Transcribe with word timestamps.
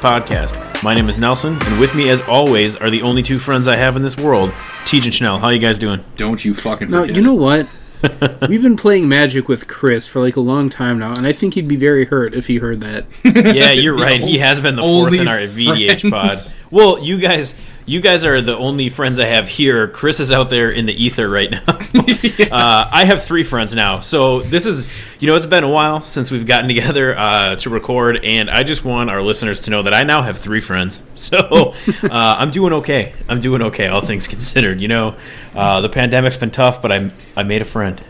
Podcast. 0.00 0.82
My 0.82 0.94
name 0.94 1.08
is 1.08 1.18
Nelson, 1.18 1.60
and 1.62 1.78
with 1.78 1.94
me, 1.94 2.08
as 2.08 2.20
always, 2.22 2.74
are 2.76 2.88
the 2.90 3.02
only 3.02 3.22
two 3.22 3.38
friends 3.38 3.68
I 3.68 3.76
have 3.76 3.96
in 3.96 4.02
this 4.02 4.16
world, 4.16 4.52
Tej 4.86 5.00
and 5.04 5.14
Schnell. 5.14 5.38
How 5.38 5.50
you 5.50 5.58
guys 5.58 5.78
doing? 5.78 6.02
Don't 6.16 6.42
you 6.44 6.54
fucking 6.54 6.90
Now, 6.90 7.02
forget. 7.02 7.16
you 7.16 7.22
know 7.22 7.34
what? 7.34 7.68
We've 8.48 8.62
been 8.62 8.78
playing 8.78 9.08
Magic 9.10 9.46
with 9.46 9.68
Chris 9.68 10.06
for 10.06 10.20
like 10.20 10.36
a 10.36 10.40
long 10.40 10.70
time 10.70 10.98
now, 10.98 11.12
and 11.12 11.26
I 11.26 11.32
think 11.34 11.52
he'd 11.52 11.68
be 11.68 11.76
very 11.76 12.06
hurt 12.06 12.34
if 12.34 12.46
he 12.46 12.56
heard 12.56 12.80
that. 12.80 13.04
Yeah, 13.54 13.72
you're 13.72 13.94
right. 13.96 14.20
He 14.20 14.38
has 14.38 14.58
been 14.60 14.76
the 14.76 14.82
fourth 14.82 15.06
Only 15.08 15.18
in 15.18 15.28
our 15.28 15.36
VDH 15.38 16.08
friends. 16.08 16.54
pod. 16.54 16.62
Well, 16.70 16.98
you 16.98 17.18
guys, 17.18 17.54
you 17.86 18.00
guys 18.00 18.24
are 18.24 18.40
the 18.40 18.56
only 18.56 18.88
friends 18.88 19.18
I 19.18 19.26
have 19.26 19.48
here. 19.48 19.88
Chris 19.88 20.20
is 20.20 20.30
out 20.30 20.50
there 20.50 20.70
in 20.70 20.86
the 20.86 20.92
ether 20.92 21.28
right 21.28 21.50
now. 21.50 21.62
uh, 21.66 22.88
I 22.92 23.04
have 23.04 23.24
three 23.24 23.42
friends 23.42 23.74
now, 23.74 24.00
so 24.00 24.40
this 24.40 24.66
is, 24.66 25.02
you 25.18 25.26
know, 25.28 25.36
it's 25.36 25.46
been 25.46 25.64
a 25.64 25.70
while 25.70 26.02
since 26.02 26.30
we've 26.30 26.46
gotten 26.46 26.68
together 26.68 27.18
uh, 27.18 27.56
to 27.56 27.70
record, 27.70 28.24
and 28.24 28.50
I 28.50 28.62
just 28.62 28.84
want 28.84 29.10
our 29.10 29.22
listeners 29.22 29.60
to 29.62 29.70
know 29.70 29.82
that 29.82 29.94
I 29.94 30.04
now 30.04 30.22
have 30.22 30.38
three 30.38 30.60
friends. 30.60 31.02
So 31.20 31.74
uh, 32.02 32.08
I'm 32.10 32.50
doing 32.50 32.72
okay. 32.72 33.12
I'm 33.28 33.40
doing 33.40 33.62
okay, 33.62 33.86
all 33.86 34.00
things 34.00 34.26
considered. 34.26 34.80
You 34.80 34.88
know, 34.88 35.16
uh, 35.54 35.80
the 35.80 35.88
pandemic's 35.88 36.36
been 36.36 36.50
tough, 36.50 36.82
but 36.82 36.90
I 36.90 37.12
I 37.36 37.44
made 37.44 37.62
a 37.62 37.64
friend 37.64 38.00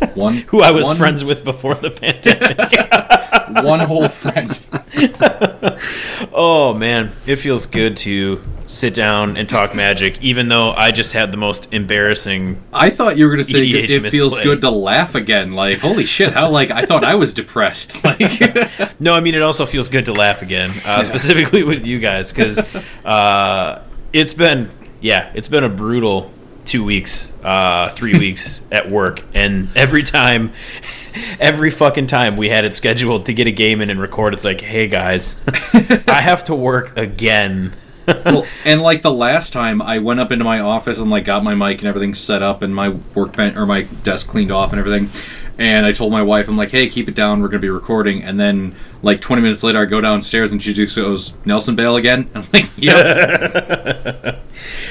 one 0.14 0.34
who 0.48 0.62
I 0.62 0.70
was 0.70 0.86
one, 0.86 0.96
friends 0.96 1.24
with 1.24 1.44
before 1.44 1.74
the 1.74 1.90
pandemic. 1.90 2.58
one 3.64 3.80
whole 3.80 4.08
friend. 4.08 4.58
Oh 6.32 6.74
man, 6.74 7.10
it 7.26 7.36
feels 7.36 7.66
good 7.66 7.96
to 7.98 8.42
sit 8.68 8.94
down 8.94 9.36
and 9.36 9.48
talk 9.48 9.74
magic, 9.74 10.20
even 10.22 10.48
though 10.48 10.72
I 10.72 10.92
just 10.92 11.12
had 11.12 11.32
the 11.32 11.36
most 11.36 11.72
embarrassing. 11.72 12.62
I 12.72 12.90
thought 12.90 13.16
you 13.16 13.24
were 13.26 13.30
gonna 13.32 13.44
say 13.44 13.66
EDH 13.66 13.90
it 13.90 14.10
feels 14.10 14.32
misplay. 14.36 14.44
good 14.44 14.60
to 14.60 14.70
laugh 14.70 15.14
again. 15.14 15.52
Like 15.52 15.78
holy 15.78 16.06
shit! 16.06 16.32
How 16.32 16.50
like 16.50 16.70
I 16.70 16.84
thought 16.84 17.04
I 17.04 17.14
was 17.16 17.32
depressed. 17.32 18.04
Like 18.04 19.00
No, 19.00 19.14
I 19.14 19.20
mean 19.20 19.34
it 19.34 19.42
also 19.42 19.66
feels 19.66 19.88
good 19.88 20.04
to 20.06 20.12
laugh 20.12 20.42
again, 20.42 20.72
uh, 20.84 21.02
specifically 21.04 21.62
with 21.62 21.84
you 21.84 21.98
guys, 21.98 22.32
because 22.32 22.58
uh, 23.04 23.82
it's 24.12 24.34
been 24.34 24.70
yeah, 25.00 25.30
it's 25.34 25.48
been 25.48 25.64
a 25.64 25.68
brutal 25.68 26.32
two 26.68 26.84
weeks, 26.84 27.32
uh, 27.42 27.88
three 27.90 28.18
weeks 28.18 28.62
at 28.70 28.90
work, 28.90 29.22
and 29.34 29.68
every 29.74 30.02
time, 30.02 30.52
every 31.40 31.70
fucking 31.70 32.06
time 32.06 32.36
we 32.36 32.48
had 32.48 32.64
it 32.64 32.74
scheduled 32.74 33.26
to 33.26 33.32
get 33.34 33.46
a 33.46 33.52
game 33.52 33.80
in 33.80 33.90
and 33.90 34.00
record, 34.00 34.34
it's 34.34 34.44
like, 34.44 34.60
hey 34.60 34.86
guys, 34.86 35.42
I 36.06 36.20
have 36.20 36.44
to 36.44 36.54
work 36.54 36.96
again. 36.96 37.74
well, 38.06 38.46
and 38.64 38.82
like 38.82 39.02
the 39.02 39.12
last 39.12 39.52
time 39.52 39.82
I 39.82 39.98
went 39.98 40.20
up 40.20 40.30
into 40.30 40.44
my 40.44 40.60
office 40.60 40.98
and 40.98 41.10
like 41.10 41.24
got 41.24 41.42
my 41.42 41.54
mic 41.54 41.78
and 41.80 41.88
everything 41.88 42.14
set 42.14 42.42
up 42.42 42.62
and 42.62 42.74
my 42.74 42.90
workbench 43.14 43.56
or 43.56 43.66
my 43.66 43.82
desk 43.82 44.28
cleaned 44.28 44.52
off 44.52 44.72
and 44.72 44.78
everything. 44.78 45.10
And 45.58 45.84
I 45.84 45.90
told 45.90 46.12
my 46.12 46.22
wife, 46.22 46.48
I'm 46.48 46.56
like, 46.56 46.70
hey, 46.70 46.88
keep 46.88 47.08
it 47.08 47.16
down. 47.16 47.40
We're 47.42 47.48
gonna 47.48 47.58
be 47.58 47.68
recording. 47.68 48.22
And 48.22 48.38
then 48.38 48.76
like 49.02 49.20
20 49.20 49.42
minutes 49.42 49.64
later, 49.64 49.80
I 49.80 49.86
go 49.86 50.00
downstairs 50.00 50.52
and 50.52 50.62
she 50.62 50.72
just 50.72 50.94
goes, 50.94 51.34
Nelson 51.44 51.74
Bale 51.74 51.96
again. 51.96 52.30
I'm 52.34 52.44
like, 52.52 52.70
yep. 52.76 54.40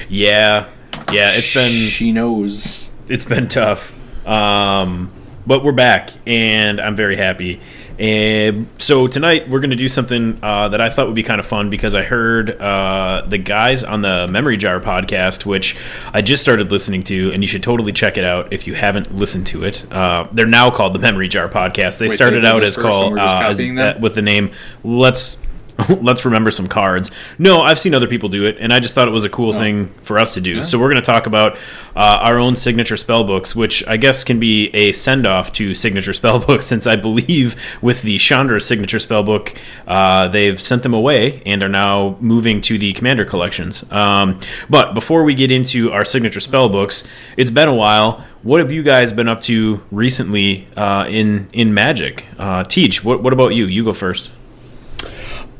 Yeah, 0.10 0.68
yeah, 1.12 1.32
it's 1.34 1.54
been 1.54 1.72
She 1.72 2.12
knows. 2.12 2.90
it's 3.08 3.26
been 3.26 3.48
tough. 3.48 3.94
Um, 4.28 5.12
but 5.46 5.64
we're 5.64 5.72
back, 5.72 6.10
and 6.26 6.82
I'm 6.82 6.96
very 6.96 7.16
happy. 7.16 7.62
And 8.00 8.68
so 8.78 9.08
tonight 9.08 9.50
we're 9.50 9.60
going 9.60 9.72
to 9.72 9.76
do 9.76 9.88
something 9.90 10.38
uh, 10.44 10.68
that 10.70 10.80
I 10.82 10.90
thought 10.90 11.08
would 11.08 11.16
be 11.16 11.24
kind 11.24 11.40
of 11.40 11.48
fun 11.48 11.72
because 11.72 11.96
I 11.96 12.04
heard 12.04 12.52
uh, 12.62 13.24
the 13.28 13.40
guys 13.40 13.84
on 13.84 14.02
the 14.02 14.28
Memory 14.28 14.58
Jar 14.58 14.80
podcast, 14.80 15.46
which 15.48 15.76
I 16.14 16.22
just 16.22 16.44
started 16.44 16.70
listening 16.70 17.02
to, 17.04 17.32
and 17.32 17.42
you 17.42 17.48
should 17.48 17.64
totally 17.64 17.92
check 17.94 18.18
it 18.18 18.24
out 18.24 18.54
if 18.54 18.68
you 18.68 18.76
haven't 18.76 19.16
listened 19.16 19.48
to 19.48 19.64
it. 19.64 19.84
Uh, 19.92 20.28
they're 20.32 20.46
now 20.46 20.70
called 20.70 20.94
the 20.94 21.00
Memory 21.00 21.28
Jar 21.28 21.50
podcast. 21.50 21.98
They 21.98 22.08
Wait, 22.08 22.16
started 22.16 22.46
out 22.46 22.62
as 22.64 22.78
called 22.78 23.18
uh, 23.18 23.40
as- 23.50 24.00
with 24.00 24.14
the 24.14 24.22
name 24.22 24.52
Let's 24.84 25.38
let's 26.02 26.26
remember 26.26 26.52
some 26.52 26.68
cards. 26.68 27.12
No, 27.38 27.62
I've 27.62 27.80
seen 27.80 27.94
other 27.94 28.08
people 28.08 28.30
do 28.30 28.46
it, 28.46 28.58
and 28.60 28.74
I 28.74 28.80
just 28.80 28.96
thought 28.96 29.08
it 29.08 29.12
was 29.12 29.26
a 29.26 29.30
cool 29.30 29.54
thing 29.54 29.88
for 30.02 30.18
us 30.18 30.34
to 30.34 30.42
do. 30.42 30.64
So 30.64 30.80
we're 30.80 30.90
going 30.92 31.02
to 31.02 31.06
talk 31.06 31.28
about 31.28 31.56
uh, 31.96 32.20
our 32.22 32.38
own 32.38 32.56
signature 32.56 32.98
spell 32.98 33.24
books, 33.24 33.56
which 33.56 33.86
I 33.88 33.98
guess 33.98 34.24
can 34.24 34.40
be 34.40 34.70
a 34.70 34.92
send 34.92 35.28
off 35.28 35.52
to 35.54 35.76
signature 35.76 36.14
spell 36.22 36.40
books, 36.40 36.66
since 36.66 36.88
I 36.88 36.96
believe 36.96 37.56
with 37.82 38.02
the 38.02 38.18
Chandra 38.18 38.60
signature 38.60 39.00
spell 39.00 39.24
book, 39.24 39.56
uh, 39.88 40.28
they've 40.30 40.60
sent 40.60 40.84
them 40.84 40.94
away 40.94 41.42
and 41.46 41.62
are 41.62 41.70
now 41.70 42.18
moving 42.20 42.62
to 42.62 42.78
the 42.78 42.94
commander 42.94 43.26
collections. 43.26 43.90
Um, 43.92 44.40
but 44.70 44.94
before 44.94 45.24
we 45.24 45.36
get 45.36 45.52
into 45.52 45.92
our 45.92 46.06
signature 46.06 46.40
spell 46.40 46.70
books, 46.70 47.04
it's 47.38 47.52
been 47.52 47.68
a 47.68 47.76
while. 47.76 48.26
What 48.44 48.62
have 48.62 48.72
you 48.72 48.84
guys 48.84 49.12
been 49.12 49.28
up 49.28 49.42
to 49.42 49.84
recently 49.92 50.68
uh, 50.76 51.06
in 51.10 51.48
in 51.54 51.74
Magic? 51.74 52.26
Uh, 52.38 52.64
Teach, 52.64 53.04
what, 53.04 53.22
what 53.22 53.34
about 53.34 53.50
you? 53.50 53.66
You 53.66 53.84
go 53.84 53.94
first. 53.94 54.32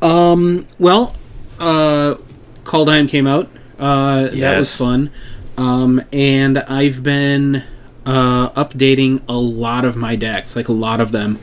Um, 0.02 0.66
well, 0.78 1.14
uh, 1.58 2.16
Kaldheim 2.64 3.08
came 3.08 3.26
out. 3.26 3.48
Uh, 3.78 4.28
That 4.52 4.58
was 4.58 4.76
fun. 4.76 5.10
Um, 5.56 6.02
and 6.12 6.58
I've 6.58 7.02
been 7.02 7.64
uh, 8.06 8.50
updating 8.50 9.22
a 9.28 9.36
lot 9.36 9.84
of 9.84 9.96
my 9.96 10.14
decks, 10.16 10.54
like 10.56 10.68
a 10.68 10.72
lot 10.72 11.00
of 11.00 11.12
them. 11.12 11.38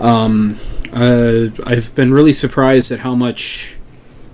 Um, 0.00 0.58
uh, 0.92 1.48
I've 1.66 1.94
been 1.94 2.12
really 2.12 2.32
surprised 2.32 2.90
at 2.90 3.00
how 3.00 3.14
much 3.14 3.76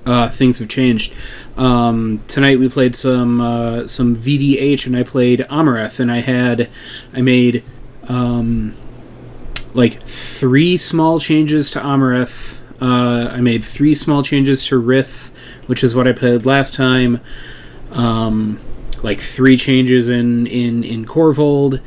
uh, 0.06 0.28
things 0.28 0.58
have 0.60 0.68
changed. 0.68 1.12
Um, 1.56 2.20
tonight 2.28 2.58
we 2.58 2.68
played 2.68 2.94
some 2.94 3.40
uh, 3.40 3.86
some 3.86 4.14
VDH, 4.16 4.86
and 4.86 4.96
I 4.96 5.02
played 5.02 5.40
Amareth, 5.50 5.98
and 6.00 6.10
I 6.12 6.18
had 6.18 6.68
I 7.12 7.22
made 7.22 7.62
um, 8.08 8.74
like 9.72 10.00
three 10.02 10.76
small 10.76 11.18
changes 11.20 11.70
to 11.72 11.80
Amareth. 11.80 12.60
Uh, 12.84 13.30
I 13.32 13.40
made 13.40 13.64
three 13.64 13.94
small 13.94 14.22
changes 14.22 14.66
to 14.66 14.78
Rith, 14.80 15.30
which 15.66 15.82
is 15.82 15.94
what 15.94 16.06
I 16.06 16.12
played 16.12 16.44
last 16.44 16.74
time. 16.74 17.22
Um, 17.90 18.60
like 19.02 19.20
three 19.20 19.56
changes 19.56 20.10
in 20.10 20.46
in 20.46 20.84
in 20.84 21.06
Korvold. 21.06 21.80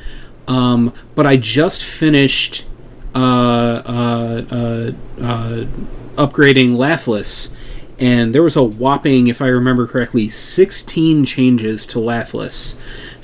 Um, 0.48 0.94
but 1.14 1.28
I 1.28 1.38
just 1.38 1.84
finished 1.84 2.66
uh, 3.14 3.18
uh, 3.86 4.46
uh, 4.50 4.92
uh, 5.22 5.66
upgrading 6.16 6.78
Lathliss, 6.78 7.54
and 8.00 8.34
there 8.34 8.42
was 8.42 8.56
a 8.56 8.64
whopping, 8.64 9.28
if 9.28 9.40
I 9.40 9.48
remember 9.48 9.86
correctly, 9.86 10.30
16 10.30 11.26
changes 11.26 11.86
to 11.88 12.00
Lathliss. 12.00 12.76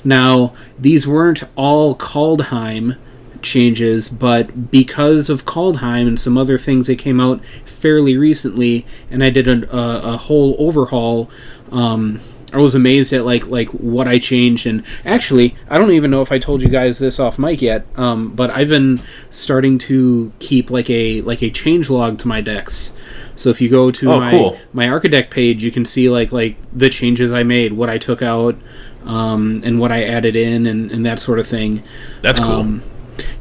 Now, 0.04 0.54
these 0.78 1.08
weren't 1.08 1.42
all 1.56 1.96
Kaldheim 1.96 2.98
changes, 3.44 4.08
but 4.08 4.70
because 4.70 5.30
of 5.30 5.44
Kaldheim 5.44 6.08
and 6.08 6.18
some 6.18 6.36
other 6.36 6.58
things 6.58 6.86
that 6.88 6.98
came 6.98 7.20
out 7.20 7.40
fairly 7.64 8.16
recently, 8.16 8.84
and 9.10 9.22
I 9.22 9.30
did 9.30 9.46
a, 9.46 9.76
a, 9.76 10.14
a 10.14 10.16
whole 10.16 10.56
overhaul. 10.58 11.30
Um, 11.70 12.20
I 12.52 12.58
was 12.58 12.74
amazed 12.76 13.12
at 13.12 13.24
like 13.24 13.46
like 13.48 13.68
what 13.70 14.06
I 14.06 14.18
changed, 14.18 14.64
and 14.66 14.84
actually, 15.04 15.56
I 15.68 15.76
don't 15.76 15.90
even 15.90 16.10
know 16.10 16.22
if 16.22 16.30
I 16.30 16.38
told 16.38 16.62
you 16.62 16.68
guys 16.68 16.98
this 17.00 17.18
off 17.18 17.36
mic 17.38 17.60
yet. 17.60 17.84
Um, 17.96 18.30
but 18.32 18.50
I've 18.50 18.68
been 18.68 19.02
starting 19.30 19.76
to 19.78 20.32
keep 20.38 20.70
like 20.70 20.88
a 20.88 21.20
like 21.22 21.42
a 21.42 21.50
change 21.50 21.90
log 21.90 22.18
to 22.20 22.28
my 22.28 22.40
decks. 22.40 22.96
So 23.34 23.50
if 23.50 23.60
you 23.60 23.68
go 23.68 23.90
to 23.90 24.12
Oh, 24.12 24.20
my 24.20 24.30
cool. 24.30 24.58
my 24.72 24.86
Archidekt 24.86 25.30
page, 25.30 25.64
you 25.64 25.72
can 25.72 25.84
see 25.84 26.08
like 26.08 26.30
like 26.30 26.56
the 26.72 26.88
changes 26.88 27.32
I 27.32 27.42
made, 27.42 27.72
what 27.72 27.90
I 27.90 27.98
took 27.98 28.22
out, 28.22 28.56
um, 29.04 29.60
and 29.64 29.80
what 29.80 29.90
I 29.90 30.04
added 30.04 30.36
in, 30.36 30.64
and, 30.66 30.92
and 30.92 31.04
that 31.04 31.18
sort 31.18 31.40
of 31.40 31.48
thing. 31.48 31.82
That's 32.22 32.38
cool. 32.38 32.52
Um, 32.52 32.82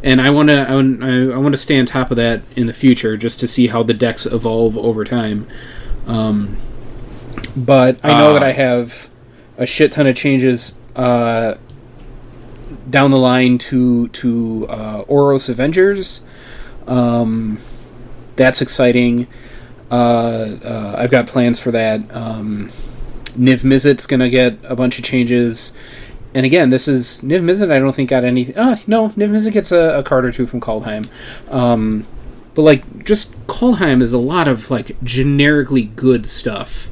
and 0.03 0.22
I 0.22 0.29
want 0.29 0.50
to 0.50 0.59
I, 0.69 0.73
want- 0.75 1.03
I 1.03 1.38
want 1.38 1.53
to 1.53 1.57
stay 1.57 1.79
on 1.79 1.85
top 1.85 2.11
of 2.11 2.17
that 2.17 2.41
in 2.56 2.67
the 2.67 2.73
future, 2.73 3.17
just 3.17 3.39
to 3.41 3.47
see 3.47 3.67
how 3.67 3.84
the 3.84 3.94
decks 3.94 4.25
evolve 4.25 4.78
over 4.78 5.03
time. 5.03 5.47
Um, 6.07 6.57
but 7.56 8.00
I 8.03 8.18
know 8.19 8.31
Uh, 8.31 8.33
that 8.33 8.44
I 8.44 8.51
have 8.51 9.09
a 9.57 9.65
shit 9.65 9.92
ton 9.92 10.07
of 10.07 10.15
changes 10.15 10.74
uh, 10.95 11.56
down 12.89 13.12
the 13.12 13.18
line 13.18 13.57
to 13.59 14.07
to 14.09 14.68
uh, 14.69 15.00
Oros 15.07 15.50
Avengers. 15.50 16.21
Um, 16.88 17.59
that's 18.36 18.62
exciting. 18.62 19.27
Uh, 19.92 20.57
uh, 20.63 20.95
I've 20.98 21.12
got 21.12 21.27
plans 21.27 21.59
for 21.59 21.71
that. 21.71 22.01
Um, 22.15 22.69
Niv 23.38 23.59
Mizzet's 23.63 24.06
gonna 24.06 24.30
get 24.30 24.57
a 24.63 24.75
bunch 24.75 24.98
of 24.98 25.03
changes. 25.03 25.75
And 26.35 26.45
again, 26.45 26.69
this 26.69 26.88
is 26.88 27.19
Niv 27.21 27.41
Mizzet. 27.44 27.71
I 27.71 27.80
don't 27.80 27.95
think 27.95 28.09
got 28.09 28.24
anything. 28.24 28.56
Ah, 28.57 28.80
no, 28.88 29.09
Niv 29.09 29.30
Mizzet 29.30 29.53
gets 29.53 29.71
a, 29.71 30.00
a 30.00 30.03
card 30.03 30.25
or 30.25 30.31
two 30.31 30.47
from 30.47 30.62
Kaldheim. 30.62 31.07
Um, 31.51 32.07
but 32.56 32.63
like, 32.63 33.06
just 33.06 33.35
Kaldheim 33.47 34.01
is 34.01 34.13
a 34.13 34.18
lot 34.18 34.47
of 34.47 34.71
like 34.71 35.01
generically 35.03 35.83
good 35.83 36.25
stuff. 36.25 36.89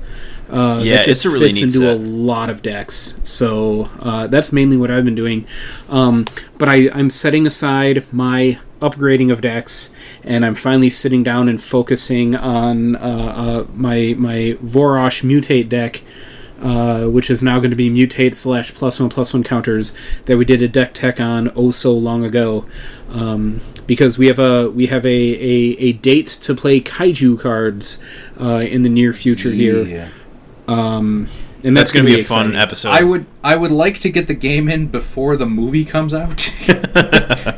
Uh, 0.50 0.82
Yeah, 0.84 1.04
it's 1.08 1.24
a 1.26 1.30
really 1.30 1.48
fits 1.48 1.56
neat 1.56 1.64
into 1.64 1.78
set. 1.78 1.96
a 1.96 2.00
lot 2.00 2.50
of 2.50 2.62
decks. 2.62 3.20
So 3.24 3.90
uh, 4.00 4.28
that's 4.28 4.52
mainly 4.52 4.78
what 4.78 4.92
I've 4.92 5.06
been 5.06 5.16
doing. 5.16 5.48
Um, 5.90 6.26
but 6.58 6.68
I, 6.70 6.90
I'm 6.94 7.10
setting 7.10 7.48
aside 7.48 8.06
my 8.12 8.60
upgrading 8.82 9.32
of 9.32 9.42
decks, 9.42 9.92
and 10.24 10.46
I'm 10.46 10.56
finally 10.56 10.90
sitting 10.90 11.24
down 11.24 11.48
and 11.48 11.62
focusing 11.62 12.36
on 12.36 12.96
uh, 12.96 13.00
uh, 13.00 13.66
my 13.74 14.16
my 14.18 14.58
Vorosh 14.62 15.24
mutate 15.24 15.70
deck 15.70 16.02
uh, 16.62 17.06
which 17.06 17.30
is 17.30 17.42
now 17.42 17.58
going 17.58 17.72
to 17.72 17.76
be 17.76 17.90
mutate 17.90 18.36
slash 18.36 18.74
plus 18.74 19.00
one 19.00 19.10
plus 19.10 19.34
one 19.34 19.44
counters 19.44 19.94
that 20.26 20.38
we 20.38 20.46
did 20.46 20.62
a 20.62 20.68
deck 20.68 20.94
tech 20.94 21.20
on 21.20 21.52
oh 21.56 21.72
so 21.72 21.94
long 21.94 22.24
ago. 22.24 22.66
Um, 23.10 23.62
because 23.88 24.18
we 24.18 24.28
have 24.28 24.40
a 24.40 24.70
we 24.70 24.88
have 24.88 25.06
a, 25.06 25.10
a, 25.10 25.78
a 25.80 25.94
date 25.94 26.28
to 26.28 26.56
play 26.56 26.80
kaiju 26.80 27.40
cards 27.40 28.02
uh, 28.40 28.62
in 28.64 28.84
the 28.84 28.90
near 28.90 29.12
future 29.12 29.52
here. 29.52 30.12
Um, 30.68 31.28
and 31.64 31.76
That's 31.78 31.92
that's, 31.92 31.92
going 31.92 32.06
going 32.06 32.18
to 32.18 32.24
be 32.24 32.26
a 32.26 32.28
fun 32.28 32.56
episode. 32.56 32.90
I 32.90 33.04
would 33.04 33.26
I 33.44 33.56
would 33.56 33.72
like 33.72 34.00
to 34.00 34.10
get 34.10 34.28
the 34.28 34.34
game 34.34 34.70
in 34.70 34.88
before 34.88 35.36
the 35.36 35.46
movie 35.46 35.86
comes 35.86 36.14
out. 36.14 36.54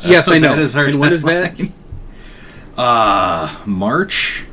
Yes, 0.06 0.28
I 0.28 0.38
know. 0.38 0.56
That 0.56 0.62
is 0.62 0.74
our 0.74 0.86
and 0.86 0.96
when 0.96 1.12
is 1.12 1.22
that? 1.22 1.60
Uh, 2.76 3.62
March. 3.66 4.46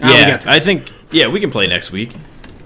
Ah, 0.00 0.18
yeah, 0.18 0.30
got 0.30 0.40
time. 0.42 0.52
I 0.52 0.60
think 0.60 0.92
yeah 1.10 1.28
we 1.28 1.40
can 1.40 1.50
play 1.50 1.66
next 1.66 1.92
week. 1.92 2.14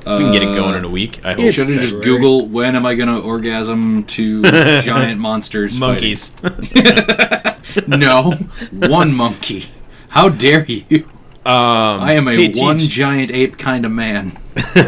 We 0.06 0.18
can 0.18 0.32
get 0.32 0.42
it 0.42 0.54
going 0.54 0.76
in 0.76 0.84
a 0.84 0.88
week. 0.88 1.24
I 1.24 1.30
hope. 1.32 1.40
It's 1.40 1.56
Should 1.56 1.68
have 1.68 1.78
just 1.80 1.94
February. 1.94 2.18
Google 2.18 2.46
when 2.46 2.76
am 2.76 2.84
I 2.84 2.94
gonna 2.94 3.20
orgasm 3.20 4.04
to 4.04 4.42
giant 4.82 5.20
monsters? 5.20 5.78
Monkeys. 5.78 6.36
No, 7.88 8.32
one 8.70 9.12
monkey. 9.12 9.64
How 10.10 10.28
dare 10.28 10.64
you? 10.64 10.84
um, 11.44 12.00
I 12.00 12.12
am 12.12 12.28
a 12.28 12.32
hey, 12.36 12.48
Teach, 12.48 12.62
one 12.62 12.78
giant 12.78 13.32
ape 13.32 13.58
kind 13.58 13.84
of 13.84 13.90
man. 13.90 14.38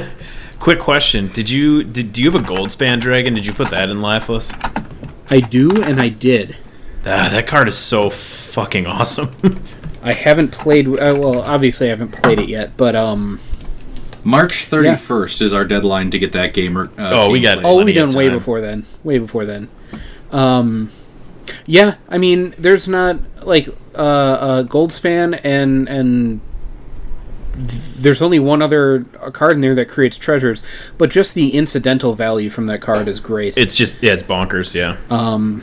Quick 0.61 0.79
question: 0.79 1.29
Did 1.29 1.51
you 1.51 1.83
did 1.83 2.13
do 2.13 2.23
you 2.23 2.31
have 2.31 2.41
a 2.41 2.45
Goldspan 2.45 3.01
Dragon? 3.01 3.35
Did 3.35 3.45
you 3.45 3.53
put 3.53 3.71
that 3.71 3.89
in 3.89 3.97
Lathliss? 3.99 4.53
I 5.31 5.41
do, 5.41 5.83
and 5.83 6.01
I 6.01 6.09
did. 6.11 6.57
Ah, 7.01 7.29
that 7.33 7.47
card 7.49 7.67
is 7.67 7.77
so 7.77 8.09
fucking 8.11 8.87
awesome. 8.87 9.31
I 10.03 10.13
haven't 10.13 10.53
played. 10.53 10.87
Uh, 10.87 11.17
well, 11.19 11.41
obviously, 11.41 11.89
I 11.89 11.91
haven't 11.91 12.13
played 12.13 12.39
it 12.39 12.49
yet, 12.49 12.77
but 12.77 12.95
um. 12.95 13.41
March 14.27 14.65
thirty 14.65 14.95
first 14.97 15.41
is 15.41 15.53
our 15.53 15.65
deadline 15.65 16.11
to 16.11 16.19
get 16.19 16.33
that 16.33 16.53
game. 16.53 16.77
Uh, 16.77 16.87
Oh, 16.99 17.31
we 17.31 17.41
got- 17.41 17.59
played. 17.61 17.67
Oh, 17.67 17.77
we 17.77 17.93
Plenty 17.93 17.99
of 18.01 18.09
done 18.09 18.17
way 18.17 18.29
before 18.29 18.61
then. 18.61 18.85
Way 19.05 19.19
before 19.19 19.45
then. 19.45 19.69
Um, 20.33 20.91
yeah, 21.65 21.95
I 22.09 22.19
mean, 22.19 22.53
there's 22.59 22.89
not 22.89 23.21
like 23.43 23.69
uh, 23.95 23.99
uh, 24.01 24.63
Goldspan 24.65 25.41
and 25.45 25.89
and 25.89 26.41
there's 27.57 28.21
only 28.21 28.39
one 28.39 28.61
other 28.61 29.07
uh, 29.23 29.31
card 29.31 29.53
in 29.53 29.61
there 29.61 29.75
that 29.77 29.89
creates 29.89 30.19
treasures, 30.19 30.63
but 30.99 31.09
just 31.09 31.35
the 31.35 31.51
incidental 31.55 32.15
value 32.15 32.51
from 32.51 32.67
that 32.67 32.81
card 32.83 33.09
is 33.09 33.21
great. 33.21 33.57
it's 33.57 33.75
just 33.75 34.03
yeah, 34.03 34.13
it's 34.13 34.23
bonkers. 34.25 34.75
Yeah. 34.75 34.97
Um, 35.09 35.63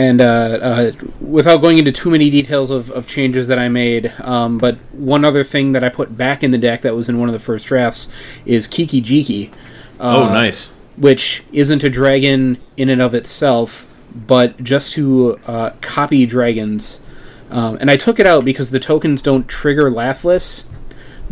and 0.00 0.20
uh, 0.20 0.24
uh, 0.24 0.92
without 1.20 1.58
going 1.60 1.76
into 1.78 1.92
too 1.92 2.10
many 2.10 2.30
details 2.30 2.70
of, 2.70 2.90
of 2.90 3.06
changes 3.06 3.48
that 3.48 3.58
I 3.58 3.68
made, 3.68 4.12
um, 4.20 4.56
but 4.58 4.76
one 4.92 5.24
other 5.24 5.44
thing 5.44 5.72
that 5.72 5.84
I 5.84 5.88
put 5.90 6.16
back 6.16 6.42
in 6.42 6.50
the 6.52 6.58
deck 6.58 6.80
that 6.82 6.94
was 6.94 7.08
in 7.10 7.18
one 7.18 7.28
of 7.28 7.32
the 7.32 7.38
first 7.50 7.66
drafts 7.66 8.08
is 8.46 8.66
Kiki 8.66 9.00
Jiki. 9.02 9.52
oh, 10.00 10.24
Uh, 10.24 10.32
nice. 10.32 10.72
which 10.96 11.44
isn't 11.52 11.84
a 11.84 11.90
dragon 11.90 12.56
in 12.76 12.88
and 12.88 13.02
of 13.02 13.14
itself, 13.14 13.86
but 14.14 14.62
just 14.62 14.92
to 14.94 15.38
uh, 15.46 15.70
copy 15.80 16.24
dragons. 16.26 17.02
Um, 17.50 17.76
and 17.80 17.90
I 17.90 17.96
took 17.96 18.18
it 18.20 18.26
out 18.26 18.44
because 18.44 18.70
the 18.70 18.80
tokens 18.80 19.22
don't 19.22 19.48
trigger 19.48 19.90
Lathliss. 19.90 20.66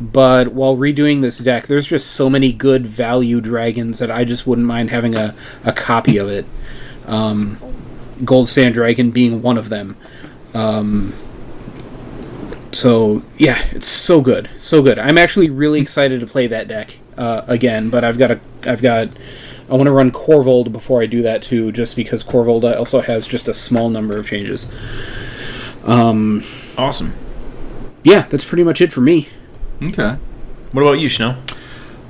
But 0.01 0.53
while 0.53 0.77
redoing 0.77 1.23
this 1.23 1.39
deck, 1.39 1.67
there's 1.67 1.87
just 1.87 2.07
so 2.13 2.31
many 2.31 2.53
good 2.53 2.87
value 2.87 3.41
dragons 3.41 3.99
that 3.99 4.11
I 4.13 4.25
just 4.25 4.47
wouldn't 4.47 4.67
mind 4.67 4.91
having 4.91 5.17
a, 5.17 5.35
a 5.65 5.73
copy 5.73 6.19
of 6.19 6.29
it. 6.29 6.47
Um, 7.07 7.57
Goldspan 8.19 8.73
Dragon 8.73 9.11
being 9.11 9.43
one 9.43 9.57
of 9.59 9.69
them. 9.69 9.97
Um, 10.55 11.13
so 12.73 13.23
yeah, 13.37 13.65
it's 13.73 13.87
so 13.89 14.21
good, 14.21 14.51
so 14.57 14.83
good. 14.83 14.99
I'm 14.99 15.19
actually 15.19 15.51
really 15.51 15.81
excited 15.81 16.21
to 16.21 16.27
play 16.27 16.47
that 16.47 16.69
deck 16.69 16.99
uh, 17.17 17.43
again, 17.47 17.91
but 17.91 18.05
I've 18.05 18.19
got 18.19 18.31
a, 18.31 18.41
I've 18.65 18.83
got, 18.83 19.09
I 19.69 19.75
want 19.75 19.87
to 19.87 19.93
run 19.93 20.11
Korvold 20.11 20.73
before 20.73 21.03
I 21.03 21.07
do 21.07 21.23
that 21.23 21.43
too, 21.43 21.73
just 21.73 21.97
because 21.97 22.23
Korvold 22.23 22.65
also 22.77 23.01
has 23.01 23.27
just 23.27 23.49
a 23.49 23.55
small 23.55 23.91
number 23.91 24.17
of 24.17 24.27
changes. 24.27 24.71
Um, 25.85 26.43
Awesome. 26.77 27.15
yeah, 28.05 28.23
that's 28.29 28.45
pretty 28.45 28.65
much 28.65 28.81
it 28.81 28.93
for 28.93 29.01
me. 29.01 29.29
Okay. 29.83 30.17
What 30.73 30.83
about 30.83 31.01
you, 31.01 31.09
Schnell? 31.09 31.39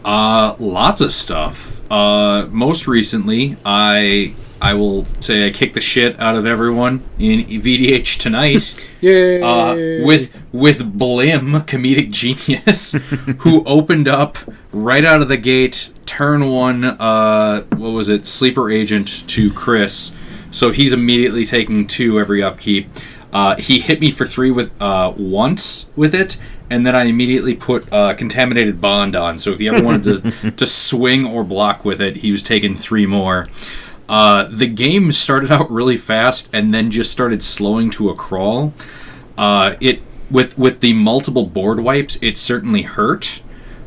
Uh, 0.05 0.55
lots 0.59 1.01
of 1.01 1.13
stuff. 1.13 1.83
Uh, 1.91 2.47
most 2.51 2.87
recently, 2.87 3.57
I 3.65 4.35
I 4.61 4.75
will 4.75 5.07
say 5.21 5.47
I 5.47 5.51
kicked 5.51 5.75
the 5.75 5.81
shit 5.81 6.19
out 6.19 6.35
of 6.35 6.45
everyone 6.45 7.05
in 7.19 7.45
VDH 7.45 8.19
tonight. 8.19 8.75
Yay! 9.01 9.41
uh, 9.41 10.05
with 10.05 10.35
with 10.53 10.99
Blim, 10.99 11.65
comedic 11.67 12.11
genius, 12.11 12.93
who 13.39 13.63
opened 13.65 14.09
up 14.09 14.37
right 14.73 15.05
out 15.05 15.23
of 15.23 15.29
the 15.29 15.37
gate, 15.37 15.93
turn 16.07 16.49
one. 16.49 16.85
Uh, 16.85 17.63
what 17.77 17.91
was 17.91 18.09
it? 18.09 18.27
Sleeper 18.27 18.71
agent 18.71 19.29
to 19.29 19.53
Chris, 19.53 20.17
so 20.51 20.73
he's 20.73 20.93
immediately 20.93 21.45
taking 21.45 21.87
two 21.87 22.19
every 22.19 22.43
upkeep. 22.43 22.89
Uh, 23.33 23.57
he 23.57 23.79
hit 23.79 24.01
me 24.01 24.11
for 24.11 24.27
three 24.27 24.51
with 24.51 24.73
uh, 24.81 25.13
once 25.17 25.89
with 25.95 26.15
it, 26.15 26.39
and 26.71 26.85
then 26.85 26.97
I 26.97 27.05
immediately 27.05 27.55
put 27.55 27.91
uh, 27.93 28.15
contaminated 28.15 28.81
bond 28.81 29.15
on. 29.15 29.39
So 29.39 29.53
if 29.53 29.59
he 29.59 29.69
ever 29.69 29.83
wanted 29.83 30.23
to 30.43 30.51
to 30.57 30.67
swing 30.67 31.27
or 31.27 31.45
block 31.45 31.85
with 31.85 32.01
it, 32.01 32.17
he 32.17 32.33
was 32.33 32.43
taking 32.43 32.75
three 32.75 33.07
more. 33.07 33.49
Uh, 34.09 34.45
the 34.51 34.67
game 34.67 35.13
started 35.13 35.51
out 35.51 35.71
really 35.71 35.97
fast 35.97 36.49
and 36.53 36.73
then 36.73 36.91
just 36.91 37.11
started 37.11 37.43
slowing 37.43 37.91
to 37.91 38.09
a 38.11 38.15
crawl. 38.15 38.73
Uh, 39.37 39.77
it 39.81 40.01
with 40.31 40.59
with 40.59 40.81
the 40.81 40.93
multiple 40.93 41.47
board 41.47 41.81
wipes, 41.81 42.19
it 42.21 42.37
certainly 42.37 42.83
hurt. 42.83 43.41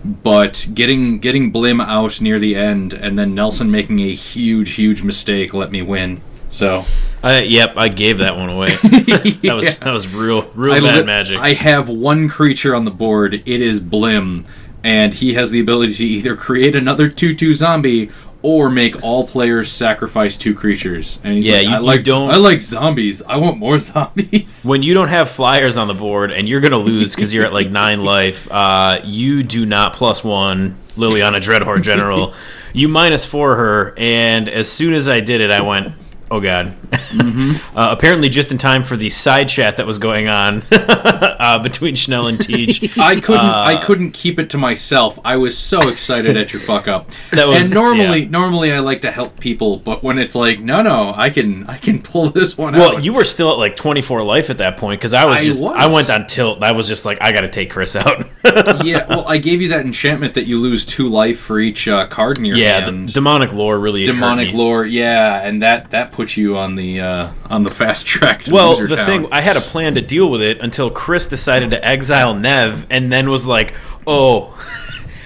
But 0.03 0.68
getting 0.73 1.19
getting 1.19 1.53
Blim 1.53 1.83
out 1.83 2.21
near 2.21 2.39
the 2.39 2.56
end 2.56 2.94
and 2.94 3.19
then 3.19 3.35
Nelson 3.35 3.69
making 3.69 4.00
a 4.00 4.13
huge 4.13 4.71
huge 4.71 5.03
mistake 5.03 5.53
let 5.53 5.69
me 5.71 5.81
win. 5.83 6.21
So 6.50 6.83
I, 7.23 7.41
yep, 7.41 7.73
I 7.77 7.88
gave 7.88 8.18
that 8.18 8.35
one 8.35 8.50
away. 8.50 8.75
that 8.81 9.53
was 9.56 9.77
that 9.77 9.91
was 9.91 10.07
real 10.07 10.44
real 10.53 10.73
I 10.73 10.79
bad 10.79 10.95
lit- 10.95 11.06
magic. 11.06 11.39
I 11.39 11.53
have 11.53 11.88
one 11.88 12.27
creature 12.27 12.75
on 12.75 12.83
the 12.83 12.91
board. 12.91 13.35
It 13.45 13.62
is 13.62 13.79
Blim, 13.79 14.45
and 14.83 15.13
he 15.13 15.35
has 15.35 15.51
the 15.51 15.59
ability 15.59 15.94
to 15.94 16.06
either 16.06 16.35
create 16.35 16.75
another 16.75 17.07
two-two 17.07 17.53
zombie 17.53 18.09
or 18.44 18.70
make 18.70 19.04
all 19.04 19.28
players 19.28 19.72
sacrifice 19.72 20.36
two 20.38 20.54
creatures. 20.56 21.20
And 21.24 21.36
he's 21.36 21.48
Yeah, 21.48 21.58
like, 21.58 21.64
you- 21.68 21.74
I 21.74 21.78
like 21.78 22.04
don't- 22.04 22.30
I 22.32 22.38
like 22.38 22.62
zombies. 22.62 23.22
I 23.28 23.38
want 23.38 23.58
more 23.58 23.78
zombies. 23.92 24.64
when 24.68 24.82
you 24.84 24.94
don't 24.94 25.10
have 25.10 25.30
flyers 25.30 25.78
on 25.78 25.88
the 25.88 25.94
board 25.94 26.32
and 26.32 26.50
you're 26.50 26.62
gonna 26.62 26.78
lose 26.78 27.14
because 27.16 27.34
you're 27.34 27.46
at 27.46 27.54
like 27.54 27.70
nine 27.72 28.04
life, 28.16 28.48
uh, 28.52 29.00
you 29.04 29.44
do 29.44 29.66
not 29.66 29.94
plus 29.94 30.24
one 30.24 30.78
Liliana 30.98 31.38
Dreadhorde 31.42 31.83
General. 31.83 32.33
you 32.74 32.88
minus 32.88 33.26
four 33.26 33.56
her, 33.56 33.94
and 33.98 34.50
as 34.50 34.69
soon 34.71 34.94
as 34.94 35.07
I 35.07 35.19
did 35.19 35.40
it, 35.42 35.52
I 35.52 35.62
went, 35.62 35.94
"Oh 36.31 36.40
God!" 36.40 36.73
Mm-hmm. 36.92 37.56
uh, 37.78 37.88
apparently, 37.92 38.30
just 38.30 38.52
in 38.52 38.57
time 38.57 38.83
for 38.83 38.97
the 38.97 39.09
side 39.09 39.50
chat 39.50 39.78
that 39.78 39.85
was 39.85 39.97
going 39.97 40.28
on 40.28 40.64
uh, 40.71 41.59
between 41.61 41.95
Schnell 41.95 42.28
and 42.28 42.40
Teach. 42.40 42.97
I 42.97 43.19
couldn't. 43.19 43.45
Uh, 43.45 43.64
I 43.68 43.78
couldn't 43.78 44.11
keep 44.11 44.40
it 44.40 44.50
to 44.52 44.57
myself. 44.57 45.19
I 45.23 45.35
was 45.38 45.57
so 45.57 45.90
excited 45.90 46.38
at 46.38 46.54
your 46.54 46.59
fuck 46.61 46.88
up. 46.88 47.11
That 47.31 47.47
was- 47.47 47.57
and 47.61 47.73
normally, 47.73 48.23
yeah. 48.23 48.30
normally 48.30 48.71
I 48.73 48.80
like 48.80 49.02
to 49.02 49.11
help 49.11 49.40
people, 49.40 49.78
but 49.78 50.02
when 50.04 50.18
it's 50.18 50.35
like, 50.35 50.59
no, 50.59 50.81
no, 50.81 51.14
I 51.16 51.30
can, 51.30 51.68
I 51.68 51.78
can 51.78 52.02
pull 52.02 52.30
this 52.30 52.57
one 52.57 52.73
Well, 52.73 52.97
out. 52.97 53.04
you 53.06 53.14
were 53.14 53.23
still 53.23 53.52
at 53.52 53.57
like 53.57 53.76
24 53.76 54.23
life 54.23 54.50
at 54.50 54.57
that 54.59 54.78
point 54.78 55.00
because 55.00 55.14
I 55.14 55.26
was 55.26 55.38
I 55.38 55.44
just 55.44 55.61
was. 55.64 55.73
I 55.76 55.85
went 55.88 56.09
on 56.09 56.26
tilt. 56.28 56.64
I 56.64 56.71
was 56.71 56.88
just 56.88 57.06
like, 57.06 57.21
I 57.21 57.31
got 57.31 57.42
to 57.42 57.50
take 57.50 57.69
Chris 57.69 57.95
out. 57.95 58.23
yeah. 58.85 59.06
Well, 59.07 59.28
I 59.28 59.38
gave 59.38 59.61
you 59.61 59.69
that 59.69 59.85
enchantment 59.85 60.33
that 60.35 60.47
you 60.47 60.59
lose 60.59 60.85
two 60.85 61.09
life 61.09 61.40
for 61.40 61.59
each 61.59 61.88
uh, 61.88 62.07
card 62.07 62.38
in 62.38 62.45
your 62.45 62.57
yeah, 62.57 62.80
the 62.81 62.92
hand. 62.92 63.14
demonic 63.14 63.52
lore 63.54 63.80
really 63.80 64.04
demonic 64.04 64.54
lore 64.54 64.85
yeah 64.85 65.42
and 65.45 65.61
that 65.61 65.90
that 65.92 66.11
puts 66.21 66.37
you 66.37 66.56
on 66.56 66.75
the 66.75 67.01
uh 67.01 67.31
on 67.49 67.63
the 67.63 67.71
fast 67.71 68.06
track 68.06 68.44
to 68.44 68.54
Well, 68.54 68.75
the 68.75 68.95
town. 68.95 69.06
thing 69.07 69.28
I 69.31 69.42
had 69.42 69.57
a 69.57 69.59
plan 69.59 69.95
to 69.95 70.01
deal 70.01 70.30
with 70.30 70.44
it 70.44 70.59
until 70.61 70.92
Chris 70.92 71.25
decided 71.28 71.71
to 71.71 71.83
exile 71.83 72.35
Nev, 72.35 72.85
and 72.92 73.11
then 73.11 73.31
was 73.31 73.47
like, 73.47 73.73
"Oh, 74.06 74.56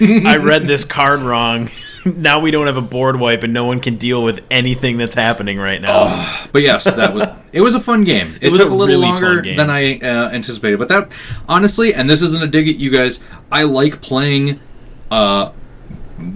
I 0.00 0.36
read 0.36 0.66
this 0.66 0.84
card 0.84 1.20
wrong. 1.20 1.70
now 2.06 2.40
we 2.40 2.50
don't 2.50 2.66
have 2.66 2.78
a 2.78 2.82
board 2.82 3.20
wipe, 3.20 3.42
and 3.42 3.52
no 3.52 3.66
one 3.66 3.80
can 3.80 3.96
deal 3.96 4.22
with 4.22 4.40
anything 4.50 4.96
that's 4.96 5.12
happening 5.12 5.58
right 5.58 5.82
now." 5.82 6.46
but 6.52 6.62
yes 6.62 6.94
that 6.94 7.12
was 7.12 7.28
it 7.52 7.60
was 7.60 7.74
a 7.74 7.80
fun 7.80 8.02
game 8.04 8.34
it, 8.40 8.48
was 8.48 8.58
took 8.58 8.70
a 8.70 8.72
a 8.72 8.74
little 8.74 8.86
really 8.86 9.06
longer 9.06 9.42
than 9.42 9.68
i 9.68 9.98
uh, 9.98 10.30
anticipated 10.30 10.78
but 10.78 10.88
that 10.88 11.10
honestly 11.48 11.92
and 11.92 12.08
this 12.08 12.22
isn't 12.22 12.42
a 12.42 12.46
dig 12.46 12.68
at 12.68 12.76
you 12.76 12.90
guys 12.90 13.20
i 13.52 13.62
like 13.64 14.00
playing 14.00 14.58
uh 15.10 15.50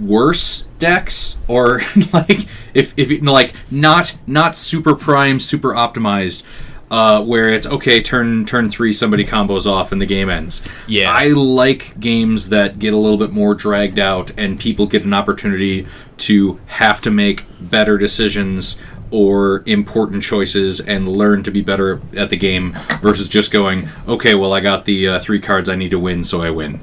worse 0.00 0.62
decks 0.78 1.38
or 1.48 1.80
like 2.12 2.46
if 2.74 2.92
if 2.98 3.10
it, 3.10 3.22
like 3.22 3.54
not 3.70 4.16
not 4.26 4.56
super 4.56 4.94
prime 4.94 5.38
super 5.38 5.70
optimized 5.70 6.42
uh, 6.90 7.22
where 7.22 7.48
it's 7.52 7.66
okay 7.68 8.02
turn 8.02 8.44
turn 8.44 8.68
three 8.68 8.92
somebody 8.92 9.24
combos 9.24 9.64
off 9.64 9.92
and 9.92 10.00
the 10.02 10.06
game 10.06 10.28
ends 10.28 10.62
Yeah. 10.88 11.10
i 11.12 11.28
like 11.28 11.98
games 12.00 12.48
that 12.48 12.78
get 12.78 12.92
a 12.92 12.96
little 12.96 13.16
bit 13.18 13.30
more 13.30 13.54
dragged 13.54 13.98
out 13.98 14.32
and 14.36 14.58
people 14.58 14.86
get 14.86 15.04
an 15.04 15.14
opportunity 15.14 15.86
to 16.18 16.58
have 16.66 17.00
to 17.02 17.10
make 17.10 17.44
better 17.60 17.96
decisions 17.96 18.76
or 19.12 19.62
important 19.66 20.22
choices 20.22 20.80
and 20.80 21.08
learn 21.08 21.42
to 21.44 21.50
be 21.50 21.62
better 21.62 22.00
at 22.16 22.28
the 22.30 22.36
game 22.36 22.76
versus 23.00 23.28
just 23.28 23.50
going 23.52 23.88
okay 24.08 24.34
well 24.34 24.52
i 24.52 24.60
got 24.60 24.84
the 24.84 25.08
uh, 25.08 25.20
three 25.20 25.40
cards 25.40 25.68
i 25.68 25.74
need 25.76 25.90
to 25.90 25.98
win 25.98 26.22
so 26.24 26.42
i 26.42 26.50
win 26.50 26.80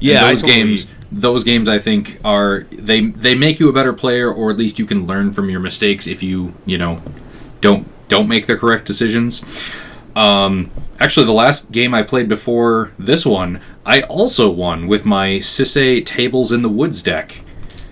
yeah, 0.00 0.18
and 0.18 0.26
I 0.26 0.28
those 0.30 0.42
totally- 0.42 0.58
games 0.62 0.86
those 1.10 1.44
games 1.44 1.68
I 1.68 1.78
think 1.78 2.18
are 2.24 2.66
they 2.70 3.08
they 3.08 3.34
make 3.34 3.60
you 3.60 3.68
a 3.68 3.72
better 3.72 3.92
player, 3.92 4.32
or 4.32 4.50
at 4.50 4.56
least 4.56 4.78
you 4.78 4.86
can 4.86 5.06
learn 5.06 5.32
from 5.32 5.48
your 5.50 5.60
mistakes 5.60 6.06
if 6.06 6.22
you 6.22 6.54
you 6.66 6.78
know 6.78 7.00
don't 7.60 7.86
don't 8.08 8.28
make 8.28 8.46
the 8.46 8.56
correct 8.56 8.84
decisions. 8.84 9.42
Um, 10.14 10.70
actually, 10.98 11.26
the 11.26 11.32
last 11.32 11.70
game 11.70 11.94
I 11.94 12.02
played 12.02 12.28
before 12.28 12.92
this 12.98 13.24
one, 13.24 13.60
I 13.86 14.02
also 14.02 14.50
won 14.50 14.86
with 14.86 15.04
my 15.04 15.38
Sisay 15.38 16.04
Tables 16.04 16.52
in 16.52 16.62
the 16.62 16.68
Woods 16.68 17.02
deck. 17.02 17.42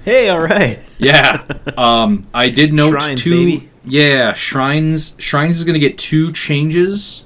Hey, 0.04 0.28
all 0.28 0.40
right. 0.40 0.80
Yeah. 0.98 1.44
um, 1.76 2.24
I 2.32 2.48
did 2.48 2.72
note 2.72 3.00
Shrines, 3.00 3.22
two. 3.22 3.30
baby. 3.30 3.70
Yeah, 3.84 4.32
shrines. 4.32 5.14
Shrines 5.18 5.58
is 5.58 5.64
going 5.64 5.74
to 5.74 5.80
get 5.80 5.96
two 5.96 6.32
changes 6.32 7.24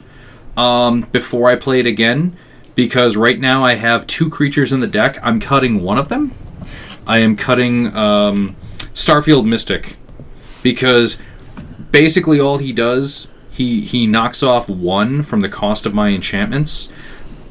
um, 0.56 1.02
before 1.12 1.48
I 1.48 1.56
play 1.56 1.80
it 1.80 1.86
again 1.86 2.36
because 2.74 3.16
right 3.16 3.38
now 3.38 3.64
I 3.64 3.74
have 3.74 4.06
two 4.06 4.30
creatures 4.30 4.72
in 4.72 4.80
the 4.80 4.86
deck. 4.86 5.18
I'm 5.22 5.40
cutting 5.40 5.82
one 5.82 5.98
of 5.98 6.08
them. 6.08 6.32
I 7.06 7.18
am 7.18 7.36
cutting 7.36 7.94
um, 7.96 8.56
Starfield 8.94 9.46
Mystic 9.46 9.96
because 10.62 11.20
basically 11.90 12.38
all 12.38 12.58
he 12.58 12.72
does 12.72 13.32
he 13.50 13.80
he 13.80 14.06
knocks 14.06 14.42
off 14.42 14.68
one 14.68 15.22
from 15.22 15.40
the 15.40 15.48
cost 15.48 15.86
of 15.86 15.94
my 15.94 16.10
enchantments 16.10 16.90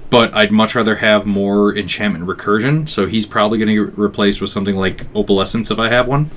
but 0.09 0.33
I'd 0.33 0.51
much 0.51 0.75
rather 0.75 0.95
have 0.95 1.25
more 1.25 1.75
enchantment 1.75 2.25
recursion, 2.25 2.89
so 2.89 3.05
he's 3.05 3.25
probably 3.25 3.59
going 3.59 3.75
to 3.75 3.85
get 3.85 3.97
replaced 3.97 4.41
with 4.41 4.49
something 4.49 4.75
like 4.75 5.11
Opalescence 5.13 5.71
if 5.71 5.77
I 5.77 5.89
have 5.89 6.07
one. 6.07 6.31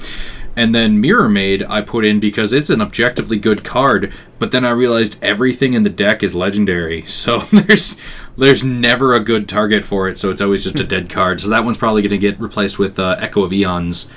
And 0.55 0.75
then 0.75 1.03
Mirrormade 1.03 1.67
I 1.69 1.81
put 1.81 2.05
in 2.05 2.21
because 2.21 2.53
it's 2.53 2.69
an 2.69 2.83
objectively 2.83 3.39
good 3.39 3.65
card, 3.65 4.12
but 4.39 4.51
then 4.51 4.67
I 4.67 4.71
realized 4.71 5.19
everything 5.23 5.73
in 5.73 5.83
the 5.83 5.91
deck 5.91 6.23
is 6.23 6.35
legendary, 6.35 7.03
so 7.07 7.39
there's 7.39 7.97
there's 8.37 8.65
never 8.65 9.15
a 9.15 9.21
good 9.21 9.49
target 9.49 9.85
for 9.85 10.09
it, 10.09 10.19
so 10.19 10.31
it's 10.31 10.41
always 10.41 10.65
just 10.65 10.81
a 10.81 10.85
dead 10.85 11.11
card. 11.11 11.41
So 11.41 11.49
that 11.51 11.65
one's 11.65 11.77
probably 11.79 12.03
going 12.03 12.11
to 12.11 12.19
get 12.19 12.41
replaced 12.41 12.79
with 12.79 12.99
uh, 12.99 13.17
Echo 13.19 13.43
of 13.45 13.53
Eons, 13.53 14.11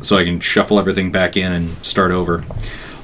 so 0.00 0.16
I 0.16 0.24
can 0.24 0.40
shuffle 0.40 0.78
everything 0.78 1.10
back 1.10 1.36
in 1.36 1.52
and 1.52 1.84
start 1.84 2.10
over. 2.12 2.44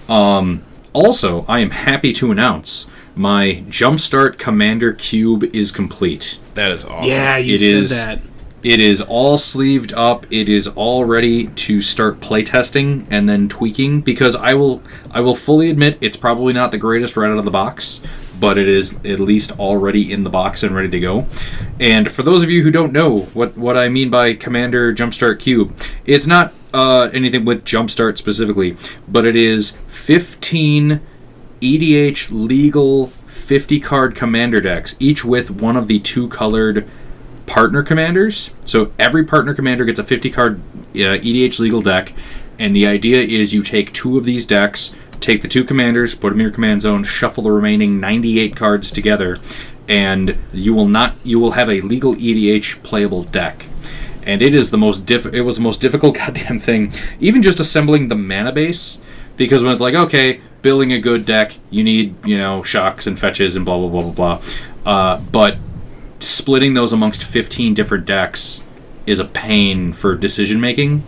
Um, 0.08 0.62
also, 0.92 1.44
I 1.48 1.60
am 1.60 1.70
happy 1.70 2.12
to 2.14 2.30
announce 2.30 2.88
my 3.14 3.62
Jumpstart 3.66 4.38
Commander 4.38 4.92
Cube 4.92 5.44
is 5.54 5.70
complete. 5.70 6.38
That 6.54 6.70
is 6.70 6.84
awesome. 6.84 7.08
Yeah, 7.10 7.36
you 7.36 7.54
It 7.56 7.60
said 7.60 7.74
is- 7.74 7.90
that. 8.04 8.20
It 8.62 8.78
is 8.78 9.00
all 9.00 9.38
sleeved 9.38 9.92
up. 9.94 10.24
It 10.30 10.48
is 10.48 10.68
all 10.68 11.04
ready 11.04 11.48
to 11.48 11.80
start 11.80 12.20
playtesting 12.20 13.04
and 13.10 13.28
then 13.28 13.48
tweaking 13.48 14.02
because 14.02 14.36
I 14.36 14.54
will 14.54 14.80
I 15.10 15.20
will 15.20 15.34
fully 15.34 15.68
admit 15.68 15.98
it's 16.00 16.16
probably 16.16 16.52
not 16.52 16.70
the 16.70 16.78
greatest 16.78 17.16
right 17.16 17.28
out 17.28 17.38
of 17.38 17.44
the 17.44 17.50
box, 17.50 18.02
but 18.42 18.58
it 18.58 18.68
is 18.68 18.96
at 19.04 19.20
least 19.20 19.52
already 19.52 20.12
in 20.12 20.24
the 20.24 20.28
box 20.28 20.64
and 20.64 20.74
ready 20.74 20.88
to 20.88 20.98
go. 20.98 21.24
And 21.78 22.10
for 22.10 22.24
those 22.24 22.42
of 22.42 22.50
you 22.50 22.64
who 22.64 22.72
don't 22.72 22.92
know 22.92 23.20
what 23.34 23.56
what 23.56 23.76
I 23.76 23.88
mean 23.88 24.10
by 24.10 24.34
Commander 24.34 24.92
Jumpstart 24.92 25.38
Cube, 25.38 25.78
it's 26.04 26.26
not 26.26 26.52
uh, 26.74 27.08
anything 27.14 27.44
with 27.44 27.64
Jumpstart 27.64 28.18
specifically, 28.18 28.76
but 29.06 29.24
it 29.24 29.36
is 29.36 29.78
15 29.86 31.00
EDH 31.60 32.30
legal 32.32 33.06
50 33.26 33.78
card 33.78 34.16
commander 34.16 34.60
decks, 34.60 34.96
each 34.98 35.24
with 35.24 35.48
one 35.52 35.76
of 35.76 35.86
the 35.86 36.00
two 36.00 36.26
colored 36.26 36.88
partner 37.46 37.84
commanders. 37.84 38.56
So 38.64 38.90
every 38.98 39.24
partner 39.24 39.54
commander 39.54 39.84
gets 39.84 40.00
a 40.00 40.04
50 40.04 40.30
card 40.30 40.60
uh, 40.96 41.22
EDH 41.22 41.60
legal 41.60 41.80
deck, 41.80 42.12
and 42.58 42.74
the 42.74 42.88
idea 42.88 43.20
is 43.20 43.54
you 43.54 43.62
take 43.62 43.92
two 43.92 44.18
of 44.18 44.24
these 44.24 44.44
decks, 44.44 44.92
take 45.22 45.42
the 45.42 45.48
two 45.48 45.64
commanders, 45.64 46.14
put 46.14 46.30
them 46.30 46.40
in 46.40 46.44
your 46.44 46.52
command 46.52 46.82
zone, 46.82 47.04
shuffle 47.04 47.44
the 47.44 47.50
remaining 47.50 48.00
98 48.00 48.56
cards 48.56 48.90
together, 48.90 49.38
and 49.88 50.36
you 50.52 50.74
will 50.74 50.88
not 50.88 51.14
you 51.24 51.38
will 51.38 51.52
have 51.52 51.68
a 51.68 51.80
legal 51.80 52.14
EDH 52.14 52.82
playable 52.82 53.24
deck. 53.24 53.66
And 54.24 54.40
it 54.40 54.54
is 54.54 54.70
the 54.70 54.78
most 54.78 55.04
diff- 55.06 55.26
it 55.26 55.42
was 55.42 55.56
the 55.56 55.62
most 55.62 55.80
difficult 55.80 56.16
goddamn 56.18 56.58
thing, 56.58 56.92
even 57.20 57.42
just 57.42 57.60
assembling 57.60 58.08
the 58.08 58.14
mana 58.14 58.52
base 58.52 59.00
because 59.36 59.62
when 59.62 59.72
it's 59.72 59.82
like 59.82 59.94
okay, 59.94 60.40
building 60.62 60.92
a 60.92 60.98
good 60.98 61.24
deck, 61.24 61.56
you 61.70 61.82
need 61.82 62.14
you 62.24 62.38
know 62.38 62.62
shocks 62.62 63.06
and 63.06 63.18
fetches 63.18 63.56
and 63.56 63.64
blah 63.64 63.78
blah 63.78 63.88
blah 63.88 64.02
blah 64.02 64.38
blah. 64.38 64.42
Uh, 64.84 65.20
but 65.30 65.58
splitting 66.20 66.74
those 66.74 66.92
amongst 66.92 67.24
15 67.24 67.74
different 67.74 68.04
decks 68.04 68.62
is 69.06 69.18
a 69.18 69.24
pain 69.24 69.92
for 69.92 70.14
decision 70.14 70.60
making. 70.60 71.04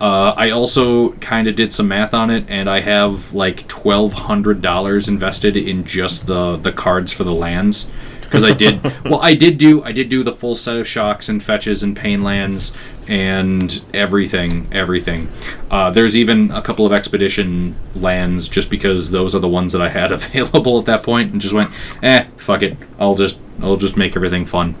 Uh, 0.00 0.34
I 0.36 0.50
also 0.50 1.12
kind 1.14 1.48
of 1.48 1.54
did 1.54 1.72
some 1.72 1.88
math 1.88 2.14
on 2.14 2.30
it, 2.30 2.44
and 2.48 2.68
I 2.68 2.80
have 2.80 3.32
like 3.32 3.66
twelve 3.68 4.12
hundred 4.12 4.60
dollars 4.60 5.08
invested 5.08 5.56
in 5.56 5.84
just 5.84 6.26
the 6.26 6.56
the 6.56 6.72
cards 6.72 7.12
for 7.12 7.24
the 7.24 7.32
lands 7.32 7.88
because 8.34 8.44
I 8.44 8.52
did. 8.52 8.82
well, 9.04 9.20
I 9.22 9.34
did 9.34 9.58
do 9.58 9.82
I 9.82 9.92
did 9.92 10.08
do 10.08 10.22
the 10.22 10.32
full 10.32 10.54
set 10.54 10.76
of 10.76 10.86
shocks 10.86 11.28
and 11.28 11.42
fetches 11.42 11.82
and 11.82 11.96
pain 11.96 12.22
lands 12.22 12.72
and 13.08 13.84
everything, 13.92 14.66
everything. 14.72 15.30
Uh, 15.70 15.90
there's 15.90 16.16
even 16.16 16.50
a 16.50 16.62
couple 16.62 16.86
of 16.86 16.92
expedition 16.92 17.76
lands 17.94 18.48
just 18.48 18.70
because 18.70 19.10
those 19.10 19.34
are 19.34 19.40
the 19.40 19.48
ones 19.48 19.72
that 19.72 19.82
I 19.82 19.88
had 19.88 20.10
available 20.12 20.78
at 20.78 20.86
that 20.86 21.02
point, 21.02 21.32
and 21.32 21.40
just 21.40 21.54
went, 21.54 21.70
eh, 22.02 22.26
fuck 22.36 22.62
it, 22.62 22.76
I'll 22.98 23.14
just 23.14 23.38
I'll 23.60 23.76
just 23.76 23.96
make 23.96 24.16
everything 24.16 24.44
fun. 24.44 24.74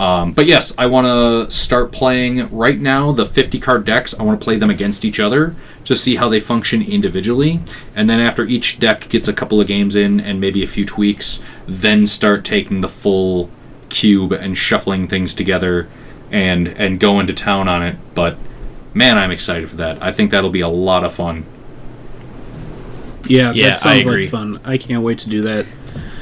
Um, 0.00 0.32
but 0.32 0.46
yes, 0.46 0.72
I 0.78 0.86
want 0.86 1.06
to 1.06 1.54
start 1.54 1.92
playing 1.92 2.48
right 2.48 2.80
now 2.80 3.12
the 3.12 3.26
50 3.26 3.60
card 3.60 3.84
decks. 3.84 4.18
I 4.18 4.22
want 4.22 4.40
to 4.40 4.42
play 4.42 4.56
them 4.56 4.70
against 4.70 5.04
each 5.04 5.20
other 5.20 5.54
to 5.84 5.94
see 5.94 6.16
how 6.16 6.30
they 6.30 6.40
function 6.40 6.80
individually. 6.80 7.60
And 7.94 8.08
then 8.08 8.18
after 8.18 8.44
each 8.46 8.80
deck 8.80 9.10
gets 9.10 9.28
a 9.28 9.34
couple 9.34 9.60
of 9.60 9.66
games 9.66 9.96
in 9.96 10.18
and 10.18 10.40
maybe 10.40 10.62
a 10.62 10.66
few 10.66 10.86
tweaks, 10.86 11.42
then 11.66 12.06
start 12.06 12.46
taking 12.46 12.80
the 12.80 12.88
full 12.88 13.50
cube 13.90 14.32
and 14.32 14.56
shuffling 14.56 15.06
things 15.06 15.34
together 15.34 15.86
and 16.30 16.68
and 16.68 16.98
going 16.98 17.26
to 17.26 17.34
town 17.34 17.68
on 17.68 17.82
it. 17.82 17.96
But 18.14 18.38
man, 18.94 19.18
I'm 19.18 19.30
excited 19.30 19.68
for 19.68 19.76
that. 19.76 20.02
I 20.02 20.12
think 20.12 20.30
that'll 20.30 20.48
be 20.48 20.62
a 20.62 20.68
lot 20.68 21.04
of 21.04 21.12
fun. 21.12 21.44
Yeah, 23.26 23.52
Yeah, 23.52 23.68
that 23.70 23.78
sounds 23.78 23.98
I 23.98 24.00
agree. 24.00 24.22
like 24.22 24.30
fun. 24.30 24.60
I 24.64 24.78
can't 24.78 25.02
wait 25.02 25.18
to 25.20 25.28
do 25.28 25.42
that. 25.42 25.66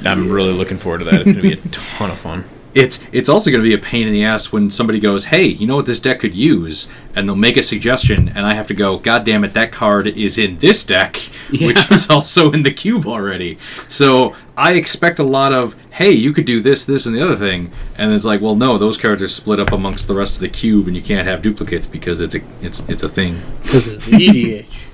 I'm 0.04 0.30
really 0.32 0.52
looking 0.52 0.78
forward 0.78 0.98
to 0.98 1.04
that. 1.04 1.14
It's 1.14 1.24
going 1.32 1.36
to 1.36 1.42
be 1.42 1.52
a 1.52 1.56
ton 1.70 2.10
of 2.10 2.18
fun. 2.18 2.44
It's 2.74 3.02
it's 3.12 3.28
also 3.28 3.50
going 3.50 3.62
to 3.62 3.68
be 3.68 3.74
a 3.74 3.78
pain 3.78 4.06
in 4.06 4.12
the 4.12 4.24
ass 4.24 4.52
when 4.52 4.70
somebody 4.70 5.00
goes, 5.00 5.26
"Hey, 5.26 5.44
you 5.46 5.66
know 5.66 5.76
what 5.76 5.86
this 5.86 6.00
deck 6.00 6.20
could 6.20 6.34
use?" 6.34 6.88
and 7.14 7.26
they'll 7.28 7.34
make 7.34 7.56
a 7.56 7.62
suggestion, 7.62 8.28
and 8.28 8.46
I 8.46 8.54
have 8.54 8.66
to 8.68 8.74
go, 8.74 8.98
"God 8.98 9.24
damn 9.24 9.42
it, 9.42 9.54
that 9.54 9.72
card 9.72 10.06
is 10.06 10.38
in 10.38 10.58
this 10.58 10.84
deck, 10.84 11.16
which 11.50 11.90
is 11.90 12.08
also 12.08 12.52
in 12.52 12.62
the 12.62 12.70
cube 12.70 13.06
already." 13.06 13.58
So 13.88 14.34
I 14.56 14.72
expect 14.74 15.18
a 15.18 15.24
lot 15.24 15.52
of, 15.52 15.76
"Hey, 15.90 16.12
you 16.12 16.32
could 16.32 16.44
do 16.44 16.60
this, 16.60 16.84
this, 16.84 17.06
and 17.06 17.14
the 17.14 17.22
other 17.22 17.36
thing," 17.36 17.72
and 17.96 18.12
it's 18.12 18.24
like, 18.24 18.40
"Well, 18.40 18.54
no, 18.54 18.78
those 18.78 18.98
cards 18.98 19.22
are 19.22 19.28
split 19.28 19.58
up 19.58 19.72
amongst 19.72 20.06
the 20.06 20.14
rest 20.14 20.34
of 20.34 20.40
the 20.40 20.48
cube, 20.48 20.86
and 20.86 20.94
you 20.94 21.02
can't 21.02 21.26
have 21.26 21.42
duplicates 21.42 21.86
because 21.86 22.20
it's 22.20 22.34
a 22.34 22.40
it's 22.60 22.82
it's 22.88 23.02
a 23.02 23.08
thing." 23.08 23.42
Because 23.62 23.86
of 23.86 24.04
the 24.04 24.12
EDH. 24.12 24.66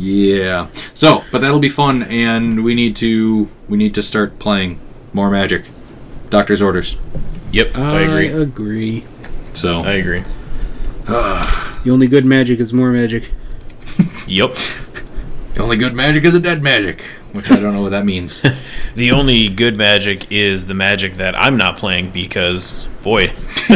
Yeah. 0.00 0.68
So, 0.94 1.24
but 1.32 1.40
that'll 1.40 1.58
be 1.58 1.68
fun, 1.68 2.04
and 2.04 2.62
we 2.62 2.74
need 2.74 2.94
to 2.96 3.48
we 3.68 3.76
need 3.76 3.94
to 3.94 4.02
start 4.02 4.38
playing 4.38 4.78
more 5.12 5.28
Magic. 5.28 5.64
Doctor's 6.30 6.60
orders. 6.62 6.96
Yep, 7.52 7.76
I 7.76 8.00
agree. 8.02 8.28
agree. 8.28 9.04
So. 9.54 9.80
I 9.80 9.92
agree. 9.92 10.24
The 11.84 11.92
only 11.92 12.08
good 12.08 12.26
magic 12.26 12.58
is 12.58 12.72
more 12.72 12.90
magic. 12.90 13.30
Yep. 14.26 14.56
The 15.54 15.62
only 15.62 15.76
good 15.76 15.94
magic 15.94 16.24
is 16.24 16.34
a 16.34 16.40
dead 16.40 16.60
magic, 16.60 17.02
which 17.32 17.50
I 17.50 17.58
don't 17.60 17.72
know 17.72 17.82
what 17.82 17.90
that 17.90 18.04
means. 18.04 18.44
The 18.94 19.12
only 19.12 19.48
good 19.48 19.76
magic 19.76 20.30
is 20.32 20.66
the 20.66 20.74
magic 20.74 21.14
that 21.14 21.40
I'm 21.40 21.56
not 21.56 21.76
playing 21.76 22.10
because, 22.10 22.84
boy, 23.04 23.28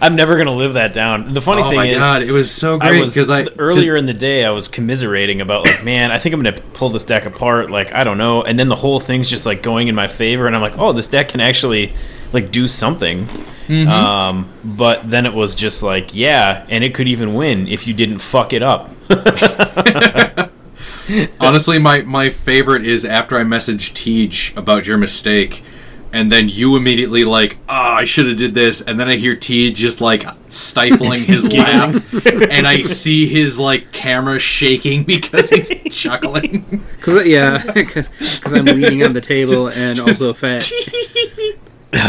I'm 0.00 0.16
never 0.16 0.36
gonna 0.36 0.54
live 0.54 0.74
that 0.74 0.94
down. 0.94 1.32
The 1.34 1.40
funny 1.40 1.62
oh 1.62 1.68
thing 1.68 1.76
my 1.76 1.86
is, 1.86 1.98
god, 1.98 2.22
it 2.22 2.32
was 2.32 2.50
so 2.50 2.78
I 2.80 2.90
great 2.90 3.00
was 3.00 3.14
because 3.14 3.30
I 3.30 3.46
earlier 3.58 3.96
in 3.96 4.06
the 4.06 4.14
day 4.14 4.44
I 4.44 4.50
was 4.50 4.68
commiserating 4.68 5.40
about 5.40 5.64
like, 5.64 5.84
man, 5.84 6.12
I 6.12 6.18
think 6.18 6.34
I'm 6.34 6.42
gonna 6.42 6.60
pull 6.72 6.90
this 6.90 7.04
deck 7.04 7.26
apart. 7.26 7.70
Like, 7.70 7.92
I 7.92 8.04
don't 8.04 8.18
know, 8.18 8.42
and 8.42 8.58
then 8.58 8.68
the 8.68 8.76
whole 8.76 9.00
thing's 9.00 9.28
just 9.28 9.46
like 9.46 9.62
going 9.62 9.88
in 9.88 9.94
my 9.94 10.06
favor, 10.06 10.46
and 10.46 10.54
I'm 10.54 10.62
like, 10.62 10.78
oh, 10.78 10.92
this 10.92 11.08
deck 11.08 11.28
can 11.28 11.40
actually 11.40 11.94
like 12.32 12.50
do 12.50 12.68
something. 12.68 13.26
Mm-hmm. 13.66 13.88
Um, 13.88 14.52
but 14.64 15.08
then 15.10 15.26
it 15.26 15.34
was 15.34 15.54
just 15.54 15.82
like, 15.82 16.14
yeah, 16.14 16.64
and 16.68 16.84
it 16.84 16.94
could 16.94 17.08
even 17.08 17.34
win 17.34 17.66
if 17.66 17.86
you 17.86 17.94
didn't 17.94 18.18
fuck 18.18 18.52
it 18.52 18.62
up. 18.62 18.90
honestly 21.40 21.78
my 21.78 22.02
my 22.02 22.30
favorite 22.30 22.84
is 22.84 23.04
after 23.04 23.38
I 23.38 23.44
message 23.44 23.94
Tej 23.94 24.56
about 24.56 24.86
your 24.86 24.98
mistake. 24.98 25.62
And 26.12 26.32
then 26.32 26.48
you 26.48 26.76
immediately 26.76 27.24
like, 27.24 27.58
ah, 27.68 27.96
I 27.96 28.04
should 28.04 28.26
have 28.26 28.36
did 28.36 28.54
this, 28.54 28.80
and 28.80 28.98
then 28.98 29.08
I 29.08 29.16
hear 29.16 29.36
T 29.36 29.72
just 29.72 30.00
like 30.00 30.24
stifling 30.48 31.22
his 31.24 31.46
laugh, 31.52 32.26
and 32.26 32.66
I 32.66 32.82
see 32.82 33.26
his 33.26 33.58
like 33.58 33.92
camera 33.92 34.38
shaking 34.38 35.02
because 35.06 35.50
he's 35.50 35.70
chuckling. 35.94 36.84
Cause 37.00 37.26
yeah, 37.26 37.62
because 37.72 38.08
I'm 38.46 38.64
leaning 38.64 39.02
on 39.02 39.12
the 39.12 39.20
table 39.20 39.68
and 39.68 39.98
also 40.00 40.32
fat. 40.32 40.70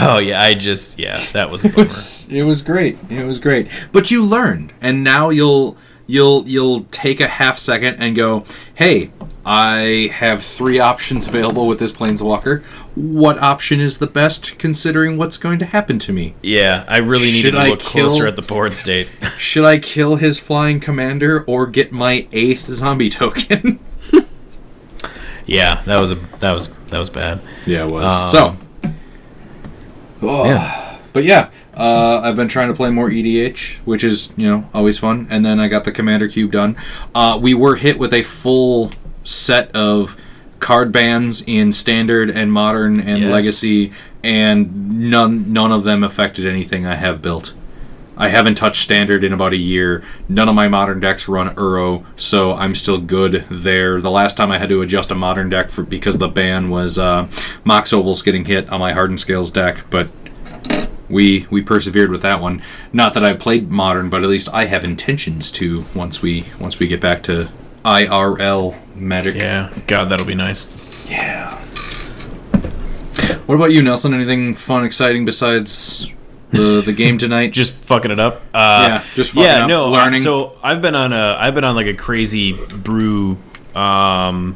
oh 0.01 0.20
yeah, 0.20 0.42
I 0.42 0.54
just 0.54 0.98
yeah, 0.98 1.20
that 1.34 1.50
was 1.50 1.66
a 1.66 1.68
it 1.68 1.75
was, 1.75 2.27
it 2.30 2.44
was 2.44 2.62
great. 2.62 2.98
It 3.10 3.25
was 3.25 3.39
great. 3.39 3.68
But 3.92 4.10
you 4.10 4.24
learned, 4.24 4.74
and 4.82 5.04
now 5.04 5.30
you'll 5.30 5.77
you'll 6.08 6.48
you'll 6.48 6.82
take 6.92 7.20
a 7.20 7.27
half 7.27 7.58
second 7.58 7.96
and 7.96 8.16
go, 8.16 8.46
"Hey, 8.74 9.12
I 9.50 10.10
have 10.12 10.44
three 10.44 10.77
options 10.80 11.25
available 11.25 11.68
with 11.68 11.80
this 11.80 11.94
planeswalker. 11.94 12.63
What 12.98 13.38
option 13.39 13.80
is 13.80 14.00
the 14.00 14.08
best 14.08 14.58
considering 14.58 15.18
what's 15.18 15.38
going 15.38 15.60
to 15.60 15.66
happen 15.66 16.00
to 16.00 16.12
me. 16.13 16.34
Yeah, 16.42 16.84
I 16.88 16.98
really 16.98 17.27
need 17.27 17.42
Should 17.42 17.51
to 17.54 17.63
look 17.70 17.80
kill- 17.80 18.08
closer 18.10 18.25
at 18.25 18.36
the 18.36 18.42
board 18.42 18.75
state. 18.75 19.08
Should 19.38 19.66
I 19.66 19.77
kill 19.77 20.16
his 20.16 20.39
flying 20.39 20.80
commander 20.80 21.44
or 21.46 21.68
get 21.68 21.92
my 21.92 22.27
eighth 22.32 22.66
zombie 22.74 23.10
token? 23.22 23.80
yeah, 25.46 25.82
that 25.86 25.98
was 26.00 26.12
a 26.12 26.16
that 26.39 26.51
was 26.51 26.68
that 26.88 27.00
was 27.00 27.10
bad. 27.10 27.39
Yeah, 27.66 27.86
it 27.86 27.92
was. 27.92 28.34
Um, 28.34 28.58
so, 28.84 28.92
Oh. 30.22 30.46
Yeah. 30.46 30.98
but 31.13 31.24
yeah, 31.25 31.50
uh, 31.75 32.22
I've 32.24 32.36
been 32.36 32.48
trying 32.48 32.70
to 32.70 32.74
play 32.74 32.89
more 32.89 33.10
EDH, 33.10 33.77
which 33.86 34.04
is 34.04 34.34
you 34.36 34.48
know 34.50 34.68
always 34.74 34.98
fun. 34.98 35.27
And 35.30 35.46
then 35.46 35.60
I 35.60 35.68
got 35.68 35.84
the 35.84 35.92
Commander 35.92 36.27
Cube 36.27 36.51
done. 36.51 36.75
Uh, 37.13 37.38
we 37.42 37.54
were 37.54 37.75
hit 37.75 38.00
with 38.00 38.13
a 38.13 38.24
full 38.24 38.92
set 39.24 39.70
of 39.75 40.18
card 40.60 40.92
bans 40.92 41.44
in 41.46 41.72
Standard 41.72 42.30
and 42.30 42.52
Modern 42.52 43.00
and 43.00 43.24
Yes. 43.24 43.32
Legacy, 43.32 43.92
and 44.24 45.10
none 45.12 45.52
none 45.54 45.72
of 45.72 45.84
them 45.84 46.04
affected 46.04 46.48
anything 46.48 46.86
I 46.86 46.96
have 46.96 47.22
built. 47.22 47.54
I 48.20 48.30
haven't 48.30 48.56
touched 48.56 48.82
Standard 48.82 49.24
in 49.24 49.32
about 49.32 49.54
a 49.54 49.58
year. 49.58 50.04
None 50.28 50.50
of 50.50 50.56
my 50.56 50.68
modern 50.68 51.00
decks 51.00 51.28
run 51.28 51.54
Uro, 51.54 52.04
so 52.16 52.54
I'm 52.54 52.74
still 52.74 52.98
good 52.98 53.46
there. 53.50 54.02
The 54.02 54.10
last 54.10 54.38
time 54.38 54.52
I 54.52 54.58
had 54.58 54.70
to 54.70 54.82
adjust 54.82 55.12
a 55.12 55.16
modern 55.16 55.50
deck 55.50 55.70
for 55.70 55.84
because 55.84 56.18
the 56.18 56.28
ban 56.28 56.72
was 56.72 56.98
uh, 56.98 57.28
Mox 57.64 57.94
Opal's 57.94 58.24
getting 58.24 58.46
hit 58.46 58.68
on 58.70 58.80
my 58.80 58.94
Hardened 58.94 59.20
Scales 59.20 59.52
deck, 59.52 59.84
but 59.92 60.10
we 61.10 61.46
we 61.52 61.62
persevered 61.62 62.10
with 62.10 62.24
that 62.24 62.42
one. 62.42 62.62
Not 62.92 63.14
that 63.14 63.24
I've 63.24 63.40
played 63.40 63.70
modern, 63.70 64.10
but 64.10 64.24
at 64.24 64.30
least 64.30 64.50
I 64.52 64.66
have 64.66 64.84
intentions 64.84 65.52
to 65.52 65.86
once 65.94 66.22
we 66.22 66.46
once 66.60 66.80
we 66.80 66.88
get 66.88 67.00
back 67.00 67.22
to 67.24 67.50
IRL 67.84 68.76
Magic. 68.96 69.36
Yeah, 69.36 69.74
God, 69.88 70.10
that'll 70.10 70.26
be 70.26 70.36
nice. 70.36 71.10
Yeah. 71.10 71.54
What 73.46 73.56
about 73.56 73.72
you, 73.72 73.82
Nelson? 73.82 74.14
Anything 74.14 74.56
fun, 74.56 74.84
exciting 74.86 75.24
besides 75.26 76.10
the 76.52 76.82
the 76.82 76.94
game 76.94 77.18
tonight? 77.18 77.54
Just 77.54 77.74
fucking 77.86 78.12
it 78.12 78.20
up. 78.20 78.42
Uh, 78.54 78.86
Yeah, 78.90 79.04
just 79.16 79.32
fucking 79.32 79.44
yeah, 79.50 79.64
up, 79.64 79.70
no. 79.70 79.90
learning. 79.90 80.20
So 80.22 80.58
I've 80.62 80.82
been 80.82 80.96
on 80.96 81.14
a 81.14 81.36
I've 81.40 81.56
been 81.56 81.64
on 81.64 81.76
like 81.76 81.88
a 81.88 81.94
crazy 81.94 82.54
brew. 82.54 83.38
Um, 83.76 84.56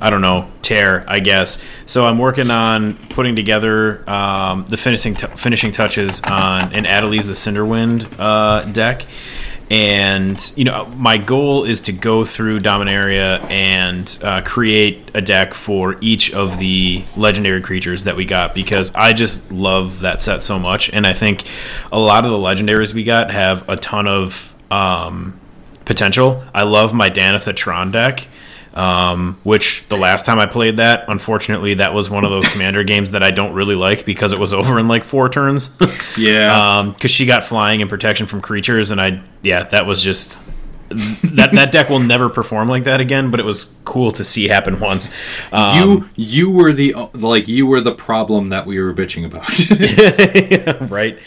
I 0.00 0.10
don't 0.10 0.20
know 0.22 0.50
tear, 0.62 1.04
I 1.08 1.18
guess. 1.20 1.58
So 1.86 2.06
I'm 2.06 2.18
working 2.18 2.50
on 2.50 2.94
putting 3.08 3.34
together 3.36 4.08
um, 4.08 4.64
the 4.66 4.76
finishing 4.76 5.14
t- 5.14 5.26
finishing 5.36 5.72
touches 5.72 6.20
on 6.22 6.72
an 6.74 6.84
Adeliz 6.84 7.26
the 7.26 7.32
Cinderwind 7.32 8.06
uh, 8.18 8.64
deck, 8.72 9.06
and 9.70 10.52
you 10.56 10.64
know 10.64 10.86
my 10.96 11.18
goal 11.18 11.64
is 11.64 11.82
to 11.82 11.92
go 11.92 12.24
through 12.24 12.60
Dominaria 12.60 13.42
and 13.50 14.18
uh, 14.22 14.42
create 14.42 15.10
a 15.14 15.20
deck 15.20 15.54
for 15.54 15.96
each 16.00 16.32
of 16.32 16.58
the 16.58 17.02
legendary 17.16 17.60
creatures 17.60 18.04
that 18.04 18.16
we 18.16 18.24
got 18.24 18.54
because 18.54 18.94
I 18.94 19.12
just 19.12 19.50
love 19.52 20.00
that 20.00 20.22
set 20.22 20.42
so 20.42 20.58
much, 20.58 20.90
and 20.90 21.06
I 21.06 21.12
think 21.12 21.44
a 21.92 21.98
lot 21.98 22.24
of 22.24 22.30
the 22.30 22.38
legendaries 22.38 22.94
we 22.94 23.04
got 23.04 23.30
have 23.30 23.68
a 23.68 23.76
ton 23.76 24.06
of 24.06 24.54
um, 24.70 25.38
potential. 25.84 26.42
I 26.54 26.62
love 26.62 26.94
my 26.94 27.10
Danitha 27.10 27.54
Tron 27.54 27.90
deck. 27.90 28.26
Um, 28.74 29.40
which 29.42 29.84
the 29.88 29.96
last 29.96 30.24
time 30.24 30.38
I 30.38 30.46
played 30.46 30.76
that, 30.76 31.06
unfortunately, 31.08 31.74
that 31.74 31.94
was 31.94 32.10
one 32.10 32.24
of 32.24 32.30
those 32.30 32.46
commander 32.48 32.84
games 32.84 33.10
that 33.10 33.22
I 33.22 33.30
don't 33.30 33.52
really 33.54 33.74
like 33.74 34.04
because 34.04 34.32
it 34.32 34.38
was 34.38 34.52
over 34.52 34.78
in 34.78 34.86
like 34.86 35.04
four 35.04 35.28
turns. 35.28 35.76
yeah. 36.18 36.78
Um, 36.78 36.92
because 36.92 37.10
she 37.10 37.26
got 37.26 37.42
flying 37.42 37.80
and 37.80 37.90
protection 37.90 38.26
from 38.26 38.40
creatures, 38.40 38.90
and 38.90 39.00
I, 39.00 39.22
yeah, 39.42 39.64
that 39.64 39.86
was 39.86 40.02
just 40.02 40.38
that 40.90 41.50
that 41.52 41.70
deck 41.70 41.90
will 41.90 42.00
never 42.00 42.28
perform 42.28 42.68
like 42.68 42.84
that 42.84 43.00
again. 43.00 43.30
But 43.30 43.40
it 43.40 43.46
was 43.46 43.74
cool 43.84 44.12
to 44.12 44.24
see 44.24 44.48
happen 44.48 44.80
once. 44.80 45.10
Um, 45.52 45.78
you 45.78 46.10
you 46.16 46.50
were 46.50 46.72
the 46.72 46.94
like 47.14 47.48
you 47.48 47.66
were 47.66 47.80
the 47.80 47.94
problem 47.94 48.50
that 48.50 48.66
we 48.66 48.80
were 48.80 48.94
bitching 48.94 49.24
about. 49.26 49.48
right? 50.90 51.18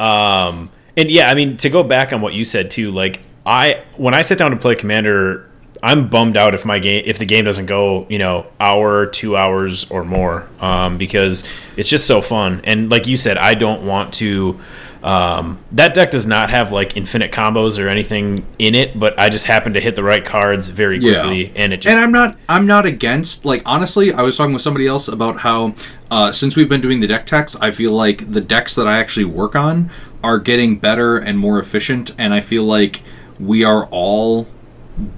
Um, 0.00 0.70
and 0.96 1.10
yeah, 1.10 1.30
I 1.30 1.34
mean, 1.34 1.56
to 1.58 1.70
go 1.70 1.82
back 1.82 2.12
on 2.12 2.20
what 2.20 2.34
you 2.34 2.44
said 2.44 2.70
too, 2.70 2.90
like 2.90 3.20
I 3.46 3.84
when 3.96 4.14
I 4.14 4.22
sit 4.22 4.38
down 4.38 4.50
to 4.50 4.56
play 4.56 4.74
Commander, 4.74 5.48
I'm 5.84 6.08
bummed 6.08 6.36
out 6.36 6.54
if 6.54 6.64
my 6.64 6.78
game 6.78 7.02
if 7.06 7.18
the 7.18 7.26
game 7.26 7.44
doesn't 7.44 7.66
go, 7.66 8.06
you 8.08 8.18
know, 8.18 8.46
hour, 8.58 9.06
two 9.06 9.36
hours 9.36 9.90
or 9.90 10.02
more, 10.02 10.48
um, 10.60 10.96
because 10.98 11.44
it's 11.76 11.88
just 11.90 12.06
so 12.06 12.22
fun. 12.22 12.62
And 12.64 12.90
like 12.90 13.06
you 13.06 13.16
said, 13.16 13.36
I 13.36 13.54
don't 13.54 13.84
want 13.86 14.14
to. 14.14 14.58
Um, 15.02 15.58
that 15.72 15.92
deck 15.92 16.10
does 16.12 16.24
not 16.24 16.48
have 16.48 16.72
like 16.72 16.96
infinite 16.96 17.30
combos 17.30 17.78
or 17.78 17.88
anything 17.88 18.46
in 18.58 18.74
it, 18.74 18.98
but 18.98 19.18
I 19.18 19.28
just 19.28 19.44
happen 19.44 19.74
to 19.74 19.80
hit 19.80 19.96
the 19.96 20.02
right 20.02 20.24
cards 20.24 20.68
very 20.68 20.98
Yeah. 20.98 21.20
quickly, 21.20 21.52
and 21.54 21.74
it 21.74 21.82
just 21.82 21.94
and 21.94 22.02
I'm 22.02 22.10
not 22.10 22.38
I'm 22.48 22.66
not 22.66 22.86
against 22.86 23.44
like 23.44 23.60
honestly 23.66 24.14
I 24.14 24.22
was 24.22 24.34
talking 24.38 24.54
with 24.54 24.62
somebody 24.62 24.86
else 24.86 25.06
about 25.08 25.40
how 25.40 25.74
uh, 26.10 26.32
since 26.32 26.56
we've 26.56 26.70
been 26.70 26.80
doing 26.80 27.00
the 27.00 27.06
deck 27.06 27.26
techs 27.26 27.54
I 27.56 27.70
feel 27.70 27.92
like 27.92 28.32
the 28.32 28.40
decks 28.40 28.74
that 28.76 28.88
I 28.88 28.96
actually 28.96 29.26
work 29.26 29.54
on 29.54 29.90
are 30.22 30.38
getting 30.38 30.78
better 30.78 31.18
and 31.18 31.38
more 31.38 31.58
efficient 31.58 32.14
and 32.16 32.32
I 32.32 32.40
feel 32.40 32.62
like 32.64 33.02
we 33.38 33.62
are 33.62 33.84
all 33.90 34.46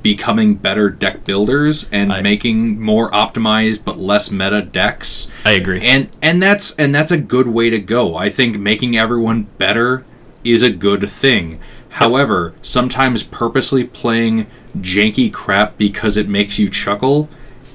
becoming 0.03 0.55
better 0.55 0.89
deck 0.89 1.25
builders 1.25 1.89
and 1.93 2.13
I- 2.13 2.23
making 2.23 2.81
more 2.81 3.11
optimized 3.11 3.85
but 3.85 3.99
less 3.99 4.31
meta 4.31 4.63
decks 4.63 5.29
I 5.45 5.53
agree. 5.53 5.81
and 5.83 6.09
and 6.23 6.43
that's 6.43 6.75
and 6.77 6.95
that's 6.95 7.13
a 7.13 7.19
good 7.19 7.49
way 7.49 7.69
to 7.71 7.79
go 7.79 8.17
i 8.17 8.31
think 8.31 8.59
making 8.59 8.97
everyone 8.97 9.43
better 9.59 10.05
is 10.45 10.63
a 10.63 10.71
good 10.71 11.09
thing 11.11 11.61
however 11.91 12.55
sometimes 12.63 13.23
purposely 13.23 13.85
playing 13.85 14.47
janky 14.79 15.31
crap 15.33 15.77
because 15.77 16.17
it 16.17 16.29
makes 16.29 16.59
you 16.59 16.71
chuckle 16.71 17.29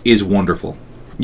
is 0.04 0.24
wonderful 0.24 0.78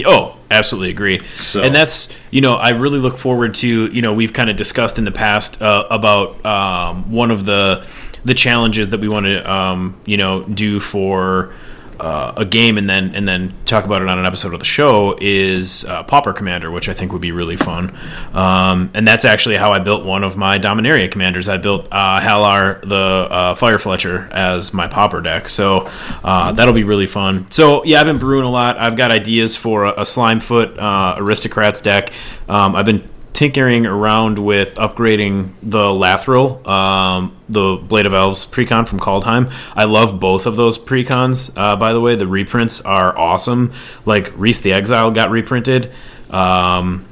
Oh, 0.06 0.38
absolutely 0.52 0.92
agree. 0.92 1.20
So- 1.34 1.64
and 1.64 1.74
that's 1.74 2.10
you 2.30 2.40
know 2.40 2.54
I 2.54 2.70
really 2.70 3.00
look 3.00 3.18
forward 3.18 3.56
to 3.56 3.88
you 3.92 4.02
know 4.04 4.14
we've 4.14 4.32
kind 4.32 4.48
of 4.48 4.56
discussed 4.56 5.00
in 5.00 5.06
the 5.06 5.12
past 5.12 5.60
uh, 5.60 5.88
about 5.90 6.46
um, 6.46 7.10
one 7.10 7.32
of 7.32 7.46
the 7.46 7.82
the 8.26 8.34
challenges 8.34 8.90
that 8.90 9.00
we 9.00 9.08
want 9.08 9.26
to 9.26 9.52
um, 9.52 10.00
you 10.06 10.18
know 10.18 10.44
do 10.44 10.80
for 10.80 11.54
uh, 12.00 12.34
a 12.38 12.46
game 12.46 12.78
and 12.78 12.90
then 12.90 13.16
and 13.16 13.28
then 13.28 13.54
talk 13.66 13.86
about 13.86 14.02
it 14.02 14.08
on 14.08 14.20
an 14.20 14.26
episode 14.26 14.54
of 14.54 14.60
the 14.60 14.66
show 14.66 15.18
is 15.20 15.86
uh, 15.86 16.04
Pauper 16.04 16.34
Commander, 16.34 16.70
which 16.72 16.90
I 16.90 16.94
think 16.94 17.12
would 17.12 17.22
be 17.22 17.32
really 17.32 17.58
fun. 17.58 17.98
Um, 18.34 18.92
and 18.94 19.08
that's 19.08 19.26
actually 19.26 19.56
how 19.58 19.72
I 19.72 19.80
built 19.80 20.06
one 20.06 20.24
of 20.24 20.38
my 20.38 20.60
Dominaria 20.60 21.12
commanders. 21.12 21.50
I 21.50 21.58
built 21.58 21.88
uh, 21.92 22.20
Hallar 22.20 22.88
the 22.88 22.96
uh, 22.96 23.56
Fire 23.56 23.80
Fletcher 23.80 24.30
as 24.32 24.74
my 24.74 24.88
Pauper 24.88 25.22
deck, 25.22 25.50
so 25.50 25.90
uh, 26.24 26.52
that'll 26.52 26.74
be 26.74 26.84
really 26.84 27.08
fun. 27.08 27.50
So 27.52 27.84
yeah, 27.84 28.00
I've 28.00 28.08
been 28.08 28.20
brewing 28.20 28.46
a 28.46 28.52
lot. 28.52 28.78
I've 28.78 28.96
got 28.96 29.12
ideas 29.12 29.56
for 29.56 29.86
a, 29.86 29.92
a 29.92 30.04
Slimefoot 30.04 30.78
uh, 30.78 31.16
Aristocrats 31.20 31.82
deck. 31.82 32.12
Um, 32.48 32.76
I've 32.76 32.86
been 32.86 33.08
tinkering 33.38 33.86
around 33.86 34.40
with 34.40 34.74
upgrading 34.78 35.52
the 35.62 35.78
Lathril, 35.78 36.66
um, 36.68 37.38
the 37.48 37.76
Blade 37.76 38.08
of 38.08 38.14
Elves 38.16 38.48
precon 38.48 38.88
from 38.88 39.00
Kaldheim. 39.00 39.54
I 39.76 39.84
love 39.84 40.20
both 40.20 40.48
of 40.48 40.56
those 40.56 40.80
precons. 40.80 41.54
Uh, 41.56 41.76
by 41.76 41.94
the 41.94 42.02
way, 42.02 42.16
the 42.16 42.26
reprints 42.26 42.82
are 42.82 43.16
awesome. 43.16 43.74
Like 44.08 44.36
Rhys 44.36 44.62
the 44.62 44.74
Exile 44.74 45.12
got 45.12 45.30
reprinted. 45.30 45.92
Um, 46.32 47.06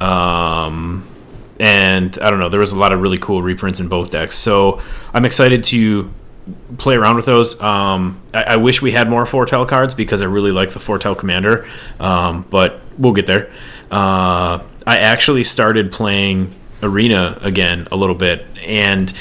um, 0.00 1.04
and 1.58 2.16
I 2.20 2.30
don't 2.30 2.38
know, 2.38 2.48
there 2.48 2.60
was 2.60 2.70
a 2.70 2.78
lot 2.78 2.92
of 2.92 3.00
really 3.00 3.18
cool 3.18 3.42
reprints 3.42 3.80
in 3.80 3.88
both 3.88 4.12
decks. 4.12 4.38
So 4.38 4.80
I'm 5.12 5.24
excited 5.24 5.64
to 5.64 6.12
play 6.78 6.94
around 6.94 7.16
with 7.16 7.26
those. 7.26 7.60
Um, 7.60 8.22
I, 8.32 8.42
I 8.44 8.56
wish 8.56 8.82
we 8.82 8.92
had 8.92 9.10
more 9.10 9.26
Foretell 9.26 9.66
cards 9.66 9.94
because 9.94 10.22
I 10.22 10.26
really 10.26 10.52
like 10.52 10.70
the 10.70 10.78
Foretell 10.78 11.16
Commander, 11.16 11.68
um, 11.98 12.46
but 12.50 12.82
we'll 12.98 13.14
get 13.14 13.26
there. 13.26 13.52
Uh, 13.90 14.60
I 14.86 14.98
actually 14.98 15.44
started 15.44 15.92
playing 15.92 16.54
Arena 16.82 17.38
again 17.40 17.88
a 17.92 17.96
little 17.96 18.14
bit, 18.14 18.46
and 18.58 19.12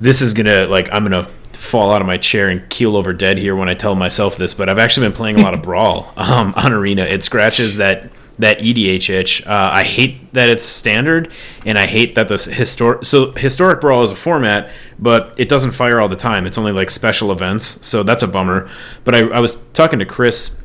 this 0.00 0.22
is 0.22 0.34
gonna 0.34 0.66
like 0.66 0.88
I'm 0.92 1.02
gonna 1.02 1.24
fall 1.52 1.92
out 1.92 2.00
of 2.00 2.06
my 2.06 2.16
chair 2.16 2.48
and 2.48 2.68
keel 2.70 2.96
over 2.96 3.12
dead 3.12 3.38
here 3.38 3.54
when 3.54 3.68
I 3.68 3.74
tell 3.74 3.94
myself 3.94 4.36
this, 4.36 4.54
but 4.54 4.68
I've 4.68 4.78
actually 4.78 5.06
been 5.08 5.16
playing 5.16 5.38
a 5.38 5.42
lot 5.42 5.54
of 5.54 5.62
Brawl 5.62 6.12
um, 6.16 6.54
on 6.56 6.72
Arena. 6.72 7.02
It 7.02 7.22
scratches 7.22 7.76
that 7.76 8.10
that 8.40 8.58
EDH 8.58 9.10
itch. 9.10 9.46
Uh, 9.46 9.70
I 9.72 9.84
hate 9.84 10.32
that 10.32 10.48
it's 10.48 10.64
standard, 10.64 11.30
and 11.66 11.78
I 11.78 11.86
hate 11.86 12.14
that 12.14 12.28
this 12.28 12.46
historic. 12.46 13.04
So 13.04 13.32
historic 13.32 13.80
brawl 13.80 14.02
is 14.02 14.10
a 14.10 14.16
format, 14.16 14.70
but 14.98 15.38
it 15.38 15.48
doesn't 15.48 15.72
fire 15.72 16.00
all 16.00 16.08
the 16.08 16.16
time. 16.16 16.46
It's 16.46 16.58
only 16.58 16.72
like 16.72 16.90
special 16.90 17.32
events, 17.32 17.86
so 17.86 18.02
that's 18.02 18.22
a 18.22 18.28
bummer. 18.28 18.68
But 19.04 19.14
I, 19.14 19.20
I 19.28 19.40
was 19.40 19.56
talking 19.72 19.98
to 19.98 20.06
Chris 20.06 20.59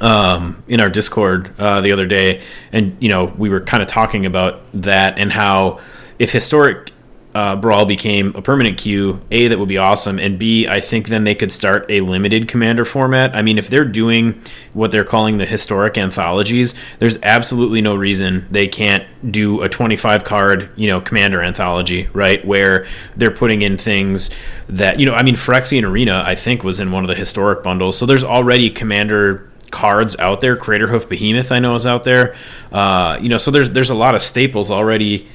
um, 0.00 0.62
in 0.66 0.80
our 0.80 0.90
Discord 0.90 1.52
uh, 1.58 1.80
the 1.80 1.92
other 1.92 2.06
day, 2.06 2.42
and 2.72 2.96
you 3.00 3.08
know 3.08 3.26
we 3.36 3.48
were 3.48 3.60
kind 3.60 3.82
of 3.82 3.88
talking 3.88 4.26
about 4.26 4.60
that 4.72 5.18
and 5.18 5.32
how 5.32 5.80
if 6.18 6.32
historic 6.32 6.92
uh, 7.34 7.54
brawl 7.54 7.84
became 7.84 8.34
a 8.34 8.42
permanent 8.42 8.76
queue, 8.76 9.20
a 9.30 9.46
that 9.46 9.58
would 9.58 9.68
be 9.68 9.78
awesome, 9.78 10.18
and 10.18 10.38
b 10.38 10.66
I 10.66 10.80
think 10.80 11.08
then 11.08 11.24
they 11.24 11.34
could 11.34 11.52
start 11.52 11.86
a 11.88 12.00
limited 12.00 12.48
commander 12.48 12.84
format. 12.84 13.36
I 13.36 13.42
mean, 13.42 13.56
if 13.56 13.68
they're 13.68 13.84
doing 13.84 14.40
what 14.72 14.90
they're 14.90 15.04
calling 15.04 15.38
the 15.38 15.46
historic 15.46 15.96
anthologies, 15.96 16.74
there's 16.98 17.18
absolutely 17.22 17.82
no 17.82 17.94
reason 17.94 18.46
they 18.50 18.66
can't 18.66 19.04
do 19.30 19.62
a 19.62 19.68
25 19.68 20.24
card 20.24 20.70
you 20.76 20.88
know 20.88 21.00
commander 21.00 21.42
anthology, 21.42 22.08
right? 22.12 22.44
Where 22.44 22.86
they're 23.16 23.30
putting 23.30 23.62
in 23.62 23.76
things 23.78 24.30
that 24.68 24.98
you 24.98 25.06
know, 25.06 25.14
I 25.14 25.22
mean, 25.22 25.36
Phyrexian 25.36 25.84
Arena 25.84 26.22
I 26.26 26.34
think 26.34 26.64
was 26.64 26.80
in 26.80 26.90
one 26.90 27.04
of 27.04 27.08
the 27.08 27.14
historic 27.14 27.62
bundles, 27.62 27.96
so 27.96 28.06
there's 28.06 28.24
already 28.24 28.70
commander 28.70 29.49
cards 29.70 30.16
out 30.18 30.40
there. 30.40 30.56
Craterhoof 30.56 31.08
Behemoth, 31.08 31.52
I 31.52 31.58
know, 31.58 31.74
is 31.74 31.86
out 31.86 32.04
there. 32.04 32.36
Uh, 32.72 33.18
you 33.20 33.28
know, 33.28 33.38
so 33.38 33.50
there's 33.50 33.70
there's 33.70 33.90
a 33.90 33.94
lot 33.94 34.14
of 34.14 34.22
staples 34.22 34.70
already 34.70 35.28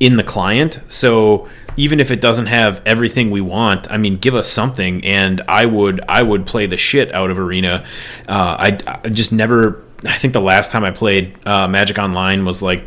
in 0.00 0.16
the 0.16 0.24
client. 0.24 0.80
So 0.88 1.48
even 1.76 2.00
if 2.00 2.10
it 2.10 2.20
doesn't 2.20 2.46
have 2.46 2.82
everything 2.84 3.30
we 3.30 3.40
want, 3.40 3.90
I 3.90 3.96
mean, 3.96 4.16
give 4.16 4.34
us 4.34 4.48
something, 4.48 5.04
and 5.04 5.40
I 5.48 5.66
would 5.66 6.00
I 6.08 6.22
would 6.22 6.46
play 6.46 6.66
the 6.66 6.76
shit 6.76 7.12
out 7.14 7.30
of 7.30 7.38
Arena. 7.38 7.84
Uh, 8.28 8.56
I, 8.58 8.78
I 8.86 9.08
just 9.08 9.32
never. 9.32 9.84
I 10.04 10.16
think 10.16 10.32
the 10.32 10.40
last 10.40 10.70
time 10.70 10.84
I 10.84 10.92
played 10.92 11.36
uh, 11.46 11.66
Magic 11.66 11.98
Online 11.98 12.44
was 12.44 12.62
like 12.62 12.84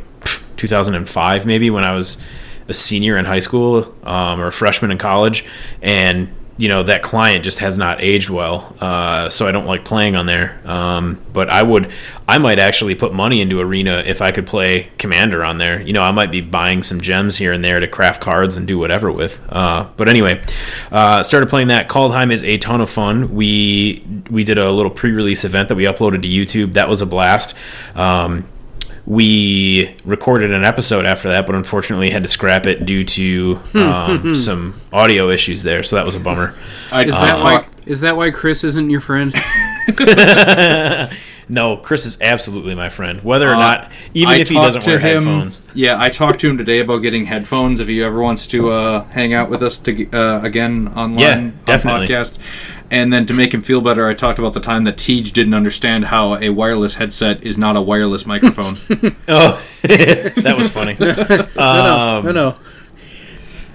2005, 0.55 1.45
maybe 1.45 1.69
when 1.69 1.83
I 1.83 1.93
was 1.93 2.21
a 2.69 2.73
senior 2.73 3.17
in 3.17 3.25
high 3.25 3.39
school 3.39 3.93
um, 4.03 4.39
or 4.39 4.47
a 4.47 4.51
freshman 4.51 4.91
in 4.91 4.97
college, 4.97 5.43
and 5.81 6.33
you 6.61 6.69
know 6.69 6.83
that 6.83 7.01
client 7.01 7.43
just 7.43 7.57
has 7.57 7.75
not 7.75 8.01
aged 8.01 8.29
well, 8.29 8.75
uh, 8.79 9.31
so 9.31 9.47
I 9.47 9.51
don't 9.51 9.65
like 9.65 9.83
playing 9.83 10.15
on 10.15 10.27
there. 10.27 10.61
Um, 10.63 11.19
but 11.33 11.49
I 11.49 11.63
would, 11.63 11.91
I 12.27 12.37
might 12.37 12.59
actually 12.59 12.93
put 12.93 13.15
money 13.15 13.41
into 13.41 13.59
Arena 13.59 14.03
if 14.05 14.21
I 14.21 14.31
could 14.31 14.45
play 14.45 14.91
Commander 14.99 15.43
on 15.43 15.57
there. 15.57 15.81
You 15.81 15.93
know, 15.93 16.01
I 16.01 16.11
might 16.11 16.29
be 16.29 16.39
buying 16.39 16.83
some 16.83 17.01
gems 17.01 17.35
here 17.35 17.51
and 17.51 17.63
there 17.63 17.79
to 17.79 17.87
craft 17.87 18.21
cards 18.21 18.57
and 18.57 18.67
do 18.67 18.77
whatever 18.77 19.11
with. 19.11 19.41
Uh, 19.51 19.87
but 19.97 20.07
anyway, 20.07 20.39
uh, 20.91 21.23
started 21.23 21.49
playing 21.49 21.69
that. 21.69 21.89
Kaldheim 21.89 22.31
is 22.31 22.43
a 22.43 22.59
ton 22.59 22.79
of 22.79 22.91
fun. 22.91 23.33
We 23.33 24.05
we 24.29 24.43
did 24.43 24.59
a 24.59 24.71
little 24.71 24.91
pre-release 24.91 25.43
event 25.43 25.67
that 25.69 25.75
we 25.75 25.85
uploaded 25.85 26.21
to 26.21 26.27
YouTube. 26.27 26.73
That 26.73 26.87
was 26.87 27.01
a 27.01 27.07
blast. 27.07 27.55
Um, 27.95 28.47
we 29.11 29.93
recorded 30.05 30.53
an 30.53 30.63
episode 30.63 31.05
after 31.05 31.27
that, 31.27 31.45
but 31.45 31.53
unfortunately 31.53 32.09
had 32.09 32.23
to 32.23 32.29
scrap 32.29 32.65
it 32.65 32.85
due 32.85 33.03
to 33.03 33.55
hmm. 33.55 33.77
um, 33.77 34.17
hmm, 34.17 34.27
hmm. 34.29 34.33
some 34.33 34.81
audio 34.93 35.29
issues 35.29 35.63
there. 35.63 35.83
So 35.83 35.97
that 35.97 36.05
was 36.05 36.15
a 36.15 36.19
bummer. 36.21 36.57
I, 36.93 37.03
Is 37.03 37.13
I 37.13 37.25
that 37.25 37.39
why? 37.43 37.67
Is 37.85 37.99
that 37.99 38.15
why 38.15 38.31
Chris 38.31 38.63
isn't 38.63 38.89
your 38.89 39.01
friend? 39.01 39.33
no, 41.51 41.75
Chris 41.77 42.05
is 42.05 42.17
absolutely 42.21 42.73
my 42.75 42.87
friend. 42.89 43.21
Whether 43.23 43.49
or 43.49 43.55
Uh, 43.55 43.59
not, 43.59 43.91
even 44.13 44.33
I 44.33 44.37
if 44.39 44.47
he 44.49 44.55
doesn't 44.55 44.81
to 44.81 44.89
wear 44.91 44.99
him, 44.99 45.23
headphones. 45.25 45.61
Yeah, 45.73 45.97
I 45.99 46.09
talked 46.09 46.39
to 46.39 46.49
him 46.49 46.57
today 46.57 46.79
about 46.79 46.99
getting 46.99 47.25
headphones. 47.25 47.79
If 47.81 47.87
he 47.89 48.01
ever 48.01 48.21
wants 48.21 48.47
to 48.47 48.71
uh, 48.71 49.03
hang 49.09 49.33
out 49.33 49.49
with 49.49 49.61
us 49.61 49.77
to, 49.79 50.09
uh, 50.13 50.39
again 50.43 50.87
online 50.95 51.19
Yeah, 51.19 51.35
on 51.37 51.53
definitely. 51.65 52.07
podcast, 52.07 52.37
and 52.89 53.11
then 53.11 53.25
to 53.25 53.33
make 53.33 53.53
him 53.53 53.61
feel 53.61 53.81
better, 53.81 54.07
I 54.07 54.13
talked 54.13 54.39
about 54.39 54.53
the 54.53 54.59
time 54.61 54.85
that 54.85 54.97
Tej 54.97 55.21
didn't 55.23 55.53
understand 55.53 56.05
how 56.05 56.35
a 56.37 56.49
wireless 56.49 56.95
headset 56.95 57.43
is 57.43 57.57
not 57.57 57.75
a 57.75 57.81
wireless 57.81 58.25
microphone. 58.25 58.77
Oh, 59.27 59.61
that 59.83 60.55
was 60.57 60.69
funny. 60.69 60.95
No, 60.99 61.13
no, 61.55 62.21
no, 62.21 62.31
no. 62.31 62.55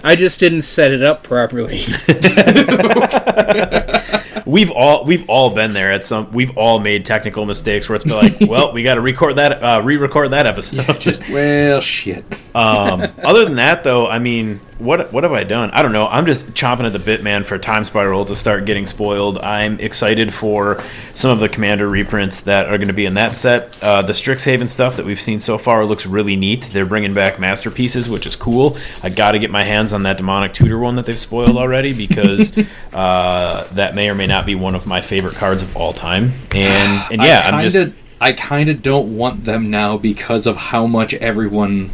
I 0.03 0.15
just 0.15 0.39
didn't 0.39 0.61
set 0.61 0.91
it 0.91 1.03
up 1.03 1.23
properly. 1.23 1.85
We've 4.47 4.71
all 4.71 5.03
we've 5.03 5.29
all 5.29 5.49
been 5.49 5.73
there 5.73 5.91
at 5.91 6.05
some. 6.05 6.31
We've 6.31 6.57
all 6.57 6.79
made 6.79 7.05
technical 7.05 7.45
mistakes 7.45 7.89
where 7.89 7.97
it's 7.97 8.05
been 8.05 8.13
like, 8.13 8.37
well, 8.49 8.71
we 8.71 8.81
got 8.81 8.95
to 8.95 9.01
record 9.01 9.35
that, 9.35 9.61
uh, 9.61 9.81
re-record 9.83 10.31
that 10.31 10.45
episode. 10.45 11.01
Just 11.01 11.27
well, 11.29 11.81
shit. 11.81 12.23
Um, 12.55 13.03
other 13.23 13.43
than 13.43 13.57
that, 13.57 13.83
though, 13.83 14.07
I 14.07 14.19
mean, 14.19 14.61
what 14.79 15.11
what 15.11 15.23
have 15.23 15.33
I 15.33 15.43
done? 15.43 15.71
I 15.71 15.81
don't 15.81 15.91
know. 15.91 16.07
I'm 16.07 16.25
just 16.25 16.53
chomping 16.53 16.85
at 16.85 16.93
the 16.93 16.99
bit, 16.99 17.23
man, 17.23 17.43
for 17.43 17.57
Time 17.57 17.83
Spiral 17.83 18.23
to 18.25 18.37
start 18.37 18.65
getting 18.65 18.85
spoiled. 18.85 19.37
I'm 19.39 19.79
excited 19.81 20.33
for 20.33 20.81
some 21.13 21.31
of 21.31 21.39
the 21.39 21.49
Commander 21.49 21.89
reprints 21.89 22.41
that 22.41 22.67
are 22.67 22.77
going 22.77 22.87
to 22.87 22.93
be 22.93 23.05
in 23.05 23.15
that 23.15 23.35
set. 23.35 23.83
Uh, 23.83 24.01
the 24.01 24.13
Strixhaven 24.13 24.69
stuff 24.69 24.95
that 24.95 25.05
we've 25.05 25.19
seen 25.19 25.41
so 25.41 25.57
far 25.57 25.85
looks 25.85 26.05
really 26.05 26.37
neat. 26.37 26.69
They're 26.71 26.85
bringing 26.85 27.13
back 27.13 27.37
masterpieces, 27.37 28.07
which 28.07 28.25
is 28.25 28.35
cool. 28.35 28.77
I 29.03 29.09
got 29.09 29.33
to 29.33 29.39
get 29.39 29.51
my 29.51 29.63
hands 29.63 29.86
on 29.93 30.03
that 30.03 30.17
Demonic 30.17 30.53
Tutor 30.53 30.77
one 30.77 30.95
that 30.95 31.05
they've 31.05 31.19
spoiled 31.19 31.57
already 31.57 31.93
because 31.93 32.57
uh, 32.93 33.67
that 33.73 33.95
may 33.95 34.09
or 34.09 34.15
may 34.15 34.27
not 34.27 34.45
be 34.45 34.55
one 34.55 34.75
of 34.75 34.87
my 34.87 35.01
favorite 35.01 35.35
cards 35.35 35.63
of 35.63 35.75
all 35.75 35.93
time. 35.93 36.31
And 36.51 37.05
and 37.11 37.21
yeah, 37.21 37.41
I 37.45 37.49
I'm 37.49 37.61
just 37.61 37.93
I 38.19 38.33
kind 38.33 38.69
of 38.69 38.81
don't 38.81 39.15
want 39.15 39.43
them 39.43 39.69
now 39.69 39.97
because 39.97 40.47
of 40.47 40.57
how 40.57 40.87
much 40.87 41.13
everyone 41.15 41.91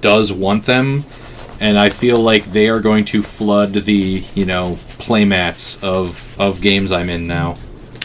does 0.00 0.32
want 0.32 0.64
them, 0.64 1.04
and 1.60 1.78
I 1.78 1.88
feel 1.88 2.18
like 2.18 2.44
they 2.44 2.68
are 2.68 2.80
going 2.80 3.04
to 3.06 3.22
flood 3.22 3.72
the 3.72 4.24
you 4.34 4.44
know 4.44 4.78
playmats 4.98 5.82
of 5.82 6.38
of 6.40 6.60
games 6.60 6.92
I'm 6.92 7.08
in 7.08 7.26
now. 7.26 7.56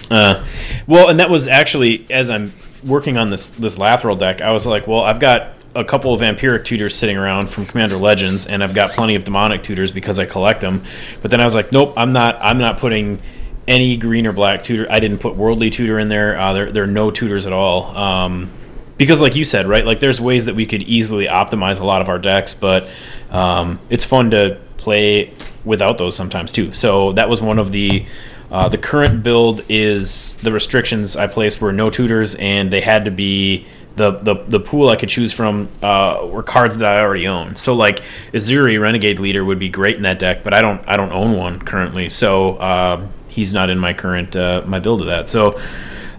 Uh, 0.09 0.45
well, 0.85 1.09
and 1.09 1.19
that 1.19 1.29
was 1.29 1.47
actually 1.47 2.05
as 2.09 2.29
I'm 2.29 2.53
working 2.85 3.17
on 3.17 3.29
this 3.29 3.49
this 3.51 3.75
Lathril 3.75 4.17
deck, 4.17 4.41
I 4.41 4.51
was 4.51 4.65
like, 4.65 4.87
well, 4.87 5.01
I've 5.01 5.19
got 5.19 5.56
a 5.77 5.83
couple 5.83 6.11
of 6.11 6.21
vampiric 6.21 6.65
tutors 6.65 6.95
sitting 6.95 7.17
around 7.17 7.49
from 7.49 7.65
Commander 7.67 7.97
Legends, 7.97 8.47
and 8.47 8.63
I've 8.63 8.73
got 8.73 8.91
plenty 8.91 9.13
of 9.13 9.23
demonic 9.23 9.61
tutors 9.61 9.91
because 9.91 10.17
I 10.17 10.25
collect 10.25 10.61
them. 10.61 10.83
But 11.21 11.29
then 11.29 11.39
I 11.39 11.45
was 11.45 11.53
like, 11.53 11.71
nope, 11.71 11.93
I'm 11.95 12.13
not. 12.13 12.35
I'm 12.41 12.57
not 12.57 12.79
putting 12.79 13.21
any 13.67 13.95
green 13.95 14.25
or 14.25 14.33
black 14.33 14.63
tutor. 14.63 14.87
I 14.89 14.99
didn't 14.99 15.19
put 15.19 15.35
worldly 15.35 15.69
tutor 15.69 15.99
in 15.99 16.09
there. 16.09 16.37
Uh, 16.37 16.53
there, 16.53 16.71
there 16.71 16.83
are 16.83 16.87
no 16.87 17.11
tutors 17.11 17.45
at 17.45 17.53
all. 17.53 17.95
Um, 17.95 18.49
because, 18.97 19.21
like 19.21 19.35
you 19.35 19.45
said, 19.45 19.67
right? 19.67 19.85
Like, 19.85 19.99
there's 19.99 20.19
ways 20.19 20.45
that 20.45 20.55
we 20.55 20.65
could 20.65 20.81
easily 20.81 21.27
optimize 21.27 21.79
a 21.79 21.85
lot 21.85 22.01
of 22.01 22.09
our 22.09 22.17
decks, 22.17 22.55
but 22.55 22.91
um, 23.29 23.79
it's 23.91 24.03
fun 24.03 24.31
to 24.31 24.59
play 24.77 25.31
without 25.63 25.99
those 25.99 26.15
sometimes 26.15 26.51
too. 26.51 26.73
So 26.73 27.11
that 27.13 27.29
was 27.29 27.41
one 27.41 27.59
of 27.59 27.71
the. 27.71 28.05
Uh, 28.49 28.69
the 28.69 28.77
current 28.77 29.23
build 29.23 29.61
is 29.67 30.35
the 30.35 30.53
restrictions 30.53 31.17
I 31.17 31.27
placed 31.27 31.59
were 31.59 31.73
no 31.73 31.89
tutors, 31.89 32.33
and 32.35 32.71
they 32.71 32.79
had 32.79 33.03
to 33.03 33.11
be 33.11 33.67
the 33.97 34.11
the, 34.11 34.35
the 34.47 34.59
pool 34.59 34.89
I 34.89 34.95
could 34.95 35.09
choose 35.09 35.33
from 35.33 35.67
uh, 35.83 36.25
were 36.31 36.43
cards 36.43 36.77
that 36.77 36.95
I 36.95 37.01
already 37.01 37.27
own. 37.27 37.55
So 37.55 37.73
like 37.73 38.01
Ezuri 38.31 38.79
Renegade 38.79 39.19
Leader 39.19 39.43
would 39.43 39.59
be 39.59 39.69
great 39.69 39.97
in 39.97 40.03
that 40.03 40.19
deck, 40.19 40.43
but 40.43 40.53
I 40.53 40.61
don't 40.61 40.81
I 40.87 40.95
don't 40.95 41.11
own 41.11 41.35
one 41.35 41.59
currently, 41.59 42.09
so 42.09 42.55
uh, 42.57 43.07
he's 43.27 43.53
not 43.53 43.69
in 43.69 43.77
my 43.77 43.93
current 43.93 44.35
uh, 44.35 44.63
my 44.65 44.79
build 44.79 45.01
of 45.01 45.07
that. 45.07 45.27
So 45.27 45.59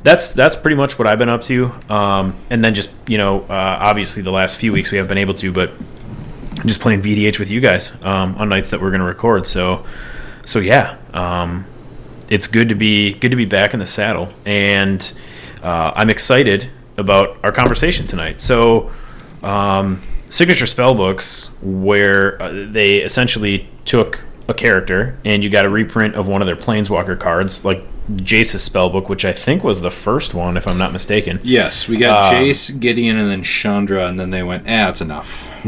that's 0.03 0.33
that's 0.33 0.57
pretty 0.57 0.77
much 0.77 0.99
what 0.99 1.09
I've 1.09 1.19
been 1.19 1.29
up 1.29 1.43
to. 1.45 1.73
Um, 1.89 2.37
and 2.51 2.63
then 2.63 2.75
just 2.75 2.91
you 3.07 3.19
know 3.19 3.41
uh, 3.43 3.79
obviously 3.81 4.23
the 4.23 4.33
last 4.33 4.59
few 4.59 4.73
weeks 4.73 4.91
we 4.91 4.99
haven't 4.99 5.09
been 5.09 5.19
able 5.19 5.35
to, 5.35 5.53
but 5.53 5.73
just 6.67 6.81
playing 6.81 7.01
VDH 7.01 7.39
with 7.39 7.51
you 7.51 7.61
guys 7.61 7.93
um, 8.03 8.35
on 8.37 8.49
nights 8.49 8.71
that 8.71 8.81
we're 8.81 8.91
going 8.91 9.01
to 9.01 9.07
record. 9.07 9.47
So 9.47 9.87
so 10.45 10.59
yeah. 10.59 10.99
Um, 11.15 11.67
it's 12.31 12.47
good 12.47 12.69
to 12.69 12.75
be 12.75 13.15
good 13.15 13.31
to 13.31 13.37
be 13.37 13.47
back 13.47 13.73
in 13.73 13.81
the 13.81 13.87
saddle, 13.87 14.29
and 14.45 15.15
uh, 15.63 15.93
I'm 15.97 16.11
excited 16.11 16.71
about 16.99 17.39
our 17.43 17.53
conversation 17.53 18.07
tonight. 18.07 18.41
So, 18.41 18.93
um, 19.43 20.03
signature 20.29 20.67
spell 20.67 20.95
books, 20.95 21.57
where 21.63 22.41
uh, 22.43 22.67
they 22.69 22.99
essentially 22.99 23.69
took 23.85 24.25
a 24.49 24.55
character 24.55 25.19
and 25.25 25.43
you 25.43 25.51
got 25.51 25.65
a 25.65 25.69
reprint 25.69 26.15
of 26.15 26.27
one 26.29 26.43
of 26.43 26.47
their 26.47 26.57
planeswalker 26.57 27.19
cards, 27.19 27.65
like 27.65 27.83
Jace's 28.11 28.63
spell 28.63 28.89
book, 28.91 29.09
which 29.09 29.25
I 29.25 29.33
think 29.33 29.63
was 29.63 29.83
the 29.83 29.91
first 29.91 30.33
one, 30.35 30.57
if 30.57 30.67
I'm 30.67 30.79
not 30.79 30.93
mistaken. 30.93 31.41
Yes, 31.43 31.87
we 31.89 31.99
got 31.99 32.25
Uh, 32.33 32.37
Jace, 32.39 32.79
Gideon, 32.81 33.17
and 33.19 33.31
then 33.31 33.43
Chandra, 33.43 34.07
and 34.07 34.19
then 34.19 34.31
they 34.31 34.43
went, 34.43 34.65
ah, 34.67 34.89
it's 34.89 35.01
enough. 35.03 35.49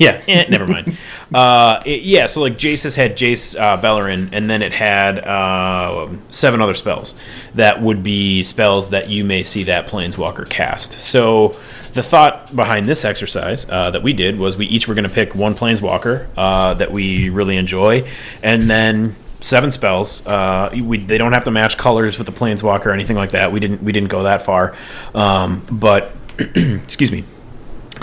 yeah, 0.00 0.20
eh, 0.28 0.46
never 0.48 0.66
mind. 0.66 0.96
Uh, 1.32 1.82
it- 1.84 2.02
yeah, 2.02 2.26
so 2.26 2.40
like 2.40 2.56
Jace's 2.58 2.94
had 2.94 3.16
Jace 3.16 3.58
uh, 3.58 3.76
Beleren, 3.80 4.28
and 4.30 4.48
then 4.48 4.62
it 4.62 4.72
had 4.72 5.18
uh, 5.18 6.06
seven 6.30 6.60
other 6.60 6.74
spells 6.74 7.14
that 7.56 7.82
would 7.82 8.04
be 8.04 8.44
spells 8.44 8.90
that 8.90 9.08
you 9.08 9.24
may 9.24 9.42
see 9.42 9.64
that 9.64 9.88
Planeswalker 9.88 10.48
cast. 10.48 10.92
So 10.92 11.58
the 11.94 12.04
thought 12.04 12.54
behind 12.54 12.88
this 12.88 13.04
exercise 13.04 13.68
uh, 13.68 13.90
that 13.90 14.02
we 14.04 14.12
did 14.12 14.38
was 14.38 14.56
we 14.56 14.66
each 14.66 14.86
were 14.86 14.94
going 14.94 15.08
to 15.08 15.12
pick 15.12 15.34
one 15.34 15.54
Planeswalker 15.54 16.28
uh, 16.36 16.74
that 16.74 16.92
we 16.92 17.30
really 17.30 17.56
enjoy, 17.56 18.08
and 18.42 18.62
then 18.70 19.16
seven 19.44 19.70
spells. 19.70 20.26
Uh, 20.26 20.70
we, 20.74 20.98
they 20.98 21.18
don't 21.18 21.32
have 21.32 21.44
to 21.44 21.50
match 21.50 21.76
colors 21.76 22.16
with 22.18 22.26
the 22.26 22.32
Planeswalker 22.32 22.86
or 22.86 22.92
anything 22.92 23.16
like 23.16 23.32
that. 23.32 23.52
We 23.52 23.60
didn't 23.60 23.82
we 23.82 23.92
didn't 23.92 24.08
go 24.08 24.22
that 24.24 24.42
far, 24.42 24.74
um, 25.14 25.64
but 25.70 26.12
excuse 26.38 27.12
me 27.12 27.24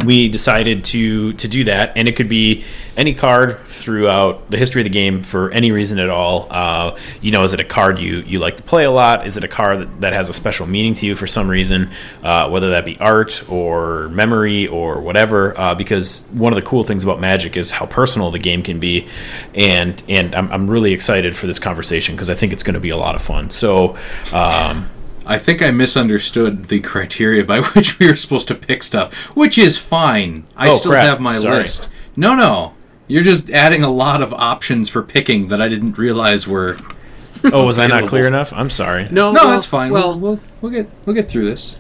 we 0.06 0.30
decided 0.30 0.86
to 0.86 1.34
to 1.34 1.48
do 1.48 1.66
that, 1.66 1.94
and 1.96 2.08
it 2.08 2.16
could 2.16 2.30
be 2.30 2.64
any 2.98 3.14
card 3.14 3.66
throughout 3.66 4.50
the 4.50 4.58
history 4.58 4.82
of 4.82 4.86
the 4.86 4.90
game 4.90 5.24
for 5.24 5.52
any 5.52 5.72
reason 5.72 6.00
at 6.00 6.10
all. 6.10 6.48
Uh, 6.50 6.98
you 7.22 7.32
know, 7.32 7.44
is 7.44 7.54
it 7.54 7.60
a 7.60 7.64
card 7.64 8.00
you 8.00 8.18
you 8.22 8.40
like 8.40 8.58
to 8.58 8.64
play 8.64 8.84
a 8.84 8.92
lot? 8.92 9.28
Is 9.28 9.38
it 9.38 9.44
a 9.44 9.48
card 9.48 9.82
that, 9.82 10.02
that 10.02 10.14
has 10.14 10.30
a 10.30 10.34
special 10.34 10.66
meaning 10.66 10.94
to 10.96 11.06
you 11.06 11.16
for 11.16 11.28
some 11.28 11.50
reason, 11.50 11.92
uh, 12.24 12.50
whether 12.50 12.72
that 12.72 12.86
be 12.86 12.98
art 13.00 13.44
or 13.50 14.10
memory 14.10 14.68
or 14.68 15.02
whatever? 15.02 15.58
Uh, 15.60 15.76
because 15.76 16.28
one 16.32 16.54
of 16.54 16.56
the 16.56 16.68
cool 16.68 16.84
things 16.84 17.04
about 17.04 17.20
Magic 17.20 17.58
is 17.58 17.72
how 17.72 17.86
personal 17.86 18.32
the 18.32 18.40
game 18.40 18.64
can 18.64 18.80
be, 18.80 19.08
and 19.54 20.02
and 20.08 20.34
I'm, 20.36 20.52
I'm 20.52 20.70
really 20.70 20.94
excited 20.94 21.36
for 21.36 21.48
this 21.48 21.60
conversation 21.60 22.16
because 22.16 22.30
I 22.30 22.36
think 22.36 22.54
it's 22.54 22.64
going 22.64 22.76
to 22.76 22.80
be 22.80 22.90
a 22.90 22.98
lot 22.98 23.16
of 23.16 23.22
fun. 23.22 23.50
So. 23.50 23.98
Um, 24.32 24.90
I 25.26 25.38
think 25.38 25.62
I 25.62 25.72
misunderstood 25.72 26.66
the 26.66 26.80
criteria 26.80 27.44
by 27.44 27.62
which 27.74 28.00
we 28.00 28.08
were 28.08 28.16
supposed 28.16 28.48
to 28.50 28.56
pick 28.56 28.84
stuff, 28.84 29.14
which 29.36 29.58
is 29.58 29.78
fine. 29.78 30.46
I 30.58 30.70
Oh, 30.70 30.78
still 30.78 30.92
crap. 30.92 31.04
have 31.06 31.20
my 31.20 31.32
Sorry. 31.34 31.58
list. 31.64 31.90
No, 32.16 32.36
no. 32.36 32.74
You're 33.08 33.24
just 33.24 33.50
adding 33.50 33.84
a 33.84 33.90
lot 33.90 34.22
of 34.22 34.34
options 34.34 34.88
for 34.90 35.02
picking 35.04 35.48
that 35.50 35.62
I 35.62 35.68
didn't 35.68 35.98
realize 35.98 36.48
were. 36.48 36.78
oh, 37.44 37.66
was 37.66 37.78
I 37.80 37.88
not 37.88 38.08
clear 38.08 38.26
enough? 38.28 38.54
I'm 38.54 38.70
sorry. 38.70 39.04
No, 39.12 39.32
No, 39.32 39.44
well- 39.44 39.52
that's 39.52 39.66
fine. 39.66 39.92
Well, 39.92 40.18
we'll, 40.20 40.36
we'll 40.36 40.40
we'll 40.62 40.72
get 40.72 40.90
we'll 41.06 41.16
get 41.16 41.30
through 41.30 41.46
this. 41.46 41.76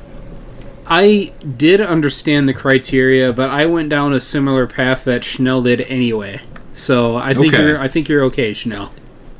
I 0.88 1.32
did 1.58 1.80
understand 1.80 2.50
the 2.50 2.54
criteria, 2.54 3.32
but 3.32 3.50
I 3.50 3.66
went 3.66 3.90
down 3.90 4.12
a 4.14 4.20
similar 4.20 4.68
path 4.68 5.06
that 5.06 5.24
Schnell 5.24 5.62
did 5.64 5.82
anyway. 5.82 6.42
So 6.74 7.16
I 7.16 7.34
think 7.34 7.54
Okay. 7.54 7.64
you're 7.64 7.80
I 7.80 7.88
think 7.88 8.10
you're 8.10 8.24
okay, 8.26 8.54
Schnell. 8.54 8.92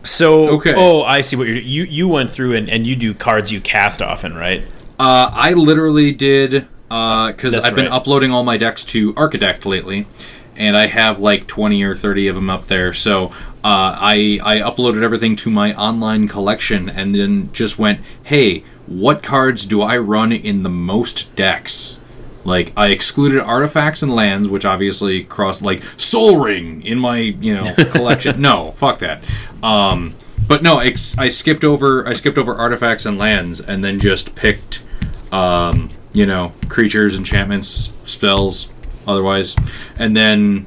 So, 0.04 0.50
Okay. 0.56 0.74
oh, 0.76 1.04
I 1.04 1.22
see 1.22 1.36
what 1.36 1.48
you're. 1.48 1.58
You 1.58 1.84
you 1.84 2.08
went 2.08 2.30
through 2.32 2.56
and, 2.56 2.70
and 2.70 2.86
you 2.88 2.96
do 2.96 3.14
cards 3.14 3.52
you 3.52 3.62
cast 3.62 4.02
often, 4.02 4.34
right? 4.36 4.64
Uh, 5.00 5.30
I 5.32 5.54
literally 5.54 6.12
did 6.12 6.68
because 6.90 7.54
That's 7.54 7.68
I've 7.68 7.76
been 7.76 7.86
right. 7.86 7.94
uploading 7.94 8.32
all 8.32 8.44
my 8.44 8.58
decks 8.58 8.84
to 8.86 9.14
Archidekt 9.14 9.66
lately, 9.66 10.08
and 10.56 10.76
I 10.76 10.88
have 10.88 11.20
like 11.20 11.48
twenty 11.48 11.84
or 11.84 11.96
thirty 11.96 12.28
of 12.28 12.36
them 12.36 12.50
up 12.50 12.68
there. 12.68 12.94
So 12.94 13.28
uh, 13.64 13.96
I 13.98 14.40
I 14.44 14.58
uploaded 14.60 15.02
everything 15.04 15.36
to 15.38 15.50
my 15.50 15.74
online 15.76 16.28
collection, 16.28 16.90
and 16.90 17.16
then 17.16 17.50
just 17.54 17.80
went, 17.80 18.02
hey, 18.24 18.64
what 18.88 19.24
cards 19.24 19.66
do 19.66 19.82
I 19.82 19.98
run 19.98 20.32
in 20.32 20.64
the 20.64 20.70
most 20.70 21.34
decks? 21.36 22.00
Like 22.44 22.74
I 22.76 22.88
excluded 22.88 23.40
artifacts 23.40 24.02
and 24.02 24.14
lands, 24.16 24.50
which 24.50 24.66
obviously 24.66 25.24
crossed 25.24 25.62
like 25.62 25.84
Sol 25.98 26.38
Ring 26.38 26.82
in 26.84 27.00
my 27.00 27.18
you 27.18 27.56
know 27.56 27.74
collection. 27.92 28.42
no, 28.42 28.72
fuck 28.72 29.00
that. 29.00 29.24
Um, 29.62 30.16
but 30.48 30.64
no, 30.64 30.80
ex- 30.80 31.18
I 31.18 31.28
skipped 31.28 31.64
over 31.64 32.08
I 32.08 32.14
skipped 32.14 32.38
over 32.38 32.56
artifacts 32.56 33.06
and 33.06 33.18
lands, 33.18 33.62
and 33.62 33.84
then 33.84 34.00
just 34.00 34.36
picked 34.36 34.84
um, 35.32 35.90
you 36.14 36.26
know 36.26 36.54
creatures, 36.68 37.18
enchantments, 37.18 37.94
spells, 38.04 38.72
otherwise, 39.08 39.56
and 39.98 40.18
then 40.18 40.66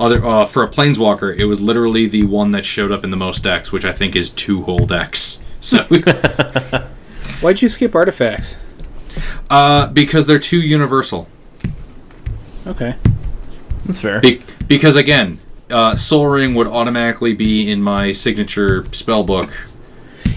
other 0.00 0.24
uh, 0.24 0.46
for 0.46 0.64
a 0.64 0.68
planeswalker, 0.68 1.38
it 1.38 1.44
was 1.44 1.60
literally 1.60 2.06
the 2.06 2.24
one 2.24 2.50
that 2.52 2.64
showed 2.64 2.90
up 2.90 3.04
in 3.04 3.10
the 3.10 3.16
most 3.16 3.44
decks, 3.44 3.70
which 3.70 3.84
I 3.84 3.92
think 3.92 4.16
is 4.16 4.30
two 4.30 4.62
whole 4.62 4.86
decks. 4.86 5.38
So 5.62 5.84
Why'd 7.40 7.62
you 7.62 7.68
skip 7.68 7.94
artifacts? 7.94 8.56
Uh, 9.50 9.86
because 9.88 10.26
they're 10.26 10.38
too 10.38 10.60
universal. 10.60 11.28
Okay. 12.66 12.96
That's 13.84 14.00
fair. 14.00 14.20
Be- 14.20 14.42
because 14.68 14.96
again, 14.96 15.38
uh, 15.70 15.96
Sol 15.96 16.26
Ring 16.26 16.54
would 16.54 16.66
automatically 16.66 17.34
be 17.34 17.70
in 17.70 17.82
my 17.82 18.12
signature 18.12 18.84
spell 18.92 19.24
book. 19.24 19.50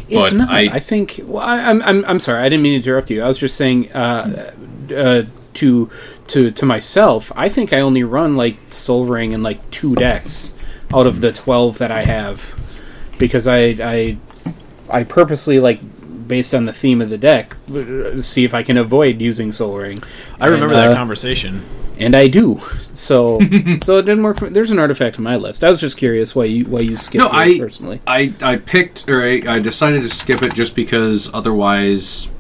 It's 0.10 0.30
But 0.32 0.34
not. 0.38 0.50
I, 0.50 0.62
I- 0.76 0.80
think. 0.80 1.20
Well, 1.24 1.44
I, 1.44 1.58
I'm, 1.70 1.82
I'm. 1.84 2.06
I'm 2.06 2.20
sorry. 2.20 2.42
I 2.42 2.50
didn't 2.50 2.64
mean 2.64 2.82
to 2.82 2.88
interrupt 2.90 3.10
you. 3.10 3.24
I 3.24 3.28
was 3.28 3.38
just 3.38 3.56
saying. 3.56 3.92
Uh, 3.92 4.54
uh, 4.96 5.24
to 5.56 5.90
to 6.28 6.52
to 6.52 6.66
myself, 6.66 7.32
I 7.34 7.48
think 7.48 7.72
I 7.72 7.80
only 7.80 8.04
run 8.04 8.36
like 8.36 8.58
Sol 8.72 9.06
Ring 9.06 9.32
in 9.32 9.42
like 9.42 9.72
two 9.72 9.96
decks 9.96 10.52
out 10.94 11.08
of 11.08 11.22
the 11.22 11.32
twelve 11.32 11.78
that 11.78 11.92
I 11.92 12.04
have, 12.04 12.54
because 13.18 13.48
I 13.48 13.58
I 13.82 14.18
I 14.92 15.04
purposely 15.06 15.60
like 15.62 15.80
based 16.28 16.54
on 16.56 16.66
the 16.66 16.74
theme 16.74 17.02
of 17.02 17.10
the 17.10 17.18
deck 17.18 17.56
uh, 17.74 18.22
see 18.22 18.44
if 18.44 18.54
I 18.54 18.64
can 18.64 18.78
avoid 18.78 19.22
using 19.22 19.52
Sol 19.52 19.78
Ring. 19.78 20.02
I 20.40 20.48
remember 20.48 20.74
And, 20.74 20.84
that 20.84 20.92
uh, 20.92 20.96
conversation. 20.96 21.64
and 21.98 22.16
I 22.16 22.28
do. 22.28 22.62
So 22.94 23.40
so 23.84 23.98
it 23.98 24.06
didn't 24.06 24.24
work. 24.24 24.40
For, 24.40 24.50
there's 24.50 24.72
an 24.72 24.80
artifact 24.80 25.18
on 25.18 25.24
my 25.24 25.36
list. 25.36 25.64
I 25.64 25.70
was 25.70 25.80
just 25.82 25.98
curious 25.98 26.36
why 26.36 26.46
you 26.46 26.66
why 26.66 26.80
you 26.82 26.96
skipped 26.98 27.24
No, 27.24 27.28
it 27.30 27.34
I- 27.34 27.60
personally. 27.60 28.02
I, 28.08 28.34
I 28.42 28.56
picked 28.58 29.08
or 29.10 29.22
I, 29.24 29.42
I 29.48 29.60
decided 29.60 30.02
to 30.02 30.10
skip 30.10 30.42
it 30.42 30.54
just 30.54 30.76
because 30.76 31.34
otherwise 31.34 32.32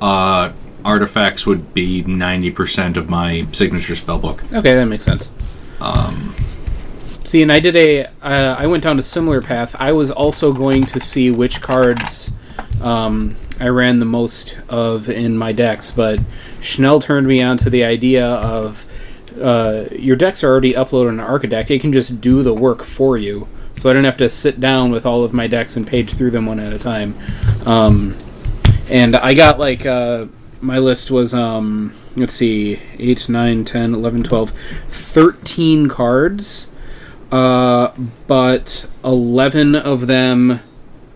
uh, 0.00 0.52
artifacts 0.84 1.46
would 1.46 1.74
be 1.74 2.02
90% 2.04 2.96
of 2.96 3.08
my 3.10 3.46
signature 3.52 3.94
spell 3.94 4.18
book. 4.18 4.44
Okay, 4.52 4.74
that 4.74 4.84
makes 4.86 5.04
sense. 5.04 5.32
Um, 5.80 6.34
see, 7.24 7.42
and 7.42 7.52
I 7.52 7.60
did 7.60 7.76
a. 7.76 8.06
Uh, 8.22 8.56
I 8.58 8.66
went 8.66 8.82
down 8.84 8.98
a 8.98 9.02
similar 9.02 9.40
path. 9.42 9.74
I 9.78 9.92
was 9.92 10.10
also 10.10 10.52
going 10.52 10.86
to 10.86 11.00
see 11.00 11.30
which 11.30 11.60
cards 11.60 12.30
um, 12.82 13.36
I 13.60 13.68
ran 13.68 13.98
the 13.98 14.04
most 14.04 14.60
of 14.68 15.08
in 15.08 15.36
my 15.36 15.52
decks, 15.52 15.90
but 15.90 16.20
Schnell 16.60 17.00
turned 17.00 17.26
me 17.26 17.42
on 17.42 17.56
to 17.58 17.70
the 17.70 17.84
idea 17.84 18.26
of 18.26 18.86
uh, 19.40 19.84
your 19.92 20.16
decks 20.16 20.42
are 20.42 20.50
already 20.50 20.72
uploaded 20.72 21.08
on 21.08 21.18
Archidekt. 21.18 21.70
It 21.70 21.80
can 21.80 21.92
just 21.92 22.20
do 22.20 22.42
the 22.42 22.54
work 22.54 22.82
for 22.82 23.16
you, 23.16 23.48
so 23.74 23.88
I 23.88 23.92
didn't 23.92 24.06
have 24.06 24.16
to 24.18 24.28
sit 24.28 24.60
down 24.60 24.90
with 24.90 25.06
all 25.06 25.24
of 25.24 25.32
my 25.32 25.46
decks 25.46 25.76
and 25.76 25.86
page 25.86 26.14
through 26.14 26.30
them 26.30 26.46
one 26.46 26.60
at 26.60 26.72
a 26.72 26.78
time. 26.78 27.18
Um, 27.66 28.16
and 28.90 29.16
I 29.16 29.34
got 29.34 29.58
like 29.58 29.84
uh, 29.84 30.26
my 30.60 30.78
list 30.78 31.10
was 31.10 31.32
um 31.34 31.94
let's 32.16 32.34
see 32.34 32.80
8 32.98 33.28
9 33.28 33.64
10 33.64 33.94
11 33.94 34.22
12 34.24 34.50
13 34.88 35.88
cards 35.88 36.72
uh 37.30 37.92
but 38.26 38.88
11 39.04 39.74
of 39.74 40.06
them 40.06 40.60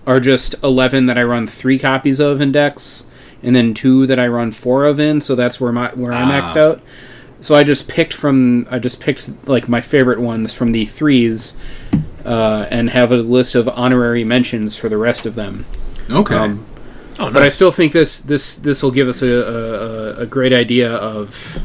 are 0.07 0.21
just 0.21 0.55
11 0.63 1.07
that 1.07 1.17
I 1.19 1.23
run 1.23 1.47
3 1.47 1.79
copies 1.79 2.21
of 2.21 2.41
in 2.41 2.53
decks 2.53 3.07
and 3.43 3.55
then 3.55 3.75
2 3.75 4.07
that 4.07 4.19
I 4.19 4.27
run 4.27 4.51
4 4.51 4.85
of 4.85 4.99
in 5.01 5.21
so 5.21 5.35
that's 5.35 5.61
where 5.61 5.73
my 5.73 5.89
where 5.91 6.13
I 6.13 6.23
maxed 6.23 6.57
Ah. 6.57 6.61
out 6.71 6.81
so 7.41 7.55
I 7.55 7.65
just 7.65 7.89
picked 7.89 8.13
from 8.13 8.67
I 8.71 8.79
just 8.79 9.01
picked 9.01 9.31
like 9.49 9.69
my 9.69 9.81
favorite 9.81 10.21
ones 10.21 10.53
from 10.53 10.73
the 10.73 10.85
threes 10.87 11.57
uh, 12.25 12.67
and 12.71 12.91
have 12.91 13.11
a 13.13 13.17
list 13.17 13.55
of 13.55 13.69
honorary 13.69 14.25
mentions 14.25 14.77
for 14.77 14.89
the 14.89 14.97
rest 14.97 15.27
of 15.27 15.35
them 15.35 15.65
Okay. 16.11 16.35
um, 16.37 16.67
Oh, 17.19 17.31
but 17.31 17.43
I 17.43 17.51
still 17.51 17.71
think 17.71 17.93
this 17.93 18.19
this 18.21 18.57
this 18.57 18.83
will 18.83 18.91
give 18.91 19.07
us 19.07 19.21
a, 19.23 19.29
a, 19.29 19.53
a- 19.53 20.17
a 20.23 20.27
great 20.27 20.53
idea 20.53 20.91
of. 20.91 21.59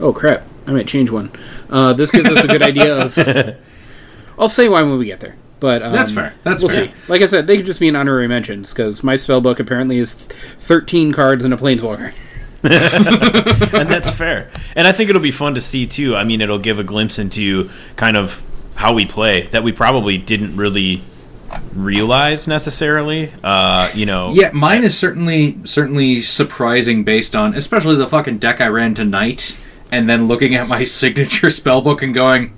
Oh 0.00 0.12
crap! 0.12 0.42
I 0.66 0.72
might 0.72 0.86
change 0.88 1.10
one. 1.10 1.30
Uh, 1.68 1.92
this 1.92 2.10
gives 2.10 2.26
us 2.30 2.42
a 2.42 2.48
good 2.48 2.62
idea 2.62 2.96
of. 2.96 3.16
I'll 4.38 4.48
say 4.48 4.68
why 4.68 4.80
when 4.82 4.96
we 4.98 5.04
get 5.04 5.20
there. 5.20 5.36
But 5.60 5.82
um, 5.82 5.92
That's 5.92 6.12
fair. 6.12 6.34
That's 6.42 6.62
we'll 6.62 6.74
fair. 6.74 6.86
see. 6.86 6.92
Like 7.08 7.22
I 7.22 7.26
said, 7.26 7.46
they 7.46 7.56
could 7.56 7.66
just 7.66 7.80
be 7.80 7.88
an 7.88 7.96
honorary 7.96 8.28
mentions 8.28 8.72
because 8.72 9.02
my 9.02 9.16
spell 9.16 9.40
book 9.40 9.58
apparently 9.58 9.98
is 9.98 10.14
thirteen 10.14 11.12
cards 11.12 11.44
and 11.44 11.52
a 11.52 11.56
planeswalker. 11.56 12.14
and 12.62 13.88
that's 13.88 14.10
fair. 14.10 14.50
And 14.74 14.88
I 14.88 14.92
think 14.92 15.10
it'll 15.10 15.22
be 15.22 15.30
fun 15.30 15.54
to 15.54 15.60
see 15.60 15.86
too. 15.86 16.16
I 16.16 16.24
mean, 16.24 16.40
it'll 16.40 16.58
give 16.58 16.80
a 16.80 16.84
glimpse 16.84 17.18
into 17.18 17.70
kind 17.94 18.16
of 18.16 18.44
how 18.74 18.94
we 18.94 19.04
play 19.04 19.46
that 19.48 19.62
we 19.62 19.72
probably 19.72 20.18
didn't 20.18 20.56
really 20.56 21.02
realize 21.72 22.48
necessarily. 22.48 23.32
Uh, 23.42 23.90
you 23.94 24.06
know, 24.06 24.30
yeah, 24.32 24.50
mine 24.52 24.84
is 24.84 24.96
certainly 24.98 25.58
certainly 25.64 26.20
surprising 26.20 27.04
based 27.04 27.34
on 27.36 27.54
especially 27.54 27.96
the 27.96 28.06
fucking 28.06 28.38
deck 28.38 28.60
I 28.60 28.68
ran 28.68 28.94
tonight 28.94 29.56
and 29.90 30.08
then 30.08 30.26
looking 30.26 30.54
at 30.54 30.68
my 30.68 30.84
signature 30.84 31.50
spell 31.50 31.80
book 31.80 32.02
and 32.02 32.14
going, 32.14 32.56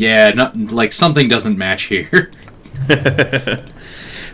yeah, 0.00 0.30
not 0.30 0.56
like 0.56 0.92
something 0.92 1.28
doesn't 1.28 1.56
match 1.58 1.84
here. 1.84 2.30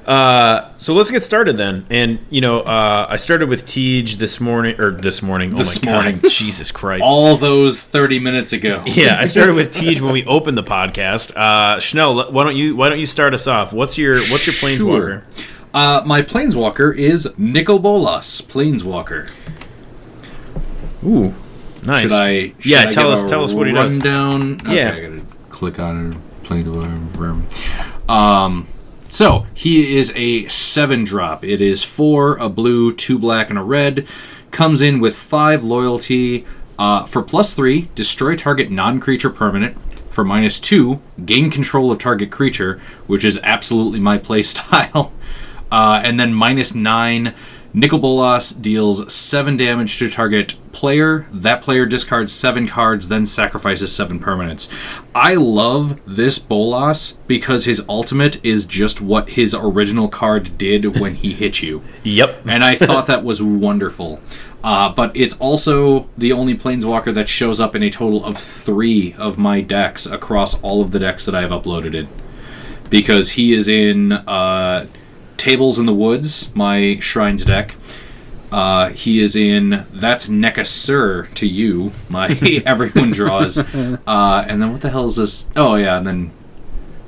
Uh, 0.07 0.71
so 0.77 0.95
let's 0.95 1.11
get 1.11 1.21
started 1.21 1.57
then. 1.57 1.85
And 1.91 2.21
you 2.31 2.41
know, 2.41 2.61
uh, 2.61 3.09
I 3.11 3.17
started 3.17 3.49
with 3.49 3.67
Tej 3.67 4.03
this 4.17 4.41
morning 4.41 4.81
or 4.81 4.93
this 4.93 5.21
morning. 5.21 5.53
Oh 5.53 5.57
This 5.57 5.83
my 5.85 5.93
morning. 5.95 6.19
god, 6.21 6.31
Jesus 6.31 6.71
Christ! 6.71 7.03
All 7.05 7.37
those 7.37 7.81
30 7.83 8.21
minutes 8.21 8.53
ago. 8.53 8.85
yeah, 8.87 9.19
I 9.19 9.25
started 9.25 9.57
with 9.57 9.73
Tej 9.73 10.01
when 10.01 10.13
we 10.13 10.25
opened 10.27 10.57
the 10.57 10.63
podcast. 10.63 11.33
Uh, 11.37 11.81
Schnell, 11.81 12.31
why 12.31 12.45
don't 12.45 12.55
you 12.55 12.77
why 12.77 12.89
don't 12.89 13.01
you 13.01 13.07
start 13.07 13.35
us 13.35 13.49
off? 13.49 13.73
What's 13.73 13.99
your 13.99 14.19
what's 14.31 14.47
your 14.47 14.55
planeswalker? 14.55 15.25
Uh, 15.75 16.03
my 16.07 16.23
planeswalker 16.23 16.97
is 16.97 17.29
Nicol 17.37 17.81
Bolas, 17.81 18.41
planeswalker. 18.43 19.29
Ooh, 21.05 21.35
nice. 21.83 22.03
Should 22.03 22.13
I? 22.13 22.41
Should 22.61 22.67
Yeah, 22.67 22.85
I 22.89 22.93
tell 22.93 23.11
us- 23.11 23.29
tell 23.29 23.43
us 23.43 23.53
what 23.53 23.67
he 23.67 23.73
does. 23.73 23.95
rundown? 23.99 24.61
Okay, 24.61 25.03
Yeah. 25.17 25.21
Click 25.57 25.79
on 25.79 26.13
it. 26.13 26.19
Planeswalker. 26.45 28.11
Um, 28.11 28.69
so 29.09 29.47
he 29.55 29.97
is 29.97 30.13
a 30.15 30.47
seven 30.49 31.03
drop. 31.03 31.47
It 31.47 31.63
is 31.63 31.83
four, 31.83 32.37
a 32.37 32.51
blue, 32.51 32.93
two 32.93 33.19
black, 33.19 33.49
and 33.49 33.59
a 33.59 33.63
red. 33.63 34.07
Comes 34.51 34.83
in 34.83 35.01
with 35.01 35.17
five 35.17 35.65
loyalty. 35.65 36.45
Uh, 36.79 37.07
for 37.07 37.23
plus 37.23 37.55
three, 37.55 37.89
destroy 37.95 38.37
target 38.37 38.71
non-creature 38.71 39.31
permanent. 39.31 39.79
For 40.13 40.25
minus 40.25 40.61
two, 40.61 41.01
gain 41.25 41.51
control 41.51 41.91
of 41.91 41.97
target 41.97 42.31
creature, 42.31 42.79
which 43.07 43.25
is 43.25 43.41
absolutely 43.43 43.99
my 43.99 44.19
play 44.29 44.43
style. 44.43 45.15
Uh, 45.73 46.03
and 46.05 46.21
then 46.21 46.35
minus 46.35 46.75
nine, 46.75 47.35
Nicol 47.79 47.99
Bolas 47.99 48.53
deals 48.53 49.13
seven 49.13 49.59
damage 49.59 49.99
to 49.99 50.09
target 50.09 50.55
player. 50.73 51.27
That 51.31 51.61
player 51.61 51.85
discards 51.85 52.33
seven 52.33 52.67
cards, 52.67 53.09
then 53.09 53.27
sacrifices 53.27 53.95
seven 53.95 54.19
permanents. 54.19 54.73
I 55.15 55.35
love 55.35 56.01
this 56.07 56.39
Bolas 56.39 57.19
because 57.27 57.67
his 57.67 57.85
ultimate 57.87 58.43
is 58.43 58.65
just 58.65 59.03
what 59.03 59.29
his 59.29 59.55
original 59.55 60.09
card 60.09 60.57
did 60.57 60.99
when 60.99 61.17
he 61.17 61.35
hit 61.35 61.63
you. 61.63 61.83
Yep. 62.03 62.47
And 62.47 62.65
I 62.65 62.77
thought 62.77 63.09
that 63.09 63.23
was 63.23 63.43
wonderful. 63.43 64.23
Uh, 64.65 64.91
but 64.95 65.15
it's 65.15 65.37
also 65.39 66.09
the 66.17 66.33
only 66.33 66.55
planeswalker 66.55 67.13
that 67.13 67.29
shows 67.29 67.61
up 67.61 67.77
in 67.77 67.83
a 67.83 67.91
total 67.91 68.25
of 68.25 68.39
three 68.39 69.13
of 69.19 69.37
my 69.37 69.61
decks 69.61 70.07
across 70.07 70.59
all 70.63 70.81
of 70.81 70.93
the 70.93 70.99
decks 70.99 71.27
that 71.27 71.35
I 71.35 71.43
have 71.43 71.51
uploaded 71.51 71.93
it. 71.93 72.09
Because 72.89 73.33
he 73.33 73.53
is 73.53 73.69
in 73.69 74.13
uh, 74.13 74.87
Tables 75.37 75.79
in 75.79 75.87
the 75.87 75.95
Woods, 75.95 76.55
my 76.55 76.99
Shrines 77.01 77.45
deck. 77.45 77.75
Uh, 78.53 78.91
he 78.91 79.21
is 79.21 79.35
in 79.37 79.87
That's 79.93 80.29
Nekusar 80.29 81.33
to 81.35 81.47
you, 81.47 81.93
my 82.09 82.29
Everyone 82.67 83.11
Draws. 83.11 83.59
Uh, 84.07 84.45
and 84.49 84.63
then 84.63 84.73
what 84.73 84.81
the 84.81 84.91
hell 84.91 85.05
is 85.07 85.17
this? 85.17 85.49
Oh, 85.57 85.75
yeah, 85.75 85.99
and 85.99 86.07
then 86.07 86.31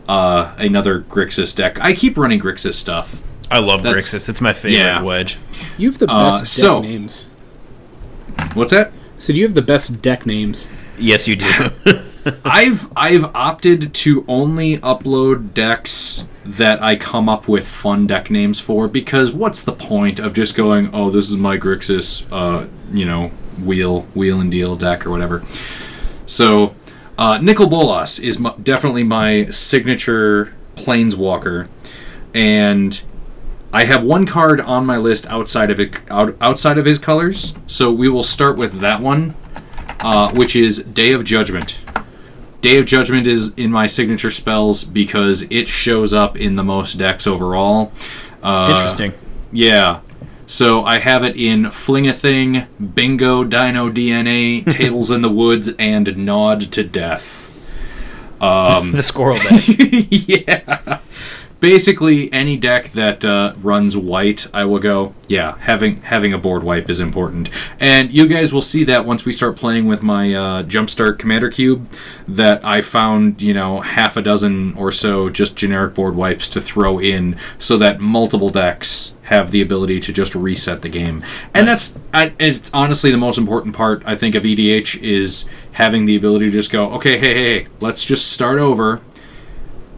uh, 0.08 0.54
another 0.58 1.00
Grixis 1.02 1.54
deck. 1.54 1.80
I 1.80 1.92
keep 1.92 2.16
running 2.18 2.40
Grixis 2.40 2.74
stuff. 2.74 3.22
I 3.50 3.60
love 3.60 3.82
That's- 3.82 4.04
Grixis. 4.12 4.28
It's 4.28 4.40
my 4.40 4.52
favorite 4.52 4.78
yeah. 4.78 5.02
wedge. 5.02 5.38
You 5.78 5.90
have 5.90 5.98
the 5.98 6.10
Uh, 6.10 6.40
best 6.40 6.52
so- 6.52 6.82
deck 6.82 6.90
names. 6.90 7.26
What's 8.54 8.72
that? 8.72 8.92
So 9.18 9.32
you 9.32 9.44
have 9.44 9.54
the 9.54 9.62
best 9.62 10.00
deck 10.02 10.26
names. 10.26 10.68
Yes, 10.98 11.26
you 11.28 11.36
do. 11.36 11.70
I've 12.44 12.88
I've 12.96 13.24
opted 13.34 13.94
to 13.94 14.24
only 14.28 14.78
upload 14.78 15.54
decks 15.54 16.07
that 16.44 16.82
I 16.82 16.96
come 16.96 17.28
up 17.28 17.48
with 17.48 17.66
fun 17.66 18.06
deck 18.06 18.30
names 18.30 18.60
for 18.60 18.88
because 18.88 19.32
what's 19.32 19.62
the 19.62 19.72
point 19.72 20.18
of 20.18 20.32
just 20.32 20.56
going, 20.56 20.90
oh, 20.92 21.10
this 21.10 21.30
is 21.30 21.36
my 21.36 21.58
Grixis, 21.58 22.26
uh, 22.30 22.66
you 22.92 23.04
know, 23.04 23.28
wheel, 23.64 24.02
wheel 24.14 24.40
and 24.40 24.50
deal 24.50 24.76
deck 24.76 25.06
or 25.06 25.10
whatever. 25.10 25.44
So, 26.26 26.74
uh, 27.18 27.38
Nicol 27.38 27.66
Bolas 27.66 28.18
is 28.18 28.36
definitely 28.62 29.02
my 29.02 29.50
signature 29.50 30.54
Planeswalker, 30.76 31.68
and 32.32 33.02
I 33.72 33.84
have 33.84 34.02
one 34.02 34.24
card 34.24 34.60
on 34.60 34.86
my 34.86 34.96
list 34.96 35.26
outside 35.26 35.70
of 35.70 35.80
it, 35.80 35.96
out, 36.10 36.36
outside 36.40 36.78
of 36.78 36.86
his 36.86 36.98
colors. 36.98 37.54
So 37.66 37.92
we 37.92 38.08
will 38.08 38.22
start 38.22 38.56
with 38.56 38.80
that 38.80 39.00
one, 39.00 39.34
uh, 40.00 40.32
which 40.32 40.56
is 40.56 40.78
Day 40.84 41.12
of 41.12 41.24
Judgment. 41.24 41.78
Day 42.60 42.78
of 42.78 42.86
Judgment 42.86 43.26
is 43.26 43.52
in 43.54 43.70
my 43.70 43.86
signature 43.86 44.30
spells 44.30 44.84
because 44.84 45.42
it 45.42 45.68
shows 45.68 46.12
up 46.12 46.36
in 46.36 46.56
the 46.56 46.64
most 46.64 46.94
decks 46.94 47.26
overall. 47.26 47.92
Uh, 48.42 48.72
Interesting. 48.74 49.12
Yeah. 49.52 50.00
So 50.46 50.84
I 50.84 50.98
have 50.98 51.24
it 51.24 51.36
in 51.36 51.70
Fling 51.70 52.08
a 52.08 52.12
Thing, 52.12 52.66
Bingo, 52.94 53.44
Dino 53.44 53.90
DNA, 53.90 54.64
Tables 54.70 55.10
in 55.10 55.22
the 55.22 55.28
Woods, 55.28 55.70
and 55.78 56.16
Nod 56.16 56.60
to 56.72 56.82
Death. 56.82 57.44
the 58.92 59.02
squirrel 59.02 59.36
deck. 59.36 59.62
yeah. 60.10 61.00
Basically, 61.60 62.32
any 62.32 62.56
deck 62.56 62.90
that 62.90 63.24
uh, 63.24 63.52
runs 63.60 63.96
white, 63.96 64.46
I 64.54 64.64
will 64.64 64.78
go. 64.78 65.14
Yeah, 65.26 65.58
having 65.58 65.96
having 66.02 66.32
a 66.32 66.38
board 66.38 66.62
wipe 66.62 66.88
is 66.88 67.00
important, 67.00 67.50
and 67.80 68.12
you 68.12 68.28
guys 68.28 68.52
will 68.52 68.62
see 68.62 68.84
that 68.84 69.04
once 69.04 69.24
we 69.24 69.32
start 69.32 69.56
playing 69.56 69.86
with 69.86 70.02
my 70.02 70.32
uh, 70.32 70.62
Jumpstart 70.62 71.18
Commander 71.18 71.50
Cube. 71.50 71.90
That 72.28 72.64
I 72.64 72.80
found, 72.82 73.42
you 73.42 73.54
know, 73.54 73.80
half 73.80 74.16
a 74.16 74.22
dozen 74.22 74.74
or 74.74 74.92
so 74.92 75.30
just 75.30 75.56
generic 75.56 75.94
board 75.94 76.14
wipes 76.14 76.46
to 76.48 76.60
throw 76.60 77.00
in, 77.00 77.36
so 77.58 77.76
that 77.78 78.00
multiple 78.00 78.50
decks 78.50 79.14
have 79.28 79.50
the 79.50 79.60
ability 79.60 80.00
to 80.00 80.12
just 80.12 80.34
reset 80.34 80.82
the 80.82 80.88
game. 80.88 81.22
And 81.54 81.66
that's 81.66 81.98
I, 82.14 82.34
it's 82.38 82.70
honestly 82.72 83.10
the 83.10 83.18
most 83.18 83.36
important 83.36 83.74
part 83.74 84.02
I 84.06 84.16
think 84.16 84.34
of 84.34 84.44
EDH 84.44 85.00
is 85.02 85.48
having 85.72 86.04
the 86.04 86.16
ability 86.16 86.46
to 86.46 86.52
just 86.52 86.70
go, 86.70 86.90
okay, 86.92 87.18
hey, 87.18 87.34
hey, 87.34 87.58
hey 87.58 87.66
let's 87.80 88.04
just 88.04 88.32
start 88.32 88.58
over 88.58 89.02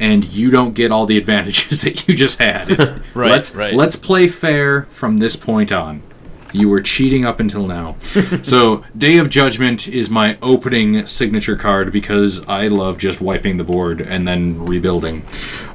and 0.01 0.25
you 0.25 0.51
don't 0.51 0.75
get 0.75 0.91
all 0.91 1.07
the 1.07 1.17
advantages 1.19 1.83
that 1.85 2.09
you 2.09 2.17
just 2.17 2.39
had. 2.41 2.71
It's, 2.71 2.91
Right, 3.15 3.31
let's 3.31 3.55
right. 3.55 3.75
let's 3.75 3.95
play 3.97 4.27
fair 4.27 4.83
from 4.91 5.19
this 5.19 5.37
point 5.37 5.71
on. 5.71 6.03
You 6.53 6.69
were 6.69 6.81
cheating 6.81 7.25
up 7.25 7.39
until 7.39 7.67
now. 7.69 7.95
so, 8.43 8.83
Day 8.99 9.19
of 9.19 9.29
Judgment 9.29 9.87
is 9.87 10.11
my 10.11 10.37
opening 10.43 11.07
signature 11.07 11.55
card 11.57 11.93
because 11.93 12.45
I 12.49 12.67
love 12.67 12.99
just 12.99 13.21
wiping 13.21 13.57
the 13.57 13.63
board 13.65 14.01
and 14.01 14.27
then 14.27 14.65
rebuilding. 14.65 15.25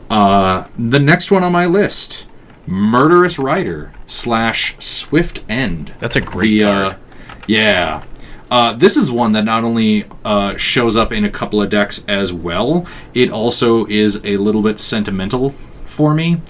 Uh, 0.10 0.68
the 0.78 1.00
next 1.00 1.32
one 1.32 1.44
on 1.46 1.54
my 1.54 1.66
list, 1.66 2.28
Murderous 2.68 3.40
Rider 3.40 3.94
slash 4.06 4.76
Swift 4.80 5.40
End. 5.48 5.94
That's 6.00 6.18
a 6.18 6.22
great 6.22 6.50
The, 6.58 6.64
card. 6.64 6.94
uh, 6.94 6.98
yeah. 7.48 8.04
Uh, 8.52 8.74
this 8.74 8.96
is 8.96 9.12
one 9.12 9.32
that 9.32 9.44
not 9.44 9.64
only 9.64 10.06
uh, 10.24 10.56
shows 10.56 10.96
up 10.96 11.12
in 11.12 11.26
a 11.26 11.30
couple 11.30 11.62
of 11.62 11.70
decks 11.70 12.06
as 12.08 12.32
well, 12.32 12.86
it 13.14 13.30
also 13.30 13.86
is 13.88 14.24
a 14.24 14.38
little 14.38 14.62
bit 14.62 14.78
sentimental 14.80 15.52
for 15.86 16.14
me 16.14 16.42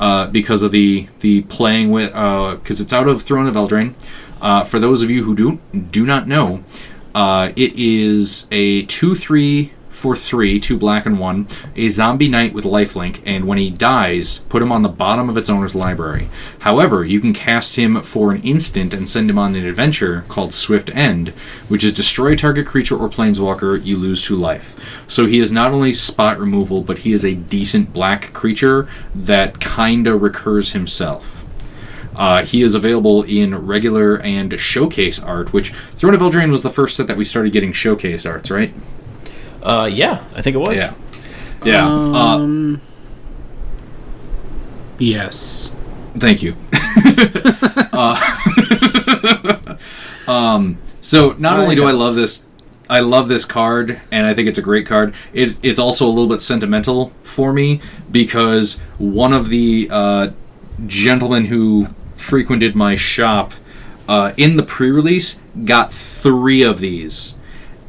uh, 0.00 0.26
because 0.28 0.62
of 0.62 0.72
the 0.72 1.06
the 1.20 1.42
playing 1.42 1.90
with 1.90 2.10
because 2.12 2.80
it's 2.80 2.92
out 2.92 3.08
of 3.08 3.22
Throne 3.22 3.46
of 3.46 3.54
Eldraine. 3.54 3.94
Uh, 4.40 4.64
for 4.64 4.78
those 4.78 5.02
of 5.02 5.10
you 5.10 5.24
who 5.24 5.34
do 5.34 5.58
do 5.90 6.04
not 6.04 6.26
know, 6.26 6.62
uh, 7.14 7.52
it 7.56 7.72
is 7.76 8.48
a 8.50 8.82
two 8.82 9.14
three 9.14 9.72
for 9.94 10.16
three, 10.16 10.58
two 10.58 10.76
black 10.76 11.06
and 11.06 11.18
one, 11.18 11.46
a 11.76 11.88
zombie 11.88 12.28
knight 12.28 12.52
with 12.52 12.64
lifelink, 12.64 13.20
and 13.24 13.46
when 13.46 13.58
he 13.58 13.70
dies, 13.70 14.38
put 14.48 14.60
him 14.60 14.72
on 14.72 14.82
the 14.82 14.88
bottom 14.88 15.30
of 15.30 15.36
its 15.36 15.48
owner's 15.48 15.74
library. 15.74 16.28
However, 16.58 17.04
you 17.04 17.20
can 17.20 17.32
cast 17.32 17.76
him 17.76 18.02
for 18.02 18.32
an 18.32 18.42
instant 18.42 18.92
and 18.92 19.08
send 19.08 19.30
him 19.30 19.38
on 19.38 19.54
an 19.54 19.64
adventure 19.64 20.24
called 20.28 20.52
Swift 20.52 20.94
End, 20.94 21.28
which 21.68 21.84
is 21.84 21.92
destroy 21.92 22.34
target 22.34 22.66
creature 22.66 22.96
or 22.96 23.08
planeswalker, 23.08 23.82
you 23.82 23.96
lose 23.96 24.22
two 24.22 24.36
life. 24.36 24.76
So 25.06 25.26
he 25.26 25.38
is 25.38 25.52
not 25.52 25.72
only 25.72 25.92
spot 25.92 26.38
removal, 26.38 26.82
but 26.82 26.98
he 26.98 27.12
is 27.12 27.24
a 27.24 27.34
decent 27.34 27.92
black 27.92 28.32
creature 28.32 28.88
that 29.14 29.60
kinda 29.60 30.16
recurs 30.16 30.72
himself. 30.72 31.46
Uh, 32.16 32.44
he 32.44 32.62
is 32.62 32.74
available 32.74 33.22
in 33.22 33.54
regular 33.66 34.18
and 34.18 34.58
showcase 34.60 35.18
art, 35.18 35.52
which 35.52 35.72
Throne 35.90 36.14
of 36.14 36.20
Eldraine 36.20 36.50
was 36.50 36.62
the 36.62 36.70
first 36.70 36.96
set 36.96 37.06
that 37.06 37.16
we 37.16 37.24
started 37.24 37.52
getting 37.52 37.72
showcase 37.72 38.26
arts, 38.26 38.50
right? 38.50 38.72
Uh, 39.64 39.88
yeah, 39.90 40.22
I 40.34 40.42
think 40.42 40.54
it 40.56 40.58
was. 40.58 40.76
Yeah. 40.76 40.94
Yeah. 41.64 41.86
uh, 41.88 42.36
Um, 42.36 42.80
yes. 44.98 45.72
thank 46.18 46.42
you. 46.42 46.54
uh, 47.92 48.16
um, 50.28 50.76
so 51.00 51.34
not 51.38 51.58
only 51.58 51.74
do 51.74 51.84
I 51.84 51.92
love 51.92 52.14
this, 52.14 52.44
I 52.90 53.00
love 53.00 53.28
this 53.28 53.46
card, 53.46 54.00
and 54.12 54.26
I 54.26 54.34
think 54.34 54.48
it's 54.48 54.58
a 54.58 54.62
great 54.62 54.86
card. 54.86 55.14
It, 55.32 55.58
it's 55.62 55.78
also 55.78 56.06
a 56.06 56.12
little 56.12 56.28
bit 56.28 56.42
sentimental 56.42 57.12
for 57.22 57.52
me 57.52 57.80
because 58.10 58.78
one 58.98 59.32
of 59.32 59.48
the 59.48 59.88
uh, 59.90 60.28
gentlemen 60.86 61.46
who 61.46 61.88
frequented 62.14 62.76
my 62.76 62.96
shop 62.96 63.54
uh, 64.06 64.32
in 64.36 64.56
the 64.56 64.62
pre-release 64.62 65.38
got 65.64 65.90
three 65.92 66.62
of 66.62 66.78
these 66.78 67.36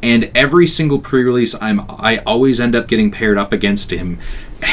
and 0.06 0.30
every 0.36 0.68
single 0.68 1.00
pre-release 1.00 1.56
I'm 1.60 1.82
I 1.89 2.20
always 2.28 2.60
end 2.60 2.76
up 2.76 2.88
getting 2.88 3.10
paired 3.10 3.39
up 3.39 3.52
against 3.52 3.91
him. 3.91 4.20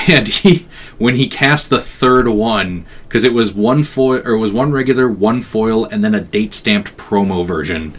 And 0.08 0.26
he 0.26 0.68
when 0.96 1.16
he 1.16 1.28
cast 1.28 1.68
the 1.68 1.80
third 1.80 2.26
one 2.28 2.86
because 3.06 3.24
it 3.24 3.34
was 3.34 3.52
one 3.52 3.82
foil 3.82 4.22
or 4.24 4.32
it 4.32 4.38
was 4.38 4.52
one 4.52 4.72
regular 4.72 5.06
one 5.06 5.42
foil 5.42 5.84
and 5.84 6.02
then 6.02 6.14
a 6.14 6.20
date 6.20 6.54
stamped 6.54 6.96
promo 6.96 7.44
version. 7.44 7.92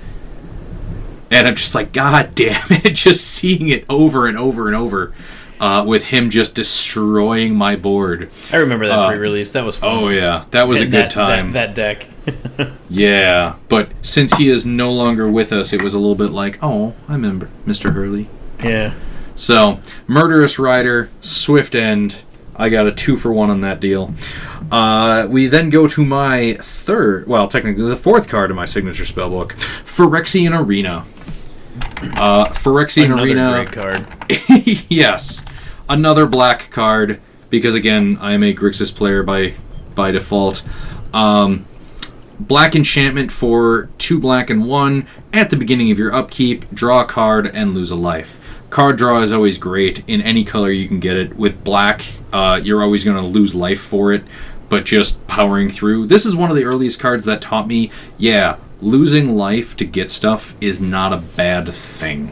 And 1.29 1.47
I'm 1.47 1.55
just 1.55 1.75
like 1.75 1.91
god 1.91 2.33
damn 2.35 2.65
it 2.69 2.91
just 2.95 3.25
seeing 3.25 3.67
it 3.67 3.85
over 3.89 4.27
and 4.27 4.37
over 4.37 4.67
and 4.67 4.75
over 4.75 5.13
uh, 5.59 5.83
with 5.87 6.05
him 6.05 6.29
just 6.29 6.55
destroying 6.55 7.55
my 7.55 7.75
board 7.75 8.29
I 8.51 8.57
remember 8.57 8.87
that 8.87 8.97
Uh, 8.99 9.09
pre-release. 9.09 9.51
That 9.51 9.63
was 9.63 9.75
fun. 9.77 9.89
oh 10.03 10.09
yeah 10.09 10.45
that 10.51 10.67
was 10.67 10.81
a 10.81 10.85
good 10.85 11.05
that, 11.05 11.11
time 11.11 11.51
That, 11.51 11.75
that 11.75 11.99
deck. 11.99 12.69
yeah 12.89 13.55
but 13.69 13.91
since 14.01 14.33
he 14.33 14.49
is 14.49 14.65
no 14.65 14.91
longer 14.91 15.29
with 15.29 15.51
us 15.51 15.73
it 15.73 15.81
was 15.81 15.93
a 15.93 15.99
little 15.99 16.15
bit 16.15 16.31
like 16.31 16.59
oh 16.61 16.93
I 17.07 17.13
remember 17.13 17.49
Mr. 17.65 17.93
Hurley 17.93 18.27
yeah. 18.63 18.93
So, 19.35 19.81
Murderous 20.07 20.57
Rider, 20.59 21.09
Swift 21.19 21.73
End. 21.75 22.21
I 22.55 22.69
got 22.69 22.85
a 22.87 22.91
two 22.93 23.15
for 23.17 23.33
one 23.33 23.49
on 23.49 23.61
that 23.61 23.79
deal. 23.81 24.13
Uh, 24.71 25.25
we 25.27 25.47
then 25.47 25.69
go 25.71 25.87
to 25.87 26.05
my 26.05 26.53
third, 26.61 27.27
well, 27.27 27.47
technically 27.47 27.89
the 27.89 27.97
fourth 27.97 28.27
card 28.29 28.51
in 28.51 28.55
my 28.55 28.65
signature 28.65 29.03
spellbook, 29.03 29.49
Phyrexian 29.83 30.57
Arena. 30.57 31.03
Uh, 32.15 32.45
Phyrexian 32.49 33.05
Another 33.05 33.23
Arena. 33.23 33.51
great 33.51 33.71
card. 33.71 34.05
yes, 34.89 35.43
another 35.89 36.25
black 36.25 36.69
card 36.71 37.19
because 37.49 37.75
again, 37.75 38.17
I 38.19 38.33
am 38.33 38.43
a 38.43 38.53
Grixis 38.53 38.95
player 38.95 39.23
by 39.23 39.53
by 39.95 40.11
default. 40.11 40.63
Um, 41.13 41.65
black 42.39 42.75
enchantment 42.75 43.31
for 43.31 43.89
two 43.97 44.19
black 44.19 44.49
and 44.49 44.65
one 44.65 45.07
at 45.31 45.49
the 45.49 45.55
beginning 45.55 45.91
of 45.91 45.99
your 45.99 46.13
upkeep. 46.13 46.69
Draw 46.71 47.01
a 47.01 47.05
card 47.05 47.47
and 47.47 47.73
lose 47.73 47.91
a 47.91 47.95
life. 47.95 48.39
Card 48.69 48.97
draw 48.97 49.21
is 49.21 49.31
always 49.31 49.59
great 49.59 50.03
in 50.09 50.19
any 50.21 50.43
color 50.43 50.71
you 50.71 50.87
can 50.87 50.99
get 50.99 51.15
it. 51.15 51.35
With 51.35 51.63
black, 51.63 52.03
uh, 52.31 52.59
you're 52.63 52.81
always 52.81 53.03
going 53.03 53.17
to 53.17 53.23
lose 53.27 53.53
life 53.53 53.79
for 53.79 54.13
it, 54.13 54.23
but 54.67 54.83
just 54.83 55.25
powering 55.27 55.69
through. 55.69 56.07
This 56.07 56.25
is 56.25 56.35
one 56.35 56.49
of 56.49 56.55
the 56.55 56.63
earliest 56.63 56.99
cards 56.99 57.25
that 57.25 57.39
taught 57.39 57.67
me, 57.67 57.91
yeah, 58.17 58.57
losing 58.83 59.37
life 59.37 59.75
to 59.77 59.85
get 59.85 60.11
stuff 60.11 60.55
is 60.59 60.81
not 60.81 61.13
a 61.13 61.17
bad 61.17 61.69
thing. 61.69 62.31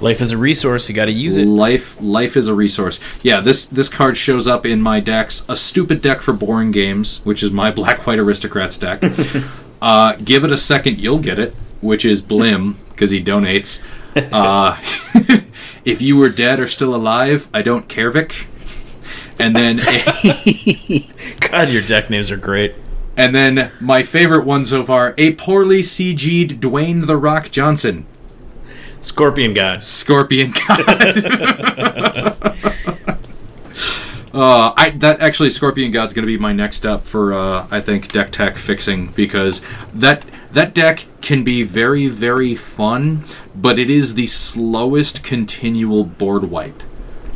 Life 0.00 0.20
is 0.20 0.32
a 0.32 0.36
resource. 0.36 0.88
You 0.88 0.94
got 0.94 1.06
to 1.06 1.12
use 1.12 1.36
it. 1.36 1.46
Life, 1.46 1.96
life 2.00 2.36
is 2.36 2.48
a 2.48 2.54
resource. 2.54 2.98
Yeah, 3.22 3.40
this 3.40 3.64
this 3.64 3.88
card 3.88 4.16
shows 4.16 4.46
up 4.46 4.66
in 4.66 4.82
my 4.82 5.00
decks. 5.00 5.46
A 5.48 5.56
stupid 5.56 6.02
deck 6.02 6.20
for 6.20 6.34
boring 6.34 6.72
games, 6.72 7.24
which 7.24 7.42
is 7.42 7.52
my 7.52 7.70
black 7.80 8.06
white 8.06 8.18
aristocrats 8.18 8.76
deck. 8.76 9.02
uh, 9.82 10.16
give 10.16 10.44
it 10.44 10.52
a 10.52 10.56
second, 10.56 10.98
you'll 10.98 11.20
get 11.20 11.38
it, 11.38 11.54
which 11.80 12.04
is 12.04 12.20
Blim 12.20 12.74
because 12.90 13.10
he 13.10 13.22
donates. 13.22 13.82
Uh, 14.16 14.78
if 15.84 16.02
you 16.02 16.16
were 16.16 16.28
dead 16.28 16.60
or 16.60 16.68
still 16.68 16.94
alive, 16.94 17.48
I 17.54 17.62
don't 17.62 17.88
care, 17.88 18.10
Vic. 18.10 18.46
And 19.36 19.56
then, 19.56 19.78
God, 21.40 21.68
your 21.68 21.82
deck 21.82 22.08
names 22.10 22.30
are 22.30 22.36
great. 22.36 22.76
And 23.16 23.34
then 23.34 23.70
my 23.80 24.02
favorite 24.02 24.44
one 24.44 24.64
so 24.64 24.82
far: 24.82 25.14
a 25.18 25.34
poorly 25.34 25.80
CG'd 25.80 26.60
Dwayne 26.60 27.06
the 27.06 27.16
Rock 27.16 27.50
Johnson, 27.50 28.06
Scorpion 29.00 29.54
God. 29.54 29.82
Scorpion 29.82 30.52
God. 30.68 32.50
Uh, 34.34 34.74
I 34.76 34.90
that 34.90 35.20
actually 35.20 35.48
Scorpion 35.50 35.92
God's 35.92 36.12
going 36.12 36.24
to 36.24 36.26
be 36.26 36.36
my 36.36 36.52
next 36.52 36.84
up 36.84 37.04
for 37.04 37.32
uh, 37.32 37.68
I 37.70 37.80
think 37.80 38.10
deck 38.10 38.32
tech 38.32 38.56
fixing 38.56 39.12
because 39.12 39.62
that 39.94 40.24
that 40.50 40.74
deck 40.74 41.06
can 41.22 41.44
be 41.44 41.62
very 41.62 42.08
very 42.08 42.56
fun, 42.56 43.24
but 43.54 43.78
it 43.78 43.88
is 43.88 44.14
the 44.14 44.26
slowest 44.26 45.22
continual 45.22 46.02
board 46.02 46.50
wipe 46.50 46.82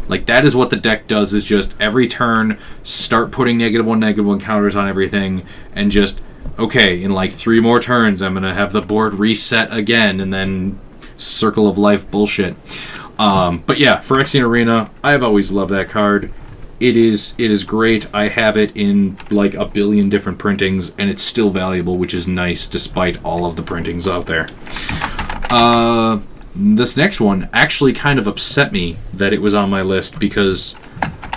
Like 0.08 0.26
that 0.26 0.44
is 0.44 0.56
what 0.56 0.70
the 0.70 0.76
deck 0.76 1.06
does 1.06 1.34
is 1.34 1.44
just 1.44 1.78
every 1.80 2.08
turn 2.08 2.58
start 2.82 3.30
putting 3.30 3.58
negative 3.58 3.86
one, 3.86 4.00
negative 4.00 4.26
one 4.26 4.40
counters 4.40 4.74
on 4.74 4.88
everything 4.88 5.46
and 5.72 5.90
just 5.90 6.20
okay, 6.58 7.02
in 7.02 7.12
like 7.12 7.30
three 7.30 7.60
more 7.60 7.80
turns 7.80 8.22
I'm 8.22 8.34
gonna 8.34 8.54
have 8.54 8.72
the 8.72 8.82
board 8.82 9.14
reset 9.14 9.72
again 9.72 10.20
and 10.20 10.32
then 10.32 10.78
circle 11.16 11.68
of 11.68 11.78
life 11.78 12.10
bullshit. 12.10 12.56
Um, 13.18 13.64
but 13.66 13.78
yeah, 13.78 13.98
Phyrexian 13.98 14.42
Arena, 14.42 14.90
I've 15.02 15.22
always 15.22 15.50
loved 15.50 15.72
that 15.72 15.88
card. 15.88 16.32
It 16.80 16.96
is 16.96 17.34
it 17.38 17.50
is 17.50 17.64
great. 17.64 18.06
I 18.14 18.28
have 18.28 18.56
it 18.56 18.76
in 18.76 19.18
like 19.30 19.54
a 19.54 19.66
billion 19.66 20.08
different 20.08 20.38
printings, 20.38 20.94
and 20.96 21.10
it's 21.10 21.22
still 21.22 21.50
valuable, 21.50 21.98
which 21.98 22.14
is 22.14 22.28
nice 22.28 22.68
despite 22.68 23.22
all 23.24 23.44
of 23.44 23.56
the 23.56 23.62
printings 23.62 24.06
out 24.06 24.26
there. 24.26 24.48
Uh, 25.50 26.20
this 26.54 26.96
next 26.96 27.20
one 27.20 27.48
actually 27.52 27.92
kind 27.92 28.18
of 28.18 28.26
upset 28.26 28.72
me 28.72 28.96
that 29.12 29.32
it 29.32 29.40
was 29.40 29.54
on 29.54 29.70
my 29.70 29.82
list 29.82 30.18
because 30.18 30.78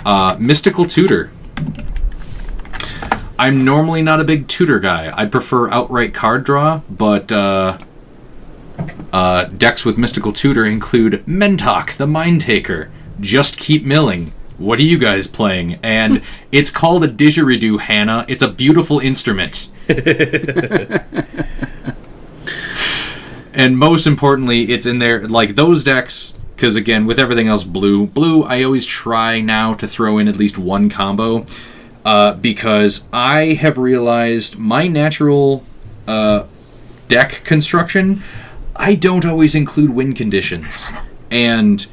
uh, 0.04 0.36
Mystical 0.38 0.84
Tutor. 0.84 1.30
I'm 3.38 3.64
normally 3.64 4.02
not 4.02 4.20
a 4.20 4.24
big 4.24 4.46
tutor 4.46 4.78
guy. 4.78 5.12
I 5.16 5.26
prefer 5.26 5.68
outright 5.70 6.14
card 6.14 6.44
draw, 6.44 6.80
but 6.88 7.32
uh, 7.32 7.78
uh, 9.12 9.44
decks 9.44 9.84
with 9.84 9.98
Mystical 9.98 10.32
Tutor 10.32 10.64
include 10.64 11.24
Mentok, 11.26 11.96
the 11.96 12.06
Mind 12.06 12.40
Taker, 12.40 12.90
Just 13.20 13.58
Keep 13.58 13.84
Milling. 13.84 14.32
What 14.58 14.78
are 14.78 14.84
you 14.84 14.98
guys 14.98 15.26
playing? 15.26 15.80
And 15.82 16.22
it's 16.52 16.70
called 16.70 17.04
a 17.04 17.08
didgeridoo, 17.08 17.80
Hannah. 17.80 18.24
It's 18.28 18.42
a 18.42 18.48
beautiful 18.50 19.00
instrument. 19.00 19.68
and 23.54 23.78
most 23.78 24.06
importantly, 24.06 24.62
it's 24.72 24.86
in 24.86 24.98
there 24.98 25.26
like 25.26 25.54
those 25.54 25.84
decks. 25.84 26.38
Because 26.54 26.76
again, 26.76 27.06
with 27.06 27.18
everything 27.18 27.48
else 27.48 27.64
blue, 27.64 28.06
blue, 28.06 28.44
I 28.44 28.62
always 28.62 28.86
try 28.86 29.40
now 29.40 29.74
to 29.74 29.88
throw 29.88 30.18
in 30.18 30.28
at 30.28 30.36
least 30.36 30.58
one 30.58 30.88
combo. 30.88 31.44
Uh, 32.04 32.34
because 32.34 33.06
I 33.12 33.54
have 33.54 33.78
realized 33.78 34.58
my 34.58 34.88
natural 34.88 35.64
uh, 36.06 36.46
deck 37.08 37.42
construction, 37.44 38.22
I 38.74 38.96
don't 38.96 39.24
always 39.24 39.54
include 39.54 39.90
win 39.90 40.12
conditions, 40.14 40.88
and 41.30 41.86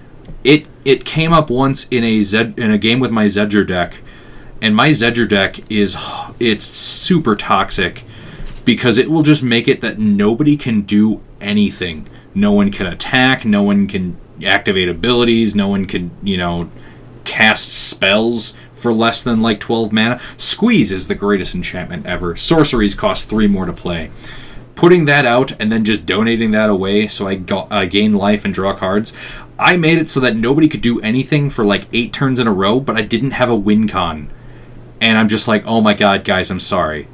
it 0.44 0.66
it 0.84 1.06
came 1.06 1.32
up 1.32 1.52
once 1.52 1.88
in 1.90 2.04
a 2.04 2.24
Zed, 2.24 2.58
in 2.58 2.72
a 2.72 2.78
game 2.78 3.00
with 3.00 3.12
my 3.12 3.26
Zedruu 3.26 3.68
deck, 3.68 4.02
and 4.62 4.76
my 4.76 4.90
Zedruu 4.90 5.30
deck 5.30 5.70
is 5.72 5.96
it's 6.40 6.64
super 6.64 7.36
toxic 7.36 8.04
because 8.66 8.98
it 8.98 9.12
will 9.12 9.24
just 9.24 9.44
make 9.44 9.68
it 9.68 9.82
that 9.82 10.00
nobody 10.00 10.58
can 10.58 10.82
do 10.82 11.22
anything. 11.42 12.08
No 12.34 12.52
one 12.52 12.72
can 12.72 12.86
attack. 12.88 13.46
No 13.46 13.64
one 13.64 13.88
can 13.88 14.18
activate 14.46 14.90
abilities. 14.90 15.56
No 15.56 15.68
one 15.68 15.86
can 15.86 16.12
you 16.24 16.38
know 16.38 16.70
cast 17.26 17.70
spells 17.72 18.56
for 18.74 18.94
less 18.94 19.24
than 19.24 19.42
like 19.42 19.60
12 19.60 19.92
mana. 19.92 20.20
Squeeze 20.38 20.92
is 20.92 21.08
the 21.08 21.16
greatest 21.16 21.54
enchantment 21.54 22.06
ever. 22.06 22.36
Sorceries 22.36 22.96
cost 22.96 23.30
3 23.30 23.48
more 23.48 23.66
to 23.66 23.74
play. 23.74 24.10
Putting 24.76 25.06
that 25.06 25.26
out 25.26 25.52
and 25.60 25.72
then 25.72 25.84
just 25.84 26.06
donating 26.06 26.52
that 26.52 26.70
away 26.70 27.08
so 27.08 27.28
I, 27.28 27.36
go- 27.36 27.68
I 27.70 27.86
gain 27.86 28.14
life 28.14 28.46
and 28.46 28.54
draw 28.54 28.74
cards, 28.74 29.14
I 29.60 29.76
made 29.76 29.98
it 29.98 30.10
so 30.10 30.22
that 30.22 30.38
nobody 30.38 30.70
could 30.70 30.80
do 30.82 31.02
anything 31.02 31.50
for 31.50 31.66
like 31.66 31.88
8 31.92 32.14
turns 32.14 32.40
in 32.40 32.48
a 32.48 32.54
row, 32.54 32.80
but 32.80 32.96
I 32.96 33.02
didn't 33.02 33.32
have 33.32 33.50
a 33.50 33.56
win 33.56 33.90
con. 33.90 34.30
And 35.02 35.18
I'm 35.18 35.28
just 35.28 35.48
like, 35.50 35.66
oh 35.66 35.82
my 35.82 35.94
god, 35.94 36.24
guys, 36.24 36.50
I'm 36.50 36.62
sorry. 36.62 37.08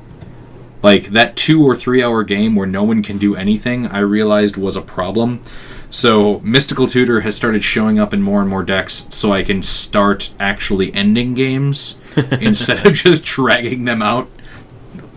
Like 0.81 1.07
that 1.07 1.35
2 1.35 1.63
or 1.63 1.75
3 1.75 2.03
hour 2.03 2.23
game 2.23 2.55
where 2.55 2.67
no 2.67 2.83
one 2.83 3.01
can 3.01 3.17
do 3.17 3.35
anything, 3.35 3.87
I 3.87 3.99
realized 3.99 4.57
was 4.57 4.75
a 4.75 4.81
problem. 4.81 5.41
So 5.89 6.39
Mystical 6.41 6.87
Tutor 6.87 7.21
has 7.21 7.35
started 7.35 7.63
showing 7.63 7.99
up 7.99 8.13
in 8.13 8.21
more 8.21 8.41
and 8.41 8.49
more 8.49 8.63
decks, 8.63 9.07
so 9.11 9.31
I 9.31 9.43
can 9.43 9.63
start 9.63 10.33
actually 10.39 10.93
ending 10.93 11.33
games 11.33 11.99
instead 12.41 12.85
of 12.85 12.93
just 12.93 13.23
dragging 13.23 13.85
them 13.85 14.01
out 14.01 14.29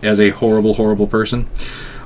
as 0.01 0.21
a 0.21 0.29
horrible, 0.29 0.75
horrible 0.75 1.07
person. 1.07 1.49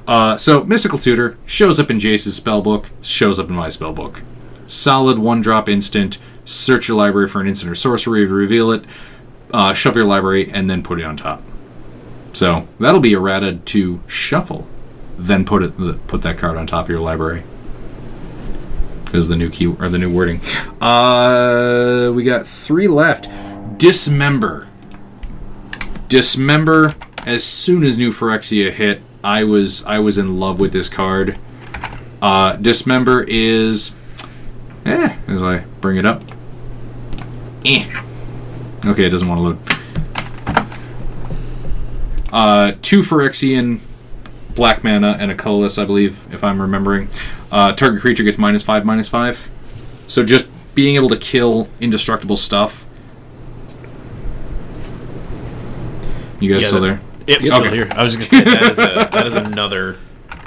Uh, 0.07 0.35
so 0.37 0.63
Mystical 0.63 0.97
Tutor 0.97 1.37
shows 1.45 1.79
up 1.79 1.91
in 1.91 1.99
Jace's 1.99 2.39
spellbook, 2.39 2.89
shows 3.01 3.39
up 3.39 3.49
in 3.49 3.55
my 3.55 3.67
spellbook. 3.67 4.21
Solid 4.67 5.19
one 5.19 5.41
drop 5.41 5.69
instant. 5.69 6.17
Search 6.45 6.87
your 6.87 6.97
library 6.97 7.27
for 7.27 7.39
an 7.41 7.47
instant 7.47 7.71
or 7.71 7.75
sorcery, 7.75 8.25
reveal 8.25 8.71
it, 8.71 8.83
uh, 9.53 9.73
shove 9.73 9.95
your 9.95 10.05
library, 10.05 10.51
and 10.51 10.69
then 10.69 10.83
put 10.83 10.99
it 10.99 11.05
on 11.05 11.15
top. 11.15 11.41
So 12.33 12.67
that'll 12.79 12.99
be 12.99 13.13
errata 13.13 13.55
to 13.57 14.01
shuffle, 14.07 14.67
then 15.17 15.45
put 15.45 15.63
it 15.63 16.07
put 16.07 16.21
that 16.23 16.37
card 16.37 16.57
on 16.57 16.67
top 16.67 16.85
of 16.85 16.89
your 16.89 16.99
library 16.99 17.43
is 19.13 19.27
the 19.27 19.35
new 19.35 19.49
key 19.49 19.67
or 19.67 19.89
the 19.89 19.97
new 19.97 20.11
wording. 20.11 20.41
Uh, 20.81 22.11
we 22.13 22.23
got 22.23 22.47
three 22.47 22.87
left. 22.87 23.29
Dismember. 23.77 24.67
Dismember. 26.07 26.95
As 27.25 27.43
soon 27.43 27.83
as 27.83 27.97
New 27.97 28.09
Phyrexia 28.09 28.71
hit, 28.71 29.01
I 29.23 29.43
was 29.45 29.85
I 29.85 29.99
was 29.99 30.17
in 30.17 30.39
love 30.39 30.59
with 30.59 30.73
this 30.73 30.89
card. 30.89 31.37
Uh, 32.21 32.55
Dismember 32.57 33.23
is, 33.27 33.95
eh, 34.85 35.15
as 35.27 35.43
I 35.43 35.59
bring 35.79 35.97
it 35.97 36.05
up. 36.05 36.23
Eh. 37.65 37.85
Okay, 38.85 39.05
it 39.05 39.09
doesn't 39.09 39.27
want 39.27 39.39
to 39.39 39.43
load. 39.43 39.72
Uh, 42.33 42.73
two 42.81 42.99
Phyrexian 43.01 43.79
black 44.55 44.83
mana 44.83 45.15
and 45.19 45.31
a 45.31 45.35
colorless, 45.35 45.77
I 45.77 45.85
believe, 45.85 46.27
if 46.33 46.43
I'm 46.43 46.59
remembering. 46.61 47.07
Uh, 47.51 47.73
target 47.73 48.01
creature 48.01 48.23
gets 48.23 48.37
minus 48.39 48.61
five, 48.63 48.83
minus 48.85 49.07
five. 49.07 49.49
So 50.07 50.23
just 50.25 50.49
being 50.75 50.95
able 50.95 51.09
to 51.09 51.17
kill 51.17 51.69
indestructible 51.79 52.35
stuff. 52.37 52.85
You 56.39 56.51
guys 56.53 56.63
Yeah, 56.63 56.67
still 56.67 56.81
that- 56.81 56.87
there? 56.87 57.01
Yep, 57.27 57.37
Okay. 57.37 57.45
still 57.47 57.71
here. 57.71 57.89
I 57.95 58.03
was 58.03 58.15
just 58.15 58.31
gonna 58.31 58.45
say 58.45 58.51
that 58.51 58.71
is, 58.71 58.79
a, 58.79 59.09
that 59.13 59.27
is 59.27 59.35
another 59.35 59.97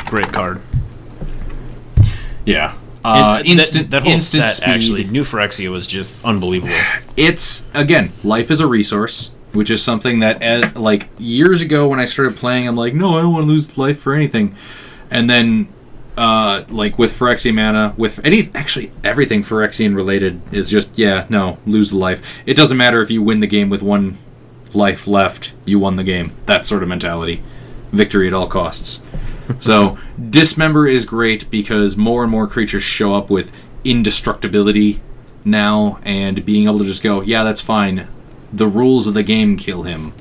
great 0.06 0.30
card. 0.32 0.60
Yeah. 2.44 2.74
Uh, 3.04 3.36
And 3.38 3.46
instant, 3.46 3.90
that, 3.90 3.98
that 3.98 4.02
whole 4.02 4.12
instant 4.12 4.46
set 4.48 4.56
speed. 4.56 4.68
actually, 4.68 5.04
New 5.04 5.22
Phyrexia 5.24 5.70
was 5.70 5.86
just 5.86 6.14
unbelievable. 6.24 6.74
it's 7.16 7.66
again 7.72 8.10
life 8.24 8.50
is 8.50 8.60
a 8.60 8.66
resource 8.66 9.30
which 9.56 9.70
is 9.70 9.82
something 9.82 10.20
that 10.20 10.42
uh, 10.42 10.78
like 10.78 11.08
years 11.18 11.62
ago 11.62 11.88
when 11.88 11.98
i 11.98 12.04
started 12.04 12.36
playing 12.36 12.68
i'm 12.68 12.76
like 12.76 12.94
no 12.94 13.18
i 13.18 13.22
don't 13.22 13.32
want 13.32 13.44
to 13.44 13.48
lose 13.48 13.76
life 13.78 13.98
for 13.98 14.14
anything. 14.14 14.54
And 15.10 15.30
then 15.30 15.68
uh 16.16 16.64
like 16.68 16.98
with 16.98 17.12
phyrexian 17.12 17.54
mana 17.54 17.94
with 17.98 18.24
any 18.24 18.48
actually 18.54 18.90
everything 19.04 19.42
phyrexian 19.42 19.94
related 19.94 20.40
is 20.50 20.70
just 20.70 20.96
yeah 20.98 21.26
no 21.28 21.58
lose 21.66 21.90
the 21.90 21.98
life. 21.98 22.22
It 22.46 22.56
doesn't 22.56 22.76
matter 22.76 23.02
if 23.02 23.10
you 23.10 23.22
win 23.22 23.40
the 23.40 23.46
game 23.46 23.68
with 23.68 23.82
one 23.82 24.16
life 24.72 25.06
left 25.06 25.52
you 25.64 25.78
won 25.78 25.96
the 25.96 26.04
game. 26.04 26.32
That 26.46 26.64
sort 26.64 26.82
of 26.82 26.88
mentality. 26.88 27.42
Victory 27.92 28.26
at 28.26 28.32
all 28.32 28.48
costs. 28.48 29.02
So 29.60 29.96
dismember 30.18 30.88
is 30.88 31.04
great 31.04 31.48
because 31.52 31.96
more 31.96 32.24
and 32.24 32.32
more 32.32 32.48
creatures 32.48 32.82
show 32.82 33.14
up 33.14 33.30
with 33.30 33.52
indestructibility 33.84 35.00
now 35.44 36.00
and 36.02 36.44
being 36.44 36.66
able 36.66 36.80
to 36.80 36.84
just 36.84 37.00
go 37.00 37.20
yeah 37.20 37.44
that's 37.44 37.60
fine 37.60 38.08
the 38.52 38.66
rules 38.68 39.06
of 39.06 39.14
the 39.14 39.22
game 39.22 39.56
kill 39.56 39.82
him. 39.84 40.12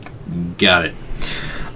Got 0.58 0.86
it. 0.86 0.94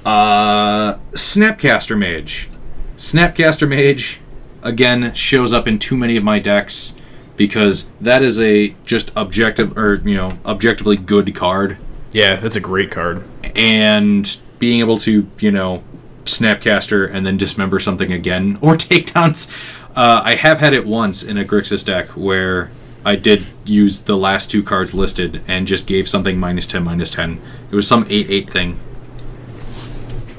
Uh 0.06 0.96
snapcaster 1.14 1.98
mage. 1.98 2.50
Snapcaster 2.98 3.68
mage 3.68 4.20
again 4.64 5.14
shows 5.14 5.54
up 5.54 5.68
in 5.68 5.80
too 5.80 5.96
many 5.98 6.18
of 6.18 6.24
my 6.24 6.40
decks 6.40 6.96
because 7.38 7.90
that 8.02 8.22
is 8.22 8.40
a 8.40 8.76
just 8.86 9.12
objective 9.16 9.78
or 9.78 9.96
you 10.06 10.16
know 10.16 10.38
objectively 10.46 10.98
good 10.98 11.34
card. 11.36 11.78
Yeah, 12.12 12.36
that's 12.38 12.56
a 12.56 12.60
great 12.62 12.92
card. 12.92 13.24
and 13.56 14.40
being 14.60 14.80
able 14.82 14.98
to 15.00 15.28
you 15.40 15.52
know 15.52 15.84
snapcaster 16.26 17.10
and 17.12 17.26
then 17.26 17.38
dismember 17.38 17.80
something 17.80 18.12
again 18.12 18.58
or 18.62 18.74
takedowns 18.88 19.50
uh, 19.96 20.22
i 20.24 20.36
have 20.36 20.60
had 20.60 20.74
it 20.74 20.86
once 20.86 21.24
in 21.24 21.38
a 21.38 21.44
grixis 21.46 21.84
deck 21.84 22.08
where 22.10 22.70
i 23.06 23.16
did 23.16 23.46
use 23.66 24.00
the 24.00 24.18
last 24.18 24.50
two 24.52 24.62
cards 24.64 24.94
listed 24.94 25.42
and 25.48 25.68
just 25.68 25.88
gave 25.88 26.08
something 26.08 26.38
minus 26.40 26.68
10 26.68 26.84
minus 26.84 27.10
10 27.10 27.42
it 27.72 27.76
was 27.76 27.88
some 27.88 28.06
8-8 28.06 28.52
thing. 28.52 28.80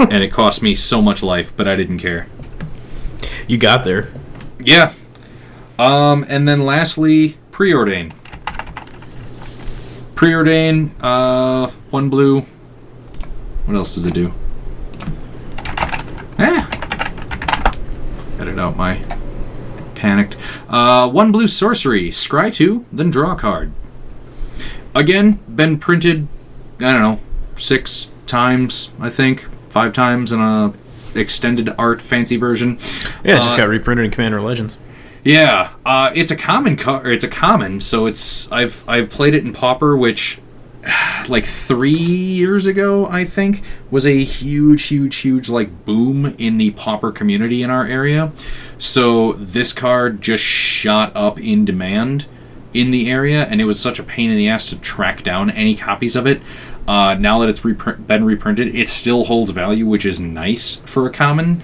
And 0.00 0.22
it 0.24 0.32
cost 0.32 0.62
me 0.62 0.74
so 0.74 1.02
much 1.02 1.22
life 1.22 1.54
but 1.56 1.68
i 1.68 1.76
didn't 1.76 1.98
care. 1.98 2.26
You 3.46 3.58
got 3.58 3.84
there. 3.84 4.08
yeah. 4.58 4.92
Um 5.78 6.24
and 6.28 6.46
then 6.48 6.64
lastly 6.64 7.36
preordain. 7.50 8.12
Preordain 10.14 10.90
uh 11.00 11.70
one 11.90 12.08
blue. 12.08 12.40
What 13.66 13.76
else 13.76 13.94
does 13.94 14.06
it 14.06 14.14
do? 14.14 14.32
Eh. 16.38 16.64
Edit 18.40 18.58
out 18.58 18.76
my 18.76 18.94
panicked 20.01 20.36
uh 20.68 21.09
one 21.09 21.30
blue 21.30 21.46
sorcery 21.46 22.09
scry 22.11 22.53
2 22.53 22.84
then 22.92 23.11
draw 23.11 23.32
a 23.32 23.36
card 23.36 23.70
again 24.94 25.38
been 25.55 25.78
printed 25.78 26.26
i 26.80 26.92
don't 26.92 27.03
know 27.03 27.18
six 27.57 28.11
times 28.26 28.90
i 29.01 29.09
think 29.11 29.46
five 29.70 29.92
times 29.92 30.32
in 30.32 30.40
a 30.40 30.72
extended 31.14 31.68
art 31.78 32.01
fancy 32.01 32.36
version 32.36 32.78
Yeah, 33.24 33.36
it 33.38 33.42
just 33.42 33.55
Uh, 33.55 33.59
got 33.59 33.68
reprinted 33.68 34.05
in 34.05 34.11
Commander 34.12 34.40
Legends. 34.40 34.78
Yeah, 35.24 35.70
uh, 35.84 36.11
it's 36.14 36.30
a 36.30 36.36
common 36.36 36.76
car. 36.76 37.05
It's 37.11 37.24
a 37.24 37.28
common, 37.28 37.80
so 37.80 38.07
it's 38.07 38.51
I've 38.53 38.84
I've 38.88 39.11
played 39.11 39.34
it 39.34 39.44
in 39.44 39.53
Pauper, 39.53 39.96
which 39.96 40.38
like 41.28 41.45
three 41.45 41.91
years 41.91 42.66
ago, 42.66 43.07
I 43.07 43.24
think, 43.24 43.62
was 43.91 44.07
a 44.07 44.24
huge, 44.24 44.85
huge, 44.85 45.16
huge 45.16 45.49
like 45.49 45.85
boom 45.85 46.35
in 46.39 46.59
the 46.59 46.70
Pauper 46.72 47.12
community 47.12 47.62
in 47.62 47.70
our 47.70 47.85
area. 47.85 48.33
So 48.78 49.33
this 49.35 49.72
card 49.72 50.20
just 50.20 50.45
shot 50.45 51.12
up 51.14 51.39
in 51.41 51.64
demand 51.64 52.26
in 52.72 52.91
the 52.91 53.11
area, 53.11 53.45
and 53.45 53.61
it 53.61 53.64
was 53.64 53.81
such 53.81 53.99
a 53.99 54.03
pain 54.03 54.31
in 54.31 54.37
the 54.37 54.49
ass 54.49 54.70
to 54.70 54.78
track 54.78 55.22
down 55.22 55.51
any 55.51 55.74
copies 55.74 56.16
of 56.16 56.26
it. 56.26 56.41
Uh, 56.87 57.14
now 57.14 57.39
that 57.41 57.49
it's 57.49 57.64
reprint, 57.64 58.07
been 58.07 58.24
reprinted, 58.24 58.74
it 58.74 58.89
still 58.89 59.24
holds 59.24 59.51
value, 59.51 59.87
which 59.87 60.05
is 60.05 60.18
nice 60.18 60.76
for 60.76 61.07
a 61.07 61.11
common. 61.11 61.62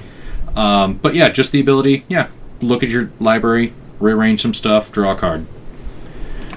Um, 0.54 0.94
but 0.94 1.14
yeah, 1.14 1.28
just 1.28 1.52
the 1.52 1.60
ability, 1.60 2.04
yeah, 2.08 2.28
look 2.60 2.82
at 2.82 2.88
your 2.88 3.10
library, 3.20 3.72
rearrange 3.98 4.42
some 4.42 4.54
stuff, 4.54 4.90
draw 4.90 5.12
a 5.12 5.16
card. 5.16 5.46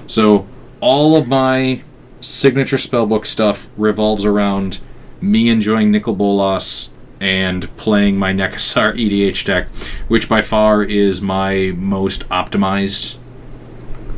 So 0.06 0.46
all 0.80 1.16
of 1.16 1.28
my 1.28 1.82
signature 2.20 2.76
spellbook 2.76 3.26
stuff 3.26 3.70
revolves 3.76 4.24
around 4.24 4.80
me 5.20 5.48
enjoying 5.48 5.90
Nicol 5.90 6.14
Bolas 6.14 6.92
and 7.20 7.74
playing 7.76 8.18
my 8.18 8.32
Nekusar 8.32 8.94
EDH 8.96 9.44
deck, 9.44 9.68
which 10.08 10.28
by 10.28 10.42
far 10.42 10.82
is 10.82 11.20
my 11.20 11.72
most 11.76 12.28
optimized. 12.28 13.16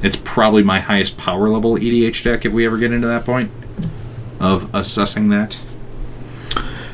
It's 0.02 0.16
probably 0.16 0.62
my 0.62 0.80
highest 0.80 1.16
power 1.16 1.48
level 1.48 1.76
EDH 1.76 2.24
deck 2.24 2.44
if 2.44 2.52
we 2.52 2.66
ever 2.66 2.78
get 2.78 2.92
into 2.92 3.06
that 3.06 3.24
point 3.24 3.50
of 4.40 4.72
assessing 4.74 5.28
that. 5.28 5.60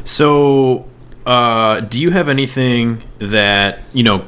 So, 0.04 0.86
uh, 1.26 1.80
do 1.80 2.00
you 2.00 2.10
have 2.10 2.28
anything 2.28 3.02
that 3.18 3.80
you 3.92 4.02
know? 4.02 4.26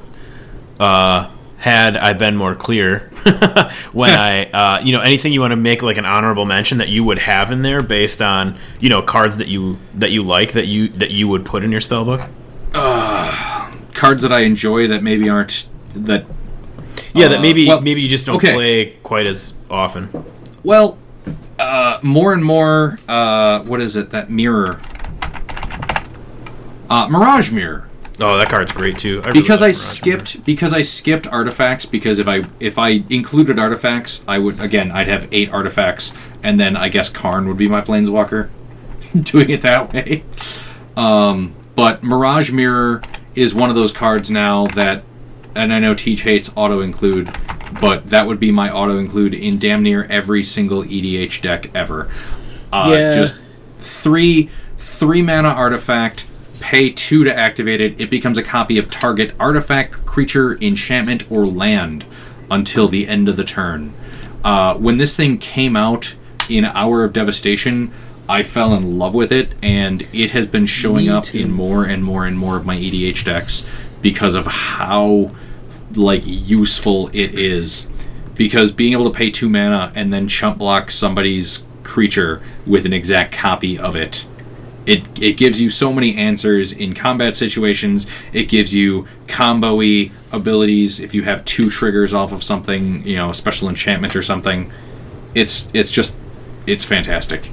Uh, 0.78 1.30
had 1.60 1.94
I 1.94 2.14
been 2.14 2.36
more 2.36 2.54
clear 2.54 3.00
when 3.92 4.10
I, 4.10 4.44
uh, 4.50 4.80
you 4.82 4.92
know, 4.92 5.00
anything 5.00 5.34
you 5.34 5.42
want 5.42 5.52
to 5.52 5.56
make 5.56 5.82
like 5.82 5.98
an 5.98 6.06
honorable 6.06 6.46
mention 6.46 6.78
that 6.78 6.88
you 6.88 7.04
would 7.04 7.18
have 7.18 7.50
in 7.50 7.60
there 7.60 7.82
based 7.82 8.22
on 8.22 8.58
you 8.80 8.88
know 8.88 9.02
cards 9.02 9.36
that 9.36 9.48
you 9.48 9.78
that 9.94 10.10
you 10.10 10.22
like 10.22 10.52
that 10.52 10.66
you 10.66 10.88
that 10.88 11.10
you 11.10 11.28
would 11.28 11.44
put 11.44 11.62
in 11.62 11.70
your 11.70 11.80
spell 11.80 12.04
book. 12.04 12.22
Uh, 12.72 13.72
cards 13.92 14.22
that 14.22 14.32
I 14.32 14.40
enjoy 14.40 14.88
that 14.88 15.02
maybe 15.02 15.28
aren't 15.28 15.68
that. 15.94 16.24
Yeah, 17.12 17.28
that 17.28 17.42
maybe 17.42 17.68
well, 17.68 17.82
maybe 17.82 18.00
you 18.00 18.08
just 18.08 18.24
don't 18.24 18.36
okay. 18.36 18.52
play 18.52 18.86
quite 19.02 19.26
as 19.26 19.52
often. 19.68 20.24
Well, 20.64 20.98
uh, 21.58 21.98
more 22.02 22.32
and 22.32 22.42
more. 22.42 22.98
Uh, 23.06 23.62
what 23.64 23.82
is 23.82 23.96
it? 23.96 24.10
That 24.10 24.30
mirror. 24.30 24.80
Uh, 26.88 27.06
Mirage 27.08 27.52
Mirror. 27.52 27.89
Oh, 28.22 28.36
that 28.36 28.50
card's 28.50 28.70
great 28.72 28.98
too. 28.98 29.20
I 29.24 29.28
really 29.28 29.40
because 29.40 29.62
I 29.62 29.72
skipped 29.72 30.34
Mirror. 30.36 30.44
because 30.44 30.72
I 30.74 30.82
skipped 30.82 31.26
artifacts 31.26 31.86
because 31.86 32.18
if 32.18 32.28
I 32.28 32.42
if 32.60 32.78
I 32.78 33.02
included 33.08 33.58
artifacts 33.58 34.22
I 34.28 34.38
would 34.38 34.60
again 34.60 34.90
I'd 34.92 35.08
have 35.08 35.26
eight 35.32 35.50
artifacts 35.50 36.12
and 36.42 36.60
then 36.60 36.76
I 36.76 36.88
guess 36.90 37.08
Karn 37.08 37.48
would 37.48 37.56
be 37.56 37.68
my 37.68 37.80
planeswalker 37.80 38.50
doing 39.22 39.48
it 39.50 39.62
that 39.62 39.92
way 39.92 40.22
um, 40.96 41.54
but 41.74 42.02
Mirage 42.02 42.50
Mirror 42.52 43.02
is 43.34 43.54
one 43.54 43.70
of 43.70 43.76
those 43.76 43.92
cards 43.92 44.30
now 44.30 44.66
that 44.68 45.02
and 45.56 45.72
I 45.72 45.78
know 45.78 45.94
Teach 45.94 46.20
hates 46.22 46.52
auto 46.56 46.80
include 46.80 47.34
but 47.80 48.10
that 48.10 48.26
would 48.26 48.38
be 48.40 48.50
my 48.50 48.70
auto 48.70 48.98
include 48.98 49.32
in 49.32 49.58
damn 49.58 49.82
near 49.82 50.04
every 50.04 50.42
single 50.42 50.82
EDH 50.82 51.40
deck 51.40 51.70
ever 51.74 52.10
uh, 52.72 52.90
Yeah. 52.94 53.14
just 53.14 53.40
three 53.78 54.50
three 54.76 55.22
mana 55.22 55.48
artifact 55.48 56.26
pay 56.60 56.90
two 56.90 57.24
to 57.24 57.36
activate 57.36 57.80
it 57.80 57.98
it 58.00 58.10
becomes 58.10 58.38
a 58.38 58.42
copy 58.42 58.78
of 58.78 58.90
target 58.90 59.34
artifact 59.40 59.92
creature 60.06 60.56
enchantment 60.62 61.28
or 61.30 61.46
land 61.46 62.04
until 62.50 62.86
the 62.86 63.08
end 63.08 63.28
of 63.28 63.36
the 63.36 63.44
turn 63.44 63.92
uh, 64.44 64.74
when 64.76 64.98
this 64.98 65.16
thing 65.16 65.38
came 65.38 65.74
out 65.74 66.14
in 66.48 66.64
hour 66.64 67.02
of 67.02 67.12
devastation 67.12 67.90
i 68.28 68.42
fell 68.42 68.74
in 68.74 68.98
love 68.98 69.14
with 69.14 69.32
it 69.32 69.52
and 69.62 70.06
it 70.12 70.32
has 70.32 70.46
been 70.46 70.66
showing 70.66 71.06
Me 71.06 71.10
up 71.10 71.24
too. 71.24 71.38
in 71.38 71.50
more 71.50 71.84
and 71.84 72.04
more 72.04 72.26
and 72.26 72.38
more 72.38 72.56
of 72.56 72.66
my 72.66 72.76
edh 72.76 73.24
decks 73.24 73.66
because 74.02 74.34
of 74.34 74.46
how 74.46 75.30
like 75.94 76.22
useful 76.24 77.08
it 77.12 77.34
is 77.34 77.88
because 78.34 78.72
being 78.72 78.92
able 78.92 79.10
to 79.10 79.16
pay 79.16 79.30
two 79.30 79.48
mana 79.48 79.92
and 79.94 80.12
then 80.12 80.28
chump 80.28 80.58
block 80.58 80.90
somebody's 80.90 81.66
creature 81.82 82.42
with 82.66 82.86
an 82.86 82.92
exact 82.92 83.36
copy 83.36 83.78
of 83.78 83.96
it 83.96 84.26
it 84.90 85.22
it 85.22 85.36
gives 85.36 85.60
you 85.60 85.70
so 85.70 85.92
many 85.92 86.16
answers 86.16 86.72
in 86.72 86.94
combat 86.94 87.36
situations. 87.36 88.08
It 88.32 88.48
gives 88.48 88.74
you 88.74 89.06
combo-y 89.28 90.10
abilities 90.32 90.98
if 90.98 91.14
you 91.14 91.22
have 91.22 91.44
two 91.44 91.70
triggers 91.70 92.12
off 92.12 92.32
of 92.32 92.42
something 92.42 93.06
you 93.06 93.14
know 93.14 93.30
a 93.30 93.34
special 93.34 93.68
enchantment 93.68 94.16
or 94.16 94.22
something. 94.22 94.72
It's 95.32 95.70
it's 95.72 95.92
just 95.92 96.16
it's 96.66 96.84
fantastic. 96.84 97.52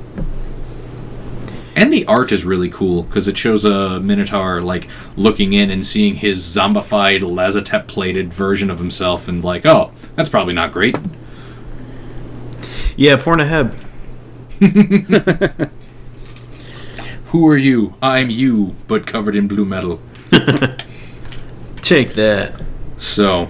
And 1.75 1.93
the 1.93 2.07
art 2.07 2.31
is 2.31 2.43
really 2.43 2.69
cool 2.69 3.03
because 3.03 3.27
it 3.27 3.38
shows 3.38 3.63
a 3.65 3.99
minotaur 3.99 4.59
like 4.59 4.89
looking 5.15 5.53
in 5.53 5.69
and 5.69 5.85
seeing 5.85 6.15
his 6.15 6.39
zombified 6.39 7.19
lazotep 7.19 7.85
plated 7.85 8.33
version 8.33 8.71
of 8.71 8.79
himself 8.79 9.27
and 9.27 9.43
like 9.43 9.63
oh 9.63 9.91
that's 10.15 10.29
probably 10.29 10.55
not 10.55 10.73
great. 10.73 10.97
Yeah, 12.95 13.17
Pornaheb. 13.17 13.75
who 17.28 17.47
are 17.47 17.57
you 17.57 17.93
i'm 18.01 18.30
you 18.30 18.75
but 18.88 19.05
covered 19.07 19.36
in 19.36 19.47
blue 19.47 19.65
metal 19.65 19.99
Take 21.82 22.15
that. 22.15 22.53
So, 22.97 23.47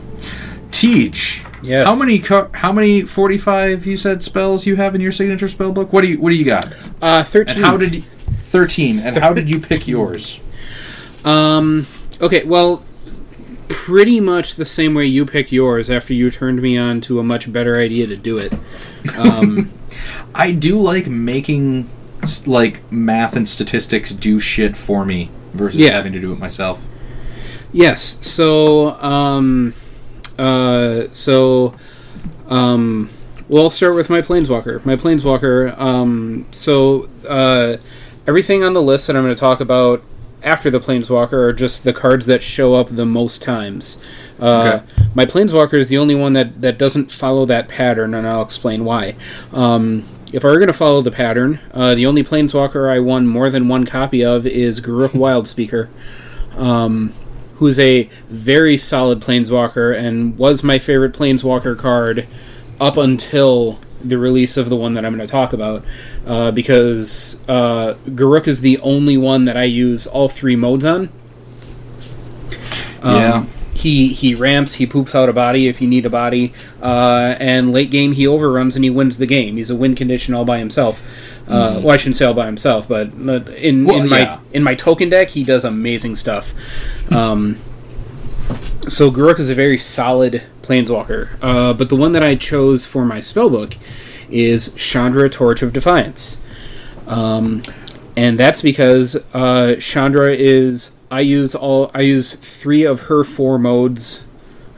Teach. 0.69 1.43
Yes. 1.63 1.87
How 1.87 1.95
many 1.95 2.19
co- 2.19 2.51
how 2.53 2.71
many 2.71 3.01
45 3.01 3.85
you 3.87 3.97
said 3.97 4.21
spells 4.21 4.67
you 4.67 4.75
have 4.75 4.93
in 4.93 5.01
your 5.01 5.11
signature 5.11 5.47
spell 5.47 5.71
book? 5.71 5.91
What 5.91 6.01
do 6.01 6.07
you 6.07 6.19
what 6.21 6.29
do 6.29 6.35
you 6.35 6.45
got? 6.45 6.71
Uh, 7.01 7.23
thirteen. 7.23 7.57
And 7.57 7.65
how 7.65 7.77
did 7.77 7.95
you 7.95 8.01
13 8.01 8.99
and 8.99 9.17
how 9.17 9.33
did 9.33 9.49
you 9.49 9.59
pick 9.59 9.87
yours? 9.87 10.39
Um. 11.25 11.87
Okay. 12.21 12.43
Well, 12.43 12.83
pretty 13.69 14.19
much 14.19 14.53
the 14.55 14.65
same 14.65 14.93
way 14.93 15.07
you 15.07 15.25
picked 15.25 15.51
yours 15.51 15.89
after 15.89 16.13
you 16.13 16.29
turned 16.29 16.61
me 16.61 16.77
on 16.77 17.01
to 17.01 17.19
a 17.19 17.23
much 17.23 17.51
better 17.51 17.79
idea 17.79 18.05
to 18.05 18.15
do 18.15 18.37
it. 18.37 18.53
Um, 19.17 19.71
I 20.35 20.51
do 20.51 20.79
like 20.79 21.07
making 21.07 21.89
s- 21.89 21.96
like 22.47 22.89
math 22.91 23.35
and 23.35 23.47
statistics 23.47 24.11
do 24.13 24.39
shit 24.39 24.75
for 24.77 25.05
me 25.05 25.29
versus 25.53 25.79
Yeah. 25.79 25.91
having 25.91 26.13
to 26.13 26.19
do 26.19 26.31
it 26.33 26.39
myself. 26.39 26.85
yes. 27.73 28.17
So. 28.25 28.91
Um. 29.01 29.73
Uh. 30.37 31.03
So. 31.13 31.73
Um. 32.47 33.09
Well, 33.49 33.63
I'll 33.63 33.69
start 33.69 33.95
with 33.95 34.09
my 34.09 34.21
planeswalker. 34.21 34.83
My 34.85 34.95
planeswalker. 34.95 35.77
Um. 35.79 36.45
So. 36.51 37.09
Uh. 37.27 37.77
Everything 38.27 38.61
on 38.63 38.73
the 38.73 38.81
list 38.81 39.07
that 39.07 39.15
I'm 39.15 39.23
going 39.23 39.33
to 39.33 39.39
talk 39.39 39.61
about 39.61 40.03
after 40.43 40.69
the 40.69 40.79
planeswalker 40.81 41.31
are 41.33 41.53
just 41.53 41.85
the 41.85 41.93
cards 41.93 42.25
that 42.25 42.43
show 42.43 42.73
up 42.73 42.89
the 42.89 43.05
most 43.05 43.41
times. 43.41 43.97
Uh, 44.37 44.81
My 45.15 45.25
planeswalker 45.25 45.79
is 45.79 45.87
the 45.87 45.97
only 45.97 46.13
one 46.13 46.33
that, 46.33 46.61
that 46.61 46.77
doesn't 46.77 47.09
follow 47.11 47.45
that 47.45 47.69
pattern, 47.69 48.13
and 48.13 48.27
I'll 48.27 48.41
explain 48.43 48.83
why. 48.83 49.15
Um, 49.53 50.03
if 50.33 50.43
I 50.43 50.47
were 50.49 50.55
going 50.55 50.67
to 50.67 50.73
follow 50.73 51.01
the 51.01 51.11
pattern, 51.11 51.59
uh, 51.73 51.95
the 51.95 52.05
only 52.05 52.23
planeswalker 52.23 52.91
I 52.91 52.99
won 52.99 53.27
more 53.27 53.49
than 53.49 53.67
one 53.67 53.85
copy 53.85 54.23
of 54.23 54.45
is 54.45 54.81
Garruk 54.81 55.09
Wildspeaker, 55.09 55.89
um, 56.57 57.13
who's 57.55 57.79
a 57.79 58.09
very 58.29 58.77
solid 58.77 59.19
planeswalker 59.21 59.97
and 59.97 60.37
was 60.37 60.63
my 60.63 60.79
favorite 60.79 61.13
planeswalker 61.13 61.77
card 61.77 62.27
up 62.79 62.97
until 62.97 63.79
the 64.03 64.17
release 64.17 64.57
of 64.57 64.69
the 64.69 64.75
one 64.75 64.93
that 64.93 65.03
I'm 65.05 65.15
going 65.15 65.25
to 65.25 65.31
talk 65.31 65.53
about, 65.53 65.83
uh, 66.25 66.51
because 66.51 67.39
uh, 67.47 67.95
Garruk 68.05 68.47
is 68.47 68.61
the 68.61 68.77
only 68.79 69.17
one 69.17 69.45
that 69.45 69.57
I 69.57 69.63
use 69.63 70.05
all 70.05 70.29
three 70.29 70.55
modes 70.55 70.85
on. 70.85 71.09
Um, 73.01 73.15
Yeah. 73.15 73.45
He 73.77 74.07
he 74.09 74.33
ramps, 74.33 74.75
he 74.75 74.87
poops 74.87 75.13
out 75.13 75.29
a 75.29 75.33
body 75.33 75.67
if 75.67 75.81
you 75.81 75.87
need 75.87 76.05
a 76.05 76.09
body, 76.09 76.51
uh, 76.81 77.35
and 77.39 77.71
late 77.71 77.91
game 77.91 78.13
he 78.13 78.25
overruns 78.25 78.75
and 78.75 78.83
he 78.83 78.89
wins 78.89 79.19
the 79.19 79.27
game. 79.27 79.57
He's 79.57 79.69
a 79.69 79.75
win 79.75 79.93
condition 79.93 80.33
all 80.33 80.45
by 80.45 80.57
himself. 80.57 81.03
Uh, 81.47 81.79
Well, 81.83 81.91
I 81.91 81.97
shouldn't 81.97 82.15
say 82.15 82.25
all 82.25 82.33
by 82.33 82.47
himself, 82.47 82.87
but 82.87 83.07
but 83.23 83.47
in 83.49 83.85
Well, 83.85 84.01
in 84.01 84.09
my 84.09 84.19
yeah. 84.19 84.39
in 84.51 84.63
my 84.63 84.73
token 84.73 85.09
deck 85.09 85.29
he 85.29 85.43
does 85.43 85.63
amazing 85.63 86.15
stuff. 86.15 86.53
Um, 87.11 87.57
so 88.87 89.11
Garruk 89.11 89.39
is 89.39 89.49
a 89.49 89.55
very 89.55 89.77
solid 89.77 90.41
planeswalker, 90.63 91.37
uh, 91.41 91.73
but 91.73 91.89
the 91.89 91.95
one 91.95 92.13
that 92.13 92.23
I 92.23 92.35
chose 92.35 92.85
for 92.87 93.05
my 93.05 93.19
spellbook 93.19 93.77
is 94.29 94.73
Chandra 94.73 95.29
Torch 95.29 95.61
of 95.61 95.71
Defiance. 95.71 96.41
Um, 97.05 97.61
and 98.15 98.39
that's 98.39 98.61
because 98.61 99.15
uh, 99.33 99.75
Chandra 99.79 100.33
is 100.33 100.91
I 101.09 101.21
use 101.21 101.55
all 101.55 101.91
I 101.93 102.01
use 102.01 102.35
three 102.35 102.83
of 102.83 103.01
her 103.01 103.23
four 103.23 103.57
modes, 103.57 104.25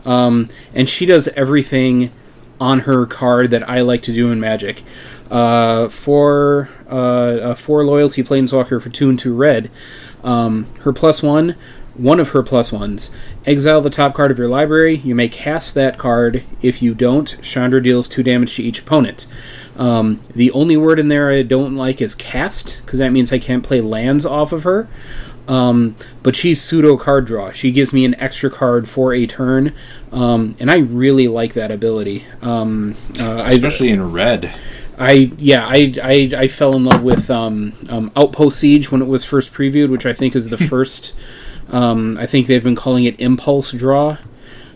um, 0.06 0.50
and 0.74 0.90
she 0.90 1.06
does 1.06 1.28
everything 1.30 2.12
on 2.60 2.82
her 2.82 3.06
card 3.06 3.52
that 3.52 3.68
I 3.70 3.82
like 3.82 4.02
to 4.04 4.14
do 4.14 4.32
in 4.32 4.40
Magic. 4.40 4.84
Uh, 5.32 5.88
for 5.90 6.70
uh, 6.90 7.54
four 7.54 7.86
loyalty 7.86 8.24
planeswalker 8.24 8.82
for 8.82 8.90
two 8.90 9.10
and 9.10 9.20
two 9.20 9.36
red, 9.36 9.70
um, 10.24 10.66
her 10.82 10.92
plus 10.92 11.22
one 11.22 11.56
one 12.00 12.20
of 12.20 12.30
her 12.30 12.42
plus 12.42 12.72
ones. 12.72 13.12
Exile 13.46 13.82
the 13.82 13.90
top 13.90 14.14
card 14.14 14.32
of 14.32 14.38
your 14.38 14.48
library. 14.48 14.98
You 14.98 15.14
may 15.16 15.28
cast 15.28 15.74
that 15.74 15.98
card. 15.98 16.44
If 16.62 16.82
you 16.82 16.94
don't, 16.96 17.38
Chandra 17.42 17.84
deals 17.84 18.08
two 18.08 18.24
damage 18.24 18.56
to 18.56 18.64
each 18.64 18.80
opponent. 18.80 19.28
Um, 19.78 20.22
the 20.34 20.50
only 20.52 20.78
word 20.78 20.98
in 20.98 21.10
there 21.10 21.30
I 21.30 21.42
don't 21.44 21.76
like 21.76 22.02
is 22.02 22.16
cast, 22.16 22.82
because 22.86 23.00
that 23.00 23.12
means 23.12 23.34
I 23.34 23.40
can't 23.40 23.66
play 23.66 23.82
lands 23.82 24.26
off 24.26 24.54
of 24.54 24.64
her. 24.64 24.88
Um, 25.50 25.96
but 26.22 26.36
she's 26.36 26.62
pseudo 26.62 26.96
card 26.96 27.26
draw. 27.26 27.52
She 27.52 27.72
gives 27.72 27.92
me 27.92 28.06
an 28.06 28.14
extra 28.16 28.52
card 28.52 28.88
for 28.88 29.14
a 29.14 29.26
turn, 29.26 29.74
um, 30.12 30.56
and 30.60 30.70
I 30.70 30.78
really 30.78 31.28
like 31.28 31.56
that 31.56 31.72
ability. 31.72 32.26
Um, 32.44 32.96
uh, 33.20 33.44
Especially 33.48 33.90
in 33.90 34.12
red. 34.12 34.54
I 35.00 35.32
yeah 35.38 35.66
I, 35.66 35.96
I, 36.04 36.32
I 36.38 36.48
fell 36.50 36.76
in 36.76 36.84
love 36.84 37.02
with 37.02 37.32
um, 37.32 37.74
um, 37.90 38.12
Outpost 38.16 38.60
Siege 38.60 38.92
when 38.92 39.02
it 39.02 39.08
was 39.08 39.26
first 39.26 39.52
previewed, 39.52 39.90
which 39.90 40.06
I 40.06 40.14
think 40.14 40.36
is 40.36 40.50
the 40.50 40.58
first. 40.70 41.16
Um, 41.70 42.18
I 42.20 42.28
think 42.28 42.46
they've 42.46 42.64
been 42.64 42.76
calling 42.76 43.06
it 43.06 43.20
Impulse 43.20 43.72
Draw, 43.72 44.18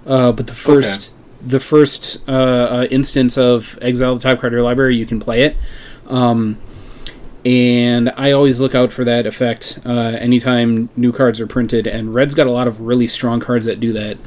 uh, 0.08 0.32
but 0.32 0.48
the 0.48 0.56
first 0.56 1.16
the 1.40 1.60
first 1.60 2.28
uh, 2.28 2.32
uh, 2.32 2.88
instance 2.90 3.38
of 3.38 3.78
Exile 3.80 4.16
the 4.16 4.22
top 4.22 4.40
card 4.40 4.54
of 4.54 4.58
your 4.58 4.64
library, 4.64 4.96
you 4.96 5.06
can 5.06 5.20
play 5.20 5.42
it. 5.42 5.56
Um, 6.08 6.58
and 7.46 8.12
I 8.16 8.32
always 8.32 8.60
look 8.60 8.74
out 8.74 8.94
for 8.94 9.04
that 9.04 9.26
effect 9.26 9.80
uh, 9.86 10.18
anytime 10.20 10.90
new 10.96 11.12
cards 11.12 11.42
are 11.42 11.48
printed. 11.48 11.88
And 11.88 12.14
Red's 12.14 12.36
got 12.36 12.48
a 12.48 12.52
lot 12.52 12.68
of 12.68 12.82
really 12.82 13.08
strong 13.08 13.40
cards 13.40 13.66
that 13.66 13.80
do 13.80 13.92
that. 13.94 14.18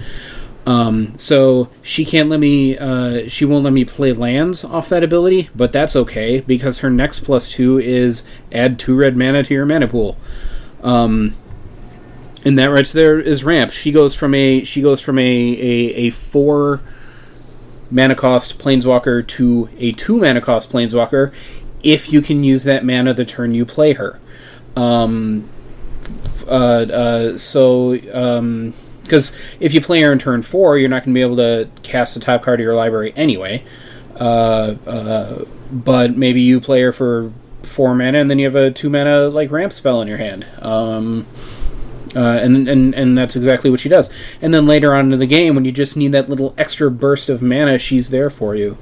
Um, 0.66 1.16
so 1.16 1.70
she 1.80 2.04
can't 2.04 2.28
let 2.28 2.40
me. 2.40 2.76
Uh, 2.76 3.28
she 3.28 3.44
won't 3.44 3.64
let 3.64 3.72
me 3.72 3.84
play 3.84 4.12
lands 4.12 4.64
off 4.64 4.88
that 4.88 5.04
ability, 5.04 5.48
but 5.54 5.72
that's 5.72 5.94
okay 5.94 6.40
because 6.40 6.78
her 6.80 6.90
next 6.90 7.20
plus 7.20 7.48
two 7.48 7.78
is 7.78 8.24
add 8.50 8.78
two 8.78 8.96
red 8.96 9.16
mana 9.16 9.44
to 9.44 9.54
your 9.54 9.64
mana 9.64 9.86
pool. 9.86 10.18
Um, 10.82 11.36
and 12.44 12.58
that 12.58 12.66
right 12.66 12.86
there 12.86 13.18
is 13.18 13.44
ramp. 13.44 13.72
She 13.72 13.92
goes 13.92 14.14
from 14.14 14.34
a 14.34 14.64
she 14.64 14.82
goes 14.82 15.00
from 15.00 15.18
a 15.18 15.22
a, 15.22 15.94
a 15.94 16.10
four 16.10 16.80
mana 17.88 18.16
cost 18.16 18.58
planeswalker 18.58 19.26
to 19.26 19.68
a 19.78 19.92
two 19.92 20.18
mana 20.18 20.40
cost 20.40 20.70
planeswalker 20.70 21.32
if 21.82 22.12
you 22.12 22.20
can 22.20 22.44
use 22.44 22.64
that 22.64 22.84
mana 22.84 23.14
the 23.14 23.24
turn 23.24 23.54
you 23.54 23.64
play 23.64 23.92
her. 23.94 24.20
Um, 24.76 25.48
uh, 26.46 26.50
uh, 26.50 27.36
so, 27.36 27.92
because 27.92 29.32
um, 29.32 29.38
if 29.60 29.74
you 29.74 29.80
play 29.80 30.00
her 30.02 30.12
in 30.12 30.18
turn 30.18 30.42
four, 30.42 30.78
you're 30.78 30.88
not 30.88 31.04
going 31.04 31.14
to 31.14 31.18
be 31.18 31.22
able 31.22 31.36
to 31.36 31.68
cast 31.82 32.14
the 32.14 32.20
top 32.20 32.42
card 32.42 32.60
of 32.60 32.64
your 32.64 32.74
library 32.74 33.12
anyway. 33.16 33.64
Uh, 34.14 34.76
uh, 34.86 35.44
but 35.70 36.16
maybe 36.16 36.40
you 36.40 36.60
play 36.60 36.80
her 36.82 36.92
for 36.92 37.32
four 37.62 37.94
mana, 37.94 38.18
and 38.18 38.30
then 38.30 38.38
you 38.38 38.46
have 38.46 38.56
a 38.56 38.70
two 38.70 38.88
mana 38.88 39.28
like 39.28 39.50
ramp 39.50 39.72
spell 39.72 40.00
in 40.00 40.08
your 40.08 40.18
hand. 40.18 40.46
Um, 40.62 41.26
uh, 42.14 42.38
and, 42.40 42.68
and 42.68 42.94
and 42.94 43.18
that's 43.18 43.36
exactly 43.36 43.68
what 43.68 43.80
she 43.80 43.88
does. 43.88 44.10
And 44.40 44.54
then 44.54 44.64
later 44.66 44.94
on 44.94 45.12
in 45.12 45.18
the 45.18 45.26
game, 45.26 45.54
when 45.54 45.64
you 45.64 45.72
just 45.72 45.96
need 45.96 46.12
that 46.12 46.30
little 46.30 46.54
extra 46.56 46.90
burst 46.90 47.28
of 47.28 47.42
mana, 47.42 47.78
she's 47.78 48.10
there 48.10 48.30
for 48.30 48.54
you. 48.54 48.78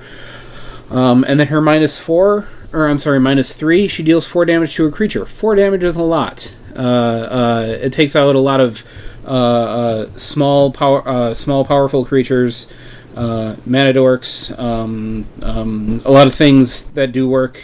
Um, 0.91 1.25
and 1.27 1.41
then 1.41 1.49
her 1.49 1.61
minus 1.61 1.99
four, 1.99 2.47
or 2.75 2.89
I'm 2.89 2.99
sorry, 2.99 3.21
minus 3.21 3.53
three, 3.53 3.89
she 3.89 4.03
deals 4.03 4.27
four 4.27 4.45
damage 4.45 4.75
to 4.75 4.87
a 4.87 4.91
creature. 4.91 5.25
Four 5.25 5.55
damage 5.55 5.85
is 5.85 5.97
a 5.97 6.03
lot. 6.03 6.57
Uh, 6.75 6.79
uh, 6.79 7.79
it 7.81 7.93
takes 7.93 8.17
out 8.17 8.35
a 8.35 8.39
lot 8.39 8.61
of 8.61 8.85
uh, 9.25 9.29
uh, 9.29 10.17
small 10.17 10.73
power, 10.73 11.07
uh, 11.09 11.35
small 11.35 11.65
powerful 11.65 12.05
creatures, 12.05 12.71
mana 13.15 13.93
dorks, 13.93 14.57
um, 14.59 15.27
um, 15.43 16.01
a 16.05 16.11
lot 16.11 16.27
of 16.27 16.35
things 16.35 16.85
that 16.91 17.13
do 17.13 17.29
work. 17.29 17.61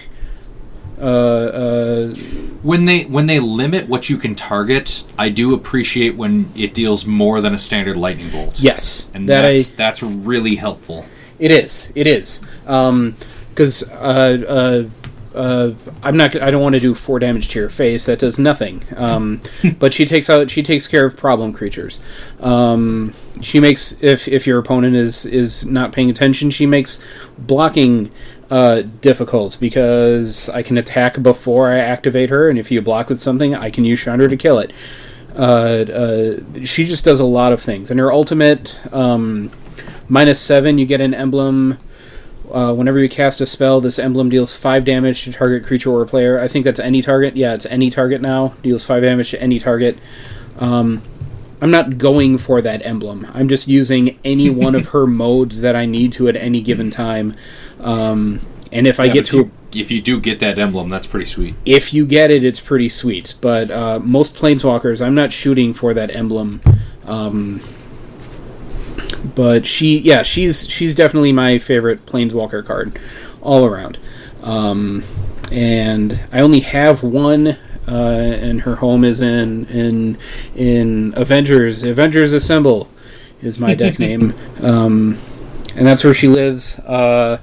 when 2.62 2.84
they 2.84 3.02
when 3.04 3.26
they 3.26 3.40
limit 3.40 3.88
what 3.88 4.08
you 4.08 4.16
can 4.16 4.34
target, 4.34 5.04
I 5.18 5.28
do 5.28 5.54
appreciate 5.54 6.14
when 6.14 6.50
it 6.54 6.72
deals 6.72 7.04
more 7.04 7.40
than 7.40 7.52
a 7.54 7.58
standard 7.58 7.96
lightning 7.96 8.30
bolt. 8.30 8.60
Yes, 8.60 9.10
and 9.12 9.28
that 9.28 9.42
that's 9.42 9.72
I, 9.72 9.74
that's 9.76 10.02
really 10.02 10.56
helpful. 10.56 11.04
It 11.40 11.50
is. 11.50 11.90
It 11.94 12.06
is. 12.06 12.40
Because 12.64 13.82
um, 13.88 13.96
uh, 13.98 14.44
uh, 14.46 14.82
uh, 15.34 15.72
I'm 16.02 16.16
not. 16.16 16.40
I 16.40 16.50
don't 16.50 16.62
want 16.62 16.74
to 16.74 16.80
do 16.80 16.94
four 16.94 17.18
damage 17.18 17.48
to 17.50 17.58
your 17.58 17.68
face. 17.68 18.04
That 18.06 18.18
does 18.18 18.38
nothing. 18.38 18.82
Um, 18.96 19.40
but 19.78 19.94
she 19.94 20.04
takes 20.04 20.28
out. 20.28 20.50
She 20.50 20.62
takes 20.62 20.88
care 20.88 21.04
of 21.04 21.16
problem 21.16 21.52
creatures. 21.52 22.00
Um, 22.40 23.14
she 23.40 23.60
makes 23.60 23.96
if 24.00 24.26
if 24.26 24.46
your 24.46 24.58
opponent 24.58 24.96
is 24.96 25.24
is 25.26 25.64
not 25.64 25.92
paying 25.92 26.10
attention, 26.10 26.50
she 26.50 26.66
makes 26.66 27.00
blocking 27.38 28.10
uh, 28.50 28.82
difficult 29.00 29.56
because 29.60 30.48
I 30.48 30.62
can 30.62 30.76
attack 30.76 31.22
before 31.22 31.70
I 31.70 31.78
activate 31.78 32.30
her, 32.30 32.48
and 32.48 32.58
if 32.58 32.70
you 32.70 32.82
block 32.82 33.08
with 33.08 33.20
something, 33.20 33.54
I 33.54 33.70
can 33.70 33.84
use 33.84 34.02
Chandra 34.02 34.28
to 34.28 34.36
kill 34.36 34.58
it. 34.58 34.72
Uh, 35.36 35.84
uh, 35.84 36.64
she 36.64 36.84
just 36.84 37.04
does 37.04 37.20
a 37.20 37.24
lot 37.24 37.52
of 37.52 37.62
things, 37.62 37.90
and 37.90 38.00
her 38.00 38.12
ultimate 38.12 38.78
um, 38.92 39.52
minus 40.08 40.40
seven, 40.40 40.76
you 40.78 40.86
get 40.86 41.00
an 41.00 41.14
emblem 41.14 41.78
uh, 42.54 42.74
whenever 42.74 42.98
you 42.98 43.08
cast 43.08 43.40
a 43.40 43.46
spell, 43.46 43.80
this 43.80 43.98
emblem 43.98 44.28
deals 44.28 44.52
5 44.52 44.84
damage 44.84 45.24
to 45.24 45.32
target 45.32 45.64
creature 45.64 45.90
or 45.90 46.04
player. 46.06 46.38
I 46.38 46.48
think 46.48 46.64
that's 46.64 46.80
any 46.80 47.02
target. 47.02 47.36
Yeah, 47.36 47.54
it's 47.54 47.66
any 47.66 47.90
target 47.90 48.20
now. 48.20 48.54
Deals 48.62 48.84
5 48.84 49.02
damage 49.02 49.30
to 49.30 49.42
any 49.42 49.58
target. 49.58 49.98
Um, 50.58 51.02
I'm 51.60 51.70
not 51.70 51.98
going 51.98 52.38
for 52.38 52.60
that 52.62 52.84
emblem. 52.84 53.26
I'm 53.34 53.48
just 53.48 53.68
using 53.68 54.18
any 54.24 54.50
one 54.64 54.74
of 54.74 54.88
her 54.88 55.06
modes 55.06 55.60
that 55.60 55.76
I 55.76 55.86
need 55.86 56.12
to 56.14 56.28
at 56.28 56.36
any 56.36 56.60
given 56.60 56.90
time. 56.90 57.34
Um, 57.80 58.40
and 58.72 58.86
if 58.86 59.00
I 59.00 59.08
get 59.08 59.26
to. 59.26 59.36
You, 59.36 59.50
if 59.72 59.90
you 59.90 60.00
do 60.00 60.20
get 60.20 60.40
that 60.40 60.58
emblem, 60.58 60.88
that's 60.88 61.06
pretty 61.06 61.26
sweet. 61.26 61.54
If 61.64 61.92
you 61.92 62.06
get 62.06 62.30
it, 62.30 62.44
it's 62.44 62.60
pretty 62.60 62.88
sweet. 62.88 63.34
But 63.40 63.70
uh, 63.70 63.98
most 64.00 64.34
planeswalkers, 64.34 65.04
I'm 65.04 65.14
not 65.14 65.32
shooting 65.32 65.74
for 65.74 65.92
that 65.94 66.14
emblem. 66.14 66.60
Um, 67.04 67.60
but 69.24 69.66
she, 69.66 69.98
yeah, 69.98 70.22
she's 70.22 70.68
she's 70.68 70.94
definitely 70.94 71.32
my 71.32 71.58
favorite 71.58 72.06
Planeswalker 72.06 72.64
card, 72.64 72.98
all 73.42 73.64
around. 73.64 73.98
Um, 74.42 75.04
and 75.52 76.20
I 76.32 76.40
only 76.40 76.60
have 76.60 77.02
one, 77.02 77.58
uh, 77.88 78.36
and 78.40 78.62
her 78.62 78.76
home 78.76 79.04
is 79.04 79.20
in 79.20 79.66
in 79.66 80.18
in 80.54 81.12
Avengers. 81.16 81.82
Avengers 81.82 82.32
Assemble 82.32 82.88
is 83.42 83.58
my 83.58 83.74
deck 83.74 83.98
name, 83.98 84.34
um, 84.62 85.18
and 85.74 85.86
that's 85.86 86.04
where 86.04 86.14
she 86.14 86.28
lives. 86.28 86.78
Uh, 86.80 87.40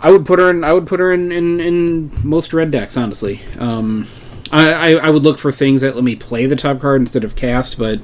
I 0.00 0.10
would 0.10 0.26
put 0.26 0.38
her 0.38 0.50
in. 0.50 0.64
I 0.64 0.72
would 0.72 0.86
put 0.86 1.00
her 1.00 1.12
in 1.12 1.32
in, 1.32 1.60
in 1.60 2.10
most 2.22 2.52
red 2.52 2.70
decks, 2.70 2.96
honestly. 2.96 3.40
Um, 3.58 4.06
I, 4.52 4.94
I, 4.94 5.10
would 5.10 5.24
look 5.24 5.38
for 5.38 5.50
things 5.50 5.80
that 5.80 5.94
let 5.94 6.04
me 6.04 6.14
play 6.14 6.46
the 6.46 6.56
top 6.56 6.80
card 6.80 7.00
instead 7.00 7.24
of 7.24 7.34
cast, 7.34 7.78
but 7.78 8.00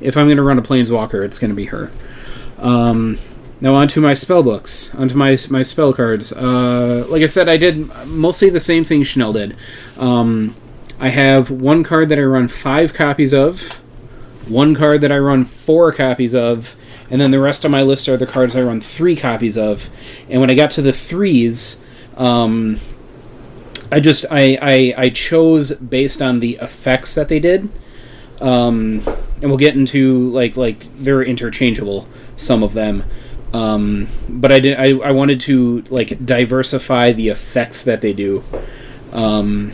if 0.00 0.16
I'm 0.16 0.26
going 0.26 0.38
to 0.38 0.42
run 0.42 0.58
a 0.58 0.62
Planeswalker, 0.62 1.24
it's 1.24 1.38
going 1.38 1.50
to 1.50 1.54
be 1.54 1.66
her. 1.66 1.90
Um, 2.58 3.18
now 3.60 3.74
onto 3.74 4.00
my 4.00 4.14
spell 4.14 4.42
books, 4.42 4.94
onto 4.94 5.14
my 5.14 5.38
my 5.50 5.62
spell 5.62 5.92
cards. 5.92 6.32
Uh, 6.32 7.06
like 7.08 7.22
I 7.22 7.26
said, 7.26 7.48
I 7.48 7.56
did 7.56 7.88
mostly 8.06 8.50
the 8.50 8.60
same 8.60 8.84
thing 8.84 9.02
Chanel 9.04 9.32
did. 9.32 9.56
Um, 9.96 10.56
I 10.98 11.10
have 11.10 11.50
one 11.50 11.84
card 11.84 12.08
that 12.08 12.18
I 12.18 12.22
run 12.22 12.48
five 12.48 12.92
copies 12.92 13.32
of, 13.32 13.60
one 14.48 14.74
card 14.74 15.00
that 15.00 15.12
I 15.12 15.18
run 15.18 15.44
four 15.44 15.92
copies 15.92 16.34
of, 16.34 16.76
and 17.10 17.20
then 17.20 17.30
the 17.30 17.40
rest 17.40 17.64
of 17.64 17.70
my 17.70 17.82
list 17.82 18.08
are 18.08 18.16
the 18.16 18.26
cards 18.26 18.56
I 18.56 18.62
run 18.62 18.80
three 18.80 19.16
copies 19.16 19.56
of. 19.56 19.90
And 20.28 20.40
when 20.40 20.50
I 20.50 20.54
got 20.54 20.70
to 20.72 20.82
the 20.82 20.92
threes, 20.92 21.80
um, 22.16 22.80
I 23.90 24.00
just 24.00 24.26
I, 24.30 24.58
I 24.60 24.94
I 24.96 25.08
chose 25.10 25.72
based 25.72 26.20
on 26.20 26.40
the 26.40 26.58
effects 26.60 27.14
that 27.14 27.28
they 27.28 27.40
did. 27.40 27.68
Um, 28.40 29.02
and 29.40 29.50
we'll 29.50 29.58
get 29.58 29.74
into 29.76 30.28
like 30.30 30.56
like 30.56 30.84
they're 30.98 31.22
interchangeable 31.22 32.08
some 32.34 32.62
of 32.62 32.72
them 32.72 33.04
um, 33.52 34.08
but 34.28 34.50
I 34.50 34.58
did 34.58 34.78
I, 34.78 34.98
I 35.06 35.12
wanted 35.12 35.38
to 35.40 35.82
like 35.90 36.24
diversify 36.24 37.12
the 37.12 37.28
effects 37.28 37.84
that 37.84 38.00
they 38.00 38.12
do 38.12 38.42
um, 39.12 39.72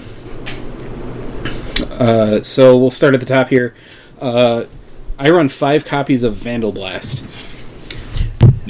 uh, 1.88 2.42
so 2.42 2.76
we'll 2.76 2.90
start 2.90 3.14
at 3.14 3.20
the 3.20 3.26
top 3.26 3.48
here 3.48 3.74
uh, 4.20 4.64
I 5.18 5.30
run 5.30 5.48
five 5.48 5.84
copies 5.84 6.22
of 6.22 6.34
Vandal 6.34 6.72
Blast. 6.72 7.24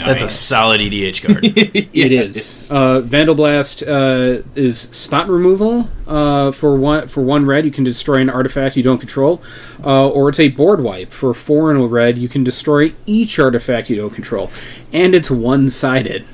That's 0.06 0.22
a 0.22 0.28
solid 0.28 0.80
EDH 0.80 1.26
card. 1.26 1.44
it 1.44 2.12
is. 2.12 2.70
Uh, 2.70 3.00
Vandal 3.00 3.34
Blast 3.34 3.82
uh, 3.82 4.42
is 4.54 4.80
spot 4.80 5.28
removal 5.28 5.88
uh, 6.06 6.52
for 6.52 6.76
one 6.76 7.08
for 7.08 7.22
one 7.22 7.46
red. 7.46 7.64
You 7.64 7.70
can 7.70 7.84
destroy 7.84 8.16
an 8.16 8.30
artifact 8.30 8.76
you 8.76 8.82
don't 8.82 8.98
control, 8.98 9.42
uh, 9.84 10.08
or 10.08 10.28
it's 10.28 10.40
a 10.40 10.48
board 10.48 10.82
wipe 10.82 11.12
for 11.12 11.34
four 11.34 11.70
and 11.70 11.80
a 11.80 11.86
red. 11.86 12.18
You 12.18 12.28
can 12.28 12.44
destroy 12.44 12.92
each 13.06 13.38
artifact 13.38 13.90
you 13.90 13.96
don't 13.96 14.14
control, 14.14 14.50
and 14.92 15.14
it's 15.14 15.30
one 15.30 15.70
sided. 15.70 16.24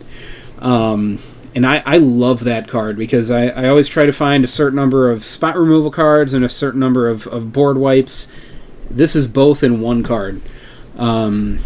Um, 0.58 1.18
and 1.54 1.66
I, 1.66 1.82
I 1.86 1.96
love 1.96 2.44
that 2.44 2.68
card 2.68 2.98
because 2.98 3.30
I, 3.30 3.46
I 3.46 3.68
always 3.68 3.88
try 3.88 4.04
to 4.04 4.12
find 4.12 4.44
a 4.44 4.48
certain 4.48 4.76
number 4.76 5.10
of 5.10 5.24
spot 5.24 5.56
removal 5.56 5.90
cards 5.90 6.34
and 6.34 6.44
a 6.44 6.50
certain 6.50 6.80
number 6.80 7.08
of, 7.08 7.26
of 7.28 7.50
board 7.50 7.78
wipes. 7.78 8.28
This 8.90 9.16
is 9.16 9.26
both 9.26 9.62
in 9.62 9.80
one 9.80 10.02
card. 10.02 10.42
Um, 10.98 11.60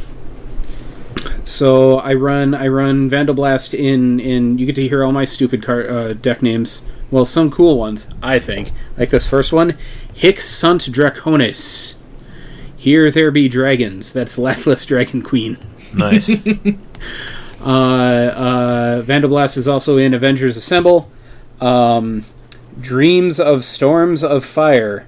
so 1.45 1.99
I 1.99 2.15
run 2.15 2.55
I 2.55 2.69
run 2.69 3.09
Vandal 3.09 3.35
Blast 3.35 3.75
in 3.75 4.21
in 4.21 4.59
you 4.59 4.67
get 4.67 4.77
to 4.77 4.89
hear 4.89 5.05
all 5.05 5.13
my 5.13 5.25
stupid 5.25 5.63
car, 5.63 5.89
uh, 5.89 6.13
deck 6.13 6.43
names. 6.43 6.85
Well, 7.11 7.25
some 7.25 7.51
cool 7.51 7.77
ones 7.77 8.09
I 8.23 8.39
think, 8.39 8.73
like 8.97 9.11
this 9.11 9.27
first 9.27 9.53
one, 9.53 9.77
Hic 10.15 10.41
Sunt 10.41 10.83
Draconis. 10.83 11.97
Here 12.77 13.11
There 13.11 13.31
Be 13.31 13.49
Dragons. 13.49 14.13
That's 14.13 14.39
Lathliss 14.39 14.87
Dragon 14.87 15.23
Queen. 15.23 15.59
Nice. 15.95 16.37
Uh, 17.63 17.69
uh, 17.69 19.03
Vandalblast 19.03 19.59
is 19.59 19.69
also 19.69 19.99
in 19.99 20.15
Avengers 20.15 20.57
Assemble. 20.57 21.11
Um, 21.61 22.25
Dreams 22.81 23.39
of 23.39 23.65
Storms 23.65 24.25
of 24.25 24.45
Fire 24.45 25.07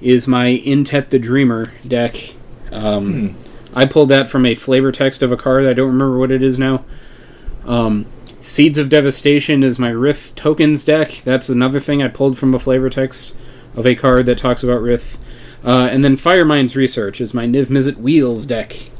is 0.00 0.26
my 0.26 0.60
Intet 0.64 1.10
the 1.10 1.18
Dreamer 1.18 1.72
deck. 1.86 2.34
Um, 2.72 3.36
I 3.74 3.86
pulled 3.86 4.10
that 4.10 4.28
from 4.28 4.44
a 4.44 4.54
flavor 4.54 4.92
text 4.92 5.22
of 5.22 5.32
a 5.32 5.36
card. 5.36 5.66
I 5.66 5.72
don't 5.72 5.88
remember 5.88 6.18
what 6.18 6.30
it 6.30 6.42
is 6.42 6.58
now. 6.58 6.84
Um, 7.64 8.06
Seeds 8.40 8.76
of 8.76 8.88
Devastation 8.88 9.62
is 9.62 9.78
my 9.78 9.90
Rith 9.90 10.34
tokens 10.34 10.84
deck. 10.84 11.20
That's 11.24 11.48
another 11.48 11.80
thing 11.80 12.02
I 12.02 12.08
pulled 12.08 12.36
from 12.36 12.54
a 12.54 12.58
flavor 12.58 12.90
text 12.90 13.34
of 13.74 13.86
a 13.86 13.94
card 13.94 14.26
that 14.26 14.38
talks 14.38 14.62
about 14.62 14.82
Rith. 14.82 15.18
Uh, 15.64 15.88
and 15.90 16.04
then 16.04 16.16
Firemind's 16.16 16.74
Research 16.74 17.20
is 17.20 17.32
my 17.32 17.46
Niv 17.46 17.66
Mizzet 17.66 17.96
Wheels 17.96 18.44
deck. 18.44 18.90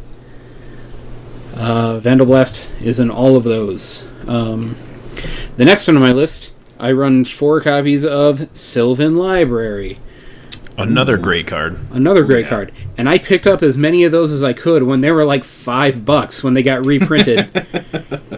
Uh, 1.54 2.00
Vandalblast 2.00 2.80
is 2.80 3.00
in 3.00 3.10
all 3.10 3.36
of 3.36 3.44
those. 3.44 4.08
Um, 4.26 4.76
the 5.56 5.64
next 5.64 5.86
one 5.86 5.96
on 5.96 6.02
my 6.02 6.12
list, 6.12 6.54
I 6.78 6.92
run 6.92 7.24
four 7.24 7.60
copies 7.60 8.04
of 8.04 8.56
Sylvan 8.56 9.16
Library. 9.16 9.98
Another 10.82 11.16
great 11.16 11.46
card. 11.46 11.78
Another 11.92 12.24
great 12.24 12.44
yeah. 12.44 12.50
card. 12.50 12.72
And 12.96 13.08
I 13.08 13.18
picked 13.18 13.46
up 13.46 13.62
as 13.62 13.76
many 13.76 14.04
of 14.04 14.12
those 14.12 14.32
as 14.32 14.42
I 14.44 14.52
could 14.52 14.82
when 14.82 15.00
they 15.00 15.12
were 15.12 15.24
like 15.24 15.44
five 15.44 16.04
bucks 16.04 16.42
when 16.42 16.54
they 16.54 16.62
got 16.62 16.86
reprinted. 16.86 17.66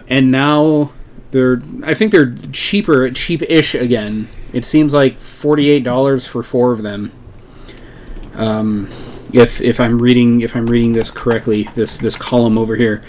and 0.07 0.31
now 0.31 0.93
they're 1.31 1.61
I 1.83 1.93
think 1.93 2.11
they're 2.11 2.33
cheaper 2.51 3.09
cheap 3.11 3.41
ish 3.43 3.75
again. 3.75 4.27
It 4.53 4.65
seems 4.65 4.93
like 4.93 5.19
forty 5.19 5.69
eight 5.69 5.83
dollars 5.83 6.25
for 6.25 6.43
four 6.43 6.71
of 6.71 6.81
them. 6.81 7.11
Um 8.35 8.89
if 9.33 9.61
if 9.61 9.79
I'm 9.79 10.01
reading 10.01 10.41
if 10.41 10.55
I'm 10.55 10.65
reading 10.67 10.93
this 10.93 11.11
correctly, 11.11 11.63
this 11.75 11.97
this 11.97 12.15
column 12.15 12.57
over 12.57 12.75
here. 12.75 13.01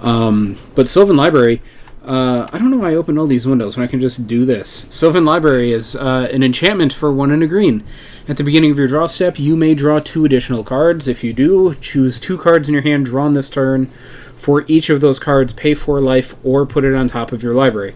Um, 0.00 0.58
but 0.74 0.88
Sylvan 0.88 1.16
Library, 1.16 1.62
uh, 2.04 2.48
I 2.52 2.58
don't 2.58 2.70
know 2.70 2.78
why 2.78 2.90
I 2.90 2.94
opened 2.94 3.18
all 3.18 3.26
these 3.26 3.46
windows 3.46 3.76
when 3.76 3.84
I 3.86 3.90
can 3.90 4.00
just 4.00 4.26
do 4.26 4.44
this. 4.44 4.86
Sylvan 4.90 5.24
Library 5.24 5.72
is 5.72 5.96
uh, 5.96 6.28
an 6.32 6.42
enchantment 6.42 6.92
for 6.92 7.12
one 7.12 7.30
and 7.30 7.42
a 7.42 7.46
green. 7.46 7.84
At 8.26 8.38
the 8.38 8.44
beginning 8.44 8.70
of 8.70 8.78
your 8.78 8.88
draw 8.88 9.06
step, 9.06 9.38
you 9.38 9.54
may 9.54 9.74
draw 9.74 9.98
two 9.98 10.24
additional 10.24 10.64
cards. 10.64 11.06
If 11.08 11.22
you 11.22 11.34
do, 11.34 11.74
choose 11.74 12.18
two 12.18 12.38
cards 12.38 12.68
in 12.68 12.72
your 12.72 12.82
hand 12.82 13.04
drawn 13.04 13.34
this 13.34 13.50
turn. 13.50 13.86
For 14.34 14.64
each 14.66 14.88
of 14.88 15.00
those 15.00 15.18
cards, 15.18 15.52
pay 15.52 15.74
four 15.74 16.00
life 16.00 16.34
or 16.42 16.64
put 16.64 16.84
it 16.84 16.94
on 16.94 17.06
top 17.06 17.32
of 17.32 17.42
your 17.42 17.54
library. 17.54 17.94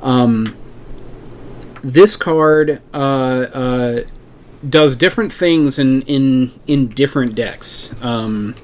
Um, 0.00 0.56
this 1.82 2.16
card 2.16 2.80
uh, 2.94 2.96
uh, 2.96 4.00
does 4.68 4.96
different 4.96 5.32
things 5.32 5.78
in 5.78 6.02
in 6.02 6.52
in 6.66 6.88
different 6.88 7.34
decks. 7.34 7.94
Um, 8.02 8.54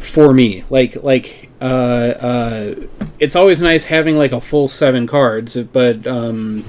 for 0.00 0.32
me, 0.32 0.64
like 0.68 0.96
like 1.02 1.48
uh, 1.60 1.64
uh, 1.64 2.74
it's 3.20 3.36
always 3.36 3.62
nice 3.62 3.84
having 3.84 4.16
like 4.16 4.32
a 4.32 4.40
full 4.40 4.68
seven 4.68 5.06
cards, 5.06 5.56
but 5.56 6.06
um, 6.06 6.64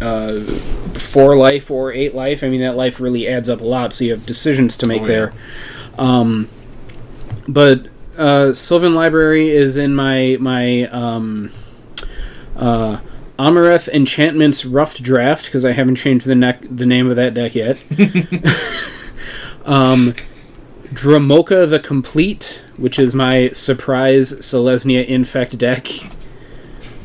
uh, 0.00 0.40
four 0.40 1.36
life 1.36 1.70
or 1.70 1.92
eight 1.92 2.14
life. 2.14 2.42
I 2.42 2.48
mean 2.48 2.60
that 2.60 2.76
life 2.76 3.00
really 3.00 3.26
adds 3.28 3.48
up 3.48 3.60
a 3.60 3.64
lot, 3.64 3.92
so 3.92 4.04
you 4.04 4.10
have 4.12 4.26
decisions 4.26 4.76
to 4.78 4.86
make 4.86 5.02
Oh, 5.02 5.06
yeah. 5.06 5.08
there. 5.08 5.32
Um, 5.98 6.48
but 7.48 7.86
uh, 8.16 8.52
Sylvan 8.52 8.94
Library 8.94 9.50
is 9.50 9.76
in 9.76 9.94
my 9.94 10.36
my 10.40 10.82
um, 10.88 11.50
uh, 12.56 12.98
Amareth 13.38 13.88
Enchantments 13.88 14.64
Rough 14.64 14.98
Draft 14.98 15.46
because 15.46 15.64
I 15.64 15.72
haven't 15.72 15.96
changed 15.96 16.26
the 16.26 16.34
neck 16.34 16.64
the 16.70 16.86
name 16.86 17.08
of 17.10 17.16
that 17.16 17.34
deck 17.34 17.54
yet. 17.54 17.78
um, 19.64 20.14
Dromoka 20.92 21.68
the 21.68 21.80
Complete, 21.80 22.64
which 22.76 22.98
is 22.98 23.14
my 23.14 23.48
surprise 23.50 24.34
Selesnya 24.34 25.04
Infect 25.04 25.58
deck. 25.58 25.88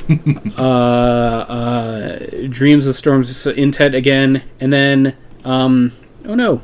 uh, 0.57 0.61
uh, 0.61 2.19
Dreams 2.49 2.87
of 2.87 2.95
Storms 2.95 3.29
Intet 3.31 3.95
again, 3.95 4.43
and 4.59 4.73
then 4.73 5.15
um, 5.45 5.93
oh 6.25 6.35
no. 6.35 6.61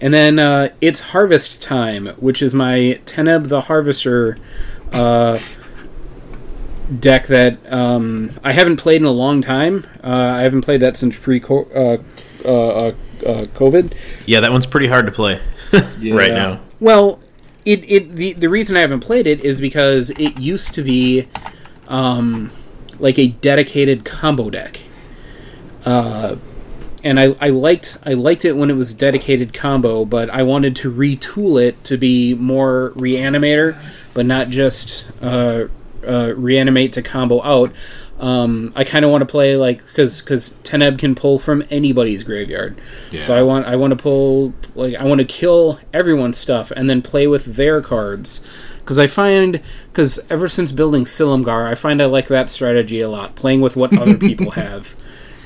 And 0.00 0.12
then 0.12 0.38
uh, 0.38 0.70
it's 0.80 1.00
Harvest 1.00 1.62
Time, 1.62 2.08
which 2.18 2.42
is 2.42 2.54
my 2.54 3.00
Teneb 3.06 3.48
the 3.48 3.62
Harvester 3.62 4.36
uh, 4.92 5.38
deck 7.00 7.26
that 7.28 7.72
um, 7.72 8.30
I 8.42 8.52
haven't 8.52 8.76
played 8.76 9.00
in 9.00 9.06
a 9.06 9.12
long 9.12 9.40
time. 9.40 9.86
Uh, 10.02 10.08
I 10.08 10.42
haven't 10.42 10.62
played 10.62 10.80
that 10.80 10.96
since 10.96 11.16
pre 11.16 11.40
uh, 11.42 11.54
uh, 11.54 11.96
uh, 12.44 12.46
uh, 12.46 12.92
COVID. 13.54 13.94
Yeah, 14.26 14.40
that 14.40 14.52
one's 14.52 14.66
pretty 14.66 14.88
hard 14.88 15.06
to 15.06 15.12
play 15.12 15.40
right 15.72 16.32
now. 16.32 16.60
Well, 16.80 17.20
it, 17.64 17.84
it 17.90 18.16
the 18.16 18.32
the 18.34 18.48
reason 18.48 18.76
I 18.76 18.80
haven't 18.80 19.00
played 19.00 19.26
it 19.26 19.44
is 19.44 19.60
because 19.60 20.10
it 20.10 20.38
used 20.38 20.74
to 20.74 20.82
be 20.82 21.28
um, 21.94 22.50
like 22.98 23.18
a 23.18 23.28
dedicated 23.28 24.04
combo 24.04 24.50
deck. 24.50 24.80
Uh, 25.84 26.36
and 27.04 27.20
I, 27.20 27.36
I 27.40 27.50
liked 27.50 27.98
I 28.04 28.14
liked 28.14 28.44
it 28.44 28.56
when 28.56 28.70
it 28.70 28.74
was 28.74 28.94
dedicated 28.94 29.52
combo, 29.52 30.04
but 30.04 30.28
I 30.30 30.42
wanted 30.42 30.74
to 30.76 30.92
retool 30.92 31.62
it 31.62 31.84
to 31.84 31.96
be 31.96 32.34
more 32.34 32.92
reanimator, 32.96 33.78
but 34.12 34.26
not 34.26 34.48
just 34.48 35.06
uh, 35.22 35.66
uh, 36.06 36.32
reanimate 36.34 36.92
to 36.94 37.02
combo 37.02 37.42
out. 37.42 37.72
Um, 38.18 38.72
I 38.74 38.84
kind 38.84 39.04
of 39.04 39.10
want 39.10 39.22
to 39.22 39.26
play 39.26 39.56
like 39.56 39.84
because 39.86 40.20
because 40.22 40.54
Teneb 40.64 40.98
can 40.98 41.14
pull 41.14 41.38
from 41.38 41.62
anybody's 41.70 42.22
graveyard, 42.22 42.80
so 43.20 43.36
I 43.36 43.42
want 43.42 43.66
I 43.66 43.76
want 43.76 43.90
to 43.90 43.96
pull 43.96 44.54
like 44.74 44.94
I 44.94 45.04
want 45.04 45.20
to 45.20 45.26
kill 45.26 45.78
everyone's 45.92 46.38
stuff 46.38 46.72
and 46.72 46.88
then 46.88 47.02
play 47.02 47.26
with 47.26 47.56
their 47.56 47.82
cards 47.82 48.40
because 48.84 48.98
I 48.98 49.06
find 49.06 49.60
because 49.90 50.20
ever 50.28 50.46
since 50.46 50.70
building 50.70 51.04
Silumgar, 51.04 51.66
I 51.66 51.74
find 51.74 52.02
I 52.02 52.04
like 52.06 52.28
that 52.28 52.50
strategy 52.50 53.00
a 53.00 53.08
lot, 53.08 53.34
playing 53.34 53.60
with 53.62 53.76
what 53.76 53.96
other 53.96 54.16
people 54.16 54.50
have. 54.62 54.94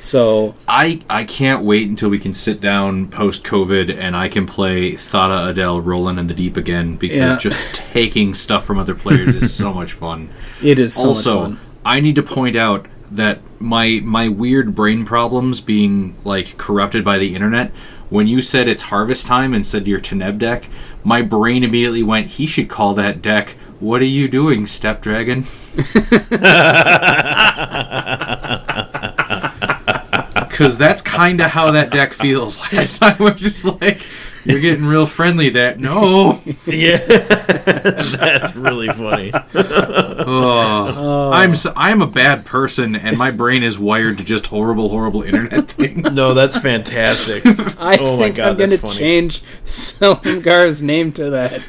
So 0.01 0.55
I 0.66 1.01
I 1.09 1.24
can't 1.24 1.64
wait 1.64 1.89
until 1.89 2.09
we 2.09 2.18
can 2.18 2.34
sit 2.34 2.61
down 2.61 3.09
post 3.09 3.45
COVID 3.45 3.97
and 3.97 4.16
I 4.16 4.28
can 4.28 4.47
play 4.47 4.93
Thada 4.93 5.49
Adele 5.51 5.80
Roland 5.80 6.18
in 6.18 6.26
the 6.26 6.34
deep 6.34 6.57
again 6.57 6.97
because 6.97 7.16
Yeah. 7.34 7.36
just 7.39 7.74
taking 7.74 8.34
stuff 8.34 8.64
from 8.64 8.78
other 8.78 8.95
players 8.95 9.34
is 9.34 9.53
so 9.53 9.72
much 9.72 9.93
fun. 9.93 10.30
it 10.62 10.78
is 10.78 10.95
so 10.95 11.09
also, 11.09 11.41
much 11.41 11.59
fun. 11.59 11.61
I 11.84 12.01
need 12.01 12.14
to 12.16 12.22
point 12.22 12.57
out 12.57 12.86
that 13.11 13.41
my 13.59 14.01
my 14.05 14.28
weird 14.28 14.74
brain 14.74 15.05
problems 15.05 15.61
being 15.61 16.14
like 16.24 16.57
corrupted 16.59 17.05
by 17.05 17.18
the 17.18 17.34
internet. 17.34 17.72
When 18.11 18.27
you 18.27 18.41
said 18.41 18.69
it's 18.69 18.85
harvest 18.85 19.27
time 19.27 19.53
and 19.53 19.65
said 19.65 19.87
your 19.87 20.01
Teneb 20.01 20.39
deck, 20.39 20.69
my 21.05 21.23
brain 21.23 21.63
immediately 21.63 22.03
went, 22.03 22.29
he 22.29 22.47
should 22.47 22.69
call 22.69 22.95
that 22.95 23.21
deck. 23.21 23.51
What 23.81 24.01
are 24.01 24.07
you 24.07 24.29
doing, 24.29 24.67
Step 24.67 25.01
Dragon? 25.01 25.45
Because 25.77 26.31
that's 30.83 31.03
kind 31.03 31.41
of 31.41 31.51
how 31.51 31.71
that 31.73 31.93
deck 31.93 32.13
feels. 32.13 32.59
Last 32.73 32.99
time 32.99 33.17
I 33.21 33.23
was 33.23 33.43
just 33.43 33.65
like, 33.81 34.05
you're 34.49 34.61
getting 34.61 34.84
real 34.86 35.07
friendly 35.07 35.51
that 35.51 35.78
No. 35.78 36.40
Yeah, 36.66 36.96
that's 37.07 38.57
really 38.57 38.88
funny. 38.88 39.30
Oh, 39.55 41.30
I'm 41.32 41.53
s 41.53 41.66
I'm 41.76 42.03
a 42.03 42.07
bad 42.07 42.44
person, 42.44 42.96
and 42.96 43.16
my 43.16 43.30
brain 43.30 43.62
is 43.62 43.78
wired 43.78 44.18
to 44.18 44.24
just 44.24 44.46
horrible, 44.49 44.88
horrible 44.88 45.22
internet 45.22 45.68
things. 45.70 46.14
No, 46.16 46.34
that's 46.34 46.59
fantastic. 46.59 47.44
I 47.78 47.96
Oh 48.01 48.16
my 48.16 48.24
think 48.24 48.36
God, 48.36 48.49
I'm 48.49 48.57
going 48.57 48.70
to 48.70 48.78
funny. 48.78 48.96
change 48.96 49.42
Silumgar's 49.64 50.82
name 50.82 51.12
to 51.12 51.30
that. 51.30 51.61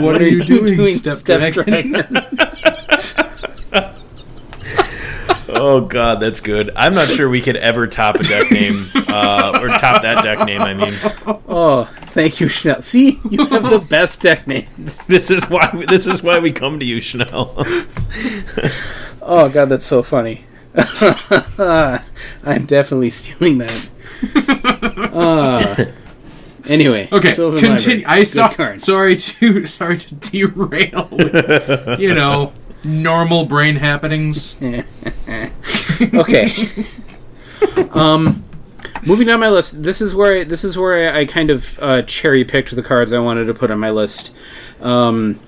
What 0.00 0.20
are 0.20 0.26
you 0.28 0.44
doing, 0.44 0.86
Step, 0.86 1.18
Step 1.18 1.52
Dragon? 1.52 2.06
Oh 5.60 5.80
god, 5.80 6.20
that's 6.20 6.40
good. 6.40 6.70
I'm 6.76 6.94
not 6.94 7.08
sure 7.08 7.28
we 7.28 7.40
could 7.40 7.56
ever 7.56 7.86
top 7.86 8.16
a 8.16 8.22
deck 8.22 8.50
name, 8.50 8.86
uh, 8.94 9.58
or 9.60 9.68
top 9.68 10.02
that 10.02 10.22
deck 10.22 10.46
name. 10.46 10.60
I 10.60 10.74
mean, 10.74 10.94
Oh, 11.48 11.84
thank 12.08 12.40
you, 12.40 12.48
Chanel. 12.48 12.80
See, 12.82 13.20
you 13.30 13.46
have 13.46 13.68
the 13.68 13.80
best 13.88 14.20
deck 14.22 14.46
names. 14.46 15.06
this 15.08 15.30
is 15.30 15.44
why 15.50 15.70
this 15.88 16.06
is 16.06 16.22
why 16.22 16.38
we 16.38 16.52
come 16.52 16.78
to 16.78 16.84
you, 16.84 17.00
Chanel. 17.00 17.54
Oh 19.30 19.48
god, 19.50 19.66
that's 19.68 19.84
so 19.84 20.02
funny. 20.02 20.46
I'm 20.74 22.64
definitely 22.66 23.10
stealing 23.10 23.58
that. 23.58 23.88
Uh, 25.12 25.84
anyway, 26.66 27.08
Okay, 27.12 27.32
Sylvan 27.32 27.58
continue. 27.58 28.04
Library. 28.06 28.20
I 28.20 28.24
saw. 28.24 28.48
Card. 28.52 28.80
Sorry 28.80 29.16
to 29.16 29.66
sorry 29.66 29.98
to 29.98 30.14
derail. 30.14 31.08
With, 31.10 32.00
you 32.00 32.14
know, 32.14 32.52
normal 32.84 33.46
brain 33.46 33.76
happenings. 33.76 34.56
okay. 36.14 36.52
um, 37.90 38.44
moving 39.06 39.26
down 39.26 39.40
my 39.40 39.48
list. 39.48 39.82
This 39.82 40.00
is 40.00 40.14
where 40.14 40.40
I, 40.40 40.44
this 40.44 40.64
is 40.64 40.76
where 40.76 41.12
I, 41.12 41.20
I 41.20 41.24
kind 41.24 41.50
of 41.50 41.78
uh, 41.80 42.02
cherry 42.02 42.44
picked 42.44 42.74
the 42.74 42.82
cards 42.82 43.12
I 43.12 43.18
wanted 43.18 43.44
to 43.46 43.54
put 43.54 43.70
on 43.70 43.78
my 43.78 43.90
list. 43.90 44.34
Um, 44.80 45.40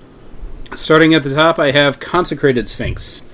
starting 0.73 1.13
at 1.13 1.23
the 1.23 1.33
top, 1.33 1.59
I 1.59 1.71
have 1.71 1.99
Consecrated 1.99 2.67
Sphinx. 2.67 3.25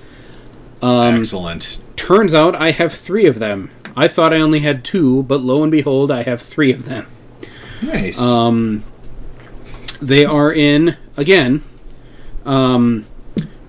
Um, 0.80 1.16
Excellent. 1.16 1.80
turns 1.96 2.34
out 2.34 2.54
I 2.54 2.70
have 2.70 2.92
three 2.92 3.26
of 3.26 3.38
them. 3.38 3.70
I 3.96 4.06
thought 4.06 4.32
I 4.32 4.36
only 4.36 4.60
had 4.60 4.84
two, 4.84 5.24
but 5.24 5.40
lo 5.40 5.62
and 5.62 5.72
behold, 5.72 6.10
I 6.12 6.22
have 6.22 6.40
three 6.40 6.72
of 6.72 6.84
them. 6.84 7.08
Nice. 7.82 8.20
Um, 8.20 8.84
they 10.00 10.24
are 10.24 10.52
in 10.52 10.96
again. 11.16 11.62
Um, 12.44 13.06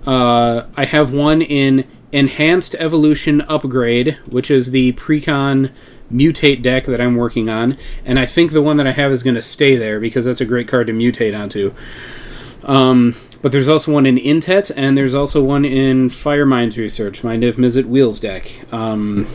uh, 0.10 0.66
I 0.76 0.86
have 0.86 1.14
one 1.14 1.40
in 1.40 1.88
Enhanced 2.12 2.74
Evolution 2.80 3.42
Upgrade, 3.42 4.18
which 4.32 4.50
is 4.50 4.72
the 4.72 4.94
Precon 4.94 5.72
Mutate 6.12 6.64
deck 6.64 6.86
that 6.86 7.00
I'm 7.00 7.16
working 7.16 7.48
on, 7.48 7.78
and 8.04 8.18
I 8.18 8.26
think 8.26 8.52
the 8.52 8.64
one 8.64 8.78
that 8.78 8.88
I 8.88 8.92
have 8.94 9.12
is 9.12 9.22
going 9.22 9.36
to 9.36 9.42
stay 9.44 9.76
there 9.76 10.00
because 10.00 10.26
that's 10.26 10.42
a 10.42 10.46
great 10.46 10.68
card 10.68 10.88
to 10.88 10.94
mutate 10.94 11.40
onto. 11.40 11.76
Um, 12.64 13.18
but 13.44 13.52
there's 13.52 13.68
also 13.68 13.94
one 13.94 14.08
in 14.08 14.16
Intet, 14.16 14.72
and 14.76 14.98
there's 14.98 15.14
also 15.14 15.44
one 15.44 15.64
in 15.64 16.10
Fire 16.10 16.44
Minds 16.46 16.76
Research, 16.76 17.24
my 17.24 17.38
Niv 17.38 17.54
Mizzet 17.54 17.86
Wheels 17.86 18.20
deck. 18.20 18.52
Um, 18.74 19.28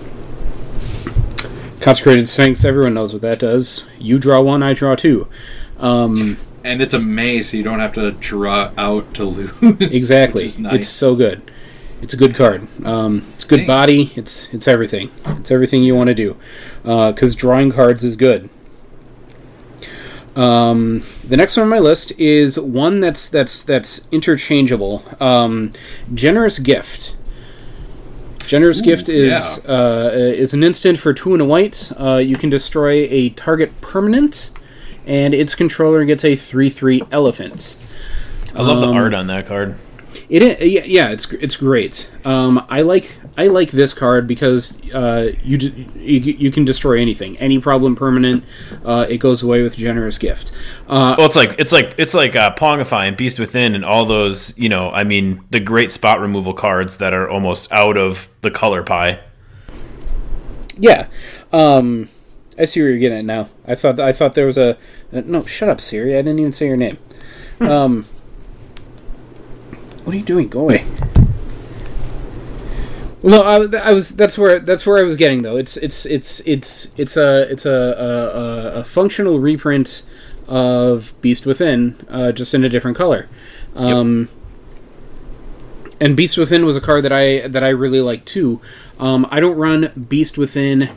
Consecrated 1.80 2.28
Sphinx, 2.28 2.64
everyone 2.64 2.94
knows 2.94 3.12
what 3.12 3.22
that 3.22 3.38
does. 3.38 3.84
You 4.00 4.18
draw 4.18 4.40
one, 4.40 4.64
I 4.64 4.72
draw 4.72 4.96
two. 4.96 5.28
Um, 5.78 6.36
and 6.64 6.82
it's 6.82 6.94
a 6.94 6.98
maze, 6.98 7.50
so 7.50 7.56
you 7.56 7.62
don't 7.62 7.78
have 7.78 7.92
to 7.92 8.12
draw 8.12 8.72
out 8.76 9.14
to 9.14 9.24
lose. 9.26 9.52
exactly. 9.80 10.50
nice. 10.58 10.74
It's 10.74 10.88
so 10.88 11.14
good. 11.16 11.42
It's 12.02 12.12
a 12.12 12.16
good 12.16 12.34
card. 12.34 12.66
Um, 12.84 13.18
it's 13.18 13.44
good 13.44 13.60
Thanks. 13.60 13.68
body. 13.68 14.12
It's 14.16 14.52
it's 14.52 14.66
everything. 14.66 15.10
It's 15.26 15.50
everything 15.50 15.82
you 15.82 15.94
want 15.94 16.08
to 16.08 16.14
do. 16.14 16.36
Because 16.82 17.34
drawing 17.34 17.70
cards 17.70 18.04
is 18.04 18.16
good. 18.16 18.50
Um, 20.36 21.04
the 21.26 21.36
next 21.36 21.56
one 21.56 21.64
on 21.64 21.70
my 21.70 21.78
list 21.78 22.12
is 22.18 22.58
one 22.58 23.00
that's 23.00 23.30
that's 23.30 23.62
that's 23.62 24.06
interchangeable. 24.10 25.04
Um, 25.20 25.70
Generous 26.12 26.58
gift. 26.58 27.16
Generous 28.46 28.80
gift 28.82 29.08
is 29.08 29.60
yeah. 29.64 29.72
uh, 29.72 30.10
is 30.12 30.52
an 30.52 30.62
instant 30.62 30.98
for 30.98 31.14
two 31.14 31.32
and 31.32 31.40
a 31.40 31.44
white. 31.44 31.90
Uh, 31.98 32.16
you 32.16 32.36
can 32.36 32.50
destroy 32.50 33.06
a 33.10 33.30
target 33.30 33.80
permanent, 33.80 34.50
and 35.07 35.34
its 35.34 35.55
controller 35.55 36.05
gets 36.05 36.24
a 36.24 36.36
three 36.36 36.70
three 36.70 37.02
elephant. 37.11 37.76
I 38.55 38.62
love 38.62 38.80
the 38.80 38.88
Um, 38.88 38.96
art 38.96 39.14
on 39.14 39.26
that 39.28 39.46
card. 39.46 39.76
It 40.28 40.62
yeah, 40.62 40.84
yeah 40.84 41.09
it's 41.11 41.30
it's 41.32 41.57
great. 41.57 42.11
Um, 42.24 42.64
I 42.70 42.82
like 42.82 43.18
I 43.36 43.48
like 43.48 43.72
this 43.72 43.92
card 43.92 44.28
because 44.28 44.74
uh, 44.94 45.32
you, 45.42 45.59
you 45.96 46.20
you 46.20 46.50
can 46.52 46.64
destroy 46.64 47.00
anything, 47.00 47.36
any 47.38 47.59
problem 47.59 47.96
permanent. 47.96 48.44
Uh, 48.84 49.07
it 49.09 49.18
goes 49.18 49.42
away 49.42 49.62
with 49.62 49.76
generous 49.76 50.16
gift. 50.18 50.52
Uh, 50.88 51.16
Well, 51.18 51.26
it's 51.26 51.34
like 51.36 51.57
it's 51.59 51.72
like 51.72 51.94
it's 51.98 52.14
like 52.14 52.36
uh, 52.36 52.55
Pongify 52.55 53.09
and 53.09 53.16
Beast 53.16 53.40
Within 53.40 53.74
and 53.74 53.84
all 53.84 54.07
those. 54.07 54.57
You 54.57 54.68
know, 54.68 54.90
I 54.90 55.02
mean, 55.02 55.44
the 55.50 55.61
great 55.61 55.90
spot 55.90 56.20
removal 56.20 56.55
cards 56.55 56.98
that 56.98 57.12
are 57.12 57.28
almost 57.28 57.70
out 57.72 57.96
of 57.96 58.28
the 58.40 58.52
color 58.52 58.84
pie. 58.84 59.18
yeah, 60.78 61.07
um, 61.52 62.09
I 62.59 62.64
see 62.64 62.80
where 62.80 62.90
you're 62.90 62.98
getting 62.98 63.18
at 63.18 63.24
now. 63.24 63.48
I 63.66 63.74
thought 63.74 63.98
I 63.98 64.12
thought 64.12 64.34
there 64.34 64.46
was 64.46 64.59
a 64.59 64.76
uh, 65.12 65.22
no. 65.24 65.44
Shut 65.44 65.68
up, 65.68 65.80
Siri. 65.80 66.14
I 66.14 66.22
didn't 66.22 66.38
even 66.38 66.52
say 66.52 66.66
your 66.66 66.76
name. 66.76 66.98
Um, 67.61 68.05
what 70.05 70.14
are 70.14 70.18
you 70.18 70.24
doing? 70.24 70.48
Go 70.48 70.61
away. 70.61 70.84
No, 73.22 73.40
I, 73.42 73.64
I 73.78 73.92
was. 73.92 74.11
That's 74.11 74.36
where. 74.36 74.61
That's 74.61 74.84
where 74.84 74.98
I 74.98 75.02
was 75.02 75.16
getting 75.16 75.42
though. 75.42 75.57
It's. 75.57 75.76
It's. 75.78 76.05
It's. 76.05 76.40
It's. 76.40 76.92
It's 76.96 77.16
a. 77.16 77.50
It's 77.50 77.64
a. 77.64 77.70
A, 78.74 78.80
a, 78.80 78.84
functional 78.84 79.38
reprint 79.38 80.02
of 80.46 81.14
Beast 81.22 81.46
Within, 81.46 81.96
uh, 82.11 82.32
just 82.32 82.52
in 82.52 82.64
a 82.64 82.68
different 82.68 82.98
color. 82.98 83.28
Um, 83.74 84.28
And 86.00 86.16
Beast 86.16 86.36
Within 86.36 86.66
was 86.66 86.76
a 86.76 86.82
card 86.82 87.02
that 87.05 87.12
I 87.12 87.48
that 87.48 87.64
I 87.64 87.68
really 87.68 88.00
like 88.00 88.26
too. 88.26 88.61
Um, 88.98 89.26
I 89.30 89.40
don't 89.40 89.57
run 89.57 90.07
Beast 90.09 90.36
Within 90.36 90.90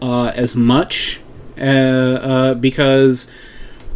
uh, 0.00 0.32
as 0.34 0.54
much 0.54 1.20
uh, 1.58 1.60
uh, 1.60 2.54
because 2.54 3.30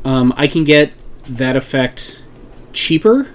um, 0.04 0.32
I 0.36 0.46
can 0.46 0.64
get 0.64 0.92
that 1.28 1.56
effect 1.56 2.22
cheaper 2.72 3.32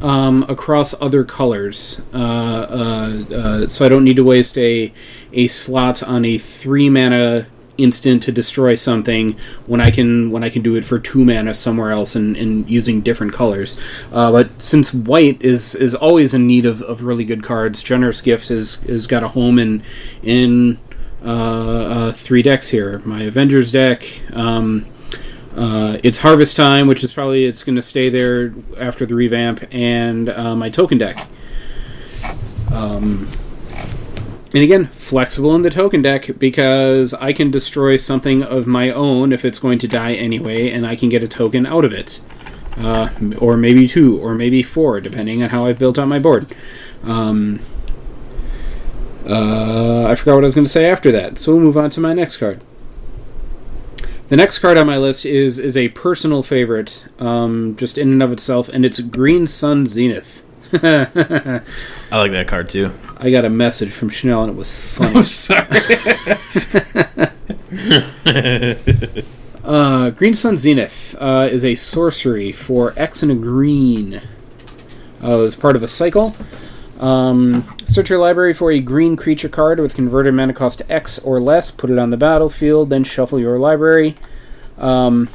um, 0.00 0.44
across 0.48 0.94
other 1.00 1.24
colors. 1.24 2.02
Uh, 2.12 2.16
uh, 2.16 3.34
uh, 3.34 3.68
so 3.68 3.84
I 3.84 3.88
don't 3.88 4.04
need 4.04 4.16
to 4.16 4.24
waste 4.24 4.56
a 4.58 4.92
a 5.32 5.48
slot 5.48 6.02
on 6.02 6.24
a 6.24 6.38
three 6.38 6.88
mana 6.88 7.46
instant 7.78 8.22
to 8.22 8.32
destroy 8.32 8.74
something 8.74 9.36
when 9.66 9.80
I 9.80 9.90
can 9.90 10.30
when 10.30 10.44
I 10.44 10.50
can 10.50 10.62
do 10.62 10.74
it 10.76 10.84
for 10.84 10.98
two 10.98 11.24
mana 11.24 11.54
somewhere 11.54 11.90
else 11.90 12.14
and, 12.14 12.36
and 12.36 12.68
using 12.68 13.00
different 13.00 13.32
colors. 13.32 13.78
Uh, 14.12 14.30
but 14.32 14.62
since 14.62 14.92
white 14.92 15.40
is 15.42 15.74
is 15.74 15.94
always 15.94 16.34
in 16.34 16.46
need 16.46 16.66
of, 16.66 16.82
of 16.82 17.02
really 17.02 17.24
good 17.24 17.42
cards, 17.42 17.82
Generous 17.82 18.20
Gift 18.20 18.48
has 18.48 18.76
has 18.86 19.06
got 19.06 19.22
a 19.22 19.28
home 19.28 19.58
in 19.58 19.82
in 20.22 20.78
three 22.12 22.42
decks 22.42 22.70
here. 22.70 23.00
My 23.04 23.22
Avengers 23.22 23.72
deck. 23.72 24.04
Um, 24.32 24.86
uh, 25.56 25.98
it's 26.02 26.18
Harvest 26.18 26.56
Time, 26.56 26.86
which 26.86 27.02
is 27.02 27.12
probably 27.12 27.44
it's 27.44 27.64
going 27.64 27.76
to 27.76 27.82
stay 27.82 28.08
there 28.08 28.54
after 28.78 29.04
the 29.04 29.14
revamp, 29.14 29.64
and 29.72 30.28
uh, 30.28 30.54
my 30.54 30.70
token 30.70 30.98
deck. 30.98 31.26
Um, 32.72 33.28
and 34.52 34.62
again, 34.62 34.86
flexible 34.86 35.54
in 35.54 35.62
the 35.62 35.70
token 35.70 36.02
deck 36.02 36.38
because 36.38 37.14
I 37.14 37.32
can 37.32 37.50
destroy 37.50 37.96
something 37.96 38.42
of 38.42 38.66
my 38.66 38.90
own 38.90 39.32
if 39.32 39.44
it's 39.44 39.58
going 39.58 39.78
to 39.80 39.88
die 39.88 40.14
anyway, 40.14 40.70
and 40.70 40.86
I 40.86 40.96
can 40.96 41.08
get 41.08 41.22
a 41.22 41.28
token 41.28 41.66
out 41.66 41.84
of 41.84 41.92
it. 41.92 42.20
Uh, 42.76 43.10
or 43.38 43.56
maybe 43.56 43.86
two, 43.86 44.18
or 44.18 44.34
maybe 44.34 44.62
four, 44.62 45.00
depending 45.00 45.42
on 45.42 45.50
how 45.50 45.66
I've 45.66 45.78
built 45.78 45.98
out 45.98 46.08
my 46.08 46.18
board. 46.18 46.54
Um, 47.02 47.60
uh, 49.26 50.06
I 50.08 50.14
forgot 50.14 50.34
what 50.36 50.44
I 50.44 50.46
was 50.46 50.54
going 50.54 50.64
to 50.64 50.70
say 50.70 50.88
after 50.88 51.12
that, 51.12 51.38
so 51.38 51.52
we'll 51.52 51.62
move 51.62 51.76
on 51.76 51.90
to 51.90 52.00
my 52.00 52.12
next 52.12 52.36
card. 52.38 52.62
The 54.28 54.36
next 54.36 54.60
card 54.60 54.78
on 54.78 54.86
my 54.86 54.96
list 54.96 55.26
is 55.26 55.58
is 55.58 55.76
a 55.76 55.88
personal 55.88 56.42
favorite, 56.42 57.06
um, 57.18 57.74
just 57.76 57.98
in 57.98 58.12
and 58.12 58.22
of 58.22 58.30
itself, 58.32 58.68
and 58.68 58.84
it's 58.84 59.00
Green 59.00 59.46
Sun 59.46 59.86
Zenith. 59.86 60.44
I 60.72 61.62
like 62.12 62.30
that 62.30 62.46
card 62.46 62.68
too. 62.68 62.92
I 63.16 63.30
got 63.30 63.44
a 63.44 63.50
message 63.50 63.90
from 63.90 64.08
Chanel, 64.08 64.44
and 64.44 64.52
it 64.52 64.56
was 64.56 64.72
funny. 64.72 65.18
Oh, 65.18 65.22
sorry. 65.24 65.66
Uh, 69.62 70.10
green 70.10 70.34
Sun 70.34 70.56
Zenith 70.56 71.14
uh, 71.20 71.46
is 71.50 71.64
a 71.64 71.74
sorcery 71.74 72.50
for 72.50 72.94
X 72.96 73.22
and 73.22 73.30
a 73.30 73.34
green. 73.34 74.22
Uh, 75.22 75.40
it's 75.42 75.54
part 75.54 75.76
of 75.76 75.82
a 75.82 75.88
cycle. 75.88 76.34
Um, 77.00 77.64
search 77.86 78.10
your 78.10 78.18
library 78.18 78.52
for 78.52 78.70
a 78.70 78.78
green 78.78 79.16
creature 79.16 79.48
card 79.48 79.80
with 79.80 79.94
converted 79.94 80.34
mana 80.34 80.52
cost 80.52 80.82
X 80.88 81.18
or 81.18 81.40
less. 81.40 81.70
Put 81.70 81.90
it 81.90 81.98
on 81.98 82.10
the 82.10 82.16
battlefield, 82.16 82.90
then 82.90 83.04
shuffle 83.04 83.40
your 83.40 83.58
library. 83.58 84.14
Um, 84.76 85.28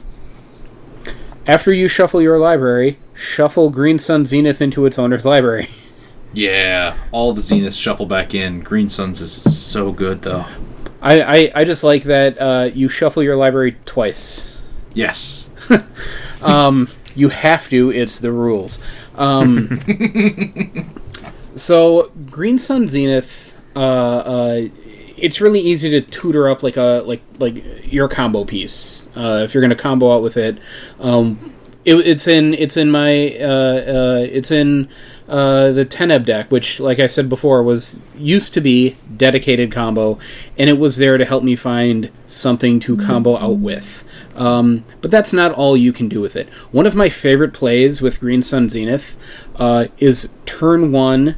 after 1.47 1.73
you 1.73 1.87
shuffle 1.87 2.21
your 2.21 2.37
library, 2.37 2.99
shuffle 3.13 3.71
Green 3.71 3.99
Sun 3.99 4.25
Zenith 4.25 4.61
into 4.61 4.85
its 4.85 4.99
owner's 4.99 5.25
library. 5.25 5.69
yeah, 6.33 6.95
all 7.11 7.33
the 7.33 7.41
Zeniths 7.41 7.81
shuffle 7.81 8.05
back 8.05 8.35
in. 8.35 8.61
Green 8.61 8.87
Suns 8.87 9.19
is 9.19 9.31
so 9.59 9.91
good 9.91 10.21
though. 10.21 10.45
I, 11.01 11.21
I, 11.21 11.51
I 11.55 11.65
just 11.65 11.83
like 11.83 12.03
that 12.03 12.39
uh, 12.39 12.69
you 12.73 12.89
shuffle 12.89 13.23
your 13.23 13.35
library 13.35 13.77
twice. 13.85 14.59
Yes. 14.93 15.49
Um, 16.41 16.89
you 17.15 17.29
have 17.29 17.69
to. 17.69 17.91
It's 17.91 18.19
the 18.19 18.31
rules. 18.31 18.77
Um, 19.15 19.79
so 21.55 22.11
Green 22.29 22.59
Sun 22.59 22.87
Zenith, 22.87 23.53
uh, 23.75 23.79
uh, 23.79 24.61
it's 25.17 25.39
really 25.39 25.61
easy 25.61 25.89
to 25.89 26.01
tutor 26.01 26.49
up 26.49 26.63
like 26.63 26.77
a 26.77 27.01
like 27.05 27.21
like 27.39 27.91
your 27.91 28.07
combo 28.07 28.43
piece. 28.43 29.07
Uh, 29.15 29.41
if 29.43 29.53
you're 29.53 29.61
going 29.61 29.75
to 29.75 29.75
combo 29.75 30.13
out 30.13 30.21
with 30.21 30.37
it, 30.37 30.59
um, 30.99 31.53
it, 31.85 31.95
it's 31.95 32.27
in 32.27 32.53
it's 32.53 32.75
in 32.75 32.91
my 32.91 33.37
uh, 33.39 33.47
uh, 33.47 34.27
it's 34.29 34.51
in 34.51 34.89
uh, 35.27 35.71
the 35.71 35.85
Teneb 35.85 36.25
deck, 36.25 36.51
which, 36.51 36.79
like 36.79 36.99
I 36.99 37.07
said 37.07 37.29
before, 37.29 37.63
was 37.63 37.99
used 38.17 38.53
to 38.53 38.61
be 38.61 38.95
dedicated 39.15 39.71
combo, 39.71 40.19
and 40.57 40.69
it 40.69 40.77
was 40.77 40.97
there 40.97 41.17
to 41.17 41.25
help 41.25 41.43
me 41.43 41.55
find 41.55 42.11
something 42.27 42.79
to 42.81 42.97
combo 42.97 43.37
out 43.37 43.57
with. 43.57 44.03
Um, 44.35 44.83
but 45.01 45.11
that's 45.11 45.31
not 45.31 45.53
all 45.53 45.77
you 45.77 45.93
can 45.93 46.09
do 46.09 46.21
with 46.21 46.35
it. 46.35 46.49
One 46.71 46.85
of 46.85 46.95
my 46.95 47.09
favorite 47.09 47.53
plays 47.53 48.01
with 48.01 48.19
Green 48.19 48.43
Sun 48.43 48.69
Zenith 48.69 49.15
uh, 49.55 49.87
is 49.97 50.29
turn 50.45 50.91
one 50.91 51.37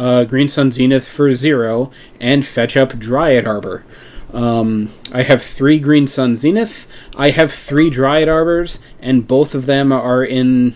uh, 0.00 0.24
Green 0.24 0.48
Sun 0.48 0.72
Zenith 0.72 1.06
for 1.06 1.30
zero 1.34 1.90
and 2.18 2.44
fetch 2.46 2.74
up 2.74 2.98
Dryad 2.98 3.46
Arbor. 3.46 3.84
Um, 4.32 4.90
I 5.12 5.24
have 5.24 5.42
three 5.42 5.78
Green 5.78 6.06
Sun 6.06 6.36
Zenith. 6.36 6.88
I 7.16 7.30
have 7.30 7.52
three 7.52 7.90
Dryad 7.90 8.28
Arbors, 8.28 8.80
and 9.00 9.28
both 9.28 9.54
of 9.54 9.66
them 9.66 9.92
are 9.92 10.24
in 10.24 10.74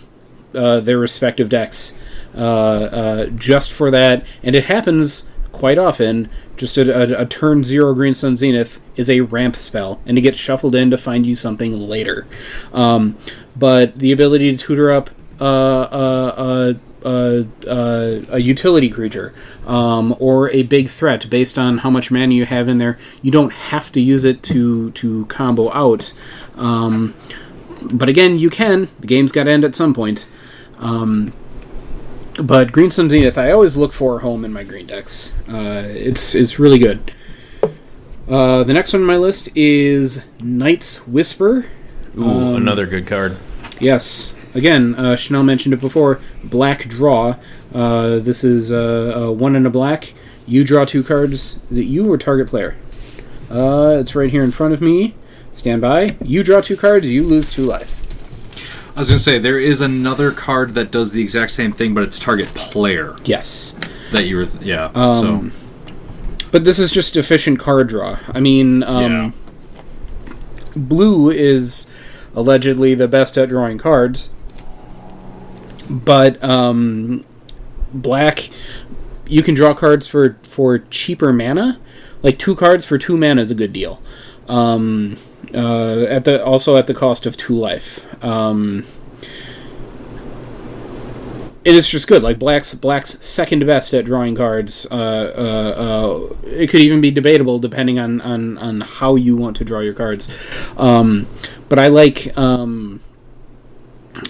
uh, 0.54 0.80
their 0.80 0.98
respective 0.98 1.48
decks 1.48 1.96
uh, 2.36 2.38
uh, 2.38 3.26
just 3.28 3.72
for 3.72 3.90
that. 3.90 4.26
And 4.42 4.54
it 4.54 4.66
happens 4.66 5.26
quite 5.52 5.78
often. 5.78 6.28
Just 6.58 6.76
a, 6.76 7.18
a, 7.18 7.22
a 7.22 7.26
turn 7.26 7.64
zero 7.64 7.94
Green 7.94 8.14
Sun 8.14 8.36
Zenith 8.36 8.82
is 8.94 9.08
a 9.08 9.22
ramp 9.22 9.56
spell, 9.56 10.02
and 10.04 10.18
it 10.18 10.20
gets 10.20 10.38
shuffled 10.38 10.74
in 10.74 10.90
to 10.90 10.98
find 10.98 11.24
you 11.24 11.34
something 11.34 11.72
later. 11.72 12.26
Um, 12.74 13.16
but 13.56 13.98
the 13.98 14.12
ability 14.12 14.54
to 14.54 14.62
tutor 14.66 14.92
up 14.92 15.10
uh, 15.40 15.44
uh, 15.44 16.74
uh, 17.04 17.44
uh, 17.66 17.70
uh, 17.70 18.20
a 18.30 18.38
utility 18.38 18.88
creature 18.88 19.32
um, 19.66 20.16
or 20.18 20.50
a 20.50 20.62
big 20.62 20.88
threat 20.88 21.28
based 21.28 21.58
on 21.58 21.78
how 21.78 21.90
much 21.90 22.10
mana 22.10 22.34
you 22.34 22.44
have 22.46 22.68
in 22.68 22.78
there. 22.78 22.98
You 23.22 23.30
don't 23.30 23.52
have 23.52 23.92
to 23.92 24.00
use 24.00 24.24
it 24.24 24.42
to 24.44 24.90
to 24.92 25.26
combo 25.26 25.72
out. 25.72 26.12
Um, 26.56 27.14
but 27.82 28.08
again, 28.08 28.38
you 28.38 28.50
can. 28.50 28.88
The 29.00 29.06
game's 29.06 29.32
got 29.32 29.44
to 29.44 29.50
end 29.50 29.64
at 29.64 29.74
some 29.74 29.92
point. 29.94 30.26
Um, 30.78 31.32
but 32.42 32.72
Green 32.72 32.90
Sun 32.90 33.10
Zenith, 33.10 33.38
I 33.38 33.50
always 33.52 33.76
look 33.76 33.92
for 33.92 34.16
a 34.16 34.20
home 34.20 34.44
in 34.44 34.52
my 34.52 34.64
green 34.64 34.86
decks. 34.86 35.34
Uh, 35.48 35.84
it's 35.86 36.34
it's 36.34 36.58
really 36.58 36.78
good. 36.78 37.12
Uh, 38.28 38.64
the 38.64 38.72
next 38.72 38.92
one 38.92 39.02
on 39.02 39.06
my 39.06 39.16
list 39.16 39.48
is 39.54 40.22
Night's 40.40 41.06
Whisper. 41.06 41.66
Ooh, 42.18 42.24
Um, 42.28 42.54
another 42.56 42.86
good 42.86 43.06
card. 43.06 43.36
Yes. 43.80 44.33
Again, 44.54 44.94
uh, 44.94 45.16
Chanel 45.16 45.42
mentioned 45.42 45.74
it 45.74 45.80
before. 45.80 46.20
Black 46.44 46.88
draw. 46.88 47.36
Uh, 47.74 48.18
this 48.20 48.44
is 48.44 48.70
uh, 48.70 49.26
uh, 49.28 49.32
one 49.32 49.56
in 49.56 49.66
a 49.66 49.70
black. 49.70 50.14
You 50.46 50.62
draw 50.64 50.84
two 50.84 51.02
cards. 51.02 51.58
Is 51.70 51.78
it 51.78 51.86
you 51.86 52.10
or 52.10 52.16
target 52.16 52.48
player? 52.48 52.76
Uh, 53.50 53.96
it's 53.98 54.14
right 54.14 54.30
here 54.30 54.44
in 54.44 54.52
front 54.52 54.72
of 54.74 54.80
me. 54.80 55.14
Stand 55.52 55.80
by. 55.82 56.16
You 56.22 56.42
draw 56.42 56.60
two 56.60 56.76
cards. 56.76 57.06
You 57.06 57.24
lose 57.24 57.50
two 57.50 57.64
life. 57.64 58.00
I 58.96 59.00
was 59.00 59.08
gonna 59.08 59.18
say 59.18 59.38
there 59.38 59.58
is 59.58 59.80
another 59.80 60.30
card 60.30 60.74
that 60.74 60.92
does 60.92 61.10
the 61.12 61.20
exact 61.20 61.50
same 61.50 61.72
thing, 61.72 61.94
but 61.94 62.04
it's 62.04 62.18
target 62.18 62.46
player 62.48 63.16
Yes. 63.24 63.74
that 64.12 64.26
you 64.26 64.36
were. 64.36 64.46
yeah. 64.60 64.90
Um, 64.94 65.52
But 66.52 66.62
this 66.62 66.78
is 66.78 66.92
just 66.92 67.16
efficient 67.16 67.58
card 67.58 67.88
draw. 67.88 68.18
I 68.32 68.38
mean, 68.38 68.84
um, 68.84 69.34
blue 70.76 71.28
is 71.30 71.88
allegedly 72.36 72.94
the 72.94 73.08
best 73.08 73.36
at 73.36 73.48
drawing 73.48 73.78
cards, 73.78 74.30
but 75.88 76.42
um, 76.42 77.24
black, 77.92 78.50
you 79.26 79.42
can 79.42 79.54
draw 79.54 79.74
cards 79.74 80.06
for 80.06 80.38
for 80.42 80.78
cheaper 80.78 81.32
mana. 81.32 81.80
Like 82.22 82.38
two 82.38 82.54
cards 82.54 82.84
for 82.84 82.98
two 82.98 83.16
mana 83.16 83.42
is 83.42 83.50
a 83.50 83.54
good 83.54 83.72
deal. 83.72 84.00
Um, 84.48 85.18
uh, 85.54 86.04
at 86.04 86.24
the 86.24 86.44
also 86.44 86.76
at 86.76 86.86
the 86.86 86.94
cost 86.94 87.26
of 87.26 87.36
two 87.36 87.54
life. 87.54 88.06
Um, 88.24 88.86
it 91.64 91.74
is 91.74 91.88
just 91.88 92.06
good. 92.06 92.22
Like 92.22 92.38
black's 92.38 92.74
black's 92.74 93.24
second 93.24 93.66
best 93.66 93.94
at 93.94 94.04
drawing 94.04 94.34
cards. 94.34 94.86
Uh, 94.90 94.94
uh, 94.94 96.30
uh, 96.30 96.36
it 96.44 96.68
could 96.68 96.80
even 96.80 97.00
be 97.00 97.10
debatable 97.10 97.58
depending 97.58 97.98
on, 97.98 98.20
on, 98.20 98.58
on 98.58 98.82
how 98.82 99.16
you 99.16 99.36
want 99.36 99.56
to 99.56 99.64
draw 99.64 99.80
your 99.80 99.94
cards. 99.94 100.28
Um, 100.76 101.26
but 101.68 101.78
I 101.78 101.88
like 101.88 102.36
um, 102.36 103.00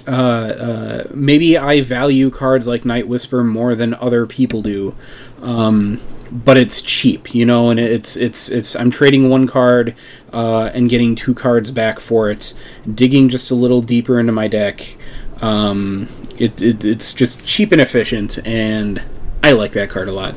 uh, 0.06 0.10
uh, 0.10 1.04
maybe 1.12 1.56
I 1.58 1.82
value 1.82 2.30
cards 2.30 2.66
like 2.66 2.84
Night 2.84 3.08
Whisper 3.08 3.44
more 3.44 3.74
than 3.74 3.94
other 3.94 4.26
people 4.26 4.62
do. 4.62 4.94
Um, 5.42 6.00
but 6.30 6.56
it's 6.58 6.80
cheap, 6.82 7.34
you 7.34 7.46
know, 7.46 7.70
and 7.70 7.78
it's 7.78 8.16
it's 8.16 8.48
it's 8.48 8.74
I'm 8.74 8.90
trading 8.90 9.28
one 9.28 9.46
card 9.46 9.94
uh, 10.32 10.70
and 10.74 10.90
getting 10.90 11.14
two 11.14 11.34
cards 11.34 11.70
back 11.70 12.00
for 12.00 12.30
it, 12.30 12.54
digging 12.92 13.28
just 13.28 13.50
a 13.50 13.54
little 13.54 13.82
deeper 13.82 14.18
into 14.18 14.32
my 14.32 14.48
deck. 14.48 14.96
Um, 15.40 16.08
it, 16.38 16.60
it 16.60 16.84
it's 16.84 17.12
just 17.12 17.46
cheap 17.46 17.70
and 17.72 17.80
efficient, 17.80 18.44
and 18.46 19.02
I 19.42 19.52
like 19.52 19.72
that 19.72 19.90
card 19.90 20.08
a 20.08 20.12
lot. 20.12 20.34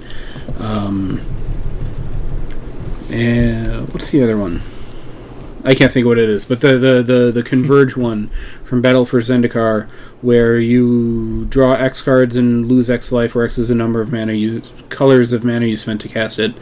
Um, 0.59 1.21
and 3.09 3.91
what's 3.93 4.11
the 4.11 4.21
other 4.21 4.37
one? 4.37 4.61
I 5.67 5.75
can't 5.75 5.91
think 5.91 6.05
what 6.05 6.17
it 6.17 6.29
is, 6.29 6.45
but 6.45 6.61
the 6.61 6.77
the 6.77 7.03
the, 7.03 7.31
the 7.31 7.43
converge 7.43 7.95
one 8.09 8.29
from 8.63 8.81
Battle 8.81 9.05
for 9.05 9.19
Zendikar, 9.19 9.87
where 10.21 10.57
you 10.59 11.45
draw 11.45 11.73
X 11.73 12.01
cards 12.01 12.35
and 12.37 12.67
lose 12.67 12.89
X 12.89 13.11
life, 13.11 13.35
where 13.35 13.45
X 13.45 13.57
is 13.57 13.67
the 13.67 13.75
number 13.75 13.99
of 14.01 14.11
mana 14.11 14.33
you 14.33 14.61
colors 14.89 15.33
of 15.33 15.43
mana 15.43 15.65
you 15.65 15.75
spent 15.75 15.99
to 16.01 16.07
cast 16.07 16.39
it. 16.39 16.53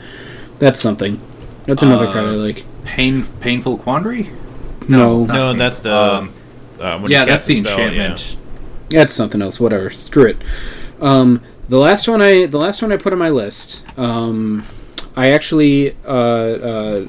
That's 0.60 0.80
something. 0.80 1.22
That's 1.68 1.84
another 1.84 2.08
Uh, 2.08 2.14
card 2.14 2.26
I 2.26 2.30
like. 2.32 2.64
pain 2.84 3.24
painful 3.40 3.78
quandary. 3.78 4.30
No, 4.88 5.26
No, 5.26 5.50
Okay. 5.50 5.58
that's 5.60 5.80
the. 5.80 5.96
Um, 5.96 6.34
uh, 6.80 7.00
when 7.00 7.12
yeah, 7.12 7.22
you 7.22 7.26
that's 7.28 7.46
cast 7.46 7.48
the 7.48 7.64
spell, 7.64 7.78
yeah. 7.80 7.86
enchantment. 7.86 8.38
That's 8.90 9.14
something 9.14 9.42
else. 9.42 9.60
Whatever. 9.60 9.90
Screw 9.92 10.26
it. 10.26 10.38
Um, 11.02 11.42
the 11.70 11.78
last 11.80 12.08
one 12.08 12.22
I 12.22 12.46
the 12.48 12.58
last 12.60 12.82
one 12.82 12.92
I 12.92 12.98
put 12.98 13.14
on 13.14 13.20
my 13.20 13.30
list. 13.30 13.84
Um, 13.98 14.64
I 15.16 15.32
actually 15.32 15.96
uh, 16.06 16.12
uh, 16.12 17.08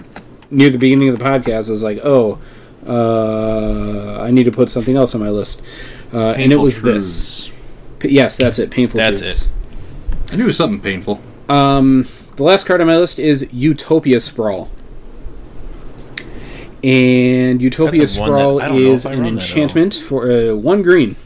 near 0.51 0.71
the 0.71 0.79
beginning 0.79 1.09
of 1.09 1.19
the 1.19 1.25
podcast 1.25 1.69
I 1.69 1.73
was 1.73 1.83
like, 1.83 1.99
oh, 2.03 2.39
uh, 2.87 4.21
I 4.23 4.31
need 4.31 4.45
to 4.45 4.53
put 4.53 4.69
something 4.71 4.97
else 4.97 5.15
on 5.15 5.21
my 5.21 5.31
list, 5.31 5.61
uh, 6.13 6.31
and 6.31 6.53
it 6.53 6.59
Painful 6.59 6.63
was 6.63 6.83
this. 6.83 7.51
P- 7.99 8.11
yes, 8.11 8.37
that's 8.37 8.59
it. 8.59 8.71
Painful. 8.71 8.99
That's 8.99 9.21
Truths. 9.21 9.49
I 10.33 10.37
knew 10.37 10.45
it 10.45 10.47
was 10.47 10.57
something 10.57 10.81
painful. 10.81 11.21
Um, 11.49 12.07
the 12.37 12.43
last 12.43 12.67
card 12.67 12.81
on 12.81 12.87
my 12.87 12.97
list 12.99 13.19
is 13.19 13.49
Utopia 13.53 14.21
Sprawl. 14.21 14.69
And 16.85 17.61
Utopia 17.63 18.01
That's 18.01 18.17
a 18.17 18.21
one 18.21 18.31
that- 18.31 18.37
Sprawl 18.37 18.61
I 18.63 18.69
don't 18.69 18.83
know 18.85 18.93
is 18.93 19.07
an 19.07 19.13
run 19.13 19.21
that 19.23 19.27
at 19.27 19.33
all. 19.33 19.35
enchantment 19.63 19.95
for 19.95 20.31
uh, 20.31 20.55
one 20.55 20.83
green. 20.83 21.17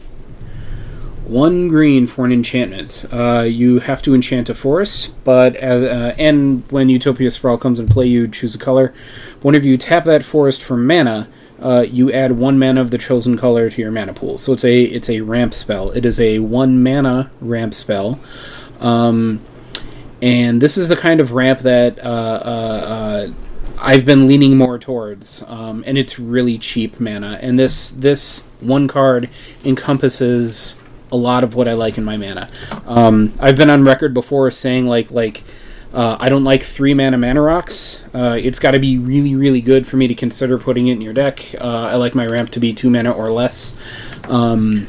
One 1.31 1.69
green 1.69 2.07
for 2.07 2.25
an 2.25 2.33
enchantment. 2.33 3.05
Uh, 3.09 3.45
you 3.47 3.79
have 3.79 4.01
to 4.01 4.13
enchant 4.13 4.49
a 4.49 4.53
forest, 4.53 5.13
but 5.23 5.55
as, 5.55 5.81
uh, 5.81 6.13
and 6.17 6.69
when 6.69 6.89
Utopia 6.89 7.31
Sprawl 7.31 7.57
comes 7.57 7.79
in 7.79 7.87
play, 7.87 8.05
you 8.05 8.27
choose 8.27 8.53
a 8.53 8.57
color. 8.57 8.93
Whenever 9.41 9.65
you 9.65 9.77
tap 9.77 10.03
that 10.03 10.25
forest 10.25 10.61
for 10.61 10.75
mana, 10.75 11.29
uh, 11.61 11.85
you 11.89 12.11
add 12.11 12.33
one 12.33 12.59
mana 12.59 12.81
of 12.81 12.91
the 12.91 12.97
chosen 12.97 13.37
color 13.37 13.69
to 13.69 13.81
your 13.81 13.91
mana 13.91 14.13
pool. 14.13 14.37
So 14.37 14.51
it's 14.51 14.65
a 14.65 14.81
it's 14.81 15.09
a 15.09 15.21
ramp 15.21 15.53
spell. 15.53 15.91
It 15.91 16.05
is 16.05 16.19
a 16.19 16.39
one 16.39 16.83
mana 16.83 17.31
ramp 17.39 17.73
spell. 17.75 18.19
Um, 18.81 19.39
and 20.21 20.61
this 20.61 20.77
is 20.77 20.89
the 20.89 20.97
kind 20.97 21.21
of 21.21 21.31
ramp 21.31 21.59
that 21.59 21.97
uh, 21.99 22.41
uh, 22.43 22.83
uh, 22.85 23.31
I've 23.79 24.03
been 24.03 24.27
leaning 24.27 24.57
more 24.57 24.77
towards, 24.77 25.45
um, 25.47 25.81
and 25.87 25.97
it's 25.97 26.19
really 26.19 26.57
cheap 26.57 26.99
mana. 26.99 27.39
And 27.41 27.57
this 27.57 27.89
this 27.89 28.43
one 28.59 28.89
card 28.89 29.29
encompasses 29.63 30.80
a 31.11 31.17
lot 31.17 31.43
of 31.43 31.55
what 31.55 31.67
I 31.67 31.73
like 31.73 31.97
in 31.97 32.03
my 32.03 32.17
mana. 32.17 32.47
Um, 32.85 33.33
I've 33.39 33.57
been 33.57 33.69
on 33.69 33.83
record 33.83 34.13
before 34.13 34.49
saying 34.51 34.87
like 34.87 35.11
like 35.11 35.43
uh, 35.93 36.15
I 36.19 36.29
don't 36.29 36.43
like 36.45 36.63
three 36.63 36.93
mana 36.93 37.17
mana 37.17 37.41
rocks. 37.41 38.03
Uh, 38.13 38.37
it's 38.41 38.59
got 38.59 38.71
to 38.71 38.79
be 38.79 38.97
really 38.97 39.35
really 39.35 39.61
good 39.61 39.85
for 39.87 39.97
me 39.97 40.07
to 40.07 40.15
consider 40.15 40.57
putting 40.57 40.87
it 40.87 40.93
in 40.93 41.01
your 41.01 41.13
deck. 41.13 41.53
Uh, 41.59 41.87
I 41.89 41.95
like 41.95 42.15
my 42.15 42.25
ramp 42.25 42.49
to 42.51 42.59
be 42.59 42.73
two 42.73 42.89
mana 42.89 43.11
or 43.11 43.29
less. 43.31 43.77
Um, 44.25 44.87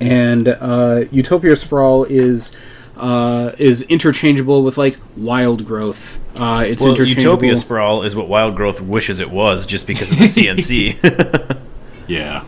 and 0.00 0.48
uh, 0.48 1.04
Utopia 1.10 1.56
Sprawl 1.56 2.04
is 2.04 2.54
uh, 2.96 3.52
is 3.58 3.82
interchangeable 3.82 4.62
with 4.62 4.76
like 4.76 4.98
Wild 5.16 5.64
Growth. 5.64 6.20
Uh, 6.36 6.64
it's 6.66 6.82
Well, 6.82 6.92
interchangeable. 6.92 7.22
Utopia 7.32 7.56
Sprawl 7.56 8.02
is 8.02 8.14
what 8.16 8.28
Wild 8.28 8.56
Growth 8.56 8.80
wishes 8.80 9.20
it 9.20 9.30
was, 9.30 9.64
just 9.66 9.86
because 9.86 10.10
of 10.12 10.18
the 10.18 10.24
CMC. 10.26 11.58
Yeah. 12.08 12.44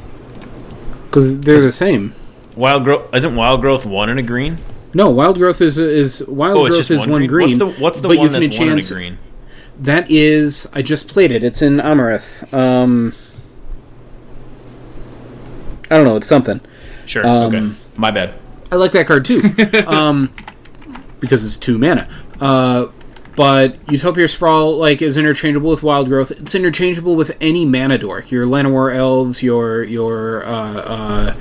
because 1.06 1.38
they're 1.40 1.60
the 1.60 1.70
same. 1.72 2.12
Wild 2.56 2.84
Growth 2.84 3.14
isn't 3.14 3.34
Wild 3.36 3.60
Growth 3.60 3.84
one 3.84 4.08
in 4.08 4.18
a 4.18 4.22
green? 4.22 4.58
No, 4.92 5.10
Wild 5.10 5.38
Growth 5.38 5.60
is 5.60 5.78
is 5.78 6.24
Wild 6.28 6.56
Oh, 6.56 6.60
Growth 6.66 6.76
just 6.76 6.90
is 6.90 7.00
one, 7.00 7.08
green. 7.08 7.28
green. 7.28 7.58
What's 7.58 7.58
the 7.76 7.82
what's 7.82 8.00
the 8.00 8.08
one 8.08 8.16
can 8.30 8.32
that's 8.40 8.58
one 8.58 8.68
in 8.68 8.78
a 8.78 8.82
green? 8.82 9.18
That 9.78 10.08
is, 10.08 10.68
I 10.72 10.82
just 10.82 11.08
played 11.08 11.32
it. 11.32 11.42
It's 11.42 11.60
in 11.60 11.78
Amarith. 11.78 12.52
Um, 12.54 13.12
I 15.90 15.96
don't 15.96 16.04
know. 16.04 16.16
It's 16.16 16.28
something. 16.28 16.60
Sure. 17.06 17.26
Um, 17.26 17.54
okay. 17.54 17.74
My 17.96 18.10
bad. 18.12 18.34
I 18.70 18.76
like 18.76 18.92
that 18.92 19.06
card 19.06 19.24
too, 19.24 19.42
um, 19.86 20.32
because 21.20 21.44
it's 21.44 21.56
two 21.56 21.76
mana. 21.78 22.08
Uh, 22.40 22.86
but 23.36 23.78
Utopia 23.90 24.28
Sprawl 24.28 24.76
like 24.76 25.02
is 25.02 25.16
interchangeable 25.16 25.70
with 25.70 25.82
Wild 25.82 26.08
Growth. 26.08 26.30
It's 26.30 26.54
interchangeable 26.54 27.16
with 27.16 27.36
any 27.40 27.64
mana 27.64 27.98
dork. 27.98 28.30
Your 28.30 28.46
Llanowar 28.46 28.94
elves, 28.94 29.42
your 29.42 29.82
your 29.82 30.44
uh, 30.46 30.72
uh, 30.76 31.34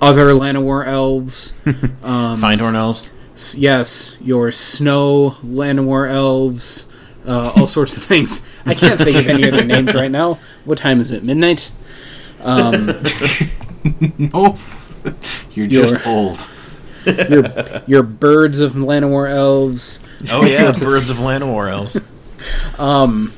other 0.00 0.26
Llanowar 0.32 0.86
elves. 0.86 1.52
Um, 2.02 2.40
Findhorn 2.40 2.74
elves. 2.74 3.10
s- 3.34 3.54
yes, 3.56 4.16
your 4.20 4.50
snow 4.52 5.36
Llanowar 5.44 6.08
elves. 6.10 6.88
Uh, 7.26 7.52
all 7.56 7.66
sorts 7.66 7.96
of 7.96 8.02
things. 8.02 8.46
I 8.64 8.74
can't 8.74 8.98
think 8.98 9.16
of 9.16 9.28
any 9.28 9.46
other 9.50 9.64
names 9.74 9.92
right 9.94 10.10
now. 10.10 10.38
What 10.64 10.78
time 10.78 11.00
is 11.00 11.10
it? 11.10 11.22
Midnight. 11.22 11.70
Um, 12.42 13.02
No. 14.18 14.56
You're 15.52 15.66
You're- 15.66 15.88
just 15.88 16.06
old. 16.06 16.46
your 17.06 17.82
your 17.86 18.02
birds 18.02 18.60
of 18.60 18.72
Llanowar 18.72 19.28
elves. 19.30 20.00
Oh 20.32 20.44
yeah, 20.44 20.72
birds 20.72 21.10
of 21.10 21.16
Llanowar 21.18 21.70
elves. 21.70 22.00
Um, 22.78 23.32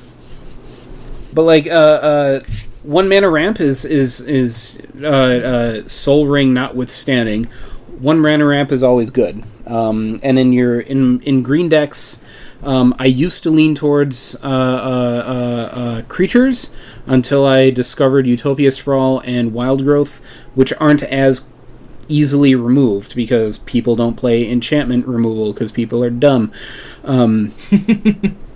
but 1.33 1.43
like 1.43 1.67
uh, 1.67 1.71
uh, 1.71 2.41
one 2.83 3.09
mana 3.09 3.29
ramp 3.29 3.61
is 3.61 3.85
is 3.85 4.21
is 4.23 4.81
uh, 5.03 5.07
uh, 5.07 5.89
Sol 5.89 6.27
Ring 6.27 6.55
notwithstanding, 6.55 7.45
one 7.99 8.21
mana 8.21 8.47
ramp 8.47 8.73
is 8.73 8.83
always 8.83 9.11
good. 9.11 9.43
Um, 9.67 10.19
and 10.23 10.39
in 10.39 10.53
your 10.53 10.81
in 10.81 11.21
in 11.23 11.43
green 11.43 11.69
decks, 11.69 12.21
um, 12.63 12.95
I 12.99 13.07
used 13.07 13.43
to 13.45 13.51
lean 13.51 13.75
towards 13.75 14.35
uh, 14.37 14.49
uh, 14.49 14.51
uh, 15.27 15.79
uh, 15.79 16.03
creatures 16.03 16.75
until 17.07 17.47
I 17.47 17.71
discovered 17.71 18.27
Utopia 18.27 18.71
Sprawl 18.71 19.21
and 19.21 19.53
Wild 19.53 19.85
Growth, 19.85 20.21
which 20.55 20.73
aren't 20.75 21.03
as 21.05 21.47
easily 22.09 22.55
removed 22.55 23.15
because 23.15 23.59
people 23.59 23.97
don't 23.97 24.17
play 24.17 24.51
enchantment 24.51 25.07
removal 25.07 25.53
because 25.53 25.71
people 25.73 26.03
are 26.03 26.11
dumb. 26.11 26.53
Um, 27.05 27.55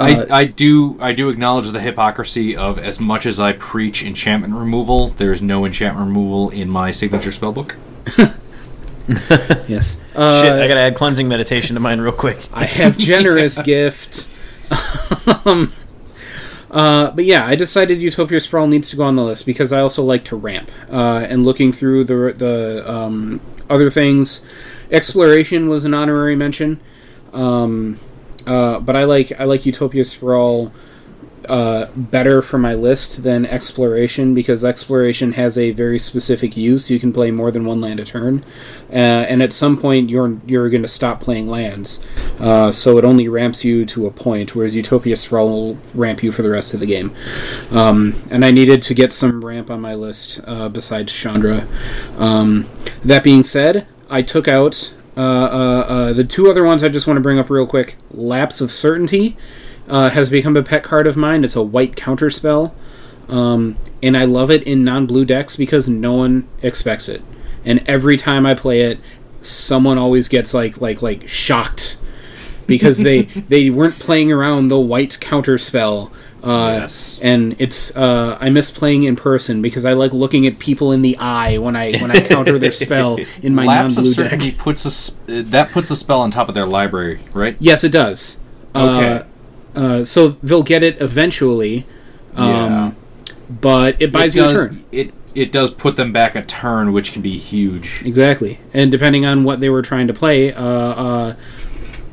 Uh, 0.00 0.26
I 0.30 0.44
do 0.46 0.98
I 1.00 1.12
do 1.12 1.28
acknowledge 1.28 1.68
the 1.68 1.80
hypocrisy 1.80 2.56
of 2.56 2.78
as 2.78 2.98
much 2.98 3.26
as 3.26 3.38
I 3.38 3.52
preach 3.52 4.02
enchantment 4.02 4.54
removal, 4.54 5.08
there 5.08 5.32
is 5.32 5.42
no 5.42 5.64
enchantment 5.66 6.08
removal 6.08 6.50
in 6.50 6.68
my 6.70 6.90
signature 6.90 7.30
spellbook. 7.30 7.76
yes. 9.68 9.98
Uh, 10.14 10.42
Shit, 10.42 10.52
I 10.52 10.66
gotta 10.68 10.80
add 10.80 10.94
cleansing 10.94 11.28
meditation 11.28 11.74
to 11.74 11.80
mine 11.80 12.00
real 12.00 12.12
quick. 12.12 12.38
I 12.52 12.64
have 12.64 12.96
generous 12.98 13.60
gift. 13.60 14.28
um, 15.44 15.72
uh, 16.70 17.10
but 17.10 17.24
yeah, 17.24 17.44
I 17.46 17.54
decided 17.54 18.00
Utopia 18.00 18.40
Sprawl 18.40 18.68
needs 18.68 18.88
to 18.90 18.96
go 18.96 19.02
on 19.02 19.16
the 19.16 19.24
list 19.24 19.44
because 19.44 19.72
I 19.72 19.80
also 19.80 20.02
like 20.02 20.24
to 20.26 20.36
ramp. 20.36 20.70
Uh, 20.90 21.26
and 21.28 21.44
looking 21.44 21.72
through 21.72 22.04
the 22.04 22.34
the 22.36 22.90
um, 22.90 23.40
other 23.68 23.90
things, 23.90 24.44
exploration 24.90 25.68
was 25.68 25.84
an 25.84 25.92
honorary 25.92 26.36
mention. 26.36 26.80
Um, 27.32 27.98
uh, 28.46 28.80
but 28.80 28.96
I 28.96 29.04
like 29.04 29.32
I 29.38 29.44
like 29.44 29.66
Utopia 29.66 30.04
Sprawl 30.04 30.72
uh, 31.48 31.86
better 31.96 32.42
for 32.42 32.58
my 32.58 32.74
list 32.74 33.22
than 33.22 33.44
exploration 33.46 34.34
because 34.34 34.64
exploration 34.64 35.32
has 35.32 35.58
a 35.58 35.70
very 35.72 35.98
specific 35.98 36.56
use. 36.56 36.90
You 36.90 37.00
can 37.00 37.12
play 37.12 37.30
more 37.30 37.50
than 37.50 37.64
one 37.64 37.80
land 37.80 37.98
a 37.98 38.04
turn, 38.04 38.44
uh, 38.90 38.92
and 38.92 39.42
at 39.42 39.52
some 39.52 39.76
point 39.76 40.10
you're 40.10 40.38
you're 40.46 40.68
going 40.70 40.82
to 40.82 40.88
stop 40.88 41.20
playing 41.20 41.48
lands. 41.48 42.04
Uh, 42.38 42.70
so 42.70 42.98
it 42.98 43.04
only 43.04 43.26
ramps 43.26 43.64
you 43.64 43.84
to 43.86 44.06
a 44.06 44.10
point, 44.10 44.54
whereas 44.54 44.76
Utopia 44.76 45.16
Sprawl 45.16 45.48
will 45.48 45.78
ramp 45.94 46.22
you 46.22 46.30
for 46.30 46.42
the 46.42 46.50
rest 46.50 46.74
of 46.74 46.80
the 46.80 46.86
game. 46.86 47.14
Um, 47.70 48.22
and 48.30 48.44
I 48.44 48.50
needed 48.50 48.82
to 48.82 48.94
get 48.94 49.12
some 49.12 49.44
ramp 49.44 49.70
on 49.70 49.80
my 49.80 49.94
list 49.94 50.40
uh, 50.46 50.68
besides 50.68 51.12
Chandra. 51.12 51.66
Um, 52.16 52.68
that 53.04 53.24
being 53.24 53.42
said, 53.42 53.86
I 54.08 54.22
took 54.22 54.46
out. 54.46 54.94
Uh, 55.20 55.22
uh, 55.22 55.86
uh, 55.86 56.12
the 56.14 56.24
two 56.24 56.48
other 56.48 56.64
ones 56.64 56.82
I 56.82 56.88
just 56.88 57.06
want 57.06 57.18
to 57.18 57.20
bring 57.20 57.38
up 57.38 57.50
real 57.50 57.66
quick. 57.66 57.96
Lapse 58.10 58.62
of 58.62 58.72
Certainty 58.72 59.36
uh, 59.86 60.08
has 60.08 60.30
become 60.30 60.56
a 60.56 60.62
pet 60.62 60.82
card 60.82 61.06
of 61.06 61.14
mine. 61.14 61.44
It's 61.44 61.54
a 61.54 61.62
white 61.62 61.94
counter 61.94 62.30
spell, 62.30 62.74
um, 63.28 63.76
and 64.02 64.16
I 64.16 64.24
love 64.24 64.50
it 64.50 64.62
in 64.62 64.82
non-blue 64.82 65.26
decks 65.26 65.56
because 65.56 65.90
no 65.90 66.14
one 66.14 66.48
expects 66.62 67.06
it. 67.06 67.20
And 67.66 67.86
every 67.86 68.16
time 68.16 68.46
I 68.46 68.54
play 68.54 68.80
it, 68.80 68.98
someone 69.42 69.98
always 69.98 70.26
gets 70.26 70.54
like 70.54 70.80
like 70.80 71.02
like 71.02 71.28
shocked 71.28 71.98
because 72.66 72.98
they 72.98 73.22
they 73.48 73.68
weren't 73.68 73.98
playing 73.98 74.32
around 74.32 74.68
the 74.68 74.80
white 74.80 75.20
counter 75.20 75.58
spell. 75.58 76.10
Uh, 76.42 76.78
Yes. 76.80 77.18
and 77.22 77.54
it's 77.58 77.94
uh, 77.96 78.38
I 78.40 78.48
miss 78.50 78.70
playing 78.70 79.02
in 79.02 79.14
person 79.16 79.60
because 79.60 79.84
I 79.84 79.92
like 79.92 80.12
looking 80.12 80.46
at 80.46 80.58
people 80.58 80.90
in 80.92 81.02
the 81.02 81.16
eye 81.18 81.58
when 81.58 81.76
I 81.76 81.98
when 81.98 82.10
I 82.10 82.20
counter 82.20 82.58
their 82.58 82.72
spell 82.72 83.18
in 83.42 83.54
my 83.54 83.64
Lapse 83.66 83.96
non-blue 83.96 84.12
certainty 84.12 84.50
deck. 84.52 84.58
puts 84.58 84.84
a 84.86 84.88
s- 84.88 85.10
uh, 85.28 85.42
that 85.46 85.70
puts 85.70 85.90
a 85.90 85.96
spell 85.96 86.20
on 86.22 86.30
top 86.30 86.48
of 86.48 86.54
their 86.54 86.64
library, 86.66 87.20
right? 87.34 87.56
Yes, 87.60 87.84
it 87.84 87.90
does. 87.92 88.38
Okay. 88.74 89.24
Uh, 89.74 89.78
uh, 89.78 90.04
so 90.04 90.36
they'll 90.42 90.62
get 90.62 90.82
it 90.82 91.00
eventually, 91.00 91.84
um, 92.36 92.48
Yeah. 92.48 92.90
but 93.60 94.00
it 94.00 94.10
buys 94.12 94.34
it 94.36 94.40
you 94.40 94.46
a 94.46 94.48
does, 94.52 94.68
turn. 94.68 94.84
It 94.92 95.14
it 95.34 95.52
does 95.52 95.70
put 95.70 95.94
them 95.96 96.10
back 96.12 96.34
a 96.36 96.42
turn, 96.42 96.92
which 96.92 97.12
can 97.12 97.20
be 97.22 97.36
huge. 97.36 98.02
Exactly, 98.04 98.58
and 98.72 98.90
depending 98.90 99.26
on 99.26 99.44
what 99.44 99.60
they 99.60 99.68
were 99.68 99.82
trying 99.82 100.06
to 100.08 100.14
play, 100.14 100.52
uh, 100.52 100.62
uh, 100.64 101.34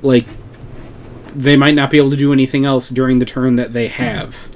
like 0.02 0.26
they 1.38 1.56
might 1.56 1.76
not 1.76 1.92
be 1.92 1.98
able 1.98 2.10
to 2.10 2.18
do 2.18 2.34
anything 2.34 2.66
else 2.66 2.90
during 2.90 3.20
the 3.20 3.26
turn 3.26 3.56
that 3.58 3.74
they 3.74 3.88
have. 3.88 4.50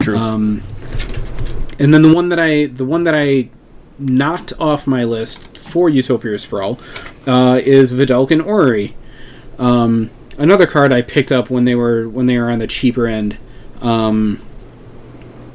True. 0.00 0.16
Um, 0.16 0.62
and 1.78 1.92
then 1.92 2.02
the 2.02 2.12
one 2.12 2.28
that 2.28 2.38
I 2.38 2.66
the 2.66 2.84
one 2.84 3.04
that 3.04 3.14
I 3.14 3.48
knocked 3.98 4.52
off 4.60 4.86
my 4.86 5.04
list 5.04 5.56
for 5.56 5.88
Utopia 5.88 6.38
Sprawl 6.38 6.78
uh, 7.26 7.60
is 7.64 7.92
Vedalken 7.92 8.44
Orrery. 8.44 8.94
Um, 9.58 10.10
another 10.36 10.66
card 10.66 10.92
I 10.92 11.02
picked 11.02 11.32
up 11.32 11.48
when 11.48 11.64
they 11.64 11.74
were 11.74 12.08
when 12.08 12.26
they 12.26 12.38
were 12.38 12.50
on 12.50 12.58
the 12.58 12.66
cheaper 12.66 13.06
end. 13.06 13.38
Um, 13.80 14.42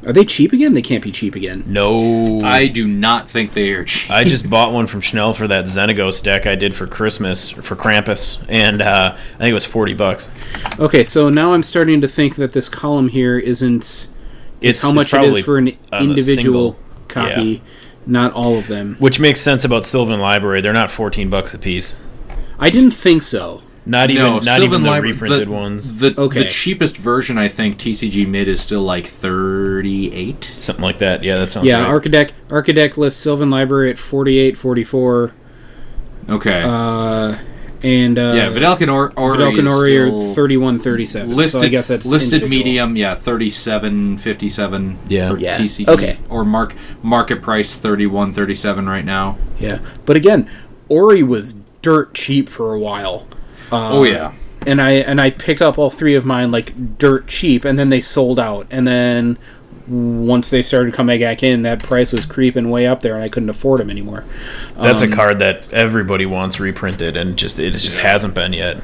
are 0.04 0.12
they 0.12 0.24
cheap 0.24 0.52
again? 0.52 0.74
They 0.74 0.82
can't 0.82 1.02
be 1.02 1.10
cheap 1.12 1.34
again. 1.36 1.62
no. 1.66 2.40
I 2.42 2.66
do 2.68 2.86
not 2.88 3.28
think 3.28 3.52
they 3.52 3.70
are 3.70 3.84
cheap. 3.84 4.10
I 4.10 4.24
just 4.24 4.48
bought 4.50 4.72
one 4.72 4.86
from 4.86 5.00
Schnell 5.00 5.32
for 5.34 5.46
that 5.48 5.66
Xenagos 5.66 6.22
deck 6.22 6.46
I 6.46 6.54
did 6.54 6.74
for 6.74 6.86
Christmas 6.86 7.50
for 7.50 7.76
Krampus, 7.76 8.44
and 8.48 8.82
uh, 8.82 9.14
I 9.16 9.38
think 9.38 9.50
it 9.50 9.54
was 9.54 9.64
forty 9.64 9.94
bucks. 9.94 10.30
Okay, 10.78 11.04
so 11.04 11.28
now 11.30 11.52
I'm 11.54 11.62
starting 11.62 12.00
to 12.00 12.08
think 12.08 12.36
that 12.36 12.52
this 12.52 12.68
column 12.68 13.08
here 13.08 13.38
isn't 13.38 14.08
It's 14.60 14.82
how 14.82 14.92
much 14.92 15.06
it's 15.06 15.10
probably 15.12 15.40
is 15.40 15.44
for 15.44 15.58
an 15.58 15.68
individual 15.92 16.72
single- 16.72 16.76
copy, 17.08 17.42
yeah. 17.44 17.58
not 18.06 18.32
all 18.32 18.56
of 18.58 18.66
them. 18.68 18.96
which 18.98 19.20
makes 19.20 19.40
sense 19.40 19.64
about 19.64 19.84
Sylvan 19.84 20.18
Library. 20.20 20.60
They're 20.60 20.72
not 20.72 20.90
fourteen 20.90 21.30
bucks 21.30 21.54
a 21.54 21.58
piece. 21.58 22.00
I 22.58 22.70
didn't 22.70 22.92
think 22.92 23.22
so. 23.22 23.62
Not 23.84 24.10
even 24.10 24.22
no, 24.22 24.32
not 24.34 24.44
Sylvan 24.44 24.64
even 24.64 24.82
the 24.84 24.90
Libra- 24.90 25.10
reprinted 25.10 25.48
the, 25.48 25.52
ones. 25.52 25.96
The, 25.98 26.14
Okay. 26.16 26.44
the 26.44 26.48
cheapest 26.48 26.96
version, 26.96 27.36
I 27.36 27.48
think, 27.48 27.78
TCG 27.78 28.28
mid 28.28 28.46
is 28.46 28.60
still 28.60 28.82
like 28.82 29.06
thirty 29.06 30.12
eight. 30.14 30.44
Something 30.58 30.84
like 30.84 30.98
that. 30.98 31.24
Yeah, 31.24 31.36
that 31.38 31.48
sounds 31.50 31.66
Yeah, 31.66 31.80
right. 31.82 31.90
Archidekt 32.02 32.30
Archidekt 32.48 32.96
lists 32.96 33.20
Sylvan 33.20 33.50
Library 33.50 33.90
at 33.90 33.98
48, 33.98 34.56
44, 34.56 35.32
Okay. 36.28 36.62
uh, 36.64 37.36
and 37.82 38.16
uh, 38.16 38.32
yeah, 38.36 38.50
Vidalcan 38.52 38.86
or 38.92 39.12
Ori 39.18 39.38
Vedalken 39.38 39.68
Orrery 39.68 39.98
are 39.98 40.06
still 40.08 40.34
31, 40.34 40.78
37. 40.78 41.34
listed. 41.34 41.60
so 41.62 41.66
I 41.66 41.68
guess 41.68 41.88
that's 41.88 42.06
listed 42.06 42.44
individual. 42.44 42.64
medium. 42.64 42.96
Yeah, 42.96 43.16
thirty 43.16 43.50
seven 43.50 44.16
fifty 44.16 44.48
seven. 44.48 44.98
Yeah. 45.08 45.30
for 45.30 45.38
Yeah. 45.38 45.54
TCG. 45.54 45.88
Okay. 45.88 46.18
Or 46.28 46.44
mark 46.44 46.76
market 47.02 47.42
price 47.42 47.74
31 47.74 48.32
37 48.32 48.88
right 48.88 49.04
now. 49.04 49.36
Yeah, 49.58 49.80
but 50.06 50.14
again, 50.14 50.48
Orrery 50.88 51.24
was 51.24 51.54
dirt 51.82 52.14
cheap 52.14 52.48
for 52.48 52.72
a 52.72 52.78
while. 52.78 53.26
Uh, 53.72 53.90
oh 53.92 54.04
yeah. 54.04 54.32
and 54.66 54.80
I 54.80 54.92
and 54.92 55.20
I 55.20 55.30
picked 55.30 55.62
up 55.62 55.78
all 55.78 55.90
three 55.90 56.14
of 56.14 56.24
mine 56.24 56.50
like 56.50 56.98
dirt 56.98 57.26
cheap, 57.26 57.64
and 57.64 57.78
then 57.78 57.88
they 57.88 58.00
sold 58.00 58.38
out, 58.38 58.66
and 58.70 58.86
then 58.86 59.38
once 59.88 60.48
they 60.50 60.62
started 60.62 60.94
coming 60.94 61.20
back 61.20 61.42
in, 61.42 61.62
that 61.62 61.82
price 61.82 62.12
was 62.12 62.24
creeping 62.24 62.70
way 62.70 62.86
up 62.86 63.00
there, 63.02 63.14
and 63.14 63.24
I 63.24 63.28
couldn't 63.28 63.50
afford 63.50 63.80
them 63.80 63.90
anymore. 63.90 64.24
That's 64.80 65.02
Um, 65.02 65.12
a 65.12 65.16
card 65.16 65.38
that 65.40 65.70
everybody 65.72 66.24
wants 66.26 66.60
reprinted, 66.60 67.16
and 67.16 67.36
just 67.36 67.58
it 67.58 67.72
just 67.72 67.98
hasn't 67.98 68.34
been 68.34 68.52
yet. 68.52 68.80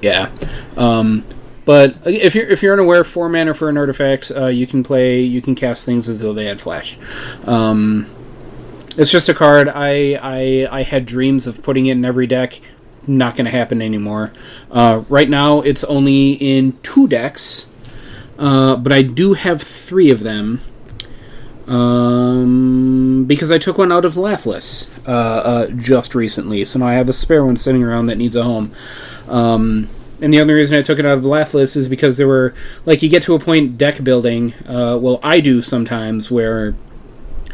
Yeah. 0.00 0.30
Um, 0.76 1.24
but 1.64 1.96
if 2.06 2.34
you're 2.36 2.46
if 2.48 2.62
you're 2.62 2.72
unaware, 2.72 3.02
four 3.02 3.28
mana 3.28 3.52
for 3.52 3.68
an 3.68 3.76
artifact, 3.76 4.30
uh, 4.36 4.46
you 4.46 4.66
can 4.66 4.82
play 4.84 5.20
you 5.20 5.42
can 5.42 5.54
cast 5.54 5.84
things 5.84 6.08
as 6.08 6.20
though 6.20 6.32
they 6.32 6.44
had 6.46 6.60
flash. 6.60 6.96
Um, 7.44 8.06
it's 8.96 9.10
just 9.10 9.28
a 9.28 9.34
card. 9.34 9.68
I 9.68 10.18
I 10.22 10.68
I 10.70 10.82
had 10.82 11.04
dreams 11.04 11.46
of 11.46 11.62
putting 11.62 11.86
it 11.86 11.92
in 11.92 12.04
every 12.04 12.26
deck. 12.28 12.60
Not 13.08 13.36
going 13.36 13.46
to 13.46 13.50
happen 13.50 13.80
anymore. 13.80 14.32
Uh, 14.70 15.02
right 15.08 15.28
now, 15.28 15.60
it's 15.62 15.82
only 15.84 16.32
in 16.32 16.78
two 16.82 17.08
decks, 17.08 17.68
uh, 18.38 18.76
but 18.76 18.92
I 18.92 19.02
do 19.02 19.32
have 19.32 19.62
three 19.62 20.10
of 20.10 20.20
them. 20.20 20.60
Um, 21.66 23.24
because 23.26 23.50
I 23.50 23.58
took 23.58 23.76
one 23.76 23.92
out 23.92 24.06
of 24.06 24.14
Lathliss 24.14 25.06
uh, 25.06 25.10
uh, 25.10 25.66
just 25.70 26.14
recently, 26.14 26.64
so 26.64 26.78
now 26.78 26.86
I 26.86 26.94
have 26.94 27.10
a 27.10 27.12
spare 27.12 27.44
one 27.44 27.58
sitting 27.58 27.82
around 27.82 28.06
that 28.06 28.16
needs 28.16 28.34
a 28.34 28.42
home. 28.42 28.72
Um, 29.26 29.88
and 30.20 30.32
the 30.32 30.40
only 30.40 30.54
reason 30.54 30.78
I 30.78 30.82
took 30.82 30.98
it 30.98 31.06
out 31.06 31.18
of 31.18 31.24
Lathliss 31.24 31.76
is 31.76 31.88
because 31.88 32.16
there 32.16 32.26
were 32.26 32.54
like 32.84 33.02
you 33.02 33.08
get 33.08 33.22
to 33.24 33.34
a 33.34 33.38
point 33.38 33.78
deck 33.78 34.02
building. 34.02 34.54
Uh, 34.66 34.98
well, 35.00 35.20
I 35.22 35.40
do 35.40 35.62
sometimes 35.62 36.30
where 36.30 36.74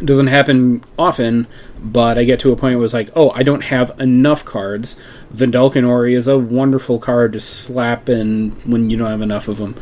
it 0.00 0.06
doesn't 0.06 0.26
happen 0.26 0.82
often, 0.98 1.46
but 1.80 2.18
I 2.18 2.24
get 2.24 2.40
to 2.40 2.52
a 2.52 2.56
point 2.56 2.76
where 2.76 2.84
it's 2.84 2.94
like, 2.94 3.10
oh, 3.14 3.30
I 3.30 3.42
don't 3.42 3.62
have 3.62 3.98
enough 4.00 4.44
cards. 4.44 5.00
Vedalken 5.32 5.86
Orrery 5.86 6.14
is 6.14 6.26
a 6.26 6.38
wonderful 6.38 6.98
card 6.98 7.32
to 7.34 7.40
slap 7.40 8.08
in 8.08 8.50
when 8.64 8.90
you 8.90 8.96
don't 8.96 9.10
have 9.10 9.22
enough 9.22 9.46
of 9.46 9.58
them. 9.58 9.76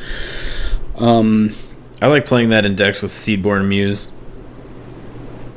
Um, 0.97 1.55
I 2.03 2.09
like 2.09 2.27
playing 2.27 2.51
that 2.51 2.67
in 2.67 2.75
decks 2.75 3.01
with 3.01 3.11
Seedborn 3.11 3.69
Muse. 3.69 4.11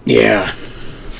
yeah. 0.05 0.53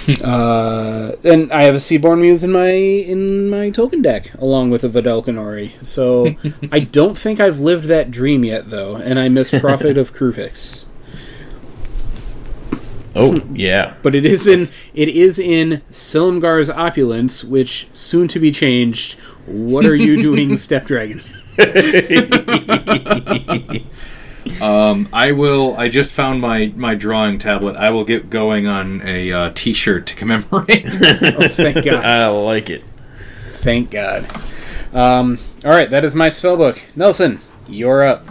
uh, 0.23 1.13
and 1.23 1.51
I 1.51 1.63
have 1.63 1.73
a 1.75 1.79
Seedborn 1.79 2.21
Muse 2.21 2.43
in 2.43 2.51
my 2.51 2.69
in 2.69 3.49
my 3.49 3.69
token 3.71 4.01
deck, 4.01 4.33
along 4.35 4.69
with 4.69 4.83
a 4.83 4.89
Vedalken 4.89 5.37
Orrery. 5.37 5.73
So 5.81 6.35
I 6.71 6.79
don't 6.79 7.17
think 7.17 7.39
I've 7.39 7.59
lived 7.59 7.85
that 7.85 8.11
dream 8.11 8.45
yet, 8.45 8.69
though, 8.69 8.95
and 8.95 9.19
I 9.19 9.29
miss 9.29 9.51
Prophet 9.51 9.97
of 9.97 10.13
Kruphix. 10.13 10.85
Oh 13.15 13.41
yeah, 13.53 13.95
But 14.01 14.13
it 14.13 14.25
is 14.25 14.45
in 14.45 14.61
it 14.93 15.07
is 15.07 15.39
in 15.39 15.81
Silumgar's 15.89 16.69
opulence, 16.69 17.43
which 17.43 17.87
soon 17.93 18.27
to 18.27 18.39
be 18.39 18.51
changed. 18.51 19.13
What 19.45 19.85
are 19.85 19.95
you 19.95 20.21
doing, 20.21 20.57
Step 20.57 20.85
Dragon? 20.85 21.21
Um, 24.61 25.09
I 25.11 25.31
will. 25.31 25.75
I 25.75 25.89
just 25.89 26.11
found 26.11 26.39
my 26.39 26.71
my 26.75 26.93
drawing 26.93 27.39
tablet. 27.39 27.75
I 27.75 27.89
will 27.89 28.05
get 28.05 28.29
going 28.29 28.67
on 28.67 29.01
a 29.03 29.31
uh, 29.31 29.51
T-shirt 29.55 30.05
to 30.07 30.15
commemorate. 30.15 30.85
Oh, 30.85 31.47
thank 31.47 31.83
God! 31.83 32.05
I 32.05 32.27
like 32.27 32.69
it. 32.69 32.83
Thank 33.57 33.89
God. 33.89 34.23
Um, 34.93 35.39
all 35.65 35.71
right, 35.71 35.89
that 35.89 36.05
is 36.05 36.13
my 36.13 36.29
spellbook. 36.29 36.79
Nelson, 36.95 37.41
you're 37.67 38.05
up. 38.05 38.27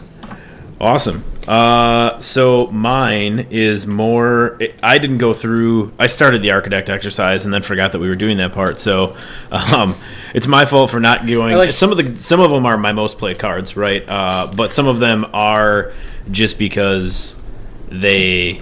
Awesome. 0.81 1.24
Uh, 1.47 2.19
so 2.21 2.69
mine 2.69 3.47
is 3.51 3.87
more. 3.87 4.59
I 4.83 4.99
didn't 4.99 5.19
go 5.19 5.33
through. 5.33 5.93
I 5.99 6.07
started 6.07 6.43
the 6.43 6.49
Archidekt 6.49 6.89
exercise 6.89 7.45
and 7.45 7.53
then 7.53 7.62
forgot 7.62 7.93
that 7.93 7.99
we 7.99 8.09
were 8.09 8.16
doing 8.16 8.39
that 8.39 8.53
part. 8.53 8.81
So, 8.81 9.16
um, 9.51 9.95
it's 10.35 10.47
my 10.47 10.65
fault 10.65 10.91
for 10.91 11.01
not 11.01 11.27
going. 11.27 11.57
like- 11.57 11.73
some 11.73 11.91
of 11.93 11.97
the 11.99 12.16
some 12.16 12.41
of 12.41 12.51
them 12.51 12.65
are 12.66 12.77
my 12.77 12.93
most 12.93 13.19
played 13.19 13.39
cards, 13.39 13.77
right? 13.77 14.03
Uh, 14.09 14.51
but 14.57 14.73
some 14.73 14.87
of 14.87 15.01
them 15.01 15.27
are 15.35 15.93
just 16.31 16.59
because 16.59 17.41
they 17.89 18.61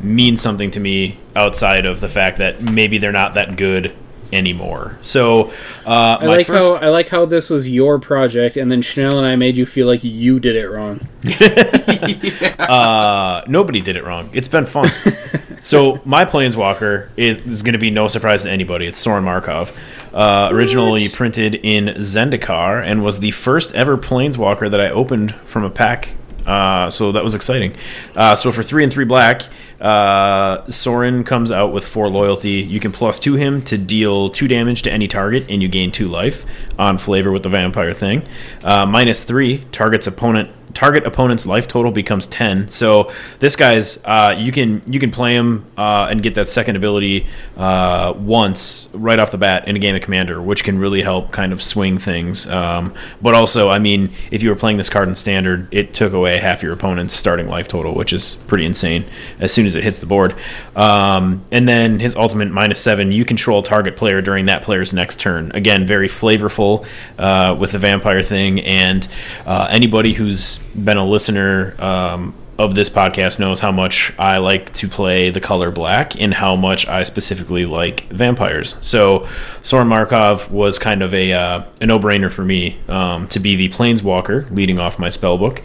mean 0.00 0.36
something 0.36 0.70
to 0.70 0.80
me 0.80 1.18
outside 1.36 1.84
of 1.84 2.00
the 2.00 2.08
fact 2.08 2.38
that 2.38 2.62
maybe 2.62 2.98
they're 2.98 3.12
not 3.12 3.34
that 3.34 3.56
good 3.56 3.94
anymore. 4.32 4.98
So, 5.02 5.52
uh, 5.86 6.18
I 6.20 6.26
like 6.26 6.46
how 6.46 6.74
I 6.74 6.88
like 6.88 7.08
how 7.08 7.26
this 7.26 7.50
was 7.50 7.68
your 7.68 7.98
project, 7.98 8.56
and 8.56 8.72
then 8.72 8.82
Schnell 8.82 9.18
and 9.18 9.26
I 9.26 9.36
made 9.36 9.56
you 9.56 9.66
feel 9.66 9.86
like 9.86 10.02
you 10.02 10.40
did 10.40 10.56
it 10.56 10.68
wrong. 10.68 11.06
Uh, 12.58 13.42
nobody 13.48 13.80
did 13.80 13.96
it 13.96 14.04
wrong. 14.04 14.30
It's 14.32 14.48
been 14.48 14.66
fun. 14.66 14.90
so 15.60 16.00
my 16.04 16.24
planeswalker 16.24 17.08
is, 17.16 17.38
is 17.46 17.62
going 17.62 17.74
to 17.74 17.78
be 17.78 17.90
no 17.90 18.08
surprise 18.08 18.44
to 18.44 18.50
anybody. 18.50 18.86
It's 18.86 18.98
Sorin 18.98 19.24
Markov, 19.24 19.76
uh, 20.12 20.48
originally 20.50 21.08
printed 21.08 21.56
in 21.56 21.86
Zendikar, 21.96 22.84
and 22.84 23.04
was 23.04 23.20
the 23.20 23.30
first 23.32 23.74
ever 23.74 23.98
planeswalker 23.98 24.70
that 24.70 24.80
I 24.80 24.90
opened 24.90 25.34
from 25.44 25.64
a 25.64 25.70
pack. 25.70 26.10
Uh, 26.46 26.90
so 26.90 27.12
that 27.12 27.22
was 27.22 27.34
exciting. 27.34 27.76
Uh, 28.16 28.34
so 28.34 28.52
for 28.52 28.62
three 28.62 28.82
and 28.82 28.92
three 28.92 29.04
black, 29.04 29.42
uh, 29.82 30.64
Sorin 30.70 31.24
comes 31.24 31.50
out 31.50 31.72
with 31.72 31.84
four 31.84 32.08
loyalty. 32.08 32.62
You 32.62 32.80
can 32.80 32.92
plus 32.92 33.18
two 33.18 33.34
him 33.34 33.62
to 33.62 33.76
deal 33.76 34.28
two 34.28 34.46
damage 34.46 34.82
to 34.82 34.92
any 34.92 35.08
target, 35.08 35.46
and 35.48 35.60
you 35.62 35.68
gain 35.68 35.90
two 35.90 36.08
life 36.08 36.46
on 36.78 36.98
flavor 36.98 37.32
with 37.32 37.42
the 37.42 37.48
vampire 37.48 37.92
thing. 37.92 38.22
Uh, 38.62 38.86
minus 38.86 39.24
three 39.24 39.58
target's 39.72 40.06
opponent 40.06 40.50
target 40.74 41.04
opponent's 41.04 41.46
life 41.46 41.68
total 41.68 41.92
becomes 41.92 42.26
10 42.26 42.68
so 42.68 43.12
this 43.38 43.56
guy's 43.56 44.02
uh, 44.04 44.34
you 44.38 44.52
can 44.52 44.82
you 44.90 44.98
can 44.98 45.10
play 45.10 45.34
him 45.34 45.64
uh, 45.76 46.06
and 46.10 46.22
get 46.22 46.34
that 46.34 46.48
second 46.48 46.76
ability 46.76 47.26
uh, 47.56 48.12
once 48.16 48.88
right 48.94 49.18
off 49.18 49.30
the 49.30 49.38
bat 49.38 49.68
in 49.68 49.76
a 49.76 49.78
game 49.78 49.94
of 49.94 50.02
commander 50.02 50.40
which 50.40 50.64
can 50.64 50.78
really 50.78 51.02
help 51.02 51.30
kind 51.32 51.52
of 51.52 51.62
swing 51.62 51.98
things. 51.98 52.46
Um, 52.46 52.94
but 53.20 53.34
also 53.34 53.68
i 53.68 53.78
mean 53.78 54.10
if 54.30 54.42
you 54.42 54.50
were 54.50 54.56
playing 54.56 54.76
this 54.76 54.88
card 54.88 55.08
in 55.08 55.14
standard 55.14 55.72
it 55.72 55.92
took 55.92 56.12
away 56.12 56.38
half 56.38 56.62
your 56.62 56.72
opponent's 56.72 57.14
starting 57.14 57.48
life 57.48 57.68
total 57.68 57.94
which 57.94 58.12
is 58.12 58.36
pretty 58.46 58.64
insane 58.64 59.04
as 59.38 59.52
soon 59.52 59.66
as 59.66 59.74
it 59.74 59.84
hits 59.84 59.98
the 59.98 60.06
board. 60.06 60.34
Um, 60.76 61.44
and 61.50 61.66
then 61.66 61.98
his 62.00 62.16
ultimate 62.16 62.50
minus 62.50 62.80
seven 62.80 63.12
you 63.12 63.24
control 63.24 63.62
target 63.62 63.96
player 63.96 64.20
during 64.22 64.46
that 64.46 64.62
player's 64.62 64.92
next 64.92 65.20
turn. 65.20 65.52
Again 65.52 65.86
very 65.86 66.08
flavorful 66.08 66.86
uh, 67.18 67.56
with 67.58 67.72
the 67.72 67.78
vampire 67.78 68.22
thing. 68.22 68.60
And 68.60 69.06
uh, 69.46 69.68
anybody 69.70 70.12
who's 70.12 70.61
been 70.74 70.96
a 70.96 71.04
listener 71.04 71.74
um, 71.82 72.34
of 72.58 72.74
this 72.74 72.90
podcast 72.90 73.40
knows 73.40 73.60
how 73.60 73.72
much 73.72 74.12
I 74.18 74.38
like 74.38 74.72
to 74.74 74.88
play 74.88 75.30
the 75.30 75.40
color 75.40 75.70
black 75.70 76.20
and 76.20 76.34
how 76.34 76.54
much 76.54 76.86
I 76.86 77.02
specifically 77.02 77.64
like 77.64 78.08
vampires. 78.08 78.76
So 78.82 79.26
Sorin 79.62 79.88
Markov 79.88 80.50
was 80.50 80.78
kind 80.78 81.02
of 81.02 81.14
a, 81.14 81.32
uh, 81.32 81.64
a 81.80 81.86
no-brainer 81.86 82.30
for 82.30 82.44
me 82.44 82.78
um, 82.88 83.26
to 83.28 83.40
be 83.40 83.56
the 83.56 83.70
Planeswalker 83.70 84.50
leading 84.50 84.78
off 84.78 84.98
my 84.98 85.08
spell 85.08 85.38
book. 85.38 85.62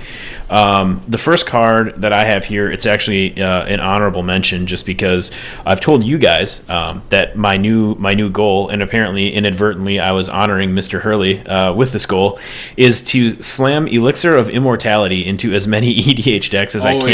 Um, 0.50 1.04
the 1.08 1.18
first 1.18 1.46
card 1.46 2.02
that 2.02 2.14
I 2.14 2.24
have 2.24 2.46
here, 2.46 2.72
it's 2.72 2.86
actually 2.86 3.42
uh, 3.42 3.66
an 3.66 3.82
honorable 3.82 4.24
mention 4.24 4.66
just 4.66 4.86
because 4.86 5.32
I've 5.66 5.82
told 5.82 6.06
you 6.06 6.18
guys 6.18 6.68
um, 6.70 7.04
that 7.10 7.36
my 7.36 7.58
new 7.58 7.96
my 7.96 8.14
new 8.14 8.30
goal, 8.30 8.70
and 8.70 8.82
apparently 8.82 9.34
inadvertently 9.34 10.00
I 10.00 10.14
was 10.14 10.30
honoring 10.30 10.72
Mr. 10.72 11.02
Hurley 11.02 11.46
uh, 11.46 11.74
with 11.74 11.92
this 11.92 12.06
goal, 12.06 12.40
is 12.78 13.02
to 13.06 13.42
slam 13.42 13.88
Elixir 13.88 14.36
of 14.38 14.50
Immortality 14.50 15.26
into 15.26 15.54
as 15.54 15.68
many 15.68 15.96
EDH 16.02 16.50
decks 16.50 16.76
as 16.78 16.86
I 16.86 16.96
Oh, 16.96 17.02
can 17.02 17.12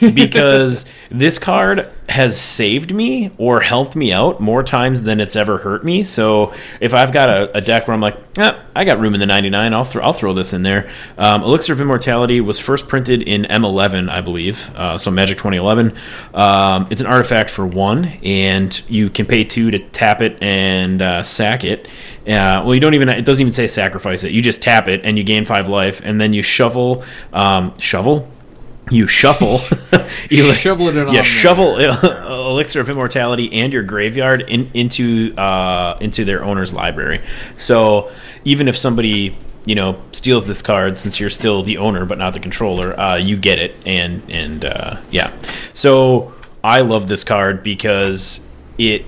yeah. 0.00 0.10
because 0.14 0.86
this 1.10 1.38
card 1.38 1.88
has 2.08 2.40
saved 2.40 2.92
me 2.92 3.30
or 3.38 3.60
helped 3.60 3.94
me 3.94 4.12
out 4.12 4.40
more 4.40 4.62
times 4.62 5.02
than 5.02 5.20
it's 5.20 5.36
ever 5.36 5.58
hurt 5.58 5.84
me. 5.84 6.02
So 6.04 6.54
if 6.80 6.94
I've 6.94 7.12
got 7.12 7.28
a, 7.28 7.56
a 7.56 7.60
deck 7.60 7.86
where 7.86 7.94
I'm 7.94 8.00
like, 8.00 8.16
eh, 8.38 8.58
I 8.74 8.84
got 8.84 8.98
room 8.98 9.14
in 9.14 9.20
the 9.20 9.26
99, 9.26 9.74
I'll 9.74 9.84
throw 9.84 10.02
I'll 10.02 10.12
throw 10.12 10.32
this 10.34 10.52
in 10.52 10.62
there. 10.62 10.90
Um, 11.18 11.42
Elixir 11.42 11.72
of 11.74 11.80
Immortality 11.80 12.40
was 12.40 12.58
first 12.58 12.88
printed 12.88 13.22
in 13.22 13.42
M11, 13.44 14.10
I 14.10 14.20
believe. 14.20 14.70
Uh, 14.74 14.96
so 14.98 15.10
Magic 15.10 15.38
2011. 15.38 15.94
Um, 16.34 16.86
it's 16.90 17.00
an 17.00 17.06
artifact 17.06 17.50
for 17.50 17.66
one, 17.66 18.06
and 18.22 18.82
you 18.88 19.10
can 19.10 19.26
pay 19.26 19.44
two 19.44 19.70
to 19.70 19.78
tap 19.78 20.20
it 20.22 20.42
and 20.42 21.00
uh, 21.02 21.22
sack 21.22 21.64
it. 21.64 21.88
Uh, 22.26 22.60
well, 22.64 22.74
you 22.74 22.80
don't 22.80 22.94
even. 22.94 23.08
It 23.08 23.24
doesn't 23.24 23.40
even 23.40 23.52
say 23.52 23.66
sacrifice 23.66 24.24
it. 24.24 24.32
You 24.32 24.42
just 24.42 24.62
tap 24.62 24.88
it 24.88 25.00
and 25.04 25.16
you 25.16 25.24
gain 25.24 25.44
five 25.44 25.68
life, 25.68 26.00
and 26.04 26.20
then 26.20 26.32
you 26.32 26.42
shovel, 26.42 27.04
um, 27.32 27.78
shovel. 27.78 28.28
You 28.90 29.06
shuffle, 29.06 29.60
Eli- 30.32 30.54
Shovel 30.54 30.88
it 30.88 30.94
yeah, 30.94 31.12
there. 31.12 31.24
shovel 31.24 31.78
elixir 31.78 32.80
of 32.80 32.88
immortality 32.88 33.52
and 33.52 33.72
your 33.72 33.82
graveyard 33.82 34.42
in, 34.42 34.70
into 34.74 35.34
uh, 35.36 35.96
into 36.00 36.24
their 36.24 36.44
owner's 36.44 36.72
library. 36.72 37.20
So 37.56 38.10
even 38.44 38.68
if 38.68 38.76
somebody 38.76 39.36
you 39.64 39.74
know 39.74 40.02
steals 40.12 40.46
this 40.46 40.62
card, 40.62 40.98
since 40.98 41.20
you're 41.20 41.30
still 41.30 41.62
the 41.62 41.78
owner 41.78 42.04
but 42.04 42.18
not 42.18 42.32
the 42.34 42.40
controller, 42.40 42.98
uh, 42.98 43.16
you 43.16 43.36
get 43.36 43.58
it, 43.58 43.74
and 43.86 44.22
and 44.30 44.64
uh, 44.64 44.96
yeah. 45.10 45.32
So 45.74 46.34
I 46.64 46.80
love 46.80 47.08
this 47.08 47.24
card 47.24 47.62
because 47.62 48.46
it 48.78 49.04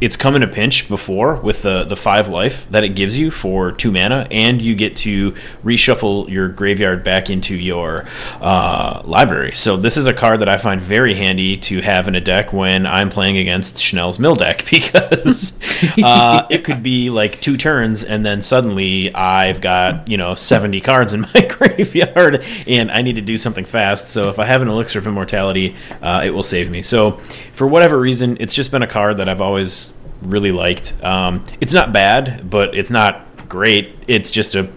it's 0.00 0.16
come 0.16 0.34
in 0.34 0.42
a 0.42 0.48
pinch 0.48 0.88
before 0.88 1.36
with 1.36 1.62
the 1.62 1.84
the 1.84 1.96
five 1.96 2.28
life 2.28 2.68
that 2.70 2.84
it 2.84 2.90
gives 2.90 3.18
you 3.18 3.30
for 3.30 3.70
two 3.70 3.90
mana, 3.90 4.26
and 4.30 4.62
you 4.62 4.74
get 4.74 4.96
to 4.96 5.32
reshuffle 5.64 6.28
your 6.28 6.48
graveyard 6.48 7.04
back 7.04 7.28
into 7.28 7.54
your 7.54 8.06
uh, 8.40 9.02
library. 9.04 9.52
So 9.52 9.76
this 9.76 9.96
is 9.96 10.06
a 10.06 10.14
card 10.14 10.40
that 10.40 10.48
I 10.48 10.56
find 10.56 10.80
very 10.80 11.14
handy 11.14 11.56
to 11.58 11.80
have 11.82 12.08
in 12.08 12.14
a 12.14 12.20
deck 12.20 12.52
when 12.52 12.86
I'm 12.86 13.10
playing 13.10 13.36
against 13.36 13.78
Schnell's 13.78 14.18
Mill 14.18 14.34
deck 14.34 14.64
because 14.70 15.58
uh, 16.02 16.46
it 16.50 16.64
could 16.64 16.82
be 16.82 17.10
like 17.10 17.40
two 17.40 17.56
turns, 17.56 18.02
and 18.02 18.24
then 18.24 18.42
suddenly 18.42 19.14
I've 19.14 19.60
got 19.60 20.08
you 20.08 20.16
know 20.16 20.34
70 20.34 20.80
cards 20.80 21.12
in 21.12 21.20
my 21.34 21.40
graveyard, 21.42 22.44
and 22.66 22.90
I 22.90 23.02
need 23.02 23.16
to 23.16 23.22
do 23.22 23.36
something 23.36 23.64
fast. 23.64 24.08
So 24.08 24.28
if 24.28 24.38
I 24.38 24.46
have 24.46 24.62
an 24.62 24.68
Elixir 24.68 24.98
of 24.98 25.06
Immortality, 25.06 25.76
uh, 26.00 26.22
it 26.24 26.30
will 26.30 26.42
save 26.42 26.70
me. 26.70 26.82
So 26.82 27.18
for 27.52 27.66
whatever 27.66 28.00
reason, 28.00 28.38
it's 28.40 28.54
just 28.54 28.70
been 28.70 28.82
a 28.82 28.86
card 28.86 29.18
that 29.18 29.28
I've 29.28 29.40
always 29.40 29.89
really 30.22 30.52
liked. 30.52 30.94
Um, 31.02 31.44
it's 31.60 31.72
not 31.72 31.92
bad, 31.92 32.48
but 32.48 32.74
it's 32.74 32.90
not 32.90 33.48
great. 33.48 33.94
It's 34.06 34.30
just 34.30 34.54
a, 34.54 34.70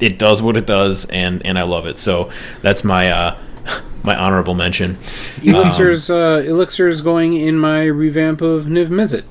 it 0.00 0.18
does 0.18 0.42
what 0.42 0.56
it 0.56 0.66
does, 0.66 1.06
and 1.06 1.44
and 1.46 1.58
I 1.58 1.62
love 1.62 1.86
it. 1.86 1.98
So 1.98 2.30
that's 2.62 2.84
my 2.84 3.10
uh, 3.10 3.38
my 4.04 4.16
honorable 4.16 4.54
mention. 4.54 4.98
Elixir's 5.42 6.10
uh, 6.10 6.42
Elixir's 6.46 7.00
going 7.00 7.34
in 7.34 7.58
my 7.58 7.84
revamp 7.84 8.40
of 8.40 8.66
Niv 8.66 8.88
Mizzet 8.88 9.24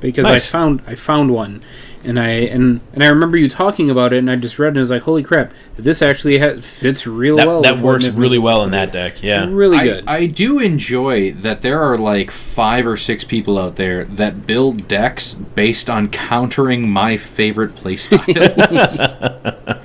because 0.00 0.24
Nice. 0.24 0.48
I 0.48 0.52
found 0.52 0.82
I 0.86 0.94
found 0.94 1.32
one, 1.32 1.62
and 2.04 2.18
I 2.18 2.28
and 2.28 2.80
and 2.92 3.02
I 3.02 3.08
remember 3.08 3.36
you 3.36 3.48
talking 3.48 3.90
about 3.90 4.12
it, 4.12 4.18
and 4.18 4.30
I 4.30 4.36
just 4.36 4.58
read 4.58 4.68
it 4.68 4.70
and 4.70 4.78
I 4.78 4.80
was 4.80 4.90
like, 4.90 5.02
holy 5.02 5.22
crap, 5.22 5.52
this 5.76 6.02
actually 6.02 6.38
ha- 6.38 6.60
fits 6.60 7.06
real 7.06 7.36
That, 7.36 7.46
well. 7.46 7.62
that 7.62 7.78
works 7.78 8.08
really 8.08 8.38
well 8.38 8.62
in 8.62 8.70
that 8.72 8.92
deck. 8.92 9.22
Yeah. 9.22 9.46
Really 9.48 9.78
I, 9.78 9.84
good. 9.84 10.04
I 10.06 10.26
do 10.26 10.58
enjoy 10.58 11.32
that 11.32 11.62
there 11.62 11.82
are 11.82 11.98
like 11.98 12.30
five 12.30 12.86
or 12.86 12.96
six 12.96 13.24
people 13.24 13.58
out 13.58 13.76
there 13.76 14.04
that 14.04 14.46
build 14.46 14.88
decks 14.88 15.34
based 15.34 15.90
on 15.90 16.08
countering 16.08 16.88
my 16.88 17.16
favorite 17.16 17.74
playstyles. 17.74 18.24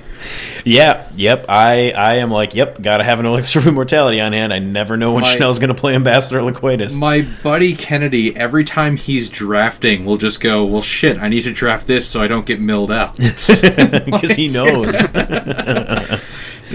Yeah, 0.64 1.08
yep. 1.16 1.46
I 1.48 1.90
I 1.92 2.16
am 2.16 2.30
like, 2.30 2.54
yep, 2.54 2.82
gotta 2.82 3.02
have 3.02 3.18
an 3.18 3.24
elixir 3.32 3.60
of 3.60 3.66
immortality 3.66 4.20
on 4.20 4.32
hand. 4.34 4.52
I 4.52 4.58
never 4.58 4.96
know 4.98 5.14
when 5.14 5.22
My- 5.22 5.34
Schnell's 5.34 5.58
gonna 5.58 5.74
play 5.74 5.94
Ambassador 5.94 6.40
Liquidus. 6.40 6.98
my 6.98 7.22
buddy 7.42 7.74
Kennedy, 7.74 8.36
every 8.36 8.64
time 8.64 8.96
he's 8.98 9.30
drafting, 9.30 10.04
will 10.04 10.18
just 10.18 10.40
go, 10.40 10.64
"Well, 10.64 10.82
shit, 10.82 11.16
I 11.18 11.28
need 11.28 11.42
to 11.44 11.52
draft 11.52 11.86
this 11.86 12.06
so 12.06 12.20
I 12.22 12.26
don't 12.26 12.44
get 12.44 12.60
milled 12.60 12.90
out." 12.92 13.16
Because 14.10 14.32
he 14.32 14.48
knows. 14.48 14.94
And 15.14 16.20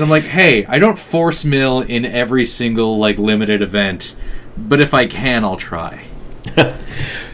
I'm 0.03 0.09
like, 0.09 0.23
"Hey, 0.23 0.65
I 0.65 0.80
don't 0.80 0.97
force 0.97 1.45
mill 1.45 1.81
in 1.81 2.05
every 2.05 2.45
single 2.45 2.97
like 2.97 3.17
limited 3.19 3.61
event, 3.61 4.15
but 4.57 4.80
if 4.80 4.93
I 4.93 5.05
can, 5.05 5.43
I'll 5.45 5.57
try." 5.57 6.05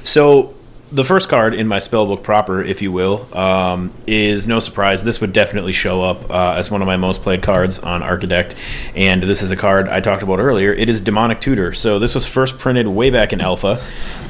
So 0.03 0.53
the 0.91 1.05
first 1.05 1.29
card 1.29 1.53
in 1.53 1.67
my 1.67 1.77
spellbook 1.77 2.21
proper, 2.21 2.61
if 2.61 2.81
you 2.81 2.91
will, 2.91 3.25
um, 3.35 3.93
is 4.05 4.47
no 4.47 4.59
surprise. 4.59 5.03
This 5.03 5.21
would 5.21 5.31
definitely 5.31 5.71
show 5.71 6.01
up 6.01 6.29
uh, 6.29 6.55
as 6.57 6.69
one 6.69 6.81
of 6.81 6.85
my 6.85 6.97
most 6.97 7.21
played 7.21 7.41
cards 7.41 7.79
on 7.79 8.01
Archidekt, 8.01 8.57
and 8.93 9.23
this 9.23 9.41
is 9.41 9.51
a 9.51 9.55
card 9.55 9.87
I 9.87 10.01
talked 10.01 10.21
about 10.21 10.39
earlier. 10.39 10.73
It 10.73 10.89
is 10.89 10.99
Demonic 10.99 11.39
Tutor. 11.39 11.73
So 11.73 11.97
this 11.97 12.13
was 12.13 12.25
first 12.25 12.57
printed 12.57 12.87
way 12.87 13.09
back 13.09 13.31
in 13.31 13.39
Alpha, 13.39 13.81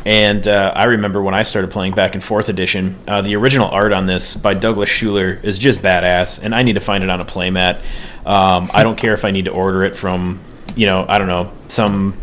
and 0.06 0.48
uh, 0.48 0.72
I 0.76 0.84
remember 0.84 1.24
when 1.24 1.34
I 1.34 1.44
started 1.44 1.72
playing 1.72 1.94
back 1.94 2.14
in 2.14 2.22
Fourth 2.22 2.48
Edition. 2.48 2.96
Uh, 3.08 3.22
the 3.22 3.36
original 3.36 3.68
art 3.70 3.92
on 3.92 4.06
this 4.06 4.36
by 4.36 4.54
Douglas 4.54 4.90
Shuler 4.90 5.44
is 5.44 5.58
just 5.58 5.82
badass, 5.82 6.44
and 6.44 6.54
I 6.54 6.62
need 6.62 6.74
to 6.74 6.80
find 6.80 7.04
it 7.04 7.10
on 7.10 7.20
a 7.20 7.26
playmat. 7.26 7.78
Um, 8.24 8.70
I 8.72 8.84
don't 8.84 8.98
care 8.98 9.16
if 9.16 9.26
I 9.26 9.32
need 9.32 9.46
to 9.46 9.52
order 9.52 9.84
it 9.84 9.96
from, 9.96 10.40
you 10.76 10.86
know, 10.86 11.08
I 11.10 11.18
don't 11.18 11.28
know, 11.28 11.52
some 11.70 12.16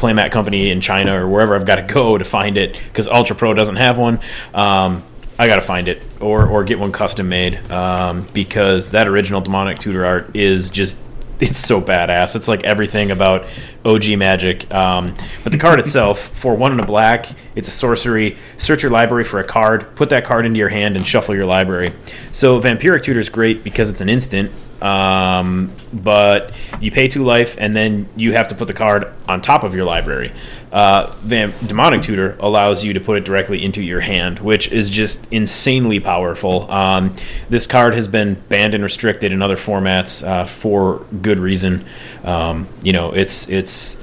playmat 0.00 0.30
company 0.30 0.70
in 0.70 0.80
China 0.80 1.22
or 1.22 1.28
wherever 1.28 1.54
I've 1.54 1.66
got 1.66 1.76
to 1.76 1.92
go 1.92 2.16
to 2.16 2.24
find 2.24 2.56
it 2.56 2.72
because 2.72 3.06
Ultra 3.06 3.36
Pro 3.36 3.54
doesn't 3.54 3.76
have 3.76 3.98
one. 3.98 4.20
Um, 4.54 5.04
I 5.38 5.46
got 5.46 5.56
to 5.56 5.62
find 5.62 5.88
it 5.88 6.02
or 6.20 6.46
or 6.46 6.64
get 6.64 6.78
one 6.78 6.92
custom 6.92 7.28
made 7.28 7.56
um, 7.70 8.26
because 8.34 8.90
that 8.90 9.08
original 9.08 9.40
demonic 9.40 9.78
tutor 9.78 10.04
art 10.04 10.36
is 10.36 10.70
just 10.70 11.00
it's 11.40 11.58
so 11.58 11.80
badass. 11.80 12.36
It's 12.36 12.48
like 12.48 12.64
everything 12.64 13.10
about 13.10 13.46
OG 13.84 14.18
Magic. 14.18 14.72
Um, 14.72 15.14
but 15.42 15.52
the 15.52 15.58
card 15.58 15.78
itself, 15.80 16.18
for 16.18 16.54
one 16.54 16.72
and 16.72 16.80
a 16.80 16.86
black, 16.86 17.26
it's 17.54 17.68
a 17.68 17.72
sorcery. 17.72 18.36
Search 18.56 18.82
your 18.82 18.92
library 18.92 19.24
for 19.24 19.40
a 19.40 19.44
card, 19.44 19.94
put 19.96 20.10
that 20.10 20.24
card 20.24 20.46
into 20.46 20.58
your 20.58 20.68
hand, 20.68 20.96
and 20.96 21.06
shuffle 21.06 21.34
your 21.34 21.46
library. 21.46 21.88
So 22.32 22.60
Vampiric 22.60 23.02
Tutor 23.02 23.20
is 23.20 23.28
great 23.28 23.64
because 23.64 23.90
it's 23.90 24.00
an 24.00 24.08
instant. 24.08 24.52
Um, 24.82 25.72
but 25.92 26.54
you 26.80 26.90
pay 26.90 27.08
two 27.08 27.22
life, 27.22 27.56
and 27.58 27.74
then 27.76 28.08
you 28.16 28.32
have 28.32 28.48
to 28.48 28.54
put 28.54 28.66
the 28.66 28.72
card 28.72 29.12
on 29.28 29.42
top 29.42 29.62
of 29.62 29.74
your 29.74 29.84
library. 29.84 30.32
Uh, 30.72 31.12
Vamp- 31.20 31.54
Demonic 31.66 32.00
Tutor 32.00 32.36
allows 32.40 32.84
you 32.84 32.92
to 32.94 33.00
put 33.00 33.18
it 33.18 33.24
directly 33.24 33.62
into 33.64 33.82
your 33.82 34.00
hand, 34.00 34.38
which 34.38 34.70
is 34.70 34.88
just 34.88 35.26
insanely 35.30 36.00
powerful. 36.00 36.70
Um, 36.70 37.14
this 37.48 37.66
card 37.66 37.94
has 37.94 38.08
been 38.08 38.34
banned 38.48 38.72
and 38.72 38.82
restricted 38.82 39.32
in 39.32 39.42
other 39.42 39.56
formats 39.56 40.26
uh, 40.26 40.44
for 40.44 41.04
good 41.20 41.38
reason. 41.40 41.84
Um, 42.24 42.68
you 42.82 42.92
know, 42.92 43.12
it's 43.12 43.48
it's 43.48 43.69
it's 43.70 44.02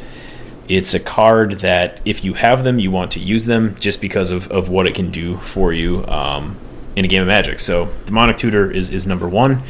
it's 0.69 0.93
a 0.93 0.99
card 0.99 1.59
that 1.59 2.01
if 2.03 2.23
you 2.25 2.33
have 2.33 2.63
them, 2.63 2.77
you 2.77 2.91
want 2.91 3.11
to 3.11 3.19
use 3.19 3.45
them 3.45 3.75
just 3.79 4.01
because 4.01 4.31
of, 4.31 4.49
of 4.51 4.67
what 4.67 4.85
it 4.85 4.95
can 4.95 5.11
do 5.11 5.37
for 5.37 5.71
you 5.71 6.05
um, 6.07 6.57
in 6.95 7.05
a 7.05 7.07
game 7.07 7.21
of 7.21 7.27
Magic. 7.27 7.59
So 7.59 7.87
Demonic 8.05 8.37
Tutor 8.37 8.69
is, 8.69 8.89
is 8.89 9.07
number 9.07 9.29
one. 9.29 9.63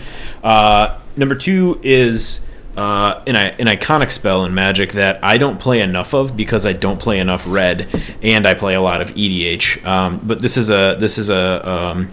Uh, 0.43 0.99
number 1.15 1.35
two 1.35 1.79
is 1.83 2.43
uh, 2.75 3.21
an, 3.27 3.35
an 3.35 3.67
iconic 3.67 4.09
spell 4.09 4.43
in 4.43 4.55
Magic 4.55 4.93
that 4.93 5.23
I 5.23 5.37
don't 5.37 5.59
play 5.59 5.81
enough 5.81 6.15
of 6.15 6.35
because 6.35 6.65
I 6.65 6.73
don't 6.73 6.99
play 6.99 7.19
enough 7.19 7.43
red, 7.47 7.87
and 8.23 8.47
I 8.47 8.55
play 8.55 8.73
a 8.73 8.81
lot 8.81 9.01
of 9.01 9.09
EDH. 9.09 9.85
Um, 9.85 10.19
but 10.23 10.41
this 10.41 10.57
is 10.57 10.71
a 10.71 10.97
this 10.99 11.19
is 11.19 11.29
a 11.29 11.69
um, 11.69 12.09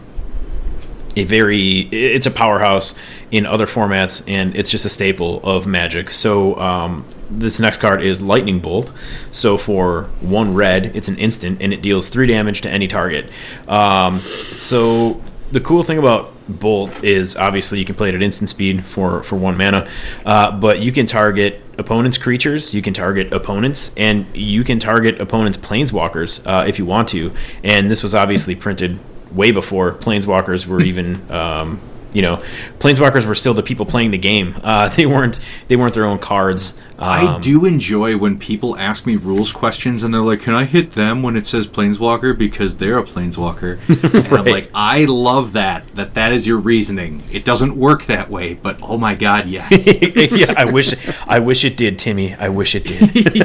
a 1.17 1.25
very 1.25 1.81
it's 1.81 2.27
a 2.27 2.31
powerhouse 2.31 2.95
in 3.31 3.47
other 3.47 3.67
formats, 3.67 4.23
and 4.29 4.55
it's 4.57 4.71
just 4.71 4.85
a 4.85 4.91
staple 4.91 5.41
of 5.43 5.67
Magic. 5.67 6.11
So 6.11 6.59
um, 6.59 7.07
this 7.39 7.61
next 7.61 7.79
card 7.79 8.03
is 8.03 8.23
Lightning 8.23 8.61
Bolt. 8.61 8.93
So 9.31 9.59
for 9.59 10.05
one 10.21 10.55
red, 10.55 10.95
it's 10.95 11.09
an 11.09 11.19
instant, 11.19 11.61
and 11.61 11.73
it 11.73 11.83
deals 11.83 12.09
three 12.09 12.27
damage 12.27 12.61
to 12.63 12.71
any 12.71 12.89
target. 12.89 13.31
Um, 13.69 14.21
so 14.21 15.21
the 15.53 15.61
cool 15.61 15.83
thing 15.83 15.99
about 15.99 16.33
Bolt 16.49 17.03
is 17.03 17.37
obviously 17.37 17.79
you 17.79 17.85
can 17.85 17.95
play 17.95 18.11
it 18.11 18.15
at 18.15 18.23
instant 18.23 18.51
speed 18.51 18.85
for 18.85 19.23
for 19.23 19.37
one 19.37 19.57
mana, 19.57 19.89
uh, 20.27 20.51
but 20.53 20.81
you 20.81 20.93
can 20.93 21.07
target 21.07 21.63
opponents' 21.79 22.19
creatures, 22.19 22.75
you 22.75 22.83
can 22.83 22.93
target 22.93 23.33
opponents, 23.33 23.93
and 23.97 24.27
you 24.35 24.63
can 24.63 24.79
target 24.79 25.21
opponents' 25.21 25.57
planeswalkers 25.59 26.47
uh, 26.47 26.67
if 26.67 26.79
you 26.79 26.85
want 26.85 27.09
to. 27.09 27.33
And 27.63 27.91
this 27.91 28.03
was 28.03 28.15
obviously 28.15 28.55
printed 28.55 28.99
way 29.33 29.53
before 29.53 29.95
planeswalkers 29.95 30.67
were 30.67 30.81
even. 30.93 31.31
Um, 31.31 31.81
you 32.15 32.23
know, 32.23 32.37
planeswalkers 32.79 33.27
were 33.27 33.35
still 33.35 33.53
the 33.55 33.63
people 33.63 33.85
playing 33.85 34.13
the 34.13 34.19
game. 34.19 34.55
Uh, 34.63 34.89
they 34.97 35.05
weren't. 35.05 35.39
They 35.69 35.77
weren't 35.77 35.93
their 35.95 36.07
own 36.07 36.19
cards. 36.19 36.73
I 36.97 37.27
Um, 37.27 37.41
do 37.41 37.65
enjoy 37.67 38.17
when 38.17 38.39
people 38.39 38.79
ask 38.79 39.05
me 39.05 39.17
rules 39.17 39.51
questions 39.51 40.05
and 40.05 40.15
they're 40.15 40.21
like, 40.23 40.41
"Can 40.41 40.55
I 40.55 40.65
hit 40.65 40.93
them 40.93 41.23
when 41.25 41.37
it 41.37 41.45
says 41.45 41.67
planeswalker 41.67 42.39
because 42.39 42.77
they're 42.77 42.99
a 42.99 43.03
planeswalker?" 43.03 43.79
and 44.29 44.33
I'm 44.39 44.45
like, 44.45 44.71
"I 44.73 45.05
love 45.07 45.53
that. 45.55 45.93
That 45.97 46.15
that 46.15 46.33
is 46.33 46.47
your 46.47 46.59
reasoning. 46.59 47.25
It 47.33 47.45
doesn't 47.45 47.77
work 47.77 48.05
that 48.05 48.31
way, 48.31 48.55
but 48.55 48.79
oh 48.81 48.97
my 48.97 49.17
god, 49.17 49.47
yes." 49.47 50.01
yeah, 50.03 50.55
I 50.57 50.67
wish 50.67 50.95
I 51.27 51.41
wish 51.41 51.65
it 51.65 51.77
did, 51.77 51.99
Timmy. 51.99 52.33
I 52.35 52.49
wish 52.49 52.77
it 52.77 52.85
did. 52.85 53.43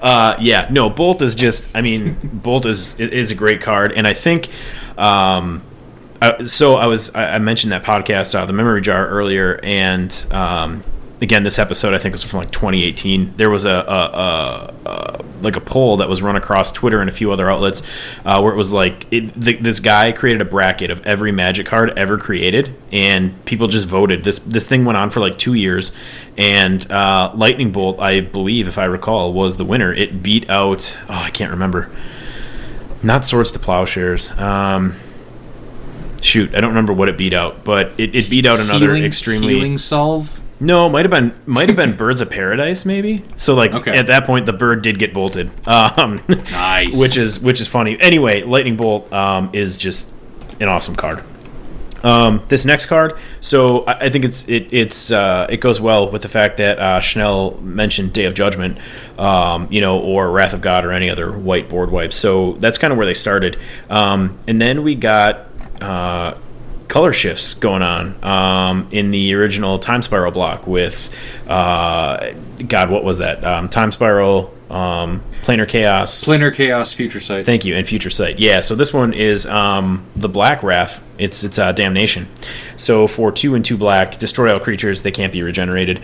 uh, 0.00 0.36
yeah, 0.40 0.66
no, 0.70 0.90
Bolt 0.90 1.22
is 1.22 1.34
just. 1.36 1.68
I 1.76 1.80
mean, 1.80 2.16
Bolt 2.32 2.66
is 2.66 2.98
is 2.98 3.30
a 3.30 3.34
great 3.36 3.60
card, 3.60 3.92
and 3.92 4.06
I 4.06 4.14
think. 4.14 4.48
Um, 4.98 5.62
I, 6.22 6.44
so 6.44 6.74
I 6.76 6.86
was 6.86 7.12
I 7.16 7.38
mentioned 7.38 7.72
that 7.72 7.82
podcast, 7.82 8.36
uh, 8.36 8.46
the 8.46 8.52
Memory 8.52 8.80
Jar, 8.80 9.08
earlier, 9.08 9.58
and 9.64 10.26
um, 10.30 10.84
again, 11.20 11.42
this 11.42 11.58
episode 11.58 11.94
I 11.94 11.98
think 11.98 12.12
was 12.12 12.22
from 12.22 12.38
like 12.38 12.52
2018. 12.52 13.36
There 13.36 13.50
was 13.50 13.64
a, 13.64 13.70
a, 13.70 13.74
a, 13.74 14.74
a 14.86 15.24
like 15.42 15.56
a 15.56 15.60
poll 15.60 15.96
that 15.96 16.08
was 16.08 16.22
run 16.22 16.36
across 16.36 16.70
Twitter 16.70 17.00
and 17.00 17.10
a 17.10 17.12
few 17.12 17.32
other 17.32 17.50
outlets, 17.50 17.82
uh, 18.24 18.40
where 18.40 18.52
it 18.52 18.56
was 18.56 18.72
like 18.72 19.06
it, 19.10 19.34
th- 19.40 19.62
this 19.62 19.80
guy 19.80 20.12
created 20.12 20.40
a 20.40 20.44
bracket 20.44 20.92
of 20.92 21.04
every 21.04 21.32
Magic 21.32 21.66
card 21.66 21.92
ever 21.98 22.16
created, 22.18 22.72
and 22.92 23.44
people 23.44 23.66
just 23.66 23.88
voted. 23.88 24.22
This 24.22 24.38
this 24.38 24.68
thing 24.68 24.84
went 24.84 24.98
on 24.98 25.10
for 25.10 25.18
like 25.18 25.38
two 25.38 25.54
years, 25.54 25.90
and 26.38 26.88
uh, 26.88 27.32
Lightning 27.34 27.72
Bolt, 27.72 27.98
I 27.98 28.20
believe, 28.20 28.68
if 28.68 28.78
I 28.78 28.84
recall, 28.84 29.32
was 29.32 29.56
the 29.56 29.64
winner. 29.64 29.92
It 29.92 30.22
beat 30.22 30.48
out 30.48 31.02
oh 31.08 31.14
I 31.14 31.30
can't 31.30 31.50
remember, 31.50 31.90
not 33.02 33.24
Swords 33.24 33.50
to 33.50 33.58
Plowshares. 33.58 34.30
Um, 34.38 34.94
shoot, 36.22 36.54
I 36.54 36.60
don't 36.60 36.70
remember 36.70 36.92
what 36.92 37.08
it 37.08 37.18
beat 37.18 37.32
out, 37.34 37.64
but 37.64 37.98
it, 38.00 38.14
it 38.14 38.30
beat 38.30 38.46
out 38.46 38.60
another 38.60 38.86
Healing- 38.86 39.04
extremely 39.04 39.54
healing 39.54 39.76
salve. 39.78 40.42
no, 40.60 40.88
might 40.88 41.04
have 41.04 41.10
been 41.10 41.34
might 41.46 41.68
have 41.68 41.76
been 41.76 41.92
Birds 41.96 42.20
of 42.20 42.30
Paradise, 42.30 42.84
maybe. 42.86 43.22
So 43.36 43.54
like 43.54 43.72
Okay. 43.74 43.92
at 43.96 44.06
that 44.06 44.24
point, 44.24 44.46
the 44.46 44.52
bird 44.52 44.82
did 44.82 44.98
get 44.98 45.12
bolted, 45.12 45.50
um, 45.66 46.20
Nice. 46.28 46.98
which 46.98 47.16
is 47.16 47.40
which 47.40 47.60
is 47.60 47.68
funny. 47.68 47.96
Anyway, 48.00 48.42
Lightning 48.44 48.76
Bolt 48.76 49.12
um, 49.12 49.50
is 49.52 49.76
just 49.76 50.12
an 50.60 50.68
awesome 50.68 50.94
card. 50.96 51.22
Um, 52.04 52.42
this 52.48 52.64
next 52.64 52.86
card, 52.86 53.14
so 53.40 53.84
I, 53.84 53.92
I 54.06 54.08
think 54.10 54.24
it's 54.24 54.48
it 54.48 54.66
it's 54.72 55.12
uh, 55.12 55.46
it 55.48 55.58
goes 55.58 55.80
well 55.80 56.10
with 56.10 56.22
the 56.22 56.28
fact 56.28 56.56
that 56.56 56.76
uh, 56.80 56.98
Schnell 57.00 57.60
mentioned 57.60 58.12
Day 58.12 58.24
of 58.24 58.34
Judgment, 58.34 58.78
um, 59.18 59.68
you 59.70 59.80
know, 59.80 60.00
or 60.00 60.28
Wrath 60.32 60.52
of 60.52 60.60
God 60.60 60.84
or 60.84 60.90
any 60.90 61.08
other 61.08 61.30
white 61.30 61.68
board 61.68 61.92
wipe. 61.92 62.12
So 62.12 62.54
that's 62.54 62.76
kind 62.76 62.90
of 62.92 62.96
where 62.96 63.06
they 63.06 63.14
started, 63.14 63.56
um, 63.88 64.36
and 64.48 64.60
then 64.60 64.82
we 64.82 64.94
got. 64.96 65.46
Uh, 65.82 66.38
color 66.88 67.12
shifts 67.12 67.54
going 67.54 67.80
on 67.80 68.22
um, 68.22 68.86
in 68.90 69.08
the 69.10 69.32
original 69.34 69.78
time 69.78 70.02
spiral 70.02 70.30
block 70.30 70.66
with 70.66 71.08
uh, 71.48 72.32
god 72.68 72.90
what 72.90 73.02
was 73.02 73.16
that 73.16 73.42
um, 73.44 73.66
time 73.66 73.90
spiral 73.90 74.52
um, 74.68 75.22
planar 75.42 75.66
chaos 75.66 76.24
Planar 76.24 76.54
chaos, 76.54 76.92
future 76.92 77.20
sight. 77.20 77.44
Thank 77.46 77.64
you, 77.64 77.74
and 77.76 77.86
Future 77.86 78.08
Sight. 78.10 78.38
Yeah, 78.38 78.60
so 78.60 78.74
this 78.74 78.92
one 78.92 79.12
is 79.12 79.44
um, 79.44 80.06
the 80.16 80.30
Black 80.30 80.62
Wrath. 80.62 81.02
It's 81.18 81.44
it's 81.44 81.58
uh, 81.58 81.72
Damnation. 81.72 82.26
So 82.76 83.06
for 83.06 83.30
two 83.32 83.54
and 83.54 83.62
two 83.64 83.76
black, 83.76 84.18
destroy 84.18 84.52
all 84.52 84.60
creatures. 84.60 85.02
They 85.02 85.10
can't 85.10 85.32
be 85.32 85.42
regenerated. 85.42 86.00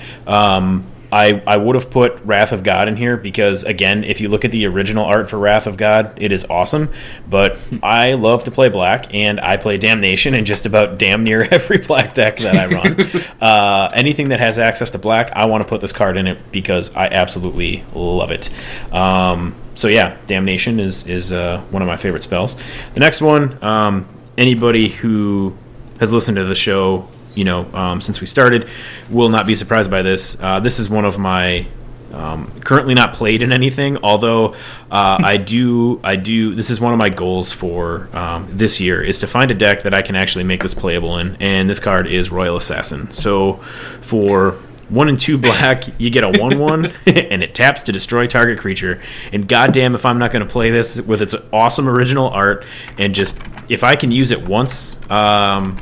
I 1.10 1.42
I 1.46 1.56
would 1.56 1.74
have 1.74 1.90
put 1.90 2.20
Wrath 2.24 2.52
of 2.52 2.62
God 2.62 2.88
in 2.88 2.96
here 2.96 3.16
because 3.16 3.64
again, 3.64 4.04
if 4.04 4.20
you 4.20 4.28
look 4.28 4.44
at 4.44 4.50
the 4.50 4.66
original 4.66 5.04
art 5.04 5.28
for 5.28 5.38
Wrath 5.38 5.66
of 5.66 5.76
God, 5.76 6.12
it 6.20 6.32
is 6.32 6.44
awesome. 6.44 6.90
But 7.28 7.58
I 7.82 8.14
love 8.14 8.44
to 8.44 8.50
play 8.50 8.68
black, 8.68 9.14
and 9.14 9.40
I 9.40 9.56
play 9.56 9.78
Damnation 9.78 10.34
in 10.34 10.44
just 10.44 10.66
about 10.66 10.98
damn 10.98 11.24
near 11.24 11.42
every 11.50 11.78
black 11.78 12.14
deck 12.14 12.36
that 12.38 12.56
I 12.56 12.66
run. 12.66 13.00
uh, 13.40 13.90
anything 13.94 14.28
that 14.28 14.40
has 14.40 14.58
access 14.58 14.90
to 14.90 14.98
black, 14.98 15.30
I 15.32 15.46
want 15.46 15.62
to 15.62 15.68
put 15.68 15.80
this 15.80 15.92
card 15.92 16.16
in 16.16 16.26
it 16.26 16.52
because 16.52 16.94
I 16.94 17.06
absolutely 17.06 17.84
love 17.94 18.30
it. 18.30 18.50
Um, 18.92 19.54
so 19.74 19.88
yeah, 19.88 20.18
Damnation 20.26 20.80
is 20.80 21.06
is 21.06 21.32
uh, 21.32 21.62
one 21.70 21.82
of 21.82 21.88
my 21.88 21.96
favorite 21.96 22.22
spells. 22.22 22.56
The 22.94 23.00
next 23.00 23.22
one, 23.22 23.62
um, 23.62 24.08
anybody 24.36 24.88
who 24.88 25.56
has 26.00 26.12
listened 26.12 26.36
to 26.36 26.44
the 26.44 26.54
show, 26.54 27.08
you 27.38 27.44
know, 27.44 27.72
um, 27.72 28.00
since 28.00 28.20
we 28.20 28.26
started, 28.26 28.68
will 29.08 29.28
not 29.28 29.46
be 29.46 29.54
surprised 29.54 29.90
by 29.90 30.02
this. 30.02 30.36
Uh, 30.42 30.58
this 30.58 30.80
is 30.80 30.90
one 30.90 31.04
of 31.04 31.18
my 31.18 31.68
um, 32.12 32.50
currently 32.62 32.94
not 32.94 33.14
played 33.14 33.42
in 33.42 33.52
anything, 33.52 33.98
although 33.98 34.54
uh, 34.90 35.18
I 35.22 35.36
do. 35.36 36.00
I 36.02 36.16
do. 36.16 36.54
This 36.54 36.68
is 36.68 36.80
one 36.80 36.92
of 36.92 36.98
my 36.98 37.10
goals 37.10 37.52
for 37.52 38.08
um, 38.12 38.48
this 38.50 38.80
year 38.80 39.02
is 39.02 39.20
to 39.20 39.28
find 39.28 39.50
a 39.52 39.54
deck 39.54 39.82
that 39.82 39.94
I 39.94 40.02
can 40.02 40.16
actually 40.16 40.44
make 40.44 40.62
this 40.62 40.74
playable 40.74 41.18
in, 41.18 41.36
and 41.38 41.68
this 41.68 41.78
card 41.78 42.08
is 42.08 42.32
Royal 42.32 42.56
Assassin. 42.56 43.10
So 43.12 43.54
for 44.00 44.58
one 44.88 45.08
and 45.08 45.18
two 45.18 45.38
black, 45.38 45.84
you 45.98 46.10
get 46.10 46.24
a 46.24 46.40
one-one, 46.40 46.86
and 47.06 47.42
it 47.42 47.54
taps 47.54 47.82
to 47.82 47.92
destroy 47.92 48.26
target 48.26 48.58
creature. 48.58 49.00
And 49.32 49.46
goddamn, 49.46 49.94
if 49.94 50.04
I'm 50.04 50.18
not 50.18 50.32
going 50.32 50.44
to 50.44 50.50
play 50.50 50.70
this 50.70 51.00
with 51.00 51.22
its 51.22 51.36
awesome 51.52 51.88
original 51.88 52.30
art, 52.30 52.64
and 52.96 53.14
just 53.14 53.38
if 53.68 53.84
I 53.84 53.94
can 53.96 54.10
use 54.10 54.32
it 54.32 54.48
once, 54.48 54.96
um, 55.10 55.76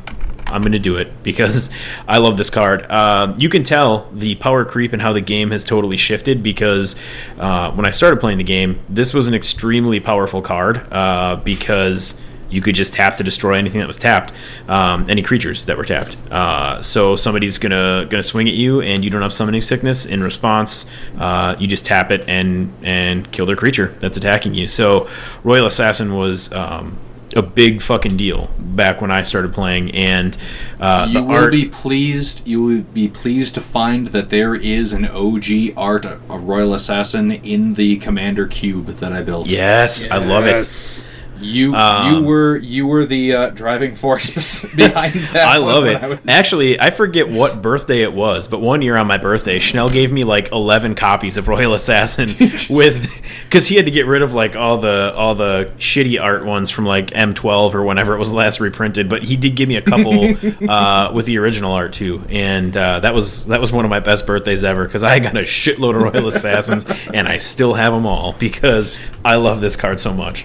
I'm 0.46 0.62
going 0.62 0.72
to 0.72 0.78
do 0.78 0.96
it 0.96 1.22
because 1.22 1.70
I 2.08 2.18
love 2.18 2.36
this 2.36 2.50
card. 2.50 2.86
Uh, 2.88 3.34
you 3.36 3.48
can 3.48 3.62
tell 3.62 4.08
the 4.12 4.34
power 4.36 4.64
creep 4.64 4.92
and 4.92 5.02
how 5.02 5.12
the 5.12 5.20
game 5.20 5.50
has 5.50 5.64
totally 5.64 5.96
shifted 5.96 6.42
because 6.42 6.96
uh, 7.38 7.72
when 7.72 7.86
I 7.86 7.90
started 7.90 8.20
playing 8.20 8.38
the 8.38 8.44
game, 8.44 8.80
this 8.88 9.12
was 9.12 9.28
an 9.28 9.34
extremely 9.34 10.00
powerful 10.00 10.42
card 10.42 10.90
uh, 10.92 11.36
because 11.36 12.20
you 12.48 12.60
could 12.60 12.74
just 12.74 12.94
tap 12.94 13.16
to 13.16 13.24
destroy 13.24 13.54
anything 13.54 13.80
that 13.80 13.88
was 13.88 13.98
tapped, 13.98 14.32
um, 14.68 15.08
any 15.10 15.22
creatures 15.22 15.64
that 15.64 15.76
were 15.76 15.84
tapped. 15.84 16.16
Uh, 16.30 16.80
so 16.80 17.16
somebody's 17.16 17.58
gonna 17.58 18.06
gonna 18.08 18.22
swing 18.22 18.48
at 18.48 18.54
you, 18.54 18.80
and 18.80 19.04
you 19.04 19.10
don't 19.10 19.22
have 19.22 19.32
summoning 19.32 19.60
sickness. 19.60 20.06
In 20.06 20.22
response, 20.22 20.90
uh, 21.18 21.56
you 21.58 21.66
just 21.66 21.84
tap 21.84 22.10
it 22.10 22.24
and 22.28 22.72
and 22.82 23.30
kill 23.32 23.46
their 23.46 23.56
creature 23.56 23.96
that's 23.98 24.16
attacking 24.16 24.54
you. 24.54 24.68
So 24.68 25.08
Royal 25.42 25.66
Assassin 25.66 26.14
was. 26.14 26.52
Um, 26.52 26.98
a 27.36 27.42
big 27.42 27.80
fucking 27.82 28.16
deal 28.16 28.50
back 28.58 29.00
when 29.00 29.10
I 29.10 29.22
started 29.22 29.52
playing, 29.54 29.90
and 29.94 30.36
uh, 30.80 31.06
You 31.10 31.22
will 31.22 31.34
art. 31.34 31.52
be 31.52 31.66
pleased. 31.68 32.46
You 32.46 32.62
will 32.62 32.82
be 32.82 33.08
pleased 33.08 33.54
to 33.54 33.60
find 33.60 34.08
that 34.08 34.30
there 34.30 34.54
is 34.54 34.92
an 34.92 35.04
OG 35.06 35.44
art, 35.76 36.04
a 36.04 36.16
Royal 36.38 36.74
Assassin, 36.74 37.30
in 37.32 37.74
the 37.74 37.96
Commander 37.98 38.46
Cube 38.46 38.86
that 38.86 39.12
I 39.12 39.22
built. 39.22 39.48
yes, 39.48 40.10
I 40.10 40.18
love 40.18 40.44
it. 40.46 41.06
You 41.40 41.74
Um, 41.74 42.14
you 42.14 42.22
were 42.22 42.56
you 42.56 42.86
were 42.86 43.04
the 43.04 43.34
uh, 43.34 43.50
driving 43.50 43.94
force 43.94 44.62
behind 44.76 45.12
that. 45.14 45.46
I 45.48 45.58
love 45.58 45.86
it. 45.86 46.02
I 46.02 46.06
was- 46.06 46.18
Actually, 46.28 46.80
I 46.80 46.90
forget 46.90 47.28
what 47.28 47.62
birthday 47.62 48.02
it 48.02 48.12
was, 48.12 48.48
but 48.48 48.60
one 48.60 48.82
year 48.82 48.96
on 48.96 49.06
my 49.06 49.18
birthday, 49.18 49.58
Schnell 49.58 49.88
gave 49.88 50.12
me 50.12 50.24
like 50.24 50.50
eleven 50.52 50.94
copies 50.94 51.36
of 51.36 51.48
Royal 51.48 51.74
Assassin 51.74 52.26
with 52.70 53.10
because 53.44 53.66
he 53.68 53.76
had 53.76 53.84
to 53.86 53.90
get 53.90 54.06
rid 54.06 54.22
of 54.22 54.32
like 54.34 54.56
all 54.56 54.78
the 54.78 55.12
all 55.16 55.34
the 55.34 55.72
shitty 55.78 56.20
art 56.20 56.44
ones 56.44 56.70
from 56.70 56.86
like 56.86 57.08
M12 57.10 57.74
or 57.74 57.84
whenever 57.84 58.14
it 58.14 58.18
was 58.18 58.32
last 58.32 58.60
reprinted. 58.60 59.08
But 59.08 59.22
he 59.22 59.36
did 59.36 59.56
give 59.56 59.68
me 59.68 59.76
a 59.76 59.82
couple 59.82 60.34
uh, 60.70 61.10
with 61.12 61.26
the 61.26 61.38
original 61.38 61.72
art 61.72 61.92
too, 61.92 62.22
and 62.30 62.76
uh, 62.76 63.00
that 63.00 63.14
was 63.14 63.46
that 63.46 63.60
was 63.60 63.72
one 63.72 63.84
of 63.84 63.90
my 63.90 64.00
best 64.00 64.26
birthdays 64.26 64.64
ever 64.64 64.84
because 64.84 65.02
I 65.02 65.18
got 65.18 65.36
a 65.36 65.40
shitload 65.40 65.96
of 65.96 66.02
Royal 66.02 66.28
Assassins 66.28 66.86
and 67.12 67.28
I 67.28 67.36
still 67.36 67.74
have 67.74 67.92
them 67.92 68.06
all 68.06 68.32
because 68.34 68.98
I 69.24 69.36
love 69.36 69.60
this 69.60 69.76
card 69.76 70.00
so 70.00 70.12
much. 70.14 70.44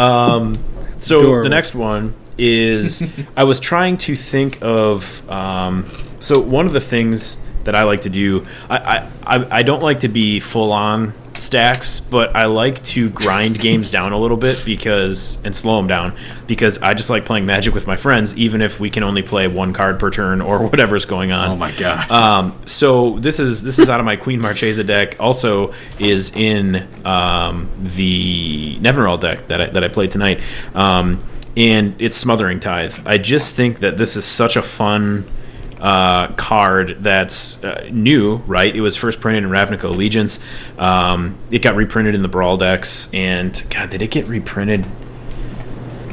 Um, 0.00 0.64
so 0.98 1.20
Adorable. 1.20 1.42
the 1.44 1.48
next 1.50 1.74
one 1.74 2.14
is 2.38 3.02
I 3.36 3.44
was 3.44 3.60
trying 3.60 3.98
to 3.98 4.16
think 4.16 4.58
of. 4.62 5.28
Um, 5.30 5.84
so 6.20 6.40
one 6.40 6.66
of 6.66 6.72
the 6.72 6.80
things 6.80 7.38
that 7.64 7.74
I 7.74 7.82
like 7.82 8.02
to 8.02 8.10
do, 8.10 8.46
I 8.68 8.76
I, 8.78 9.10
I, 9.36 9.58
I 9.58 9.62
don't 9.62 9.82
like 9.82 10.00
to 10.00 10.08
be 10.08 10.40
full 10.40 10.72
on 10.72 11.12
stacks, 11.40 12.00
but 12.00 12.34
I 12.36 12.46
like 12.46 12.82
to 12.84 13.10
grind 13.10 13.58
games 13.58 13.90
down 13.90 14.12
a 14.12 14.18
little 14.18 14.36
bit 14.36 14.62
because 14.64 15.38
and 15.44 15.54
slow 15.54 15.76
them 15.76 15.86
down 15.86 16.16
because 16.46 16.80
I 16.82 16.94
just 16.94 17.10
like 17.10 17.24
playing 17.24 17.46
Magic 17.46 17.74
with 17.74 17.86
my 17.86 17.96
friends, 17.96 18.36
even 18.36 18.62
if 18.62 18.80
we 18.80 18.90
can 18.90 19.02
only 19.02 19.22
play 19.22 19.48
one 19.48 19.72
card 19.72 19.98
per 19.98 20.10
turn 20.10 20.40
or 20.40 20.58
whatever's 20.66 21.04
going 21.04 21.32
on. 21.32 21.50
Oh 21.50 21.56
my 21.56 21.72
god. 21.72 22.10
Um, 22.10 22.60
so 22.66 23.18
this 23.18 23.40
is 23.40 23.62
this 23.62 23.78
is 23.78 23.88
out 23.88 24.00
of 24.00 24.06
my 24.06 24.16
Queen 24.16 24.40
Marchesa 24.40 24.84
deck. 24.84 25.16
Also 25.20 25.72
is 25.98 26.34
in 26.34 26.86
um, 27.04 27.70
the 27.96 28.78
Nevinyrral 28.80 29.20
deck 29.20 29.48
that 29.48 29.60
I, 29.60 29.66
that 29.66 29.84
I 29.84 29.88
played 29.88 30.10
tonight, 30.10 30.40
um, 30.74 31.22
and 31.56 32.00
it's 32.00 32.16
Smothering 32.16 32.60
Tithe. 32.60 32.96
I 33.06 33.18
just 33.18 33.54
think 33.54 33.80
that 33.80 33.96
this 33.96 34.16
is 34.16 34.24
such 34.24 34.56
a 34.56 34.62
fun 34.62 35.26
uh, 35.80 36.28
card 36.34 36.98
that's 37.00 37.62
uh, 37.64 37.88
new. 37.90 38.36
Right, 38.46 38.74
it 38.74 38.80
was 38.80 38.96
first 38.96 39.20
printed 39.20 39.44
in 39.44 39.50
Ravnica 39.50 39.84
Allegiance. 39.84 40.40
Um, 40.78 41.38
it 41.50 41.62
got 41.62 41.74
reprinted 41.74 42.14
in 42.14 42.22
the 42.22 42.28
Brawl 42.28 42.56
decks, 42.56 43.12
and 43.12 43.64
God, 43.70 43.90
did 43.90 44.02
it 44.02 44.10
get 44.10 44.28
reprinted? 44.28 44.86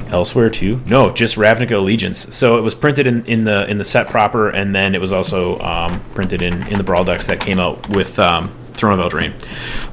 elsewhere 0.10 0.50
too? 0.50 0.82
No, 0.86 1.12
just 1.12 1.36
Ravnica 1.36 1.72
Allegiance. 1.72 2.34
So 2.36 2.58
it 2.58 2.62
was 2.62 2.76
printed 2.76 3.08
in, 3.08 3.26
in 3.26 3.44
the 3.44 3.70
in 3.70 3.78
the 3.78 3.84
set 3.84 4.08
proper, 4.08 4.50
and 4.50 4.74
then 4.74 4.96
it 4.96 5.02
was 5.02 5.12
also 5.12 5.60
um, 5.60 6.00
printed 6.14 6.42
in, 6.42 6.66
in 6.68 6.78
the 6.78 6.84
Brawl 6.84 7.04
decks 7.04 7.28
that 7.28 7.40
came 7.40 7.60
out 7.60 7.90
with 7.90 8.18
um, 8.20 8.54
Throne 8.78 9.00
of 9.00 9.12
Eldraine. 9.12 9.34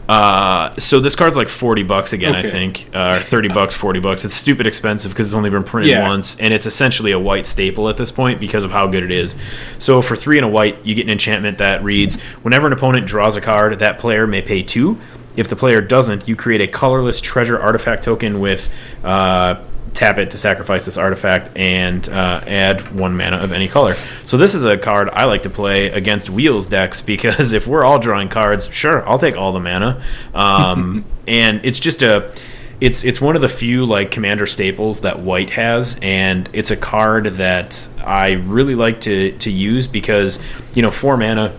Uh, 0.08 0.74
so 0.76 1.00
this 1.00 1.16
card's 1.16 1.36
like 1.36 1.48
forty 1.48 1.82
bucks 1.82 2.12
again, 2.12 2.34
I 2.34 2.40
Okay. 2.40 2.50
think, 2.50 2.88
uh, 2.94 3.16
or 3.18 3.22
thirty 3.22 3.48
bucks, 3.48 3.74
forty 3.74 4.00
bucks. 4.00 4.24
It's 4.24 4.34
stupid 4.34 4.66
expensive 4.66 5.12
because 5.12 5.26
it's 5.28 5.34
only 5.34 5.50
been 5.50 5.64
printed 5.64 5.92
Yeah. 5.92 6.06
once, 6.06 6.36
and 6.38 6.52
it's 6.52 6.66
essentially 6.66 7.12
a 7.12 7.18
white 7.18 7.46
staple 7.46 7.88
at 7.88 7.96
this 7.96 8.10
point 8.10 8.38
because 8.38 8.64
of 8.64 8.70
how 8.70 8.86
good 8.86 9.02
it 9.02 9.10
is. 9.10 9.34
So 9.78 10.02
for 10.02 10.14
three 10.16 10.36
and 10.38 10.44
a 10.44 10.48
white, 10.48 10.78
you 10.84 10.94
get 10.94 11.06
an 11.06 11.10
enchantment 11.10 11.58
that 11.58 11.82
reads: 11.82 12.20
Whenever 12.42 12.66
an 12.66 12.72
opponent 12.72 13.06
draws 13.06 13.34
a 13.36 13.40
card, 13.40 13.78
that 13.78 13.98
player 13.98 14.26
may 14.26 14.42
pay 14.42 14.62
two. 14.62 14.98
If 15.36 15.48
the 15.48 15.56
player 15.56 15.80
doesn't, 15.80 16.28
you 16.28 16.36
create 16.36 16.60
a 16.60 16.68
colorless 16.68 17.20
treasure 17.20 17.58
artifact 17.58 18.04
token 18.04 18.38
with 18.38 18.68
uh, 19.02 19.56
tap 19.94 20.18
it 20.18 20.30
to 20.32 20.38
sacrifice 20.38 20.84
this 20.84 20.96
artifact 20.98 21.56
and 21.56 22.08
uh, 22.08 22.42
add 22.46 22.94
one 22.94 23.16
mana 23.16 23.36
of 23.36 23.52
any 23.52 23.68
color. 23.68 23.94
So 24.24 24.36
this 24.36 24.54
is 24.54 24.64
a 24.64 24.76
card 24.76 25.08
I 25.10 25.24
like 25.24 25.42
to 25.42 25.50
play 25.50 25.86
against 25.86 26.28
wheels 26.28 26.66
decks 26.66 27.00
because 27.14 27.52
if 27.52 27.66
we're 27.66 27.84
all 27.84 27.98
drawing 27.98 28.28
cards, 28.28 28.68
sure, 28.72 29.08
I'll 29.08 29.18
take 29.18 29.36
all 29.36 29.52
the 29.52 29.60
mana. 29.60 30.02
Um, 30.34 31.04
and 31.26 31.64
it's 31.64 31.80
just 31.80 32.02
a 32.02 32.34
it's 32.80 33.04
it's 33.04 33.20
one 33.20 33.36
of 33.36 33.40
the 33.40 33.48
few 33.48 33.86
like 33.86 34.10
commander 34.10 34.46
staples 34.46 35.00
that 35.00 35.20
white 35.20 35.50
has 35.50 35.96
and 36.02 36.50
it's 36.52 36.72
a 36.72 36.76
card 36.76 37.26
that 37.36 37.88
I 38.04 38.32
really 38.32 38.74
like 38.74 39.00
to 39.02 39.30
to 39.38 39.50
use 39.50 39.86
because 39.86 40.44
you 40.74 40.82
know 40.82 40.90
4 40.90 41.16
mana 41.16 41.54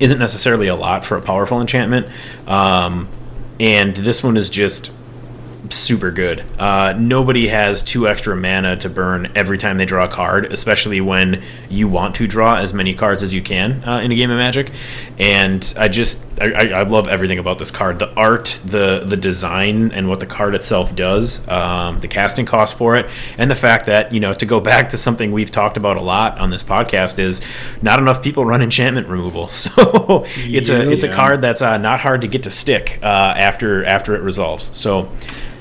isn't 0.00 0.18
necessarily 0.18 0.66
a 0.66 0.74
lot 0.74 1.04
for 1.04 1.16
a 1.16 1.22
powerful 1.22 1.60
enchantment. 1.60 2.08
Um, 2.48 3.08
and 3.60 3.94
this 3.94 4.24
one 4.24 4.36
is 4.36 4.50
just 4.50 4.90
super 5.92 6.10
good. 6.10 6.42
Uh, 6.58 6.94
nobody 6.94 7.48
has 7.48 7.82
two 7.82 8.08
extra 8.08 8.34
mana 8.34 8.74
to 8.74 8.88
burn 8.88 9.30
every 9.34 9.58
time 9.58 9.76
they 9.76 9.84
draw 9.84 10.06
a 10.06 10.08
card, 10.08 10.50
especially 10.50 11.02
when 11.02 11.44
you 11.68 11.86
want 11.86 12.14
to 12.14 12.26
draw 12.26 12.56
as 12.56 12.72
many 12.72 12.94
cards 12.94 13.22
as 13.22 13.30
you 13.34 13.42
can 13.42 13.86
uh, 13.86 13.98
in 13.98 14.10
a 14.10 14.14
game 14.14 14.30
of 14.30 14.38
Magic. 14.38 14.72
And 15.18 15.74
I 15.76 15.88
just 15.88 16.24
I, 16.40 16.70
I, 16.70 16.82
love 16.84 17.08
everything 17.08 17.38
about 17.38 17.58
this 17.58 17.70
card. 17.70 17.98
The 17.98 18.10
art, 18.14 18.58
the 18.64 19.02
the 19.04 19.18
design, 19.18 19.92
and 19.92 20.08
what 20.08 20.18
the 20.20 20.26
card 20.26 20.54
itself 20.54 20.96
does. 20.96 21.46
Um, 21.46 22.00
the 22.00 22.08
casting 22.08 22.46
cost 22.46 22.78
for 22.78 22.96
it, 22.96 23.10
and 23.36 23.50
the 23.50 23.54
fact 23.54 23.84
that 23.84 24.12
you 24.14 24.20
know 24.20 24.32
to 24.32 24.46
go 24.46 24.60
back 24.72 24.88
to 24.90 24.96
something 24.96 25.30
we've 25.30 25.50
talked 25.50 25.76
about 25.76 25.98
a 25.98 26.00
lot 26.00 26.38
on 26.38 26.48
this 26.48 26.62
podcast 26.62 27.18
is 27.18 27.42
not 27.82 27.98
enough 27.98 28.22
people 28.22 28.46
run 28.46 28.62
enchantment 28.62 29.08
removal. 29.08 29.50
So 29.62 30.24
it's 30.26 30.70
a 30.70 30.90
it's 30.90 31.04
a 31.04 31.12
card 31.12 31.42
that's 31.42 31.62
uh, 31.62 31.76
not 31.76 32.00
hard 32.00 32.22
to 32.22 32.28
get 32.28 32.44
to 32.44 32.50
stick 32.50 32.98
uh, 33.02 33.06
after 33.06 33.84
after 33.84 34.14
it 34.14 34.22
resolves. 34.22 34.76
So 34.76 35.10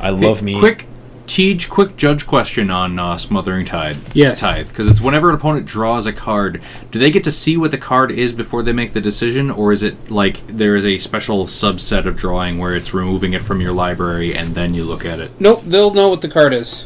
I 0.02 0.10
love 0.28 0.42
me. 0.42 0.60
Quick, 0.60 0.88
Tej, 1.28 1.60
quick 1.70 1.96
judge 1.96 2.28
question 2.28 2.70
on 2.70 3.00
uh, 3.00 3.18
Smothering 3.18 3.66
Tide. 3.66 3.96
Yes. 4.14 4.42
Tithe, 4.42 4.68
because 4.68 4.88
it's 4.88 5.00
whenever 5.00 5.30
an 5.30 5.36
opponent 5.36 5.66
draws 5.66 6.06
a 6.06 6.12
card, 6.12 6.62
do 6.92 7.00
they 7.00 7.10
get 7.10 7.24
to 7.24 7.32
see 7.32 7.56
what 7.56 7.72
the 7.72 7.78
card 7.78 8.12
is 8.12 8.34
before 8.34 8.64
they 8.64 8.74
make 8.74 8.92
the 8.92 9.00
decision, 9.00 9.50
or 9.50 9.72
is 9.72 9.82
it 9.82 10.12
like 10.12 10.46
there 10.48 10.76
is 10.76 10.86
a 10.86 10.98
special 10.98 11.46
subset 11.46 12.06
of 12.06 12.18
drawing 12.18 12.58
where 12.58 12.76
it's 12.76 12.94
removing 12.94 13.32
it 13.32 13.42
from 13.42 13.62
your 13.62 13.72
library 13.72 14.36
and 14.36 14.50
then 14.50 14.74
you 14.74 14.84
look 14.84 15.06
at 15.06 15.20
it? 15.20 15.32
Nope, 15.40 15.62
they'll 15.66 15.94
know 15.94 16.10
what 16.10 16.20
the 16.20 16.28
card 16.28 16.52
is. 16.54 16.86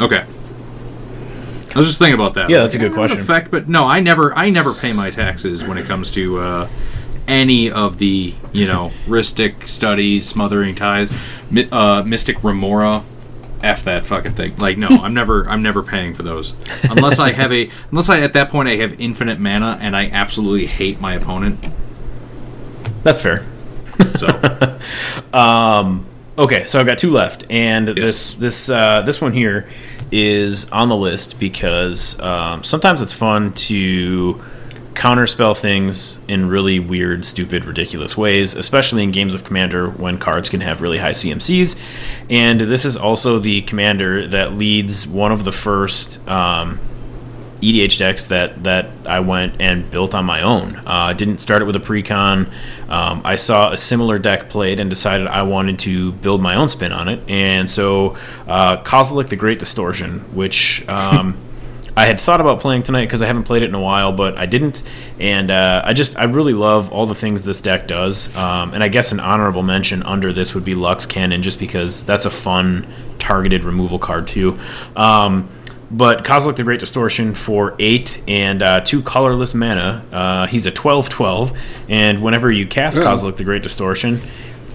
Okay. 0.00 0.24
I 1.72 1.78
was 1.78 1.86
just 1.86 2.00
thinking 2.00 2.16
about 2.16 2.34
that. 2.34 2.50
Yeah, 2.50 2.62
that's 2.62 2.74
a 2.74 2.78
good 2.78 2.92
that 2.92 2.98
would 2.98 3.10
question. 3.10 3.20
Affect, 3.20 3.52
but 3.52 3.68
no, 3.68 3.86
I 3.86 4.00
never, 4.00 4.36
I 4.36 4.50
never 4.50 4.74
pay 4.74 4.92
my 4.92 5.08
taxes 5.10 5.62
when 5.62 5.78
it 5.78 5.86
comes 5.86 6.10
to 6.12 6.38
uh, 6.38 6.68
any 7.30 7.70
of 7.70 7.96
the, 7.98 8.34
you 8.52 8.66
know, 8.66 8.92
Rhystic 9.06 9.66
Studies, 9.68 10.26
Smothering 10.26 10.74
Tithes, 10.74 11.12
Mi- 11.50 11.68
uh, 11.70 12.02
Mystic 12.02 12.42
Remora. 12.44 13.04
F 13.62 13.84
that 13.84 14.06
fucking 14.06 14.32
thing. 14.32 14.56
Like, 14.56 14.78
no, 14.78 14.88
I'm 14.88 15.12
never, 15.12 15.46
I'm 15.46 15.62
never 15.62 15.82
paying 15.82 16.14
for 16.14 16.22
those 16.22 16.54
unless 16.84 17.18
I 17.18 17.32
have 17.32 17.52
a, 17.52 17.70
unless 17.90 18.08
I 18.08 18.20
at 18.20 18.32
that 18.32 18.48
point 18.48 18.70
I 18.70 18.76
have 18.76 18.98
infinite 18.98 19.38
mana 19.38 19.78
and 19.82 19.94
I 19.94 20.06
absolutely 20.08 20.64
hate 20.64 20.98
my 20.98 21.12
opponent. 21.12 21.62
That's 23.02 23.20
fair. 23.20 23.46
So 24.16 24.28
Um, 25.32 26.06
okay, 26.38 26.66
so 26.66 26.80
I've 26.80 26.86
got 26.86 26.98
two 26.98 27.10
left, 27.10 27.44
and 27.50 27.88
this 27.88 28.34
this 28.34 28.68
uh, 28.70 29.02
this 29.02 29.20
one 29.20 29.32
here 29.32 29.68
is 30.10 30.70
on 30.70 30.88
the 30.88 30.96
list 30.96 31.38
because 31.38 32.18
um, 32.20 32.64
sometimes 32.64 33.00
it's 33.02 33.12
fun 33.12 33.52
to 33.52 34.42
counterspell 34.94 35.56
things 35.56 36.20
in 36.26 36.48
really 36.48 36.78
weird, 36.78 37.24
stupid, 37.24 37.64
ridiculous 37.64 38.16
ways, 38.16 38.54
especially 38.54 39.02
in 39.02 39.10
games 39.10 39.34
of 39.34 39.44
Commander 39.44 39.88
when 39.88 40.18
cards 40.18 40.48
can 40.48 40.60
have 40.60 40.82
really 40.82 40.98
high 40.98 41.10
CMCs. 41.10 41.78
And 42.28 42.60
this 42.60 42.84
is 42.84 42.96
also 42.96 43.38
the 43.38 43.62
commander 43.62 44.26
that 44.28 44.54
leads 44.54 45.06
one 45.06 45.32
of 45.32 45.44
the 45.44 45.52
first. 45.52 46.26
Um, 46.28 46.80
EDH 47.60 47.98
decks 47.98 48.26
that 48.26 48.64
that 48.64 48.88
I 49.06 49.20
went 49.20 49.60
and 49.60 49.90
built 49.90 50.14
on 50.14 50.24
my 50.24 50.42
own. 50.42 50.76
Uh, 50.76 50.82
I 50.86 51.12
didn't 51.12 51.38
start 51.38 51.60
it 51.62 51.66
with 51.66 51.76
a 51.76 51.80
precon. 51.80 52.50
Um, 52.88 53.20
I 53.22 53.36
saw 53.36 53.72
a 53.72 53.76
similar 53.76 54.18
deck 54.18 54.48
played 54.48 54.80
and 54.80 54.88
decided 54.88 55.26
I 55.26 55.42
wanted 55.42 55.78
to 55.80 56.12
build 56.12 56.40
my 56.40 56.54
own 56.54 56.68
spin 56.68 56.92
on 56.92 57.08
it. 57.08 57.28
And 57.28 57.68
so, 57.68 58.16
uh, 58.46 58.82
Kozilek 58.82 59.28
the 59.28 59.36
Great 59.36 59.58
Distortion, 59.58 60.20
which 60.34 60.88
um, 60.88 61.36
I 61.96 62.06
had 62.06 62.20
thought 62.20 62.40
about 62.40 62.60
playing 62.60 62.84
tonight 62.84 63.06
because 63.06 63.22
I 63.22 63.26
haven't 63.26 63.44
played 63.44 63.62
it 63.62 63.68
in 63.68 63.74
a 63.74 63.80
while, 63.80 64.12
but 64.12 64.36
I 64.36 64.46
didn't. 64.46 64.82
And 65.18 65.50
uh, 65.50 65.82
I 65.84 65.92
just 65.92 66.16
I 66.16 66.24
really 66.24 66.52
love 66.52 66.90
all 66.92 67.06
the 67.06 67.14
things 67.14 67.42
this 67.42 67.60
deck 67.60 67.86
does. 67.86 68.34
Um, 68.36 68.74
and 68.74 68.82
I 68.82 68.88
guess 68.88 69.12
an 69.12 69.20
honorable 69.20 69.62
mention 69.62 70.02
under 70.04 70.32
this 70.32 70.54
would 70.54 70.64
be 70.64 70.74
Lux 70.74 71.06
Cannon, 71.06 71.42
just 71.42 71.58
because 71.58 72.04
that's 72.04 72.26
a 72.26 72.30
fun 72.30 72.86
targeted 73.18 73.64
removal 73.64 73.98
card 73.98 74.26
too. 74.28 74.58
Um, 74.96 75.50
but 75.90 76.24
Kozilek 76.24 76.54
the 76.56 76.62
Great 76.62 76.78
Distortion 76.78 77.34
for 77.34 77.74
8 77.80 78.22
and 78.28 78.62
uh, 78.62 78.80
2 78.80 79.02
colorless 79.02 79.54
mana. 79.54 80.06
Uh, 80.12 80.46
he's 80.46 80.66
a 80.66 80.70
12 80.70 81.08
12. 81.08 81.58
And 81.88 82.22
whenever 82.22 82.50
you 82.52 82.66
cast 82.66 82.96
Yeah. 82.98 83.04
Kozilek 83.04 83.36
the 83.36 83.44
Great 83.44 83.64
Distortion, 83.64 84.20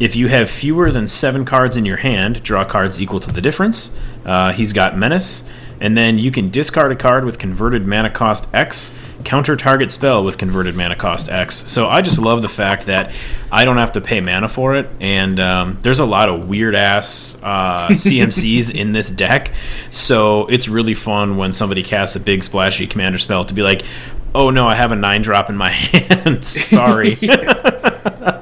if 0.01 0.17
you 0.17 0.27
have 0.27 0.49
fewer 0.49 0.91
than 0.91 1.07
7 1.07 1.45
cards 1.45 1.77
in 1.77 1.85
your 1.85 1.95
hand, 1.97 2.43
draw 2.43 2.65
cards 2.65 3.01
equal 3.01 3.21
to 3.21 3.31
the 3.31 3.39
difference. 3.41 3.97
Uh, 4.25 4.51
he's 4.51 4.73
got 4.73 4.97
Menace. 4.97 5.47
And 5.79 5.97
then 5.97 6.17
you 6.19 6.31
can 6.31 6.49
discard 6.49 6.91
a 6.91 6.95
card 6.95 7.25
with 7.25 7.39
converted 7.39 7.85
mana 7.85 8.09
cost 8.09 8.49
X, 8.53 8.97
counter 9.23 9.55
target 9.55 9.91
spell 9.91 10.23
with 10.23 10.37
converted 10.37 10.75
mana 10.75 10.95
cost 10.95 11.29
X. 11.29 11.55
So 11.69 11.87
I 11.87 12.01
just 12.01 12.19
love 12.19 12.41
the 12.41 12.47
fact 12.47 12.85
that 12.85 13.15
I 13.51 13.65
don't 13.65 13.77
have 13.77 13.91
to 13.93 14.01
pay 14.01 14.21
mana 14.21 14.47
for 14.47 14.75
it, 14.75 14.89
and 14.99 15.39
um, 15.39 15.77
there's 15.81 15.99
a 15.99 16.05
lot 16.05 16.29
of 16.29 16.47
weird 16.47 16.75
ass 16.75 17.37
uh, 17.43 17.87
CMCs 17.91 18.73
in 18.73 18.91
this 18.91 19.11
deck. 19.11 19.53
So 19.89 20.45
it's 20.47 20.67
really 20.67 20.93
fun 20.93 21.37
when 21.37 21.53
somebody 21.53 21.83
casts 21.83 22.15
a 22.15 22.19
big 22.19 22.43
splashy 22.43 22.87
commander 22.87 23.17
spell 23.17 23.45
to 23.45 23.53
be 23.53 23.61
like, 23.61 23.83
oh 24.33 24.49
no, 24.49 24.67
I 24.67 24.75
have 24.75 24.91
a 24.91 24.95
nine 24.95 25.21
drop 25.21 25.49
in 25.49 25.55
my 25.55 25.69
hand. 25.71 26.45
Sorry. 26.45 27.17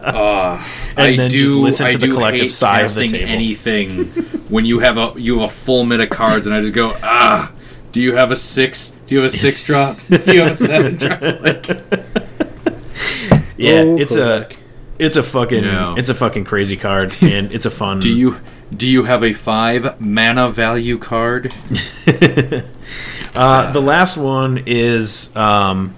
And 0.98 1.06
I 1.08 1.16
then 1.18 1.30
do, 1.32 1.38
just 1.38 1.56
listen 1.56 1.86
I 1.88 1.92
to 1.92 1.98
the 1.98 2.08
collective 2.10 2.42
hate 2.44 2.52
sigh 2.52 2.82
of 2.82 2.94
the 2.94 3.08
table. 3.08 3.30
anything 3.30 4.06
when 4.50 4.66
you 4.66 4.80
have 4.80 4.98
a 4.98 5.14
you 5.18 5.40
have 5.40 5.50
a 5.50 5.54
full 5.54 5.86
mid 5.86 6.02
of 6.02 6.10
cards, 6.10 6.46
and 6.46 6.56
I 6.56 6.62
just 6.62 6.74
go 6.74 6.96
ah. 7.04 7.52
Do 7.92 8.02
you 8.02 8.16
have 8.16 8.32
a 8.32 8.36
six? 8.36 8.96
Do 9.06 9.14
you 9.16 9.22
have 9.22 9.28
a 9.32 9.36
six 9.36 9.62
drop? 9.70 9.98
Do 10.10 10.34
you 10.34 10.42
have 10.42 10.54
a 10.54 10.56
seven 10.56 10.96
drop? 10.96 11.22
Like, 11.22 11.68
Yeah, 13.58 13.82
Oh, 13.82 13.98
it's 13.98 14.16
a 14.16 14.50
it's 15.00 15.16
a 15.16 15.24
fucking 15.24 15.64
Yeah. 15.64 15.96
it's 15.98 16.10
a 16.10 16.16
fucking 16.16 16.44
crazy 16.46 16.76
card, 16.78 17.14
and 17.22 17.52
it's 17.52 17.66
a 17.66 17.72
fun. 17.72 18.00
do 18.00 18.10
you 18.14 18.40
do 18.76 18.88
you 18.88 19.04
have 19.04 19.24
a 19.24 19.34
five 19.34 20.00
mana 20.02 20.50
value 20.50 20.98
card? 20.98 21.54
Uh, 23.36 23.72
the 23.72 23.82
last 23.82 24.16
one 24.16 24.62
is 24.68 25.36
um, 25.36 25.96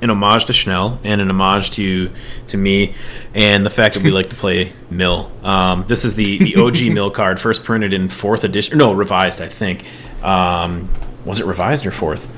an 0.00 0.10
homage 0.10 0.46
to 0.46 0.52
Schnell 0.52 1.00
and 1.04 1.20
an 1.20 1.30
homage 1.30 1.70
to 1.72 2.10
to 2.48 2.56
me, 2.56 2.94
and 3.34 3.64
the 3.64 3.70
fact 3.70 3.94
that 3.94 4.02
we 4.02 4.10
like 4.10 4.30
to 4.30 4.36
play 4.36 4.72
Mill. 4.90 5.30
Um, 5.42 5.84
this 5.86 6.04
is 6.04 6.14
the 6.14 6.38
the 6.38 6.56
OG 6.62 6.92
Mill 6.92 7.10
card, 7.10 7.40
first 7.40 7.64
printed 7.64 7.92
in 7.92 8.08
fourth 8.08 8.44
edition. 8.44 8.78
No, 8.78 8.92
revised, 8.92 9.40
I 9.40 9.48
think. 9.48 9.84
Um, 10.22 10.88
was 11.24 11.40
it 11.40 11.46
revised 11.46 11.86
or 11.86 11.90
fourth? 11.90 12.32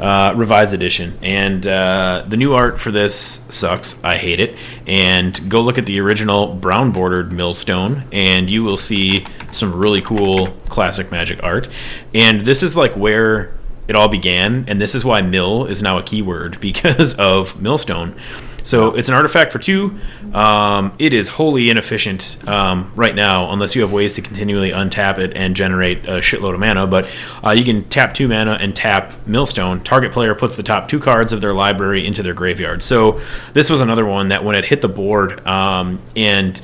Uh, 0.00 0.32
revised 0.36 0.74
edition, 0.74 1.18
and 1.22 1.66
uh, 1.66 2.24
the 2.28 2.36
new 2.36 2.54
art 2.54 2.78
for 2.78 2.92
this 2.92 3.44
sucks. 3.48 4.02
I 4.04 4.16
hate 4.16 4.38
it. 4.38 4.56
And 4.86 5.50
go 5.50 5.60
look 5.60 5.76
at 5.76 5.86
the 5.86 5.98
original 5.98 6.54
brown 6.54 6.92
bordered 6.92 7.32
millstone, 7.32 8.04
and 8.12 8.48
you 8.48 8.62
will 8.62 8.76
see 8.76 9.26
some 9.50 9.74
really 9.74 10.00
cool 10.00 10.48
classic 10.68 11.10
Magic 11.10 11.42
art. 11.42 11.68
And 12.14 12.42
this 12.42 12.62
is 12.62 12.76
like 12.76 12.92
where 12.92 13.57
it 13.88 13.96
all 13.96 14.08
began, 14.08 14.64
and 14.68 14.80
this 14.80 14.94
is 14.94 15.04
why 15.04 15.22
mill 15.22 15.66
is 15.66 15.82
now 15.82 15.98
a 15.98 16.02
keyword 16.02 16.60
because 16.68 17.14
of 17.14 17.60
millstone. 17.60 18.14
So 18.62 18.94
it's 18.94 19.08
an 19.08 19.14
artifact 19.14 19.50
for 19.50 19.58
two. 19.58 19.98
Um, 20.34 20.92
it 20.98 21.14
is 21.14 21.30
wholly 21.30 21.70
inefficient 21.70 22.38
um, 22.46 22.92
right 22.94 23.14
now, 23.14 23.50
unless 23.50 23.74
you 23.74 23.80
have 23.80 23.92
ways 23.92 24.14
to 24.16 24.20
continually 24.20 24.72
untap 24.72 25.18
it 25.18 25.34
and 25.34 25.56
generate 25.56 26.04
a 26.04 26.18
shitload 26.18 26.52
of 26.52 26.60
mana. 26.60 26.86
But 26.86 27.08
uh, 27.42 27.52
you 27.52 27.64
can 27.64 27.88
tap 27.88 28.12
two 28.12 28.28
mana 28.28 28.58
and 28.60 28.76
tap 28.76 29.14
Millstone. 29.26 29.82
Target 29.84 30.12
player 30.12 30.34
puts 30.34 30.56
the 30.56 30.62
top 30.62 30.86
two 30.86 31.00
cards 31.00 31.32
of 31.32 31.40
their 31.40 31.54
library 31.54 32.06
into 32.06 32.22
their 32.22 32.34
graveyard. 32.34 32.82
So 32.82 33.22
this 33.54 33.70
was 33.70 33.80
another 33.80 34.04
one 34.04 34.28
that 34.28 34.44
when 34.44 34.54
it 34.54 34.66
hit 34.66 34.82
the 34.82 34.88
board, 34.88 35.46
um, 35.46 36.02
and 36.14 36.60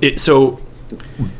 it 0.00 0.20
so 0.20 0.60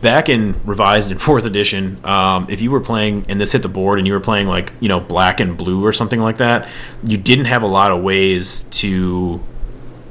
back 0.00 0.28
in 0.28 0.60
revised 0.64 1.10
and 1.10 1.22
fourth 1.28 1.44
edition 1.44 2.04
um, 2.04 2.46
if 2.50 2.60
you 2.60 2.70
were 2.70 2.80
playing 2.80 3.24
and 3.28 3.40
this 3.40 3.52
hit 3.52 3.62
the 3.62 3.68
board 3.68 3.98
and 3.98 4.06
you 4.06 4.12
were 4.12 4.20
playing 4.20 4.46
like 4.46 4.72
you 4.80 4.88
know 4.88 4.98
black 4.98 5.40
and 5.40 5.56
blue 5.56 5.84
or 5.84 5.92
something 5.92 6.20
like 6.20 6.38
that 6.38 6.68
you 7.04 7.16
didn't 7.16 7.44
have 7.44 7.62
a 7.62 7.66
lot 7.66 7.92
of 7.92 8.02
ways 8.02 8.62
to 8.62 9.42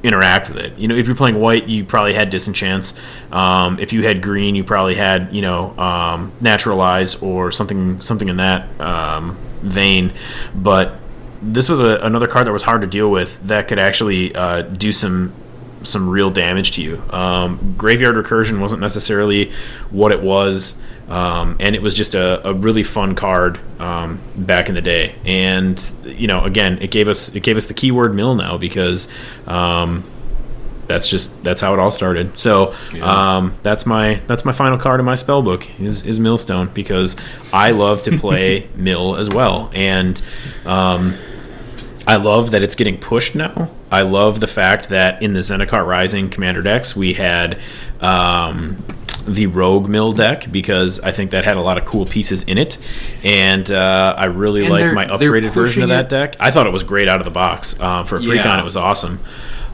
interact 0.05 0.49
with 0.49 0.59
it. 0.59 0.77
You 0.77 0.87
know 0.87 0.95
if 0.95 1.07
you're 1.07 1.15
playing 1.15 1.39
white 1.41 1.67
you 1.67 1.83
probably 1.83 2.13
had 2.13 2.29
disenchants. 2.29 2.99
Um, 3.31 3.79
if 3.79 3.91
you 3.91 4.03
had 4.03 4.21
green 4.21 4.53
you 4.55 4.63
probably 4.63 4.95
had 4.95 5.33
you 5.33 5.41
know 5.41 5.77
um, 5.77 6.31
naturalize 6.39 7.15
or 7.23 7.51
something 7.51 7.99
something 8.01 8.29
in 8.29 8.37
that 8.37 8.79
um, 8.79 9.35
vein. 9.61 10.13
But 10.53 10.99
this 11.41 11.67
was 11.69 11.81
a, 11.81 11.97
another 11.97 12.27
card 12.27 12.45
that 12.47 12.51
was 12.51 12.61
hard 12.61 12.81
to 12.81 12.87
deal 12.87 13.09
with 13.09 13.39
that 13.47 13.67
could 13.67 13.79
actually 13.79 14.33
uh, 14.35 14.61
do 14.61 14.91
some 14.91 15.33
some 15.85 16.09
real 16.09 16.29
damage 16.29 16.71
to 16.71 16.81
you. 16.81 17.01
Um, 17.11 17.75
Graveyard 17.77 18.15
Recursion 18.15 18.59
wasn't 18.59 18.81
necessarily 18.81 19.51
what 19.89 20.11
it 20.11 20.21
was, 20.21 20.81
um, 21.07 21.57
and 21.59 21.75
it 21.75 21.81
was 21.81 21.95
just 21.95 22.15
a, 22.15 22.47
a 22.47 22.53
really 22.53 22.83
fun 22.83 23.15
card 23.15 23.59
um, 23.79 24.19
back 24.35 24.69
in 24.69 24.75
the 24.75 24.81
day. 24.81 25.15
And 25.25 25.79
you 26.03 26.27
know, 26.27 26.43
again, 26.43 26.79
it 26.81 26.91
gave 26.91 27.07
us 27.07 27.33
it 27.35 27.43
gave 27.43 27.57
us 27.57 27.67
the 27.67 27.73
keyword 27.73 28.13
mill 28.13 28.35
now 28.35 28.57
because 28.57 29.07
um, 29.47 30.03
that's 30.87 31.09
just 31.09 31.43
that's 31.43 31.61
how 31.61 31.73
it 31.73 31.79
all 31.79 31.91
started. 31.91 32.37
So 32.37 32.75
um, 33.01 33.53
that's 33.63 33.85
my 33.85 34.15
that's 34.27 34.45
my 34.45 34.51
final 34.51 34.77
card 34.77 34.99
in 34.99 35.05
my 35.05 35.15
spell 35.15 35.41
book 35.41 35.67
is 35.79 36.05
is 36.05 36.19
Millstone 36.19 36.69
because 36.73 37.15
I 37.51 37.71
love 37.71 38.03
to 38.03 38.17
play 38.17 38.67
Mill 38.75 39.15
as 39.15 39.29
well, 39.29 39.71
and 39.73 40.21
um, 40.65 41.15
I 42.07 42.17
love 42.17 42.51
that 42.51 42.63
it's 42.63 42.75
getting 42.75 42.97
pushed 42.97 43.35
now. 43.35 43.69
I 43.91 44.01
love 44.01 44.39
the 44.39 44.47
fact 44.47 44.89
that 44.89 45.21
in 45.21 45.33
the 45.33 45.41
Zendikar 45.41 45.85
Rising 45.85 46.29
Commander 46.29 46.61
decks 46.61 46.95
we 46.95 47.13
had 47.13 47.59
um, 48.01 48.83
the 49.27 49.45
Rogue 49.47 49.87
Mill 49.87 50.11
deck 50.11 50.51
because 50.51 50.99
I 50.99 51.11
think 51.11 51.31
that 51.31 51.43
had 51.45 51.55
a 51.55 51.61
lot 51.61 51.77
of 51.77 51.85
cool 51.85 52.05
pieces 52.05 52.43
in 52.43 52.57
it, 52.57 52.77
and 53.23 53.69
uh, 53.71 54.15
I 54.17 54.25
really 54.25 54.61
And 54.65 54.69
like 54.73 54.93
my 54.93 55.05
upgraded 55.05 55.51
version 55.51 55.83
of 55.83 55.89
that 55.89 56.05
it- 56.05 56.09
deck. 56.09 56.35
I 56.39 56.51
thought 56.51 56.67
it 56.67 56.73
was 56.73 56.83
great 56.83 57.09
out 57.09 57.17
of 57.17 57.23
the 57.25 57.31
box 57.31 57.75
uh, 57.79 58.03
for 58.03 58.17
a 58.17 58.19
precon. 58.19 58.43
Yeah. 58.45 58.59
It 58.59 58.63
was 58.63 58.77
awesome, 58.77 59.19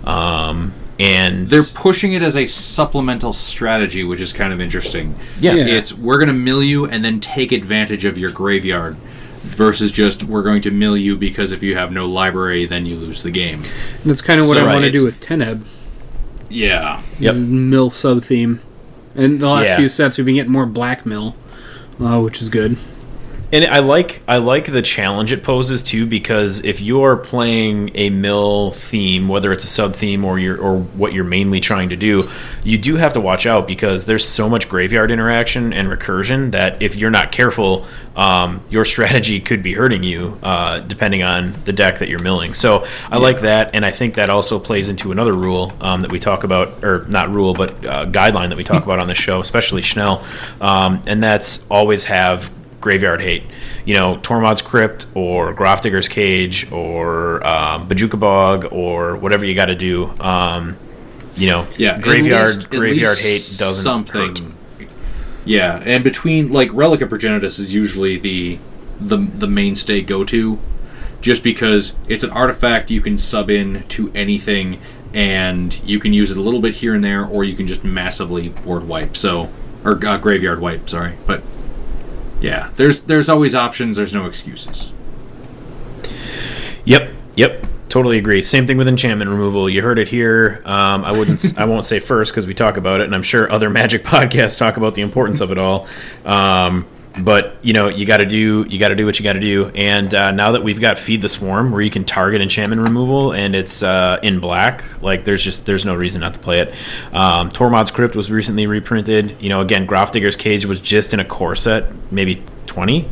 um, 0.04 0.74
and 1.00 1.50
They're 1.50 1.64
pushing 1.74 2.14
it 2.14 2.22
as 2.22 2.38
a 2.38 2.46
supplemental 2.48 3.34
strategy, 3.34 4.04
which 4.04 4.22
is 4.22 4.34
kind 4.34 4.54
of 4.54 4.62
interesting. 4.62 5.16
yeah, 5.40 5.54
Yeah. 5.54 5.66
It's 5.78 5.94
we're 5.98 6.18
going 6.18 6.28
to 6.28 6.34
mill 6.34 6.64
you 6.64 6.86
and 6.86 7.04
then 7.04 7.20
take 7.20 7.52
advantage 7.52 8.06
of 8.06 8.18
your 8.18 8.32
graveyard 8.32 8.98
versus 9.42 9.92
just 9.92 10.24
we're 10.24 10.44
going 10.44 10.62
to 10.62 10.72
mill 10.72 10.96
you 10.96 11.18
because 11.18 11.52
if 11.52 11.62
you 11.64 11.76
have 11.76 11.92
no 11.92 12.06
library, 12.06 12.66
then 12.66 12.86
you 12.86 12.96
lose 12.96 13.24
the 13.24 13.32
game. 13.32 13.64
And 13.64 14.04
that's 14.12 14.22
kind 14.22 14.40
of 14.40 14.48
what 14.48 14.58
So, 14.58 14.66
I 14.66 14.72
want 14.74 14.86
to 14.86 14.92
do 14.92 15.04
with 15.06 15.20
Teneb. 15.20 15.64
Yeah. 16.50 17.02
Yep. 17.20 17.36
Mill 17.36 17.90
sub 17.90 18.24
theme. 18.24 18.62
And 19.16 19.40
the 19.40 19.48
last 19.48 19.66
Yeah. 19.68 19.78
few 19.78 19.90
sets, 19.90 20.18
we've 20.18 20.26
been 20.26 20.36
getting 20.36 20.52
more 20.52 20.66
black 20.66 21.06
mill, 21.06 21.36
uh, 22.00 22.20
which 22.20 22.42
is 22.42 22.50
good. 22.50 22.78
And 23.54 23.66
I 23.66 23.80
like 23.80 24.22
I 24.30 24.38
like 24.38 24.72
the 24.72 24.82
challenge 24.82 25.34
it 25.34 25.44
poses 25.44 25.84
too 25.84 26.06
because 26.06 26.64
if 26.64 26.80
you're 26.80 27.18
playing 27.18 27.92
a 27.96 28.10
mill 28.10 28.72
theme, 28.72 29.28
whether 29.28 29.52
it's 29.52 29.66
a 29.66 29.68
sub 29.68 29.94
theme 29.94 30.24
or 30.24 30.40
you're 30.40 30.58
or 30.58 30.80
what 30.80 31.12
you're 31.12 31.26
mainly 31.26 31.60
trying 31.60 31.90
to 31.90 31.98
do, 31.98 32.30
you 32.64 32.78
do 32.78 32.96
have 32.96 33.12
to 33.14 33.20
watch 33.20 33.46
out 33.46 33.68
because 33.68 34.06
there's 34.06 34.26
so 34.26 34.48
much 34.48 34.70
graveyard 34.70 35.12
interaction 35.12 35.74
and 35.74 35.90
recursion 35.90 36.52
that 36.52 36.82
if 36.82 36.96
you're 36.96 37.10
not 37.10 37.34
careful, 37.34 37.86
um, 38.16 38.64
your 38.70 38.86
strategy 38.92 39.42
could 39.42 39.62
be 39.62 39.74
hurting 39.74 40.04
you 40.04 40.40
uh, 40.42 40.80
depending 40.80 41.22
on 41.22 41.54
the 41.66 41.74
deck 41.74 42.00
that 42.00 42.08
you're 42.08 42.20
milling. 42.20 42.54
So 42.54 42.88
I 43.10 43.18
like 43.18 43.42
that, 43.42 43.76
and 43.76 43.86
I 43.86 43.92
think 43.92 44.16
that 44.16 44.30
also 44.30 44.60
plays 44.60 44.88
into 44.88 45.12
another 45.12 45.34
rule 45.34 45.74
um, 45.82 46.02
that 46.02 46.12
we 46.12 46.20
talk 46.20 46.46
about, 46.46 46.86
or 46.86 47.06
not 47.10 47.30
rule, 47.30 47.54
but 47.54 47.86
uh, 47.86 48.06
guideline 48.06 48.50
that 48.50 48.58
we 48.58 48.64
talk 48.64 48.84
about 48.86 49.00
on 49.00 49.08
the 49.08 49.16
show, 49.16 49.42
especially 49.42 49.82
Schnell, 49.82 50.24
um, 50.62 51.04
and 51.06 51.22
that's 51.22 51.66
always 51.70 52.06
have 52.06 52.50
graveyard 52.82 53.22
hate. 53.22 53.44
You 53.86 53.94
know, 53.94 54.16
Tormod's 54.18 54.62
Crypt 54.62 55.06
or 55.16 55.54
Grafdigger's 55.54 56.08
Cage 56.08 56.70
or 56.72 57.46
um, 57.48 57.88
Bojuka 57.88 58.20
Bog 58.20 58.68
or 58.72 59.16
whatever 59.16 59.46
you 59.46 59.54
got 59.56 59.68
to 59.68 59.76
do. 59.76 60.10
Um, 60.20 60.78
you 61.36 61.48
know, 61.48 61.68
Yeah. 61.78 62.00
graveyard 62.00 62.46
least- 62.56 62.70
graveyard 62.70 63.18
hate 63.18 63.34
doesn't 63.60 63.84
something. 63.84 64.36
hurt. 64.36 64.42
Yeah, 65.46 65.82
and 65.86 66.04
between 66.04 66.52
like 66.52 66.70
Relic 66.74 67.02
of 67.02 67.10
Progenitus 67.10 67.60
is 67.60 67.74
usually 67.74 68.18
the 68.18 68.60
the 69.00 69.18
the 69.18 69.48
mainstay 69.48 70.02
go 70.02 70.24
to, 70.26 70.60
just 71.22 71.44
because 71.44 71.96
it's 72.08 72.24
an 72.24 72.30
artifact 72.30 72.92
you 72.92 73.02
can 73.02 73.18
sub 73.18 73.50
in 73.50 73.84
to 73.90 74.12
anything, 74.14 74.80
and 75.16 75.82
you 75.84 76.00
can 76.00 76.14
use 76.14 76.30
it 76.30 76.38
a 76.38 76.42
little 76.42 76.60
bit 76.62 76.76
here 76.76 76.94
and 76.94 77.04
there, 77.04 77.26
or 77.26 77.44
you 77.44 77.56
can 77.56 77.66
just 77.66 77.84
massively 77.84 78.50
board 78.50 78.88
wipe. 78.88 79.18
So, 79.18 79.50
or 79.84 79.94
uh, 80.06 80.18
graveyard 80.20 80.60
wipe. 80.62 80.88
Sorry, 80.88 81.14
but 81.26 81.42
yeah, 82.42 82.72
there's 82.76 83.02
there's 83.02 83.30
always 83.30 83.56
options. 83.56 83.98
There's 83.98 84.14
no 84.14 84.26
excuses. 84.26 84.92
Yep, 86.84 87.16
yep, 87.36 87.66
totally 87.90 88.18
agree. 88.18 88.42
Same 88.42 88.66
thing 88.66 88.78
with 88.78 88.88
enchantment 88.88 89.30
removal. 89.30 89.70
You 89.70 89.82
heard 89.82 90.00
it 90.00 90.08
here. 90.08 90.62
Um, 90.66 91.06
I 91.06 91.12
wouldn't, 91.12 91.54
I 91.58 91.66
won't 91.66 91.86
say 91.86 92.00
first 92.00 92.32
because 92.32 92.48
we 92.48 92.54
talk 92.54 92.78
about 92.78 93.02
it, 93.02 93.06
and 93.06 93.14
I'm 93.14 93.24
sure 93.24 93.52
other 93.52 93.70
Magic 93.82 94.04
podcasts 94.04 94.58
talk 94.58 94.78
about 94.78 94.96
the 94.96 95.02
importance 95.02 95.42
of 95.42 95.52
it 95.52 95.58
all. 95.60 95.88
Um, 96.26 96.88
but 97.18 97.58
you 97.62 97.74
know, 97.74 97.88
you 97.90 98.06
got 98.06 98.18
to 98.18 98.26
do, 98.26 98.66
you 98.70 98.80
got 98.80 98.90
to 98.90 98.96
do 98.96 99.06
what 99.06 99.20
you 99.20 99.24
got 99.24 99.34
to 99.34 99.40
do. 99.40 99.68
And 99.76 100.14
uh, 100.14 100.32
now 100.32 100.52
that 100.54 100.64
we've 100.64 100.80
got 100.80 100.98
Feed 100.98 101.22
the 101.22 101.30
Swarm, 101.30 101.72
where 101.72 101.82
you 101.82 101.90
can 101.90 102.06
target 102.06 102.42
enchantment 102.42 102.82
removal, 102.82 103.34
and 103.34 103.56
it's 103.56 103.84
uh, 103.84 104.20
in 104.24 104.40
black, 104.40 104.84
like 105.02 105.26
there's 105.26 105.44
just 105.44 105.66
there's 105.66 105.86
no 105.86 105.96
reason 105.96 106.22
not 106.22 106.34
to 106.34 106.40
play 106.40 106.60
it. 106.60 106.74
Um, 107.14 107.50
Tormod's 107.50 107.92
Crypt 107.92 108.16
was 108.16 108.32
recently 108.32 108.68
reprinted. 108.68 109.36
You 109.42 109.50
know, 109.50 109.62
again, 109.62 109.86
Grafdigger's 109.88 110.36
Cage 110.36 110.66
was 110.66 110.80
just 110.80 111.14
in 111.14 111.20
a 111.20 111.26
core 111.26 111.56
set, 111.56 111.92
maybe 112.12 112.44
20 112.68 113.10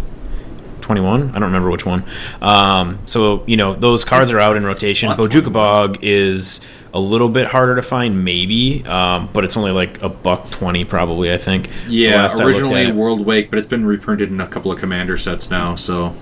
21 0.81 1.29
i 1.29 1.33
don't 1.33 1.43
remember 1.43 1.69
which 1.69 1.85
one 1.85 2.03
um, 2.41 2.97
so 3.05 3.43
you 3.45 3.57
know 3.57 3.75
those 3.75 4.03
cards 4.03 4.31
are 4.31 4.39
out 4.39 4.57
in 4.57 4.65
rotation 4.65 5.11
bojuka 5.11 5.53
bog 5.53 5.99
is 6.01 6.61
a 6.93 6.99
little 6.99 7.29
bit 7.29 7.47
harder 7.47 7.75
to 7.75 7.81
find 7.81 8.23
maybe 8.23 8.83
um, 8.85 9.29
but 9.33 9.43
it's 9.43 9.55
only 9.57 9.71
like 9.71 10.01
a 10.01 10.09
buck 10.09 10.49
20 10.51 10.85
probably 10.85 11.31
i 11.31 11.37
think 11.37 11.69
Yeah, 11.87 12.21
last 12.23 12.39
I 12.39 12.43
looked 12.45 12.59
originally. 12.59 12.85
Worldwake, 12.85 13.49
but 13.49 13.59
it's 13.59 13.67
been 13.67 13.85
reprinted 13.85 14.29
in 14.29 14.39
a 14.41 14.47
couple 14.47 14.71
of 14.71 14.79
Commander 14.79 15.17
sets 15.17 15.49
now, 15.49 15.75
so 15.75 16.15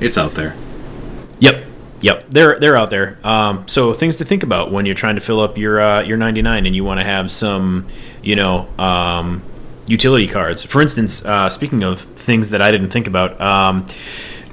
it's 0.00 0.18
out 0.18 0.32
there. 0.32 0.54
Yep. 1.40 1.70
Yep, 2.00 2.26
they're 2.28 2.60
they're 2.60 2.76
out 2.76 2.90
there. 2.90 3.18
Um, 3.24 3.66
so 3.66 3.94
things 3.94 4.18
to 4.18 4.26
think 4.26 4.42
about 4.42 4.70
when 4.70 4.84
you're 4.84 4.94
trying 4.94 5.14
to 5.14 5.22
fill 5.22 5.40
up 5.40 5.56
your 5.56 5.80
uh, 5.80 6.02
your 6.02 6.18
99 6.18 6.66
and 6.66 6.76
you 6.76 6.84
want 6.84 7.00
to 7.00 7.04
have 7.04 7.30
some, 7.30 7.86
you 8.22 8.36
know, 8.36 8.68
um, 8.78 9.42
utility 9.86 10.28
cards. 10.28 10.62
For 10.62 10.82
instance, 10.82 11.24
uh, 11.24 11.48
speaking 11.48 11.82
of 11.82 12.02
things 12.02 12.50
that 12.50 12.60
I 12.60 12.70
didn't 12.70 12.90
think 12.90 13.06
about, 13.06 13.40
um, 13.40 13.86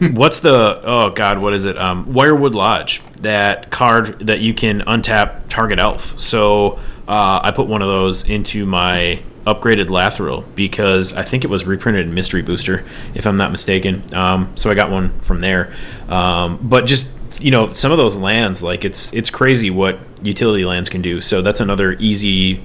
what's 0.14 0.40
the 0.40 0.82
oh 0.84 1.12
god, 1.12 1.38
what 1.38 1.54
is 1.54 1.66
it? 1.66 1.78
Um, 1.78 2.06
Wirewood 2.06 2.56
Lodge. 2.56 3.02
That 3.22 3.70
card 3.70 4.26
that 4.26 4.40
you 4.40 4.54
can 4.54 4.82
untap 4.82 5.48
target 5.48 5.78
elf. 5.78 6.20
So 6.20 6.80
uh, 7.08 7.40
I 7.44 7.52
put 7.52 7.68
one 7.68 7.84
of 7.84 7.88
those 7.88 8.28
into 8.28 8.66
my 8.66 9.22
upgraded 9.46 9.88
Lathril 9.90 10.44
because 10.56 11.14
I 11.14 11.22
think 11.22 11.44
it 11.44 11.50
was 11.50 11.66
reprinted 11.66 12.08
in 12.08 12.16
Mystery 12.16 12.42
Booster, 12.42 12.84
if 13.14 13.28
I'm 13.28 13.36
not 13.36 13.52
mistaken. 13.52 14.04
Um, 14.14 14.52
so 14.56 14.72
I 14.72 14.74
got 14.74 14.90
one 14.90 15.20
from 15.20 15.40
there. 15.40 15.72
Um, 16.10 16.58
but 16.64 16.88
just 16.88 17.12
you 17.40 17.52
know, 17.52 17.72
some 17.72 17.92
of 17.92 18.00
those 18.00 18.18
lands, 18.18 18.64
like 18.64 18.84
it's 18.84 19.14
it's 19.14 19.30
crazy 19.30 19.70
what 19.70 20.00
utility 20.24 20.66
lands 20.66 20.90
can 20.90 21.04
do. 21.04 21.22
So 21.22 21.44
that's 21.44 21.60
another 21.60 21.94
easy 21.94 22.64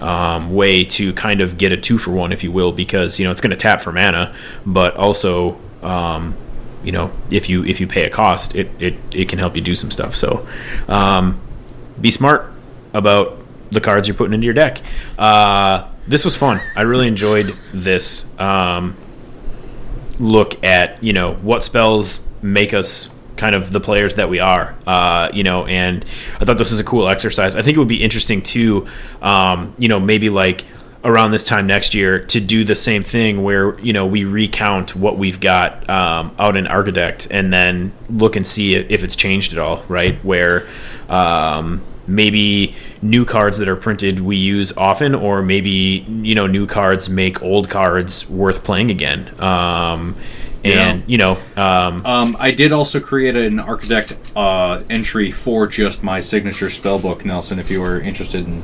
um, 0.00 0.54
way 0.54 0.84
to 0.84 1.12
kind 1.12 1.42
of 1.42 1.58
get 1.58 1.70
a 1.70 1.76
two 1.76 1.98
for 1.98 2.12
one, 2.12 2.32
if 2.32 2.42
you 2.42 2.50
will, 2.50 2.72
because 2.72 3.18
you 3.18 3.26
know 3.26 3.30
it's 3.30 3.42
going 3.42 3.50
to 3.50 3.56
tap 3.56 3.82
for 3.82 3.92
mana, 3.92 4.34
but 4.64 4.96
also 4.96 5.60
um, 5.82 6.34
you 6.82 6.92
know 6.92 7.10
if 7.30 7.48
you 7.48 7.64
if 7.64 7.80
you 7.80 7.86
pay 7.86 8.04
a 8.04 8.10
cost, 8.10 8.54
it 8.54 8.70
it, 8.78 8.94
it 9.12 9.28
can 9.28 9.38
help 9.38 9.56
you 9.56 9.62
do 9.62 9.74
some 9.74 9.90
stuff. 9.90 10.14
So 10.14 10.46
um, 10.88 11.40
be 12.00 12.10
smart 12.10 12.52
about 12.92 13.44
the 13.70 13.80
cards 13.80 14.08
you're 14.08 14.16
putting 14.16 14.34
into 14.34 14.44
your 14.44 14.54
deck. 14.54 14.80
Uh, 15.18 15.88
this 16.06 16.24
was 16.24 16.34
fun. 16.34 16.60
I 16.74 16.82
really 16.82 17.06
enjoyed 17.06 17.54
this 17.72 18.26
um, 18.38 18.96
look 20.18 20.62
at 20.64 21.02
you 21.02 21.12
know 21.12 21.34
what 21.34 21.62
spells 21.62 22.26
make 22.42 22.74
us 22.74 23.10
kind 23.38 23.54
of 23.54 23.70
the 23.72 23.80
players 23.80 24.16
that 24.16 24.28
we 24.28 24.40
are, 24.40 24.74
uh, 24.86 25.30
you 25.32 25.44
know. 25.44 25.64
And 25.64 26.04
I 26.40 26.44
thought 26.44 26.58
this 26.58 26.70
was 26.70 26.80
a 26.80 26.84
cool 26.84 27.08
exercise. 27.08 27.54
I 27.54 27.62
think 27.62 27.76
it 27.76 27.78
would 27.78 27.88
be 27.88 28.02
interesting 28.02 28.42
too, 28.42 28.86
um, 29.22 29.74
you 29.78 29.88
know, 29.88 30.00
maybe 30.00 30.28
like 30.28 30.64
around 31.08 31.30
this 31.30 31.44
time 31.44 31.66
next 31.66 31.94
year 31.94 32.18
to 32.26 32.38
do 32.38 32.62
the 32.64 32.74
same 32.74 33.02
thing 33.02 33.42
where 33.42 33.78
you 33.80 33.92
know 33.92 34.06
we 34.06 34.24
recount 34.24 34.94
what 34.94 35.16
we've 35.16 35.40
got 35.40 35.88
um, 35.88 36.34
out 36.38 36.56
in 36.56 36.66
Archidekt 36.66 37.26
and 37.30 37.52
then 37.52 37.92
look 38.10 38.36
and 38.36 38.46
see 38.46 38.74
if 38.74 39.02
it's 39.02 39.16
changed 39.16 39.52
at 39.52 39.58
all, 39.58 39.82
right? 39.88 40.22
Where 40.24 40.68
um, 41.08 41.82
maybe 42.06 42.74
new 43.00 43.24
cards 43.24 43.58
that 43.58 43.68
are 43.68 43.76
printed 43.76 44.20
we 44.20 44.36
use 44.36 44.76
often, 44.76 45.14
or 45.14 45.42
maybe 45.42 46.06
you 46.22 46.34
know 46.34 46.46
new 46.46 46.66
cards 46.66 47.08
make 47.08 47.42
old 47.42 47.70
cards 47.70 48.28
worth 48.28 48.62
playing 48.62 48.90
again. 48.90 49.40
Um, 49.40 50.14
and 50.64 51.04
you 51.06 51.18
know, 51.18 51.38
um, 51.56 52.04
Um, 52.04 52.36
I 52.38 52.50
did 52.50 52.72
also 52.72 53.00
create 53.00 53.36
an 53.36 53.58
Archidekt 53.58 54.16
uh, 54.36 54.82
entry 54.90 55.30
for 55.30 55.66
just 55.66 56.02
my 56.02 56.20
signature 56.20 56.66
spellbook, 56.66 57.24
Nelson. 57.24 57.58
If 57.58 57.70
you 57.70 57.80
were 57.80 58.00
interested 58.00 58.46
in, 58.46 58.62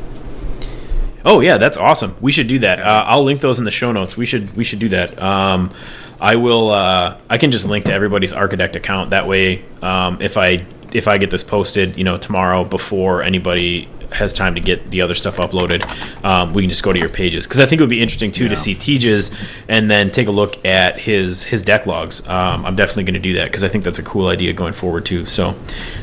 Oh 1.24 1.40
yeah, 1.40 1.56
that's 1.56 1.78
awesome. 1.78 2.16
We 2.20 2.32
should 2.32 2.48
do 2.48 2.58
that. 2.60 2.80
Uh, 2.80 3.04
I'll 3.06 3.24
link 3.24 3.40
those 3.40 3.58
in 3.58 3.64
the 3.64 3.70
show 3.70 3.92
notes. 3.92 4.16
We 4.16 4.26
should 4.26 4.54
we 4.56 4.64
should 4.64 4.78
do 4.78 4.90
that. 4.90 5.20
Um, 5.22 5.72
I 6.20 6.36
will. 6.36 6.70
Uh, 6.70 7.18
I 7.28 7.38
can 7.38 7.50
just 7.50 7.66
link 7.66 7.86
to 7.86 7.92
everybody's 7.92 8.32
Archidekt 8.32 8.76
account. 8.76 9.10
That 9.10 9.26
way, 9.26 9.64
um, 9.82 10.20
if 10.20 10.36
I 10.36 10.66
if 10.92 11.08
I 11.08 11.18
get 11.18 11.30
this 11.30 11.42
posted, 11.42 11.96
you 11.96 12.04
know, 12.04 12.16
tomorrow 12.16 12.64
before 12.64 13.22
anybody 13.22 13.88
has 14.12 14.32
time 14.32 14.54
to 14.54 14.60
get 14.60 14.90
the 14.90 15.00
other 15.00 15.14
stuff 15.14 15.38
uploaded, 15.38 15.82
um, 16.24 16.52
we 16.52 16.62
can 16.62 16.70
just 16.70 16.84
go 16.84 16.92
to 16.92 16.98
your 16.98 17.08
pages 17.08 17.44
because 17.46 17.58
I 17.58 17.66
think 17.66 17.80
it 17.80 17.82
would 17.82 17.90
be 17.90 18.00
interesting 18.00 18.30
too 18.30 18.48
to 18.48 18.56
see 18.56 18.74
Tej's 18.74 19.32
and 19.68 19.90
then 19.90 20.10
take 20.10 20.28
a 20.28 20.30
look 20.30 20.64
at 20.64 20.98
his 20.98 21.44
his 21.44 21.62
deck 21.62 21.86
logs. 21.86 22.26
Um, 22.28 22.64
I'm 22.64 22.76
definitely 22.76 23.04
going 23.04 23.14
to 23.14 23.20
do 23.20 23.32
that 23.34 23.46
because 23.46 23.64
I 23.64 23.68
think 23.68 23.82
that's 23.82 23.98
a 23.98 24.04
cool 24.04 24.28
idea 24.28 24.52
going 24.52 24.74
forward 24.74 25.06
too. 25.06 25.26
So 25.26 25.54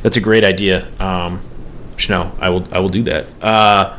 that's 0.01 0.17
a 0.17 0.21
great 0.21 0.43
idea. 0.43 0.87
Um, 0.99 1.41
Chanel, 1.95 2.35
I 2.39 2.49
will 2.49 2.67
I 2.71 2.79
will 2.79 2.89
do 2.89 3.03
that. 3.03 3.27
Uh, 3.41 3.97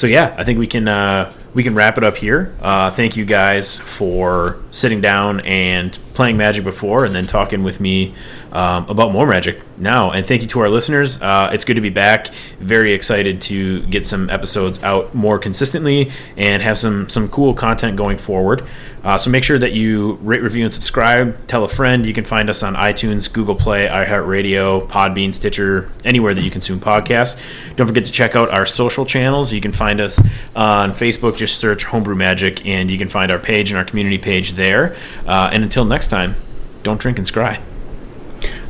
so 0.00 0.06
yeah, 0.06 0.34
I 0.38 0.44
think 0.44 0.58
we 0.58 0.66
can 0.66 0.88
uh, 0.88 1.30
we 1.52 1.62
can 1.62 1.74
wrap 1.74 1.98
it 1.98 2.04
up 2.04 2.16
here. 2.16 2.54
Uh, 2.62 2.90
thank 2.90 3.18
you 3.18 3.26
guys 3.26 3.76
for 3.76 4.58
sitting 4.70 5.02
down 5.02 5.40
and 5.40 5.92
playing 6.14 6.38
Magic 6.38 6.64
before, 6.64 7.04
and 7.04 7.14
then 7.14 7.26
talking 7.26 7.62
with 7.62 7.80
me 7.80 8.14
um, 8.52 8.88
about 8.88 9.12
more 9.12 9.26
Magic 9.26 9.60
now. 9.78 10.10
And 10.10 10.26
thank 10.26 10.42
you 10.42 10.48
to 10.48 10.60
our 10.60 10.68
listeners. 10.68 11.20
Uh, 11.20 11.50
it's 11.52 11.64
good 11.64 11.74
to 11.74 11.80
be 11.80 11.90
back. 11.90 12.28
Very 12.58 12.92
excited 12.92 13.40
to 13.42 13.84
get 13.86 14.04
some 14.04 14.28
episodes 14.30 14.82
out 14.82 15.14
more 15.14 15.38
consistently 15.38 16.10
and 16.36 16.62
have 16.62 16.78
some 16.78 17.08
some 17.08 17.28
cool 17.28 17.54
content 17.54 17.96
going 17.96 18.18
forward. 18.18 18.66
Uh, 19.02 19.16
so 19.16 19.30
make 19.30 19.42
sure 19.44 19.58
that 19.58 19.72
you 19.72 20.14
rate, 20.22 20.42
review, 20.42 20.64
and 20.64 20.74
subscribe. 20.74 21.34
Tell 21.46 21.64
a 21.64 21.68
friend. 21.68 22.04
You 22.04 22.12
can 22.12 22.24
find 22.24 22.50
us 22.50 22.62
on 22.62 22.74
iTunes, 22.74 23.32
Google 23.32 23.54
Play, 23.54 23.86
iHeartRadio, 23.86 24.86
Podbean, 24.88 25.32
Stitcher, 25.32 25.90
anywhere 26.04 26.34
that 26.34 26.42
you 26.42 26.50
consume 26.50 26.80
podcasts. 26.80 27.40
Don't 27.76 27.86
forget 27.86 28.04
to 28.04 28.12
check 28.12 28.36
out 28.36 28.50
our 28.50 28.66
social 28.66 29.06
channels. 29.06 29.52
You 29.52 29.60
can 29.60 29.72
find 29.72 30.00
us 30.00 30.20
on 30.54 30.92
Facebook. 30.92 31.36
Just 31.36 31.58
search 31.58 31.84
Homebrew 31.84 32.14
Magic, 32.14 32.66
and 32.66 32.90
you 32.90 32.98
can 32.98 33.08
find 33.08 33.32
our 33.32 33.38
page 33.38 33.70
and 33.70 33.78
our 33.78 33.84
community 33.84 34.18
page 34.18 34.52
there. 34.52 34.96
Uh, 35.26 35.48
and 35.52 35.62
until 35.62 35.84
next 35.84 36.08
time, 36.08 36.34
don't 36.82 37.00
drink 37.00 37.18
and 37.18 37.26
scry. 37.26 37.60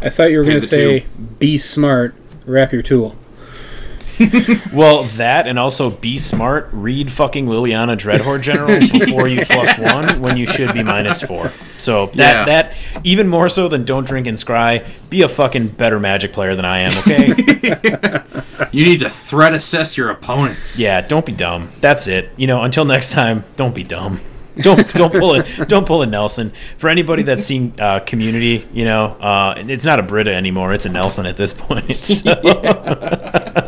I 0.03 0.11
thought 0.11 0.31
you 0.31 0.39
were 0.39 0.45
going 0.45 0.61
to 0.61 0.67
Hey, 0.77 1.01
the 1.01 1.01
say, 1.01 1.07
"Be 1.39 1.59
smart, 1.59 2.15
wrap 2.47 2.73
your 2.73 2.83
tool." 2.83 3.17
Well, 4.75 5.05
that 5.17 5.47
and 5.47 5.59
also 5.59 5.89
be 5.89 6.19
smart. 6.19 6.69
Read 6.73 7.11
fucking 7.11 7.47
Liliana 7.47 7.97
Dreadhorde 7.97 8.43
General 8.43 8.79
before 9.07 9.27
you 9.29 9.47
plus 9.47 9.79
one 9.79 10.21
when 10.21 10.37
you 10.37 10.47
should 10.47 10.75
be 10.75 10.83
minus 10.83 11.23
four. 11.23 11.53
So 11.79 12.07
that 12.17 12.17
Yeah. 12.17 12.45
that 12.45 12.75
even 13.03 13.29
more 13.29 13.49
so 13.49 13.67
than 13.69 13.85
don't 13.87 14.07
drink 14.07 14.27
and 14.27 14.37
scry. 14.37 14.85
Be 15.09 15.23
a 15.23 15.29
fucking 15.29 15.69
better 15.69 15.99
Magic 15.99 16.35
player 16.35 16.55
than 16.55 16.67
I 16.67 16.81
am. 16.81 16.99
Okay. 16.99 17.29
you 18.73 18.85
need 18.85 19.01
to 19.01 19.09
threat 19.09 19.55
assess 19.55 19.97
your 19.97 20.11
opponents. 20.11 20.79
yeah. 20.79 21.01
Don't 21.01 21.25
be 21.25 21.33
dumb. 21.33 21.71
That's 21.81 22.07
it. 22.07 22.29
You 22.37 22.47
know. 22.47 22.63
Until 22.63 22.85
next 22.85 23.13
time. 23.13 23.45
Don't 23.57 23.75
be 23.75 23.85
dumb. 23.85 24.21
Don't 24.63 24.93
don't 24.93 25.13
pull 25.13 25.35
it. 25.35 25.69
Don't 25.69 25.87
pull 25.87 26.03
a 26.03 26.07
Nelson. 26.07 26.53
For 26.77 26.89
anybody 26.89 27.23
that's 27.23 27.45
seen 27.45 27.75
uh, 27.79 28.01
Community, 28.01 28.67
you 28.73 28.85
know, 28.85 29.05
uh, 29.21 29.55
it's 29.57 29.85
not 29.85 29.99
a 29.99 30.03
Britta 30.03 30.35
anymore. 30.35 30.73
It's 30.73 30.87
a 30.87 30.91
Nelson 30.91 31.27
at 31.27 31.37
this 31.37 31.55
point. 31.55 31.81
So. 32.01 33.67